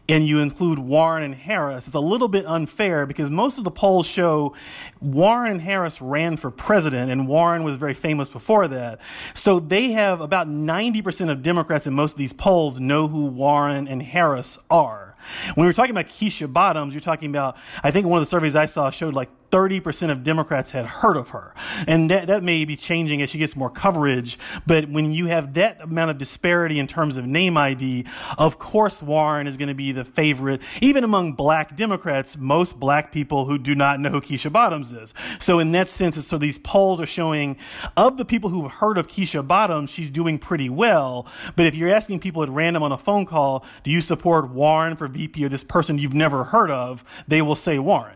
and 0.07 0.27
you 0.27 0.39
include 0.39 0.79
Warren 0.79 1.23
and 1.23 1.35
Harris, 1.35 1.87
it's 1.87 1.95
a 1.95 1.99
little 1.99 2.27
bit 2.27 2.45
unfair 2.45 3.05
because 3.05 3.31
most 3.31 3.57
of 3.57 3.63
the 3.63 3.71
polls 3.71 4.05
show 4.05 4.53
Warren 5.01 5.51
and 5.51 5.61
Harris 5.61 6.01
ran 6.01 6.37
for 6.37 6.51
president, 6.51 7.11
and 7.11 7.27
Warren 7.27 7.63
was 7.63 7.75
very 7.75 7.93
famous 7.93 8.29
before 8.29 8.67
that. 8.67 8.99
So 9.33 9.59
they 9.59 9.91
have 9.91 10.21
about 10.21 10.47
90% 10.47 11.31
of 11.31 11.41
Democrats 11.41 11.87
in 11.87 11.93
most 11.93 12.13
of 12.13 12.17
these 12.17 12.33
polls 12.33 12.79
know 12.79 13.07
who 13.07 13.25
Warren 13.25 13.87
and 13.87 14.01
Harris 14.01 14.59
are. 14.69 15.15
When 15.55 15.65
we're 15.65 15.73
talking 15.73 15.91
about 15.91 16.07
Keisha 16.07 16.51
Bottoms, 16.51 16.93
you're 16.93 17.01
talking 17.01 17.29
about, 17.29 17.57
I 17.83 17.91
think 17.91 18.05
one 18.05 18.19
of 18.19 18.21
the 18.21 18.29
surveys 18.29 18.55
I 18.55 18.67
saw 18.67 18.91
showed 18.91 19.15
like 19.15 19.29
30% 19.51 20.11
of 20.11 20.23
Democrats 20.23 20.71
had 20.71 20.85
heard 20.85 21.17
of 21.17 21.29
her. 21.29 21.53
And 21.87 22.09
that, 22.11 22.27
that 22.27 22.43
may 22.43 22.65
be 22.65 22.75
changing 22.75 23.21
as 23.21 23.29
she 23.29 23.37
gets 23.37 23.55
more 23.55 23.69
coverage. 23.69 24.37
But 24.65 24.89
when 24.89 25.11
you 25.11 25.27
have 25.27 25.53
that 25.55 25.81
amount 25.81 26.11
of 26.11 26.17
disparity 26.17 26.79
in 26.79 26.87
terms 26.87 27.17
of 27.17 27.25
name 27.25 27.57
ID, 27.57 28.05
of 28.37 28.59
course 28.59 29.01
Warren 29.01 29.47
is 29.47 29.57
going 29.57 29.69
to 29.69 29.75
be 29.75 29.91
the 29.91 30.05
favorite. 30.05 30.61
Even 30.81 31.03
among 31.03 31.33
black 31.33 31.75
Democrats, 31.75 32.37
most 32.37 32.79
black 32.79 33.11
people 33.11 33.45
who 33.45 33.57
do 33.57 33.75
not 33.75 33.99
know 33.99 34.09
who 34.09 34.21
Keisha 34.21 34.51
Bottoms 34.51 34.91
is. 34.91 35.13
So 35.39 35.59
in 35.59 35.71
that 35.73 35.87
sense, 35.87 36.23
so 36.25 36.37
these 36.37 36.57
polls 36.57 36.99
are 36.99 37.05
showing 37.05 37.57
of 37.97 38.17
the 38.17 38.25
people 38.25 38.49
who've 38.49 38.71
heard 38.71 38.97
of 38.97 39.07
Keisha 39.07 39.45
Bottoms, 39.45 39.89
she's 39.89 40.09
doing 40.09 40.39
pretty 40.39 40.69
well. 40.69 41.27
But 41.55 41.65
if 41.65 41.75
you're 41.75 41.89
asking 41.89 42.19
people 42.19 42.43
at 42.43 42.49
random 42.49 42.83
on 42.83 42.91
a 42.91 42.97
phone 42.97 43.25
call, 43.25 43.65
do 43.83 43.91
you 43.91 44.01
support 44.01 44.49
Warren 44.49 44.95
for 44.95 45.07
VP 45.07 45.45
or 45.45 45.49
this 45.49 45.63
person 45.63 45.97
you've 45.97 46.13
never 46.13 46.45
heard 46.45 46.71
of, 46.71 47.03
they 47.27 47.41
will 47.41 47.55
say 47.55 47.79
Warren 47.79 48.15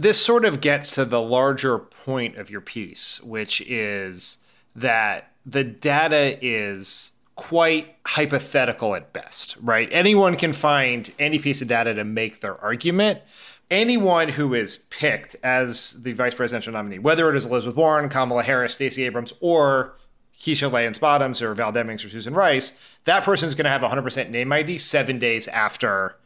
this 0.00 0.24
sort 0.24 0.44
of 0.44 0.60
gets 0.60 0.94
to 0.94 1.04
the 1.04 1.20
larger 1.20 1.78
point 1.78 2.36
of 2.36 2.50
your 2.50 2.60
piece, 2.60 3.22
which 3.22 3.60
is 3.62 4.38
that 4.74 5.32
the 5.44 5.64
data 5.64 6.38
is 6.40 7.12
quite 7.34 7.96
hypothetical 8.06 8.94
at 8.94 9.12
best, 9.12 9.56
right? 9.60 9.88
Anyone 9.92 10.36
can 10.36 10.52
find 10.52 11.10
any 11.18 11.38
piece 11.38 11.60
of 11.60 11.68
data 11.68 11.94
to 11.94 12.04
make 12.04 12.40
their 12.40 12.58
argument. 12.60 13.20
Anyone 13.70 14.30
who 14.30 14.54
is 14.54 14.78
picked 14.90 15.36
as 15.42 16.02
the 16.02 16.12
vice 16.12 16.34
presidential 16.34 16.72
nominee, 16.72 16.98
whether 16.98 17.28
it 17.30 17.36
is 17.36 17.46
Elizabeth 17.46 17.76
Warren, 17.76 18.08
Kamala 18.08 18.42
Harris, 18.42 18.74
Stacey 18.74 19.04
Abrams, 19.04 19.32
or 19.40 19.96
Keisha 20.38 20.72
Lance 20.72 20.98
Bottoms 20.98 21.42
or 21.42 21.54
Val 21.54 21.72
Demings 21.72 22.04
or 22.04 22.08
Susan 22.08 22.34
Rice, 22.34 22.72
that 23.04 23.22
person 23.22 23.46
is 23.46 23.54
going 23.54 23.64
to 23.64 23.70
have 23.70 23.82
100% 23.82 24.30
name 24.30 24.52
ID 24.52 24.78
seven 24.78 25.18
days 25.18 25.46
after 25.48 26.16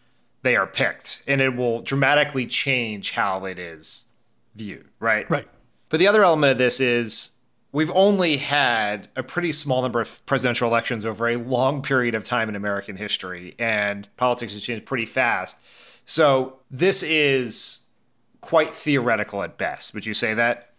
they 0.45 0.57
are 0.57 0.67
picked, 0.67 1.23
and 1.27 1.41
it 1.41 1.57
will 1.57 1.81
dramatically 1.81 2.47
change 2.47 3.13
how 3.13 3.47
it 3.47 3.59
is 3.59 4.05
viewed, 4.55 4.87
right? 5.01 5.29
Right. 5.29 5.49
But 5.89 6.01
the 6.01 6.07
other 6.07 6.23
element 6.23 6.53
of 6.53 6.59
this 6.59 6.81
is 6.81 7.33
we've 7.73 7.91
only 7.91 8.37
had 8.37 9.09
a 9.17 9.23
pretty 9.23 9.53
small 9.53 9.81
number 9.81 10.03
of 10.03 10.25
presidential 10.27 10.69
elections 10.69 11.07
over 11.07 11.29
a 11.29 11.37
long 11.37 11.81
period 11.81 12.15
of 12.15 12.25
time 12.25 12.51
in 12.51 12.57
American 12.57 12.97
history, 12.97 13.55
and 13.59 14.07
politics 14.17 14.53
has 14.53 14.63
changed 14.63 14.85
pretty 14.85 15.07
fast. 15.07 15.59
So 16.05 16.61
this 16.71 17.03
is 17.03 17.81
quite 18.43 18.75
theoretical 18.75 19.43
at 19.43 19.57
best. 19.57 19.95
Would 19.95 20.05
you 20.05 20.13
say 20.13 20.35
that? 20.35 20.73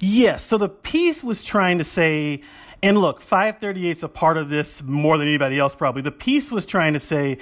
Yes. 0.00 0.42
So 0.42 0.56
the 0.56 0.70
piece 0.70 1.22
was 1.22 1.44
trying 1.44 1.76
to 1.76 1.84
say 1.84 2.40
and 2.86 2.98
look, 2.98 3.20
538 3.20 3.96
is 3.96 4.02
a 4.04 4.08
part 4.08 4.36
of 4.36 4.48
this 4.48 4.80
more 4.80 5.18
than 5.18 5.26
anybody 5.26 5.58
else, 5.58 5.74
probably. 5.74 6.02
The 6.02 6.12
piece 6.12 6.52
was 6.52 6.64
trying 6.66 6.92
to 6.92 7.00
say 7.00 7.38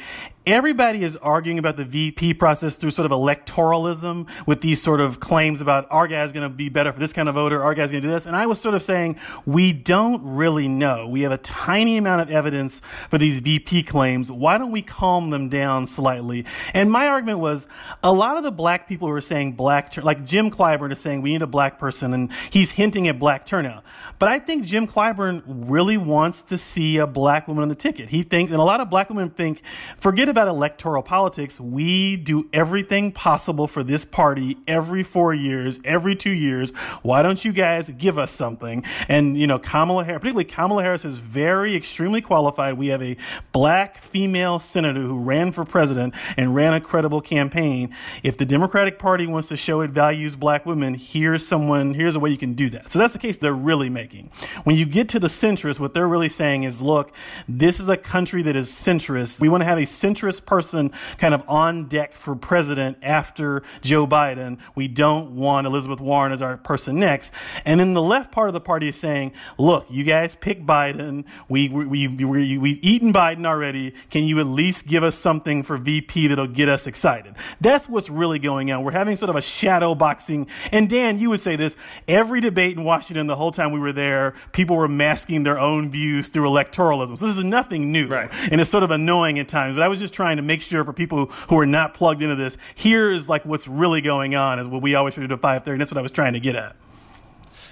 everybody 0.46 1.04
is 1.04 1.16
arguing 1.16 1.58
about 1.58 1.76
the 1.76 1.84
VP 1.84 2.34
process 2.34 2.74
through 2.74 2.92
sort 2.92 3.04
of 3.04 3.12
electoralism 3.12 4.26
with 4.46 4.62
these 4.62 4.82
sort 4.82 5.00
of 5.00 5.20
claims 5.20 5.60
about 5.60 5.86
our 5.90 6.08
guy's 6.08 6.32
going 6.32 6.42
to 6.44 6.54
be 6.54 6.70
better 6.70 6.92
for 6.92 6.98
this 6.98 7.12
kind 7.12 7.28
of 7.28 7.34
voter, 7.34 7.62
our 7.62 7.74
guy's 7.74 7.90
going 7.90 8.00
to 8.00 8.08
do 8.08 8.12
this. 8.12 8.24
And 8.24 8.34
I 8.34 8.46
was 8.46 8.58
sort 8.58 8.74
of 8.74 8.82
saying, 8.82 9.16
we 9.44 9.74
don't 9.74 10.22
really 10.22 10.66
know. 10.66 11.08
We 11.08 11.22
have 11.22 11.32
a 11.32 11.38
tiny 11.38 11.98
amount 11.98 12.22
of 12.22 12.30
evidence 12.30 12.80
for 13.10 13.18
these 13.18 13.40
VP 13.40 13.82
claims. 13.82 14.32
Why 14.32 14.56
don't 14.56 14.72
we 14.72 14.80
calm 14.80 15.28
them 15.28 15.50
down 15.50 15.86
slightly? 15.86 16.46
And 16.72 16.90
my 16.90 17.08
argument 17.08 17.40
was 17.40 17.66
a 18.02 18.12
lot 18.14 18.38
of 18.38 18.44
the 18.44 18.50
black 18.50 18.88
people 18.88 19.08
who 19.08 19.14
are 19.14 19.20
saying 19.20 19.52
black, 19.52 19.94
like 20.02 20.24
Jim 20.24 20.50
Clyburn 20.50 20.90
is 20.90 21.00
saying 21.00 21.20
we 21.20 21.32
need 21.32 21.42
a 21.42 21.46
black 21.46 21.78
person 21.78 22.14
and 22.14 22.32
he's 22.50 22.70
hinting 22.70 23.08
at 23.08 23.18
black 23.18 23.44
turnout. 23.44 23.84
But 24.18 24.28
I 24.28 24.38
think 24.38 24.64
Jim 24.64 24.86
Clyburn 24.86 25.33
really 25.46 25.96
wants 25.96 26.42
to 26.42 26.58
see 26.58 26.98
a 26.98 27.06
black 27.06 27.48
woman 27.48 27.62
on 27.62 27.68
the 27.68 27.74
ticket. 27.74 28.10
He 28.10 28.22
thinks, 28.22 28.52
and 28.52 28.60
a 28.60 28.64
lot 28.64 28.80
of 28.80 28.90
black 28.90 29.08
women 29.08 29.30
think, 29.30 29.62
forget 29.96 30.28
about 30.28 30.48
electoral 30.48 31.02
politics. 31.02 31.60
We 31.60 32.16
do 32.16 32.48
everything 32.52 33.12
possible 33.12 33.66
for 33.66 33.82
this 33.82 34.04
party 34.04 34.58
every 34.66 35.02
four 35.02 35.34
years, 35.34 35.80
every 35.84 36.14
two 36.16 36.30
years. 36.30 36.70
Why 37.02 37.22
don't 37.22 37.44
you 37.44 37.52
guys 37.52 37.88
give 37.90 38.18
us 38.18 38.30
something? 38.30 38.84
And, 39.08 39.38
you 39.38 39.46
know, 39.46 39.58
Kamala 39.58 40.04
Harris, 40.04 40.20
particularly 40.20 40.44
Kamala 40.44 40.82
Harris 40.82 41.04
is 41.04 41.18
very 41.18 41.74
extremely 41.74 42.20
qualified. 42.20 42.74
We 42.74 42.88
have 42.88 43.02
a 43.02 43.16
black 43.52 43.98
female 43.98 44.58
senator 44.58 45.00
who 45.00 45.20
ran 45.20 45.52
for 45.52 45.64
president 45.64 46.14
and 46.36 46.54
ran 46.54 46.74
a 46.74 46.80
credible 46.80 47.20
campaign. 47.20 47.94
If 48.22 48.36
the 48.36 48.44
Democratic 48.44 48.98
Party 48.98 49.26
wants 49.26 49.48
to 49.48 49.56
show 49.56 49.80
it 49.80 49.90
values 49.90 50.36
black 50.36 50.66
women, 50.66 50.94
here's 50.94 51.46
someone, 51.46 51.94
here's 51.94 52.16
a 52.16 52.20
way 52.20 52.30
you 52.30 52.38
can 52.38 52.54
do 52.54 52.70
that. 52.70 52.92
So 52.92 52.98
that's 52.98 53.12
the 53.12 53.18
case 53.18 53.36
they're 53.36 53.52
really 53.52 53.88
making. 53.88 54.30
When 54.64 54.76
you 54.76 54.86
get 54.86 55.08
to 55.10 55.18
the 55.18 55.23
centrists, 55.28 55.80
what 55.80 55.94
they're 55.94 56.08
really 56.08 56.28
saying 56.28 56.64
is, 56.64 56.80
look, 56.80 57.12
this 57.48 57.80
is 57.80 57.88
a 57.88 57.96
country 57.96 58.42
that 58.42 58.56
is 58.56 58.70
centrist. 58.70 59.40
We 59.40 59.48
want 59.48 59.62
to 59.62 59.66
have 59.66 59.78
a 59.78 59.82
centrist 59.82 60.46
person 60.46 60.92
kind 61.18 61.34
of 61.34 61.42
on 61.48 61.86
deck 61.86 62.14
for 62.14 62.34
president 62.34 62.98
after 63.02 63.62
Joe 63.82 64.06
Biden. 64.06 64.58
We 64.74 64.88
don't 64.88 65.36
want 65.36 65.66
Elizabeth 65.66 66.00
Warren 66.00 66.32
as 66.32 66.42
our 66.42 66.56
person 66.56 66.98
next. 66.98 67.32
And 67.64 67.80
then 67.80 67.94
the 67.94 68.02
left 68.02 68.32
part 68.32 68.48
of 68.48 68.54
the 68.54 68.60
party 68.60 68.88
is 68.88 68.96
saying, 68.96 69.32
look, 69.58 69.86
you 69.90 70.04
guys 70.04 70.34
pick 70.34 70.64
Biden. 70.64 71.24
We, 71.48 71.68
we, 71.68 72.08
we, 72.08 72.08
we, 72.08 72.58
we've 72.58 72.78
eaten 72.82 73.12
Biden 73.12 73.46
already. 73.46 73.94
Can 74.10 74.24
you 74.24 74.40
at 74.40 74.46
least 74.46 74.86
give 74.86 75.04
us 75.04 75.14
something 75.14 75.62
for 75.62 75.76
VP 75.76 76.28
that'll 76.28 76.46
get 76.46 76.68
us 76.68 76.86
excited? 76.86 77.34
That's 77.60 77.88
what's 77.88 78.10
really 78.10 78.38
going 78.38 78.70
on. 78.70 78.84
We're 78.84 78.92
having 78.92 79.16
sort 79.16 79.30
of 79.30 79.36
a 79.36 79.42
shadow 79.42 79.94
boxing. 79.94 80.46
And 80.72 80.88
Dan, 80.88 81.18
you 81.18 81.30
would 81.30 81.40
say 81.40 81.56
this 81.56 81.76
every 82.08 82.40
debate 82.40 82.76
in 82.76 82.84
Washington 82.84 83.26
the 83.26 83.36
whole 83.36 83.52
time 83.52 83.72
we 83.72 83.80
were 83.80 83.92
there, 83.92 84.34
people 84.52 84.76
were 84.76 84.88
masking 85.04 85.42
their 85.42 85.60
own 85.60 85.90
views 85.90 86.28
through 86.28 86.48
electoralism. 86.48 87.18
So 87.18 87.26
this 87.26 87.36
is 87.36 87.44
nothing 87.44 87.92
new. 87.92 88.08
Right. 88.08 88.30
And 88.50 88.58
it's 88.58 88.70
sort 88.70 88.84
of 88.84 88.90
annoying 88.90 89.38
at 89.38 89.48
times. 89.48 89.76
But 89.76 89.82
I 89.82 89.88
was 89.88 89.98
just 89.98 90.14
trying 90.14 90.38
to 90.38 90.42
make 90.42 90.62
sure 90.62 90.82
for 90.82 90.94
people 90.94 91.26
who 91.26 91.58
are 91.58 91.66
not 91.66 91.92
plugged 91.92 92.22
into 92.22 92.36
this, 92.36 92.56
here's 92.74 93.28
like 93.28 93.44
what's 93.44 93.68
really 93.68 94.00
going 94.00 94.34
on 94.34 94.58
is 94.58 94.66
what 94.66 94.80
we 94.80 94.94
always 94.94 95.14
try 95.14 95.22
to 95.22 95.28
do 95.28 95.34
at 95.34 95.40
530. 95.40 95.74
And 95.74 95.80
that's 95.80 95.90
what 95.90 95.98
I 95.98 96.02
was 96.02 96.10
trying 96.10 96.32
to 96.32 96.40
get 96.40 96.56
at. 96.56 96.74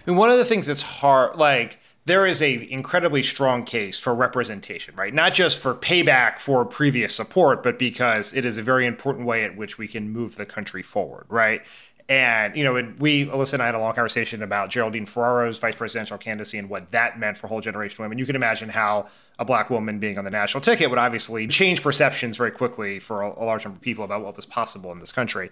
And 0.06 0.18
one 0.18 0.28
of 0.30 0.36
the 0.36 0.44
things 0.44 0.66
that's 0.66 0.82
hard, 0.82 1.36
like, 1.36 1.78
there 2.04 2.26
is 2.26 2.42
a 2.42 2.70
incredibly 2.70 3.22
strong 3.22 3.64
case 3.64 3.98
for 3.98 4.12
representation, 4.12 4.94
right? 4.96 5.14
Not 5.14 5.34
just 5.34 5.58
for 5.60 5.72
payback 5.72 6.40
for 6.40 6.64
previous 6.64 7.14
support, 7.14 7.62
but 7.62 7.78
because 7.78 8.34
it 8.34 8.44
is 8.44 8.58
a 8.58 8.62
very 8.62 8.86
important 8.86 9.24
way 9.24 9.44
at 9.44 9.56
which 9.56 9.78
we 9.78 9.86
can 9.86 10.10
move 10.10 10.34
the 10.34 10.44
country 10.44 10.82
forward, 10.82 11.26
right? 11.28 11.62
And, 12.08 12.56
you 12.56 12.64
know, 12.64 12.94
we, 12.98 13.26
Alyssa 13.26 13.54
and 13.54 13.62
I 13.62 13.66
had 13.66 13.74
a 13.74 13.78
long 13.78 13.94
conversation 13.94 14.42
about 14.42 14.70
Geraldine 14.70 15.06
Ferraro's 15.06 15.58
vice 15.58 15.76
presidential 15.76 16.18
candidacy 16.18 16.58
and 16.58 16.68
what 16.68 16.90
that 16.90 17.18
meant 17.18 17.36
for 17.36 17.46
whole 17.46 17.60
generation 17.60 17.96
of 17.96 18.00
women. 18.00 18.18
You 18.18 18.26
can 18.26 18.36
imagine 18.36 18.68
how 18.68 19.06
a 19.38 19.44
black 19.44 19.70
woman 19.70 19.98
being 19.98 20.18
on 20.18 20.24
the 20.24 20.30
national 20.30 20.60
ticket 20.60 20.90
would 20.90 20.98
obviously 20.98 21.46
change 21.46 21.82
perceptions 21.82 22.36
very 22.36 22.50
quickly 22.50 22.98
for 22.98 23.22
a, 23.22 23.28
a 23.28 23.44
large 23.44 23.64
number 23.64 23.76
of 23.76 23.82
people 23.82 24.04
about 24.04 24.22
what 24.22 24.36
was 24.36 24.46
possible 24.46 24.92
in 24.92 24.98
this 24.98 25.12
country. 25.12 25.50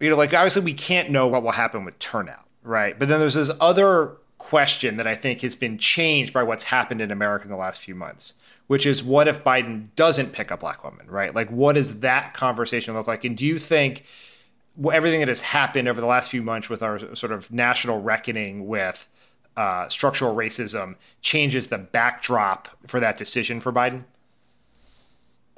You 0.00 0.10
know, 0.10 0.16
like 0.16 0.34
obviously 0.34 0.62
we 0.62 0.74
can't 0.74 1.10
know 1.10 1.26
what 1.26 1.42
will 1.42 1.52
happen 1.52 1.84
with 1.84 1.98
turnout, 1.98 2.44
right? 2.62 2.98
But 2.98 3.08
then 3.08 3.20
there's 3.20 3.34
this 3.34 3.50
other 3.60 4.16
question 4.38 4.96
that 4.96 5.06
I 5.06 5.14
think 5.14 5.42
has 5.42 5.56
been 5.56 5.78
changed 5.78 6.32
by 6.32 6.44
what's 6.44 6.64
happened 6.64 7.00
in 7.00 7.10
America 7.10 7.44
in 7.44 7.50
the 7.50 7.56
last 7.56 7.80
few 7.80 7.94
months, 7.94 8.34
which 8.68 8.86
is 8.86 9.02
what 9.02 9.28
if 9.28 9.44
Biden 9.44 9.88
doesn't 9.96 10.32
pick 10.32 10.50
a 10.50 10.56
black 10.56 10.84
woman, 10.84 11.06
right? 11.08 11.34
Like, 11.34 11.50
what 11.50 11.74
does 11.74 12.00
that 12.00 12.34
conversation 12.34 12.94
look 12.94 13.06
like? 13.06 13.24
And 13.24 13.36
do 13.36 13.44
you 13.44 13.58
think 13.58 14.04
everything 14.92 15.20
that 15.20 15.28
has 15.28 15.40
happened 15.40 15.88
over 15.88 16.00
the 16.00 16.06
last 16.06 16.30
few 16.30 16.42
months 16.42 16.68
with 16.68 16.82
our 16.82 17.14
sort 17.14 17.32
of 17.32 17.50
national 17.50 18.00
reckoning 18.00 18.66
with 18.66 19.08
uh, 19.56 19.88
structural 19.88 20.36
racism 20.36 20.94
changes 21.20 21.66
the 21.66 21.78
backdrop 21.78 22.68
for 22.86 23.00
that 23.00 23.16
decision 23.18 23.60
for 23.60 23.72
Biden? 23.72 24.04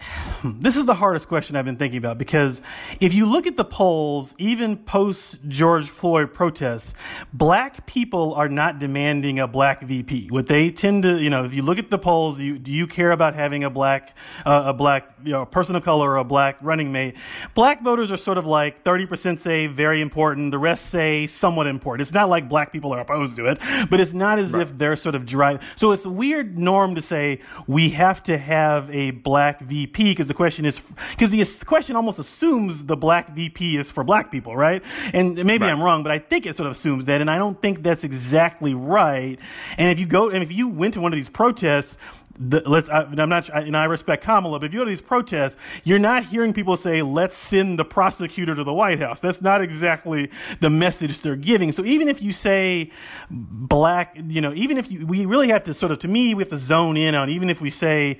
this 0.44 0.76
is 0.76 0.86
the 0.86 0.94
hardest 0.94 1.28
question 1.28 1.56
I've 1.56 1.64
been 1.64 1.76
thinking 1.76 1.98
about 1.98 2.18
because 2.18 2.62
if 3.00 3.12
you 3.12 3.26
look 3.26 3.46
at 3.46 3.56
the 3.56 3.64
polls, 3.64 4.34
even 4.38 4.76
post 4.76 5.38
George 5.48 5.88
Floyd 5.88 6.32
protests, 6.32 6.94
black 7.32 7.86
people 7.86 8.34
are 8.34 8.48
not 8.48 8.78
demanding 8.78 9.38
a 9.38 9.48
black 9.48 9.82
VP. 9.82 10.28
What 10.28 10.46
they 10.46 10.70
tend 10.70 11.02
to, 11.04 11.20
you 11.20 11.30
know, 11.30 11.44
if 11.44 11.54
you 11.54 11.62
look 11.62 11.78
at 11.78 11.90
the 11.90 11.98
polls, 11.98 12.40
you, 12.40 12.58
do 12.58 12.72
you 12.72 12.86
care 12.86 13.12
about 13.12 13.34
having 13.34 13.64
a 13.64 13.70
black, 13.70 14.16
uh, 14.44 14.64
a 14.66 14.74
black, 14.74 15.12
you 15.24 15.32
know, 15.32 15.44
person 15.44 15.76
of 15.76 15.82
color 15.82 16.10
or 16.10 16.16
a 16.16 16.24
black 16.24 16.56
running 16.60 16.92
mate? 16.92 17.16
Black 17.54 17.82
voters 17.82 18.12
are 18.12 18.16
sort 18.16 18.38
of 18.38 18.46
like 18.46 18.84
30% 18.84 19.38
say 19.38 19.66
very 19.66 20.00
important, 20.00 20.50
the 20.50 20.58
rest 20.58 20.86
say 20.86 21.26
somewhat 21.26 21.66
important. 21.66 22.02
It's 22.02 22.14
not 22.14 22.28
like 22.28 22.48
black 22.48 22.72
people 22.72 22.92
are 22.92 23.00
opposed 23.00 23.36
to 23.36 23.46
it, 23.46 23.58
but 23.90 24.00
it's 24.00 24.12
not 24.12 24.38
as 24.38 24.52
right. 24.52 24.62
if 24.62 24.76
they're 24.78 24.96
sort 24.96 25.14
of 25.14 25.26
driving. 25.26 25.62
So 25.76 25.92
it's 25.92 26.04
a 26.04 26.10
weird 26.10 26.58
norm 26.58 26.94
to 26.94 27.00
say 27.00 27.40
we 27.66 27.90
have 27.90 28.22
to 28.24 28.38
have 28.38 28.90
a 28.90 29.10
black 29.10 29.60
VP 29.60 29.89
because 29.92 30.26
the 30.26 30.34
question 30.34 30.64
is 30.64 30.80
because 31.10 31.30
the 31.30 31.64
question 31.64 31.96
almost 31.96 32.18
assumes 32.18 32.84
the 32.84 32.96
black 32.96 33.34
VP 33.34 33.76
is 33.76 33.90
for 33.90 34.04
black 34.04 34.30
people, 34.30 34.56
right? 34.56 34.82
And 35.12 35.36
maybe 35.36 35.64
right. 35.64 35.72
I'm 35.72 35.82
wrong, 35.82 36.02
but 36.02 36.12
I 36.12 36.18
think 36.18 36.46
it 36.46 36.56
sort 36.56 36.66
of 36.66 36.72
assumes 36.72 37.06
that, 37.06 37.20
and 37.20 37.30
I 37.30 37.38
don't 37.38 37.60
think 37.60 37.82
that's 37.82 38.04
exactly 38.04 38.74
right. 38.74 39.36
And 39.78 39.90
if 39.90 39.98
you 39.98 40.06
go 40.06 40.30
and 40.30 40.42
if 40.42 40.52
you 40.52 40.68
went 40.68 40.94
to 40.94 41.00
one 41.00 41.12
of 41.12 41.16
these 41.16 41.28
protests 41.28 41.96
the, 42.42 42.62
let's, 42.66 42.88
I, 42.88 43.02
am 43.02 43.28
not, 43.28 43.54
I, 43.54 43.60
and 43.60 43.76
I 43.76 43.84
respect 43.84 44.24
Kamala, 44.24 44.58
but 44.58 44.66
if 44.66 44.72
you 44.72 44.80
go 44.80 44.84
to 44.84 44.88
these 44.88 45.02
protests, 45.02 45.58
you're 45.84 45.98
not 45.98 46.24
hearing 46.24 46.54
people 46.54 46.74
say, 46.76 47.02
let's 47.02 47.36
send 47.36 47.78
the 47.78 47.84
prosecutor 47.84 48.54
to 48.54 48.64
the 48.64 48.72
White 48.72 48.98
House. 48.98 49.20
That's 49.20 49.42
not 49.42 49.60
exactly 49.60 50.30
the 50.60 50.70
message 50.70 51.20
they're 51.20 51.36
giving. 51.36 51.70
So 51.70 51.84
even 51.84 52.08
if 52.08 52.22
you 52.22 52.32
say 52.32 52.92
black, 53.30 54.16
you 54.26 54.40
know, 54.40 54.54
even 54.54 54.78
if 54.78 54.90
you, 54.90 55.06
we 55.06 55.26
really 55.26 55.48
have 55.48 55.64
to 55.64 55.74
sort 55.74 55.92
of, 55.92 55.98
to 55.98 56.08
me, 56.08 56.32
we 56.32 56.42
have 56.42 56.48
to 56.48 56.56
zone 56.56 56.96
in 56.96 57.14
on, 57.14 57.28
even 57.28 57.50
if 57.50 57.60
we 57.60 57.68
say 57.68 58.18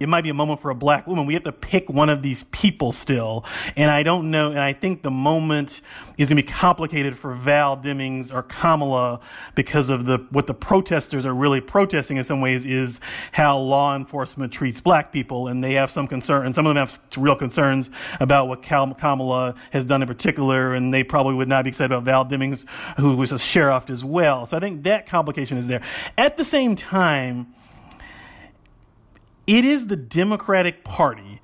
it 0.00 0.08
might 0.08 0.22
be 0.22 0.30
a 0.30 0.34
moment 0.34 0.60
for 0.60 0.70
a 0.70 0.74
black 0.74 1.06
woman, 1.06 1.26
we 1.26 1.34
have 1.34 1.44
to 1.44 1.52
pick 1.52 1.90
one 1.90 2.08
of 2.08 2.22
these 2.22 2.44
people 2.44 2.90
still. 2.90 3.44
And 3.76 3.90
I 3.90 4.02
don't 4.02 4.30
know, 4.30 4.48
and 4.48 4.60
I 4.60 4.72
think 4.72 5.02
the 5.02 5.10
moment 5.10 5.82
is 6.16 6.30
going 6.30 6.36
to 6.38 6.42
be 6.42 6.52
complicated 6.52 7.18
for 7.18 7.34
Val 7.34 7.76
Demings 7.76 8.32
or 8.32 8.42
Kamala 8.42 9.20
because 9.54 9.90
of 9.90 10.06
the, 10.06 10.26
what 10.30 10.46
the 10.46 10.54
protesters 10.54 11.26
are 11.26 11.34
really 11.34 11.60
protesting 11.60 12.16
in 12.16 12.24
some 12.24 12.40
ways 12.40 12.64
is 12.64 12.98
how 13.32 13.57
law 13.58 13.94
enforcement 13.94 14.52
treats 14.52 14.80
black 14.80 15.12
people, 15.12 15.48
and 15.48 15.62
they 15.62 15.74
have 15.74 15.90
some 15.90 16.06
concern, 16.06 16.46
and 16.46 16.54
some 16.54 16.66
of 16.66 16.74
them 16.74 16.86
have 16.86 16.98
real 17.16 17.36
concerns 17.36 17.90
about 18.20 18.48
what 18.48 18.62
Kamala 18.62 19.54
has 19.70 19.84
done 19.84 20.02
in 20.02 20.08
particular, 20.08 20.74
and 20.74 20.92
they 20.92 21.04
probably 21.04 21.34
would 21.34 21.48
not 21.48 21.64
be 21.64 21.68
excited 21.68 21.92
about 21.92 22.04
Val 22.04 22.24
Demings, 22.24 22.66
who 22.96 23.16
was 23.16 23.32
a 23.32 23.38
sheriff 23.38 23.90
as 23.90 24.04
well. 24.04 24.46
So 24.46 24.56
I 24.56 24.60
think 24.60 24.84
that 24.84 25.06
complication 25.06 25.58
is 25.58 25.66
there. 25.66 25.82
At 26.16 26.36
the 26.36 26.44
same 26.44 26.76
time, 26.76 27.48
it 29.46 29.64
is 29.64 29.86
the 29.86 29.96
Democratic 29.96 30.84
Party 30.84 31.40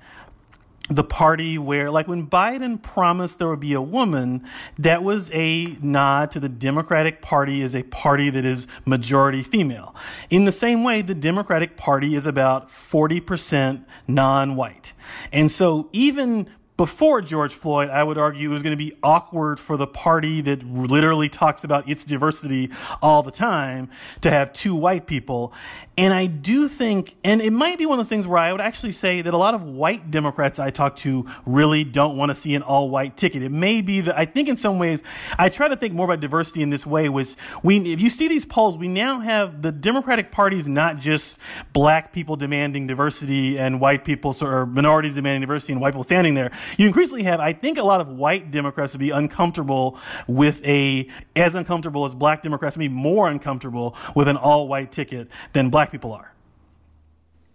the 0.89 1.03
party 1.03 1.57
where, 1.57 1.89
like 1.89 2.07
when 2.07 2.27
Biden 2.27 2.81
promised 2.81 3.39
there 3.39 3.47
would 3.47 3.59
be 3.59 3.73
a 3.73 3.81
woman, 3.81 4.47
that 4.77 5.03
was 5.03 5.31
a 5.33 5.65
nod 5.81 6.31
to 6.31 6.39
the 6.39 6.49
Democratic 6.49 7.21
Party 7.21 7.63
as 7.63 7.75
a 7.75 7.83
party 7.83 8.29
that 8.29 8.45
is 8.45 8.67
majority 8.85 9.41
female. 9.41 9.95
In 10.29 10.45
the 10.45 10.51
same 10.51 10.83
way, 10.83 11.01
the 11.01 11.15
Democratic 11.15 11.75
Party 11.75 12.15
is 12.15 12.25
about 12.25 12.67
40% 12.67 13.83
non 14.07 14.55
white. 14.55 14.93
And 15.31 15.49
so 15.51 15.89
even 15.91 16.47
before 16.77 17.21
George 17.21 17.53
Floyd, 17.53 17.89
I 17.89 18.03
would 18.03 18.17
argue 18.17 18.49
it 18.49 18.53
was 18.53 18.61
going 18.61 18.77
to 18.77 18.83
be 18.83 18.97
awkward 19.01 19.59
for 19.59 19.77
the 19.77 19.87
party 19.87 20.41
that 20.41 20.63
literally 20.63 21.29
talks 21.29 21.63
about 21.63 21.87
its 21.87 22.03
diversity 22.03 22.69
all 23.01 23.23
the 23.23 23.31
time 23.31 23.89
to 24.21 24.29
have 24.29 24.51
two 24.51 24.75
white 24.75 25.07
people. 25.07 25.53
And 25.97 26.13
I 26.13 26.25
do 26.25 26.67
think, 26.67 27.15
and 27.23 27.41
it 27.41 27.53
might 27.53 27.77
be 27.77 27.85
one 27.85 27.97
of 27.97 28.05
those 28.05 28.09
things 28.09 28.27
where 28.27 28.37
I 28.37 28.51
would 28.51 28.59
actually 28.59 28.91
say 28.91 29.21
that 29.21 29.33
a 29.33 29.37
lot 29.37 29.53
of 29.53 29.63
white 29.63 30.11
Democrats 30.11 30.59
I 30.59 30.69
talk 30.69 30.97
to 30.97 31.25
really 31.45 31.85
don't 31.85 32.17
want 32.17 32.31
to 32.31 32.35
see 32.35 32.55
an 32.55 32.61
all 32.61 32.89
white 32.89 33.15
ticket. 33.15 33.41
It 33.41 33.51
may 33.51 33.81
be 33.81 34.01
that 34.01 34.17
I 34.17 34.25
think 34.25 34.49
in 34.49 34.57
some 34.57 34.77
ways, 34.77 35.01
I 35.39 35.47
try 35.47 35.69
to 35.69 35.77
think 35.77 35.93
more 35.93 36.05
about 36.05 36.19
diversity 36.19 36.61
in 36.61 36.71
this 36.71 36.85
way 36.85 37.07
was 37.07 37.37
we, 37.63 37.93
if 37.93 38.01
you 38.01 38.09
see 38.09 38.27
these 38.27 38.43
polls, 38.43 38.77
we 38.77 38.89
now 38.89 39.19
have 39.19 39.61
the 39.61 39.71
Democratic 39.71 40.31
Party 40.31 40.57
is 40.57 40.67
not 40.67 40.97
just 40.97 41.37
black 41.71 42.11
people 42.11 42.35
demanding 42.35 42.87
diversity 42.87 43.57
and 43.57 43.79
white 43.79 44.03
people 44.03 44.35
or 44.41 44.65
minorities 44.65 45.15
demanding 45.15 45.41
diversity 45.41 45.71
and 45.71 45.81
white 45.81 45.91
people 45.91 46.03
standing 46.03 46.33
there 46.33 46.51
you 46.77 46.87
increasingly 46.87 47.23
have, 47.23 47.39
I 47.39 47.53
think, 47.53 47.77
a 47.77 47.83
lot 47.83 48.01
of 48.01 48.07
white 48.07 48.51
Democrats 48.51 48.93
would 48.93 48.99
be 48.99 49.11
uncomfortable 49.11 49.97
with 50.27 50.63
a, 50.65 51.09
as 51.35 51.55
uncomfortable 51.55 52.05
as 52.05 52.13
black 52.15 52.43
Democrats, 52.43 52.75
to 52.75 52.79
be 52.79 52.89
more 52.89 53.27
uncomfortable 53.27 53.95
with 54.15 54.27
an 54.27 54.37
all 54.37 54.67
white 54.67 54.91
ticket 54.91 55.29
than 55.53 55.69
black 55.69 55.91
people 55.91 56.13
are. 56.13 56.34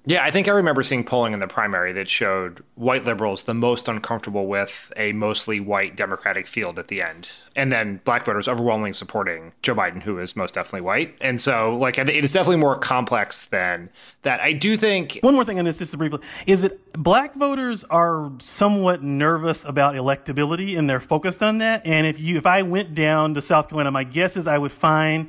Yeah, 0.06 0.24
I 0.24 0.31
think 0.31 0.48
I 0.48 0.52
remember 0.52 0.82
seeing 0.82 1.05
polling 1.05 1.35
in 1.35 1.40
the 1.40 1.47
primary 1.47 1.93
that 1.93 2.09
showed 2.09 2.64
white 2.74 3.05
liberals 3.05 3.43
the 3.43 3.52
most 3.52 3.86
uncomfortable 3.86 4.47
with 4.47 4.90
a 4.97 5.12
mostly 5.12 5.60
white 5.60 5.94
Democratic 5.94 6.47
field 6.47 6.78
at 6.78 6.89
the 6.89 7.02
end. 7.02 7.32
And 7.55 7.70
then 7.70 8.01
black 8.05 8.24
voters 8.24 8.48
overwhelmingly 8.48 8.94
supporting 8.94 9.52
Joe 9.60 9.74
Biden, 9.74 10.02
who 10.02 10.18
is 10.18 10.35
most 10.35 10.55
definitely 10.55 10.81
white. 10.81 11.16
And 11.20 11.39
so, 11.39 11.77
like, 11.77 11.98
it 11.98 12.09
is 12.09 12.32
definitely 12.32 12.56
more 12.56 12.78
complex 12.78 13.44
than 13.44 13.90
that. 14.22 14.40
I 14.40 14.55
do 14.55 14.78
think. 14.78 15.18
One 15.20 15.35
more 15.35 15.44
thing 15.44 15.59
on 15.59 15.66
this, 15.66 15.77
just 15.77 15.97
briefly, 15.98 16.20
is 16.47 16.62
that 16.62 16.94
black 16.94 17.35
voters 17.35 17.85
are 17.85 18.32
somewhat 18.39 19.02
nervous 19.02 19.66
about 19.66 19.97
electability 19.97 20.78
and 20.78 20.89
they're 20.89 21.01
focused 21.01 21.43
on 21.43 21.59
that. 21.59 21.86
And 21.86 22.06
if 22.06 22.18
you, 22.18 22.39
if 22.39 22.47
I 22.47 22.62
went 22.62 22.94
down 22.94 23.35
to 23.35 23.43
South 23.43 23.68
Carolina, 23.68 23.90
my 23.90 24.05
guess 24.05 24.39
is 24.39 24.47
I 24.47 24.56
would 24.56 24.72
find 24.72 25.28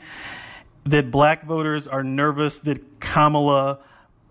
that 0.85 1.11
black 1.11 1.43
voters 1.43 1.89
are 1.89 2.03
nervous 2.03 2.60
that 2.60 3.02
Kamala 3.02 3.80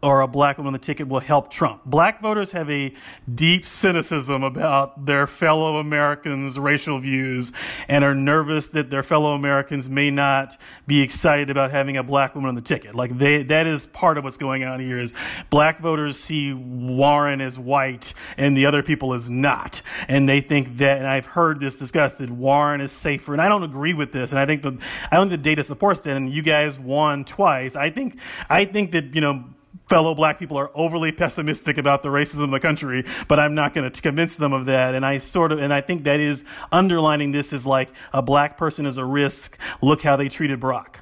or 0.02 0.22
a 0.22 0.28
black 0.28 0.56
woman 0.56 0.68
on 0.68 0.72
the 0.72 0.78
ticket 0.78 1.08
will 1.08 1.20
help 1.20 1.50
Trump. 1.50 1.84
Black 1.84 2.20
voters 2.22 2.52
have 2.52 2.70
a 2.70 2.94
deep 3.32 3.66
cynicism 3.66 4.42
about 4.42 5.04
their 5.04 5.26
fellow 5.26 5.76
Americans' 5.76 6.58
racial 6.58 6.98
views 6.98 7.52
and 7.86 8.02
are 8.02 8.14
nervous 8.14 8.68
that 8.68 8.88
their 8.88 9.02
fellow 9.02 9.34
Americans 9.34 9.90
may 9.90 10.10
not 10.10 10.56
be 10.86 11.02
excited 11.02 11.50
about 11.50 11.70
having 11.70 11.98
a 11.98 12.02
black 12.02 12.34
woman 12.34 12.48
on 12.48 12.54
the 12.54 12.62
ticket. 12.62 12.94
Like 12.94 13.18
they, 13.18 13.42
that 13.44 13.66
is 13.66 13.86
part 13.86 14.16
of 14.16 14.24
what's 14.24 14.38
going 14.38 14.64
on 14.64 14.80
here 14.80 14.98
is 14.98 15.12
black 15.50 15.80
voters 15.80 16.18
see 16.18 16.54
Warren 16.54 17.42
as 17.42 17.58
white 17.58 18.14
and 18.38 18.56
the 18.56 18.64
other 18.66 18.82
people 18.82 19.12
as 19.12 19.28
not. 19.28 19.82
And 20.08 20.26
they 20.26 20.40
think 20.40 20.78
that, 20.78 20.98
and 20.98 21.06
I've 21.06 21.26
heard 21.26 21.60
this 21.60 21.74
discussed, 21.74 22.18
that 22.18 22.30
Warren 22.30 22.80
is 22.80 22.90
safer. 22.90 23.34
And 23.34 23.42
I 23.42 23.48
don't 23.48 23.64
agree 23.64 23.92
with 23.92 24.12
this. 24.12 24.30
And 24.30 24.38
I 24.38 24.46
think 24.46 24.62
the, 24.62 24.78
I 25.10 25.16
think 25.16 25.30
the 25.30 25.36
data 25.36 25.62
supports 25.62 26.00
that. 26.00 26.16
And 26.16 26.32
you 26.32 26.42
guys 26.42 26.80
won 26.80 27.24
twice. 27.24 27.76
I 27.76 27.90
think, 27.90 28.18
I 28.48 28.64
think 28.64 28.92
that, 28.92 29.14
you 29.14 29.20
know, 29.20 29.44
fellow 29.90 30.14
black 30.14 30.38
people 30.38 30.56
are 30.56 30.70
overly 30.72 31.10
pessimistic 31.10 31.76
about 31.76 32.02
the 32.02 32.08
racism 32.08 32.44
of 32.44 32.50
the 32.52 32.60
country, 32.60 33.04
but 33.26 33.40
I'm 33.40 33.56
not 33.56 33.74
going 33.74 33.90
to 33.90 34.00
convince 34.00 34.36
them 34.36 34.52
of 34.52 34.66
that. 34.66 34.94
And 34.94 35.04
I 35.04 35.18
sort 35.18 35.50
of, 35.50 35.58
and 35.58 35.74
I 35.74 35.80
think 35.80 36.04
that 36.04 36.20
is 36.20 36.44
underlining 36.70 37.32
this 37.32 37.52
is 37.52 37.66
like 37.66 37.90
a 38.12 38.22
black 38.22 38.56
person 38.56 38.86
is 38.86 38.96
a 38.98 39.04
risk. 39.04 39.58
Look 39.82 40.02
how 40.02 40.14
they 40.14 40.28
treated 40.28 40.60
Barack. 40.60 41.00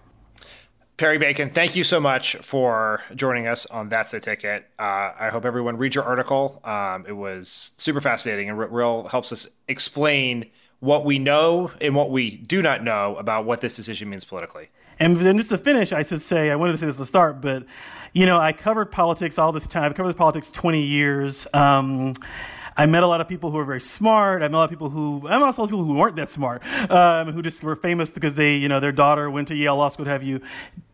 Perry 0.97 1.19
Bacon, 1.19 1.51
thank 1.51 1.77
you 1.77 1.85
so 1.85 2.01
much 2.01 2.37
for 2.37 3.03
joining 3.15 3.47
us 3.47 3.67
on 3.67 3.91
That's 3.91 4.15
a 4.15 4.21
Ticket. 4.21 4.65
Uh, 4.79 5.13
I 5.21 5.29
hope 5.31 5.45
everyone 5.45 5.77
read 5.77 5.95
your 5.95 6.05
article. 6.05 6.61
Um, 6.65 7.05
it 7.07 7.13
was 7.13 7.73
super 7.77 8.01
fascinating 8.01 8.49
and 8.49 8.59
real 8.59 9.07
helps 9.07 9.33
us 9.33 9.49
explain 9.69 10.47
what 10.81 11.05
we 11.05 11.19
know 11.19 11.71
and 11.81 11.95
what 11.95 12.11
we 12.11 12.39
do 12.39 12.63
not 12.63 12.83
know 12.83 13.17
about 13.17 13.45
what 13.45 13.61
this 13.61 13.77
decision 13.77 14.09
means 14.09 14.25
politically. 14.25 14.71
And 15.01 15.17
then 15.17 15.37
just 15.37 15.51
to 15.51 15.59
finish, 15.59 15.93
I 15.93 16.03
should 16.03 16.23
say, 16.23 16.51
I 16.51 16.57
wanted 16.57 16.73
to 16.73 16.79
say 16.79 16.87
this 16.87 16.97
at 16.97 17.01
the 17.01 17.07
start, 17.07 17.41
but 17.41 17.65
you 18.13 18.27
know, 18.27 18.39
I 18.39 18.53
covered 18.53 18.87
politics 18.87 19.39
all 19.39 19.53
this 19.53 19.67
time. 19.67 19.85
I've 19.85 19.95
covered 19.95 20.17
politics 20.17 20.51
20 20.51 20.83
years. 20.83 21.47
Um, 21.53 22.15
I 22.77 22.87
met 22.87 23.03
a 23.03 23.07
lot 23.09 23.21
of 23.21 23.29
people 23.29 23.51
who 23.51 23.57
were 23.57 23.65
very 23.65 23.81
smart. 23.81 24.41
I 24.41 24.47
met 24.47 24.55
a 24.55 24.59
lot 24.59 24.65
of 24.65 24.71
people 24.71 24.89
who, 24.89 25.27
I 25.29 25.33
met 25.39 25.43
also 25.43 25.67
people 25.67 25.85
who 25.85 25.95
weren't 25.95 26.17
that 26.17 26.31
smart, 26.31 26.63
um, 26.91 27.33
who 27.33 27.43
just 27.43 27.63
were 27.63 27.75
famous 27.75 28.11
because 28.11 28.35
they, 28.35 28.57
you 28.57 28.69
know, 28.69 28.79
their 28.79 28.93
daughter 28.93 29.29
went 29.29 29.49
to 29.49 29.57
Yale 29.57 29.77
Law 29.77 29.89
School, 29.89 30.07
have 30.07 30.23
you. 30.23 30.41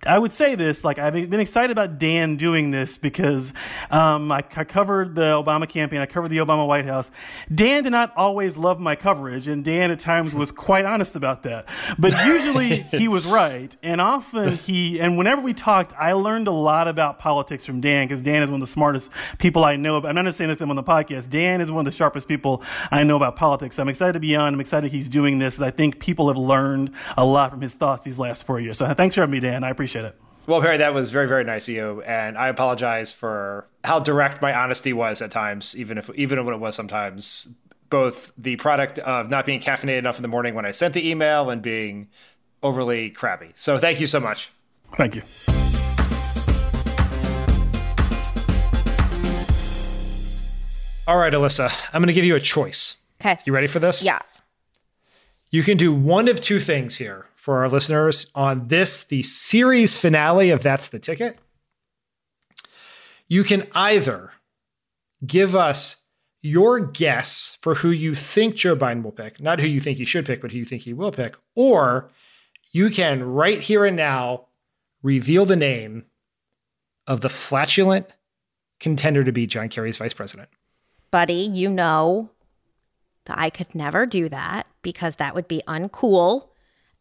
I 0.06 0.18
would 0.18 0.32
say 0.32 0.54
this, 0.54 0.84
like, 0.84 0.98
I've 0.98 1.12
been 1.12 1.40
excited 1.40 1.70
about 1.70 1.98
Dan 1.98 2.36
doing 2.36 2.70
this 2.70 2.98
because 2.98 3.52
um, 3.90 4.30
I, 4.30 4.38
I, 4.56 4.64
covered 4.64 5.14
the 5.14 5.42
Obama 5.42 5.68
campaign, 5.68 6.00
I 6.00 6.06
covered 6.06 6.28
the 6.28 6.38
Obama 6.38 6.66
White 6.66 6.86
House. 6.86 7.10
Dan 7.52 7.82
did 7.82 7.90
not 7.90 8.12
always 8.16 8.56
love 8.56 8.80
my 8.80 8.96
coverage, 8.96 9.48
and 9.48 9.64
Dan 9.64 9.90
at 9.90 9.98
times 9.98 10.34
was 10.34 10.50
quite 10.52 10.84
honest 10.84 11.16
about 11.16 11.42
that. 11.44 11.66
But 11.98 12.12
usually 12.26 12.76
he 12.92 13.08
was 13.08 13.24
right, 13.24 13.74
and 13.82 14.00
often 14.00 14.56
he, 14.56 15.00
and 15.00 15.16
whenever 15.16 15.40
we 15.40 15.54
talked, 15.54 15.92
I 15.98 16.12
learned 16.12 16.48
a 16.48 16.52
lot 16.52 16.88
about 16.88 17.18
politics 17.18 17.64
from 17.64 17.80
Dan 17.80 18.06
because 18.06 18.22
Dan 18.22 18.42
is 18.42 18.50
one 18.50 18.60
of 18.60 18.66
the 18.66 18.72
smartest 18.72 19.10
people 19.38 19.64
I 19.64 19.76
know. 19.76 20.04
I'm 20.04 20.14
not 20.14 20.24
just 20.24 20.38
saying 20.38 20.48
this 20.48 20.60
on 20.60 20.74
the 20.74 20.82
podcast. 20.82 21.30
Dan 21.30 21.60
is 21.60 21.70
one 21.70 21.86
of 21.86 21.92
the 21.92 21.96
sharpest 21.96 22.28
people 22.28 22.62
I 22.90 23.04
know 23.04 23.16
about 23.16 23.36
politics. 23.36 23.76
So 23.76 23.82
I'm 23.82 23.88
excited 23.88 24.14
to 24.14 24.20
be 24.20 24.34
on. 24.36 24.54
I'm 24.54 24.60
excited 24.60 24.90
he's 24.90 25.08
doing 25.08 25.38
this. 25.38 25.60
I 25.60 25.70
think 25.70 26.00
people 26.00 26.28
have 26.28 26.36
learned 26.36 26.90
a 27.16 27.24
lot 27.24 27.50
from 27.50 27.60
his 27.60 27.74
thoughts 27.74 28.02
these 28.04 28.18
last 28.18 28.44
four 28.44 28.60
years. 28.60 28.78
So 28.78 28.92
thanks 28.94 29.14
for 29.14 29.22
having 29.22 29.32
me, 29.32 29.40
Dan. 29.40 29.64
I 29.64 29.70
appreciate 29.70 29.93
it. 30.02 30.18
Well, 30.46 30.60
Perry, 30.60 30.76
that 30.76 30.92
was 30.92 31.10
very, 31.10 31.26
very 31.26 31.44
nice 31.44 31.68
of 31.68 31.74
you, 31.74 32.02
and 32.02 32.36
I 32.36 32.48
apologize 32.48 33.10
for 33.10 33.66
how 33.82 33.98
direct 34.00 34.42
my 34.42 34.54
honesty 34.54 34.92
was 34.92 35.22
at 35.22 35.30
times, 35.30 35.74
even 35.76 35.96
if 35.96 36.10
even 36.14 36.44
when 36.44 36.54
it 36.54 36.58
was 36.58 36.74
sometimes 36.74 37.54
both 37.88 38.32
the 38.36 38.56
product 38.56 38.98
of 38.98 39.30
not 39.30 39.46
being 39.46 39.60
caffeinated 39.60 39.98
enough 39.98 40.16
in 40.16 40.22
the 40.22 40.28
morning 40.28 40.54
when 40.54 40.66
I 40.66 40.70
sent 40.70 40.92
the 40.92 41.08
email 41.08 41.48
and 41.48 41.62
being 41.62 42.08
overly 42.62 43.10
crabby. 43.10 43.52
So, 43.54 43.78
thank 43.78 44.00
you 44.00 44.06
so 44.06 44.20
much. 44.20 44.50
Thank 44.96 45.14
you. 45.14 45.22
All 51.06 51.18
right, 51.18 51.32
Alyssa, 51.32 51.70
I'm 51.92 52.00
going 52.00 52.08
to 52.08 52.14
give 52.14 52.24
you 52.24 52.34
a 52.34 52.40
choice. 52.40 52.96
Okay. 53.20 53.38
You 53.44 53.52
ready 53.52 53.66
for 53.66 53.78
this? 53.78 54.02
Yeah. 54.02 54.20
You 55.50 55.62
can 55.62 55.76
do 55.76 55.94
one 55.94 56.28
of 56.28 56.40
two 56.40 56.58
things 56.58 56.96
here 56.96 57.26
for 57.44 57.58
our 57.58 57.68
listeners 57.68 58.30
on 58.34 58.68
this, 58.68 59.04
the 59.04 59.20
series 59.20 59.98
finale 59.98 60.48
of 60.48 60.62
That's 60.62 60.88
the 60.88 60.98
Ticket. 60.98 61.36
You 63.28 63.44
can 63.44 63.66
either 63.74 64.32
give 65.26 65.54
us 65.54 66.04
your 66.40 66.80
guess 66.80 67.58
for 67.60 67.74
who 67.74 67.90
you 67.90 68.14
think 68.14 68.54
Joe 68.54 68.74
Biden 68.74 69.02
will 69.02 69.12
pick, 69.12 69.42
not 69.42 69.60
who 69.60 69.66
you 69.66 69.78
think 69.78 69.98
he 69.98 70.06
should 70.06 70.24
pick, 70.24 70.40
but 70.40 70.52
who 70.52 70.56
you 70.56 70.64
think 70.64 70.84
he 70.84 70.94
will 70.94 71.12
pick, 71.12 71.36
or 71.54 72.08
you 72.72 72.88
can 72.88 73.22
right 73.22 73.60
here 73.60 73.84
and 73.84 73.94
now 73.94 74.46
reveal 75.02 75.44
the 75.44 75.54
name 75.54 76.06
of 77.06 77.20
the 77.20 77.28
flatulent 77.28 78.06
contender 78.80 79.22
to 79.22 79.32
be 79.32 79.46
John 79.46 79.68
Kerry's 79.68 79.98
vice 79.98 80.14
president. 80.14 80.48
Buddy, 81.10 81.34
you 81.34 81.68
know 81.68 82.30
I 83.28 83.50
could 83.50 83.74
never 83.74 84.06
do 84.06 84.30
that 84.30 84.66
because 84.80 85.16
that 85.16 85.34
would 85.34 85.46
be 85.46 85.60
uncool. 85.68 86.48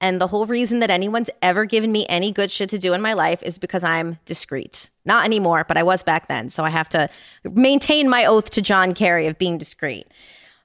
And 0.03 0.19
the 0.19 0.27
whole 0.27 0.45
reason 0.45 0.79
that 0.79 0.91
anyone's 0.91 1.29
ever 1.41 1.63
given 1.63 1.89
me 1.89 2.05
any 2.09 2.33
good 2.33 2.51
shit 2.51 2.69
to 2.71 2.77
do 2.77 2.91
in 2.91 2.99
my 2.99 3.13
life 3.13 3.41
is 3.41 3.57
because 3.57 3.85
I'm 3.85 4.19
discreet. 4.25 4.89
Not 5.05 5.23
anymore, 5.23 5.63
but 5.65 5.77
I 5.77 5.83
was 5.83 6.03
back 6.03 6.27
then. 6.27 6.49
So 6.49 6.65
I 6.65 6.69
have 6.71 6.89
to 6.89 7.09
maintain 7.49 8.09
my 8.09 8.25
oath 8.25 8.49
to 8.49 8.61
John 8.61 8.93
Kerry 8.93 9.27
of 9.27 9.37
being 9.37 9.57
discreet. 9.57 10.05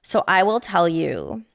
So 0.01 0.25
I 0.27 0.43
will 0.43 0.59
tell 0.59 0.89
you 0.89 1.45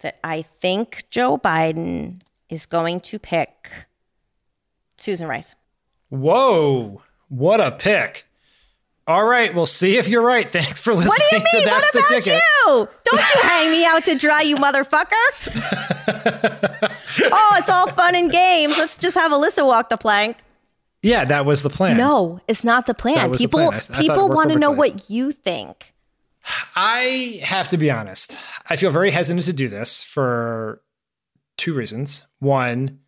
that 0.00 0.18
I 0.24 0.42
think 0.42 1.04
Joe 1.08 1.38
Biden 1.38 2.20
is 2.48 2.66
going 2.66 2.98
to 2.98 3.20
pick 3.20 3.70
Susan 4.98 5.28
Rice. 5.28 5.54
Whoa, 6.08 7.00
what 7.28 7.60
a 7.60 7.70
pick. 7.70 8.26
All 9.08 9.24
right, 9.24 9.54
we'll 9.54 9.66
see 9.66 9.98
if 9.98 10.08
you're 10.08 10.22
right. 10.22 10.48
Thanks 10.48 10.80
for 10.80 10.92
listening 10.92 11.10
What 11.10 11.30
do 11.30 11.36
you 11.36 11.42
mean? 11.42 11.64
to 11.64 11.70
That's 11.70 11.82
what 11.86 11.92
the 11.92 11.98
about 12.14 12.22
Ticket. 12.22 12.42
you? 12.66 12.88
Don't 13.04 13.34
you 13.34 13.40
hang 13.48 13.70
me 13.70 13.84
out 13.84 14.04
to 14.06 14.14
dry, 14.16 14.42
you 14.42 14.56
motherfucker. 14.56 15.06
oh, 17.32 17.54
it's 17.58 17.70
all 17.70 17.86
fun 17.88 18.14
and 18.16 18.30
games. 18.30 18.76
Let's 18.78 18.98
just 18.98 19.16
have 19.16 19.30
Alyssa 19.30 19.64
walk 19.64 19.88
the 19.90 19.96
plank. 19.96 20.38
Yeah, 21.02 21.24
that 21.26 21.46
was 21.46 21.62
the 21.62 21.70
plan. 21.70 21.96
No, 21.96 22.40
it's 22.48 22.64
not 22.64 22.86
the 22.86 22.94
plan. 22.94 23.30
Was 23.30 23.38
the 23.38 23.44
people 23.44 23.68
plan. 23.68 23.80
I 23.90 23.96
I 23.96 24.00
people 24.00 24.28
want 24.28 24.52
to 24.52 24.58
know 24.58 24.72
what 24.72 25.08
you 25.08 25.30
think. 25.30 25.92
I 26.74 27.40
have 27.44 27.68
to 27.68 27.76
be 27.76 27.90
honest. 27.90 28.38
I 28.68 28.76
feel 28.76 28.90
very 28.90 29.10
hesitant 29.10 29.44
to 29.44 29.52
do 29.52 29.68
this 29.68 30.02
for 30.02 30.80
two 31.56 31.74
reasons. 31.74 32.24
One, 32.40 33.00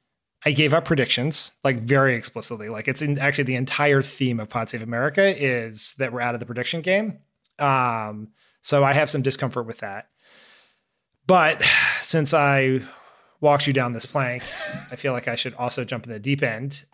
I 0.44 0.52
gave 0.52 0.72
up 0.72 0.84
predictions 0.84 1.52
like 1.64 1.80
very 1.80 2.14
explicitly. 2.14 2.68
Like 2.68 2.88
it's 2.88 3.02
in 3.02 3.18
actually 3.18 3.44
the 3.44 3.56
entire 3.56 4.02
theme 4.02 4.38
of 4.40 4.48
Pod 4.48 4.70
Save 4.70 4.82
America 4.82 5.34
is 5.36 5.94
that 5.98 6.12
we're 6.12 6.20
out 6.20 6.34
of 6.34 6.40
the 6.40 6.46
prediction 6.46 6.80
game. 6.80 7.18
Um, 7.58 8.28
so 8.60 8.84
I 8.84 8.92
have 8.92 9.10
some 9.10 9.22
discomfort 9.22 9.66
with 9.66 9.78
that. 9.78 10.08
But 11.26 11.62
since 12.00 12.32
I 12.32 12.80
walked 13.40 13.66
you 13.66 13.72
down 13.72 13.92
this 13.92 14.06
plank, 14.06 14.42
I 14.90 14.96
feel 14.96 15.12
like 15.12 15.28
I 15.28 15.34
should 15.34 15.54
also 15.54 15.84
jump 15.84 16.06
in 16.06 16.12
the 16.12 16.18
deep 16.18 16.42
end. 16.42 16.84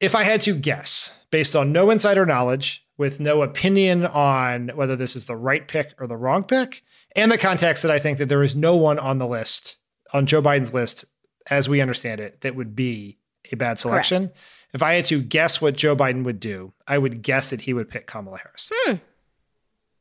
If 0.00 0.14
I 0.14 0.22
had 0.22 0.40
to 0.42 0.54
guess, 0.54 1.12
based 1.30 1.54
on 1.54 1.72
no 1.72 1.90
insider 1.90 2.24
knowledge, 2.24 2.86
with 2.96 3.20
no 3.20 3.42
opinion 3.42 4.04
on 4.06 4.68
whether 4.74 4.94
this 4.94 5.16
is 5.16 5.24
the 5.24 5.36
right 5.36 5.66
pick 5.66 5.94
or 5.98 6.06
the 6.06 6.16
wrong 6.16 6.44
pick, 6.44 6.82
and 7.16 7.32
the 7.32 7.38
context 7.38 7.82
that 7.82 7.90
I 7.90 7.98
think 7.98 8.18
that 8.18 8.28
there 8.28 8.42
is 8.42 8.54
no 8.54 8.76
one 8.76 8.98
on 8.98 9.18
the 9.18 9.26
list, 9.26 9.78
on 10.12 10.26
Joe 10.26 10.42
Biden's 10.42 10.74
list, 10.74 11.04
as 11.48 11.68
we 11.68 11.80
understand 11.80 12.20
it, 12.20 12.40
that 12.42 12.54
would 12.54 12.74
be 12.76 13.18
a 13.52 13.56
bad 13.56 13.78
selection. 13.78 14.30
If 14.72 14.82
I 14.82 14.94
had 14.94 15.04
to 15.06 15.20
guess 15.20 15.60
what 15.60 15.76
Joe 15.76 15.96
Biden 15.96 16.24
would 16.24 16.38
do, 16.40 16.72
I 16.86 16.98
would 16.98 17.22
guess 17.22 17.50
that 17.50 17.62
he 17.62 17.72
would 17.72 17.88
pick 17.88 18.06
Kamala 18.06 18.38
Harris. 18.38 18.70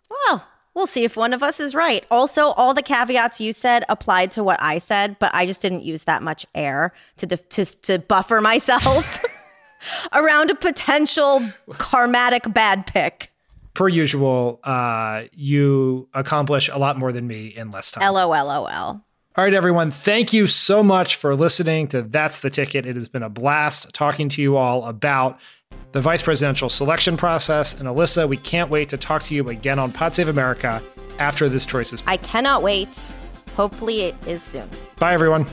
Well, 0.10 0.48
we'll 0.74 0.88
see 0.88 1.04
if 1.04 1.16
one 1.18 1.34
of 1.34 1.42
us 1.42 1.60
is 1.60 1.74
right. 1.74 2.06
Also, 2.12 2.48
all 2.52 2.74
the 2.74 2.84
caveats 2.84 3.42
you 3.42 3.54
said 3.54 3.84
applied 3.90 4.32
to 4.32 4.44
what 4.44 4.62
I 4.62 4.78
said, 4.78 5.18
but 5.20 5.34
I 5.34 5.46
just 5.46 5.62
didn't 5.62 5.84
use 5.84 6.04
that 6.04 6.22
much 6.22 6.46
air 6.54 6.94
to 7.18 7.26
def- 7.26 7.50
to, 7.50 7.66
to 7.82 8.00
buffer 8.00 8.42
myself 8.42 9.24
around 10.14 10.52
a 10.52 10.56
potential 10.56 11.42
karmatic 11.72 12.54
bad 12.54 12.86
pick. 12.86 13.32
Per 13.74 13.88
usual, 13.88 14.60
uh, 14.64 15.24
you 15.34 16.10
accomplish 16.14 16.70
a 16.70 16.78
lot 16.78 16.98
more 16.98 17.12
than 17.12 17.28
me 17.28 17.48
in 17.48 17.72
less 17.72 17.92
time. 17.92 18.04
LOLOL. 18.04 19.02
All 19.40 19.46
right, 19.46 19.54
everyone. 19.54 19.90
Thank 19.90 20.34
you 20.34 20.48
so 20.48 20.84
much 20.84 21.16
for 21.16 21.34
listening 21.34 21.88
to 21.88 22.02
That's 22.02 22.42
the 22.42 22.50
Ticket. 22.50 22.86
It 22.86 22.98
has 22.98 23.08
been 23.08 23.24
a 23.24 23.30
blast 23.30 23.94
talking 23.94 24.28
to 24.28 24.42
you 24.42 24.58
all 24.58 24.84
about 24.84 25.40
the 25.94 26.02
vice 26.02 26.22
presidential 26.22 26.68
selection 26.68 27.16
process. 27.16 27.74
And 27.74 27.88
Alyssa, 27.88 28.28
we 28.28 28.36
can't 28.36 28.70
wait 28.70 28.90
to 28.90 28.98
talk 28.98 29.24
to 29.24 29.34
you 29.34 29.48
again 29.48 29.80
on 29.80 29.94
Pod 29.94 30.14
Save 30.14 30.28
America 30.28 30.84
after 31.20 31.48
this 31.48 31.66
choice 31.66 31.94
is. 31.94 32.04
I 32.06 32.18
cannot 32.18 32.64
wait. 32.64 33.14
Hopefully, 33.56 34.02
it 34.02 34.16
is 34.28 34.44
soon. 34.44 34.70
Bye, 34.98 35.14
everyone. 35.14 35.46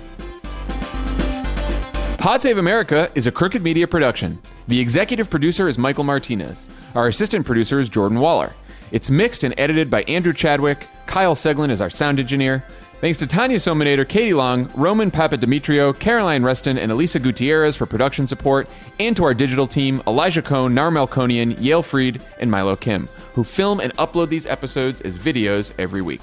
Pod 2.18 2.42
Save 2.42 2.58
America 2.58 3.08
is 3.14 3.28
a 3.28 3.30
Crooked 3.30 3.62
Media 3.62 3.86
production. 3.86 4.40
The 4.66 4.80
executive 4.80 5.30
producer 5.30 5.68
is 5.68 5.78
Michael 5.78 6.02
Martinez. 6.02 6.68
Our 6.96 7.06
assistant 7.06 7.46
producer 7.46 7.78
is 7.78 7.88
Jordan 7.88 8.18
Waller. 8.18 8.52
It's 8.90 9.10
mixed 9.10 9.44
and 9.44 9.54
edited 9.56 9.90
by 9.90 10.02
Andrew 10.02 10.32
Chadwick. 10.32 10.88
Kyle 11.06 11.36
Seglin 11.36 11.70
is 11.70 11.80
our 11.80 11.90
sound 11.90 12.18
engineer. 12.18 12.64
Thanks 12.98 13.18
to 13.18 13.26
Tanya 13.26 13.58
Somanader, 13.58 14.08
Katie 14.08 14.32
Long, 14.32 14.70
Roman 14.74 15.10
Papademetriou, 15.10 15.98
Caroline 15.98 16.42
Reston, 16.42 16.78
and 16.78 16.90
Elisa 16.90 17.20
Gutierrez 17.20 17.76
for 17.76 17.84
production 17.84 18.26
support, 18.26 18.70
and 18.98 19.14
to 19.16 19.24
our 19.24 19.34
digital 19.34 19.66
team, 19.66 20.02
Elijah 20.06 20.40
Cohn, 20.40 20.72
Nar 20.72 20.90
Melkonian, 20.90 21.60
Yale 21.60 21.82
Freed, 21.82 22.22
and 22.38 22.50
Milo 22.50 22.74
Kim, 22.74 23.06
who 23.34 23.44
film 23.44 23.80
and 23.80 23.94
upload 23.96 24.30
these 24.30 24.46
episodes 24.46 25.02
as 25.02 25.18
videos 25.18 25.74
every 25.78 26.00
week. 26.00 26.22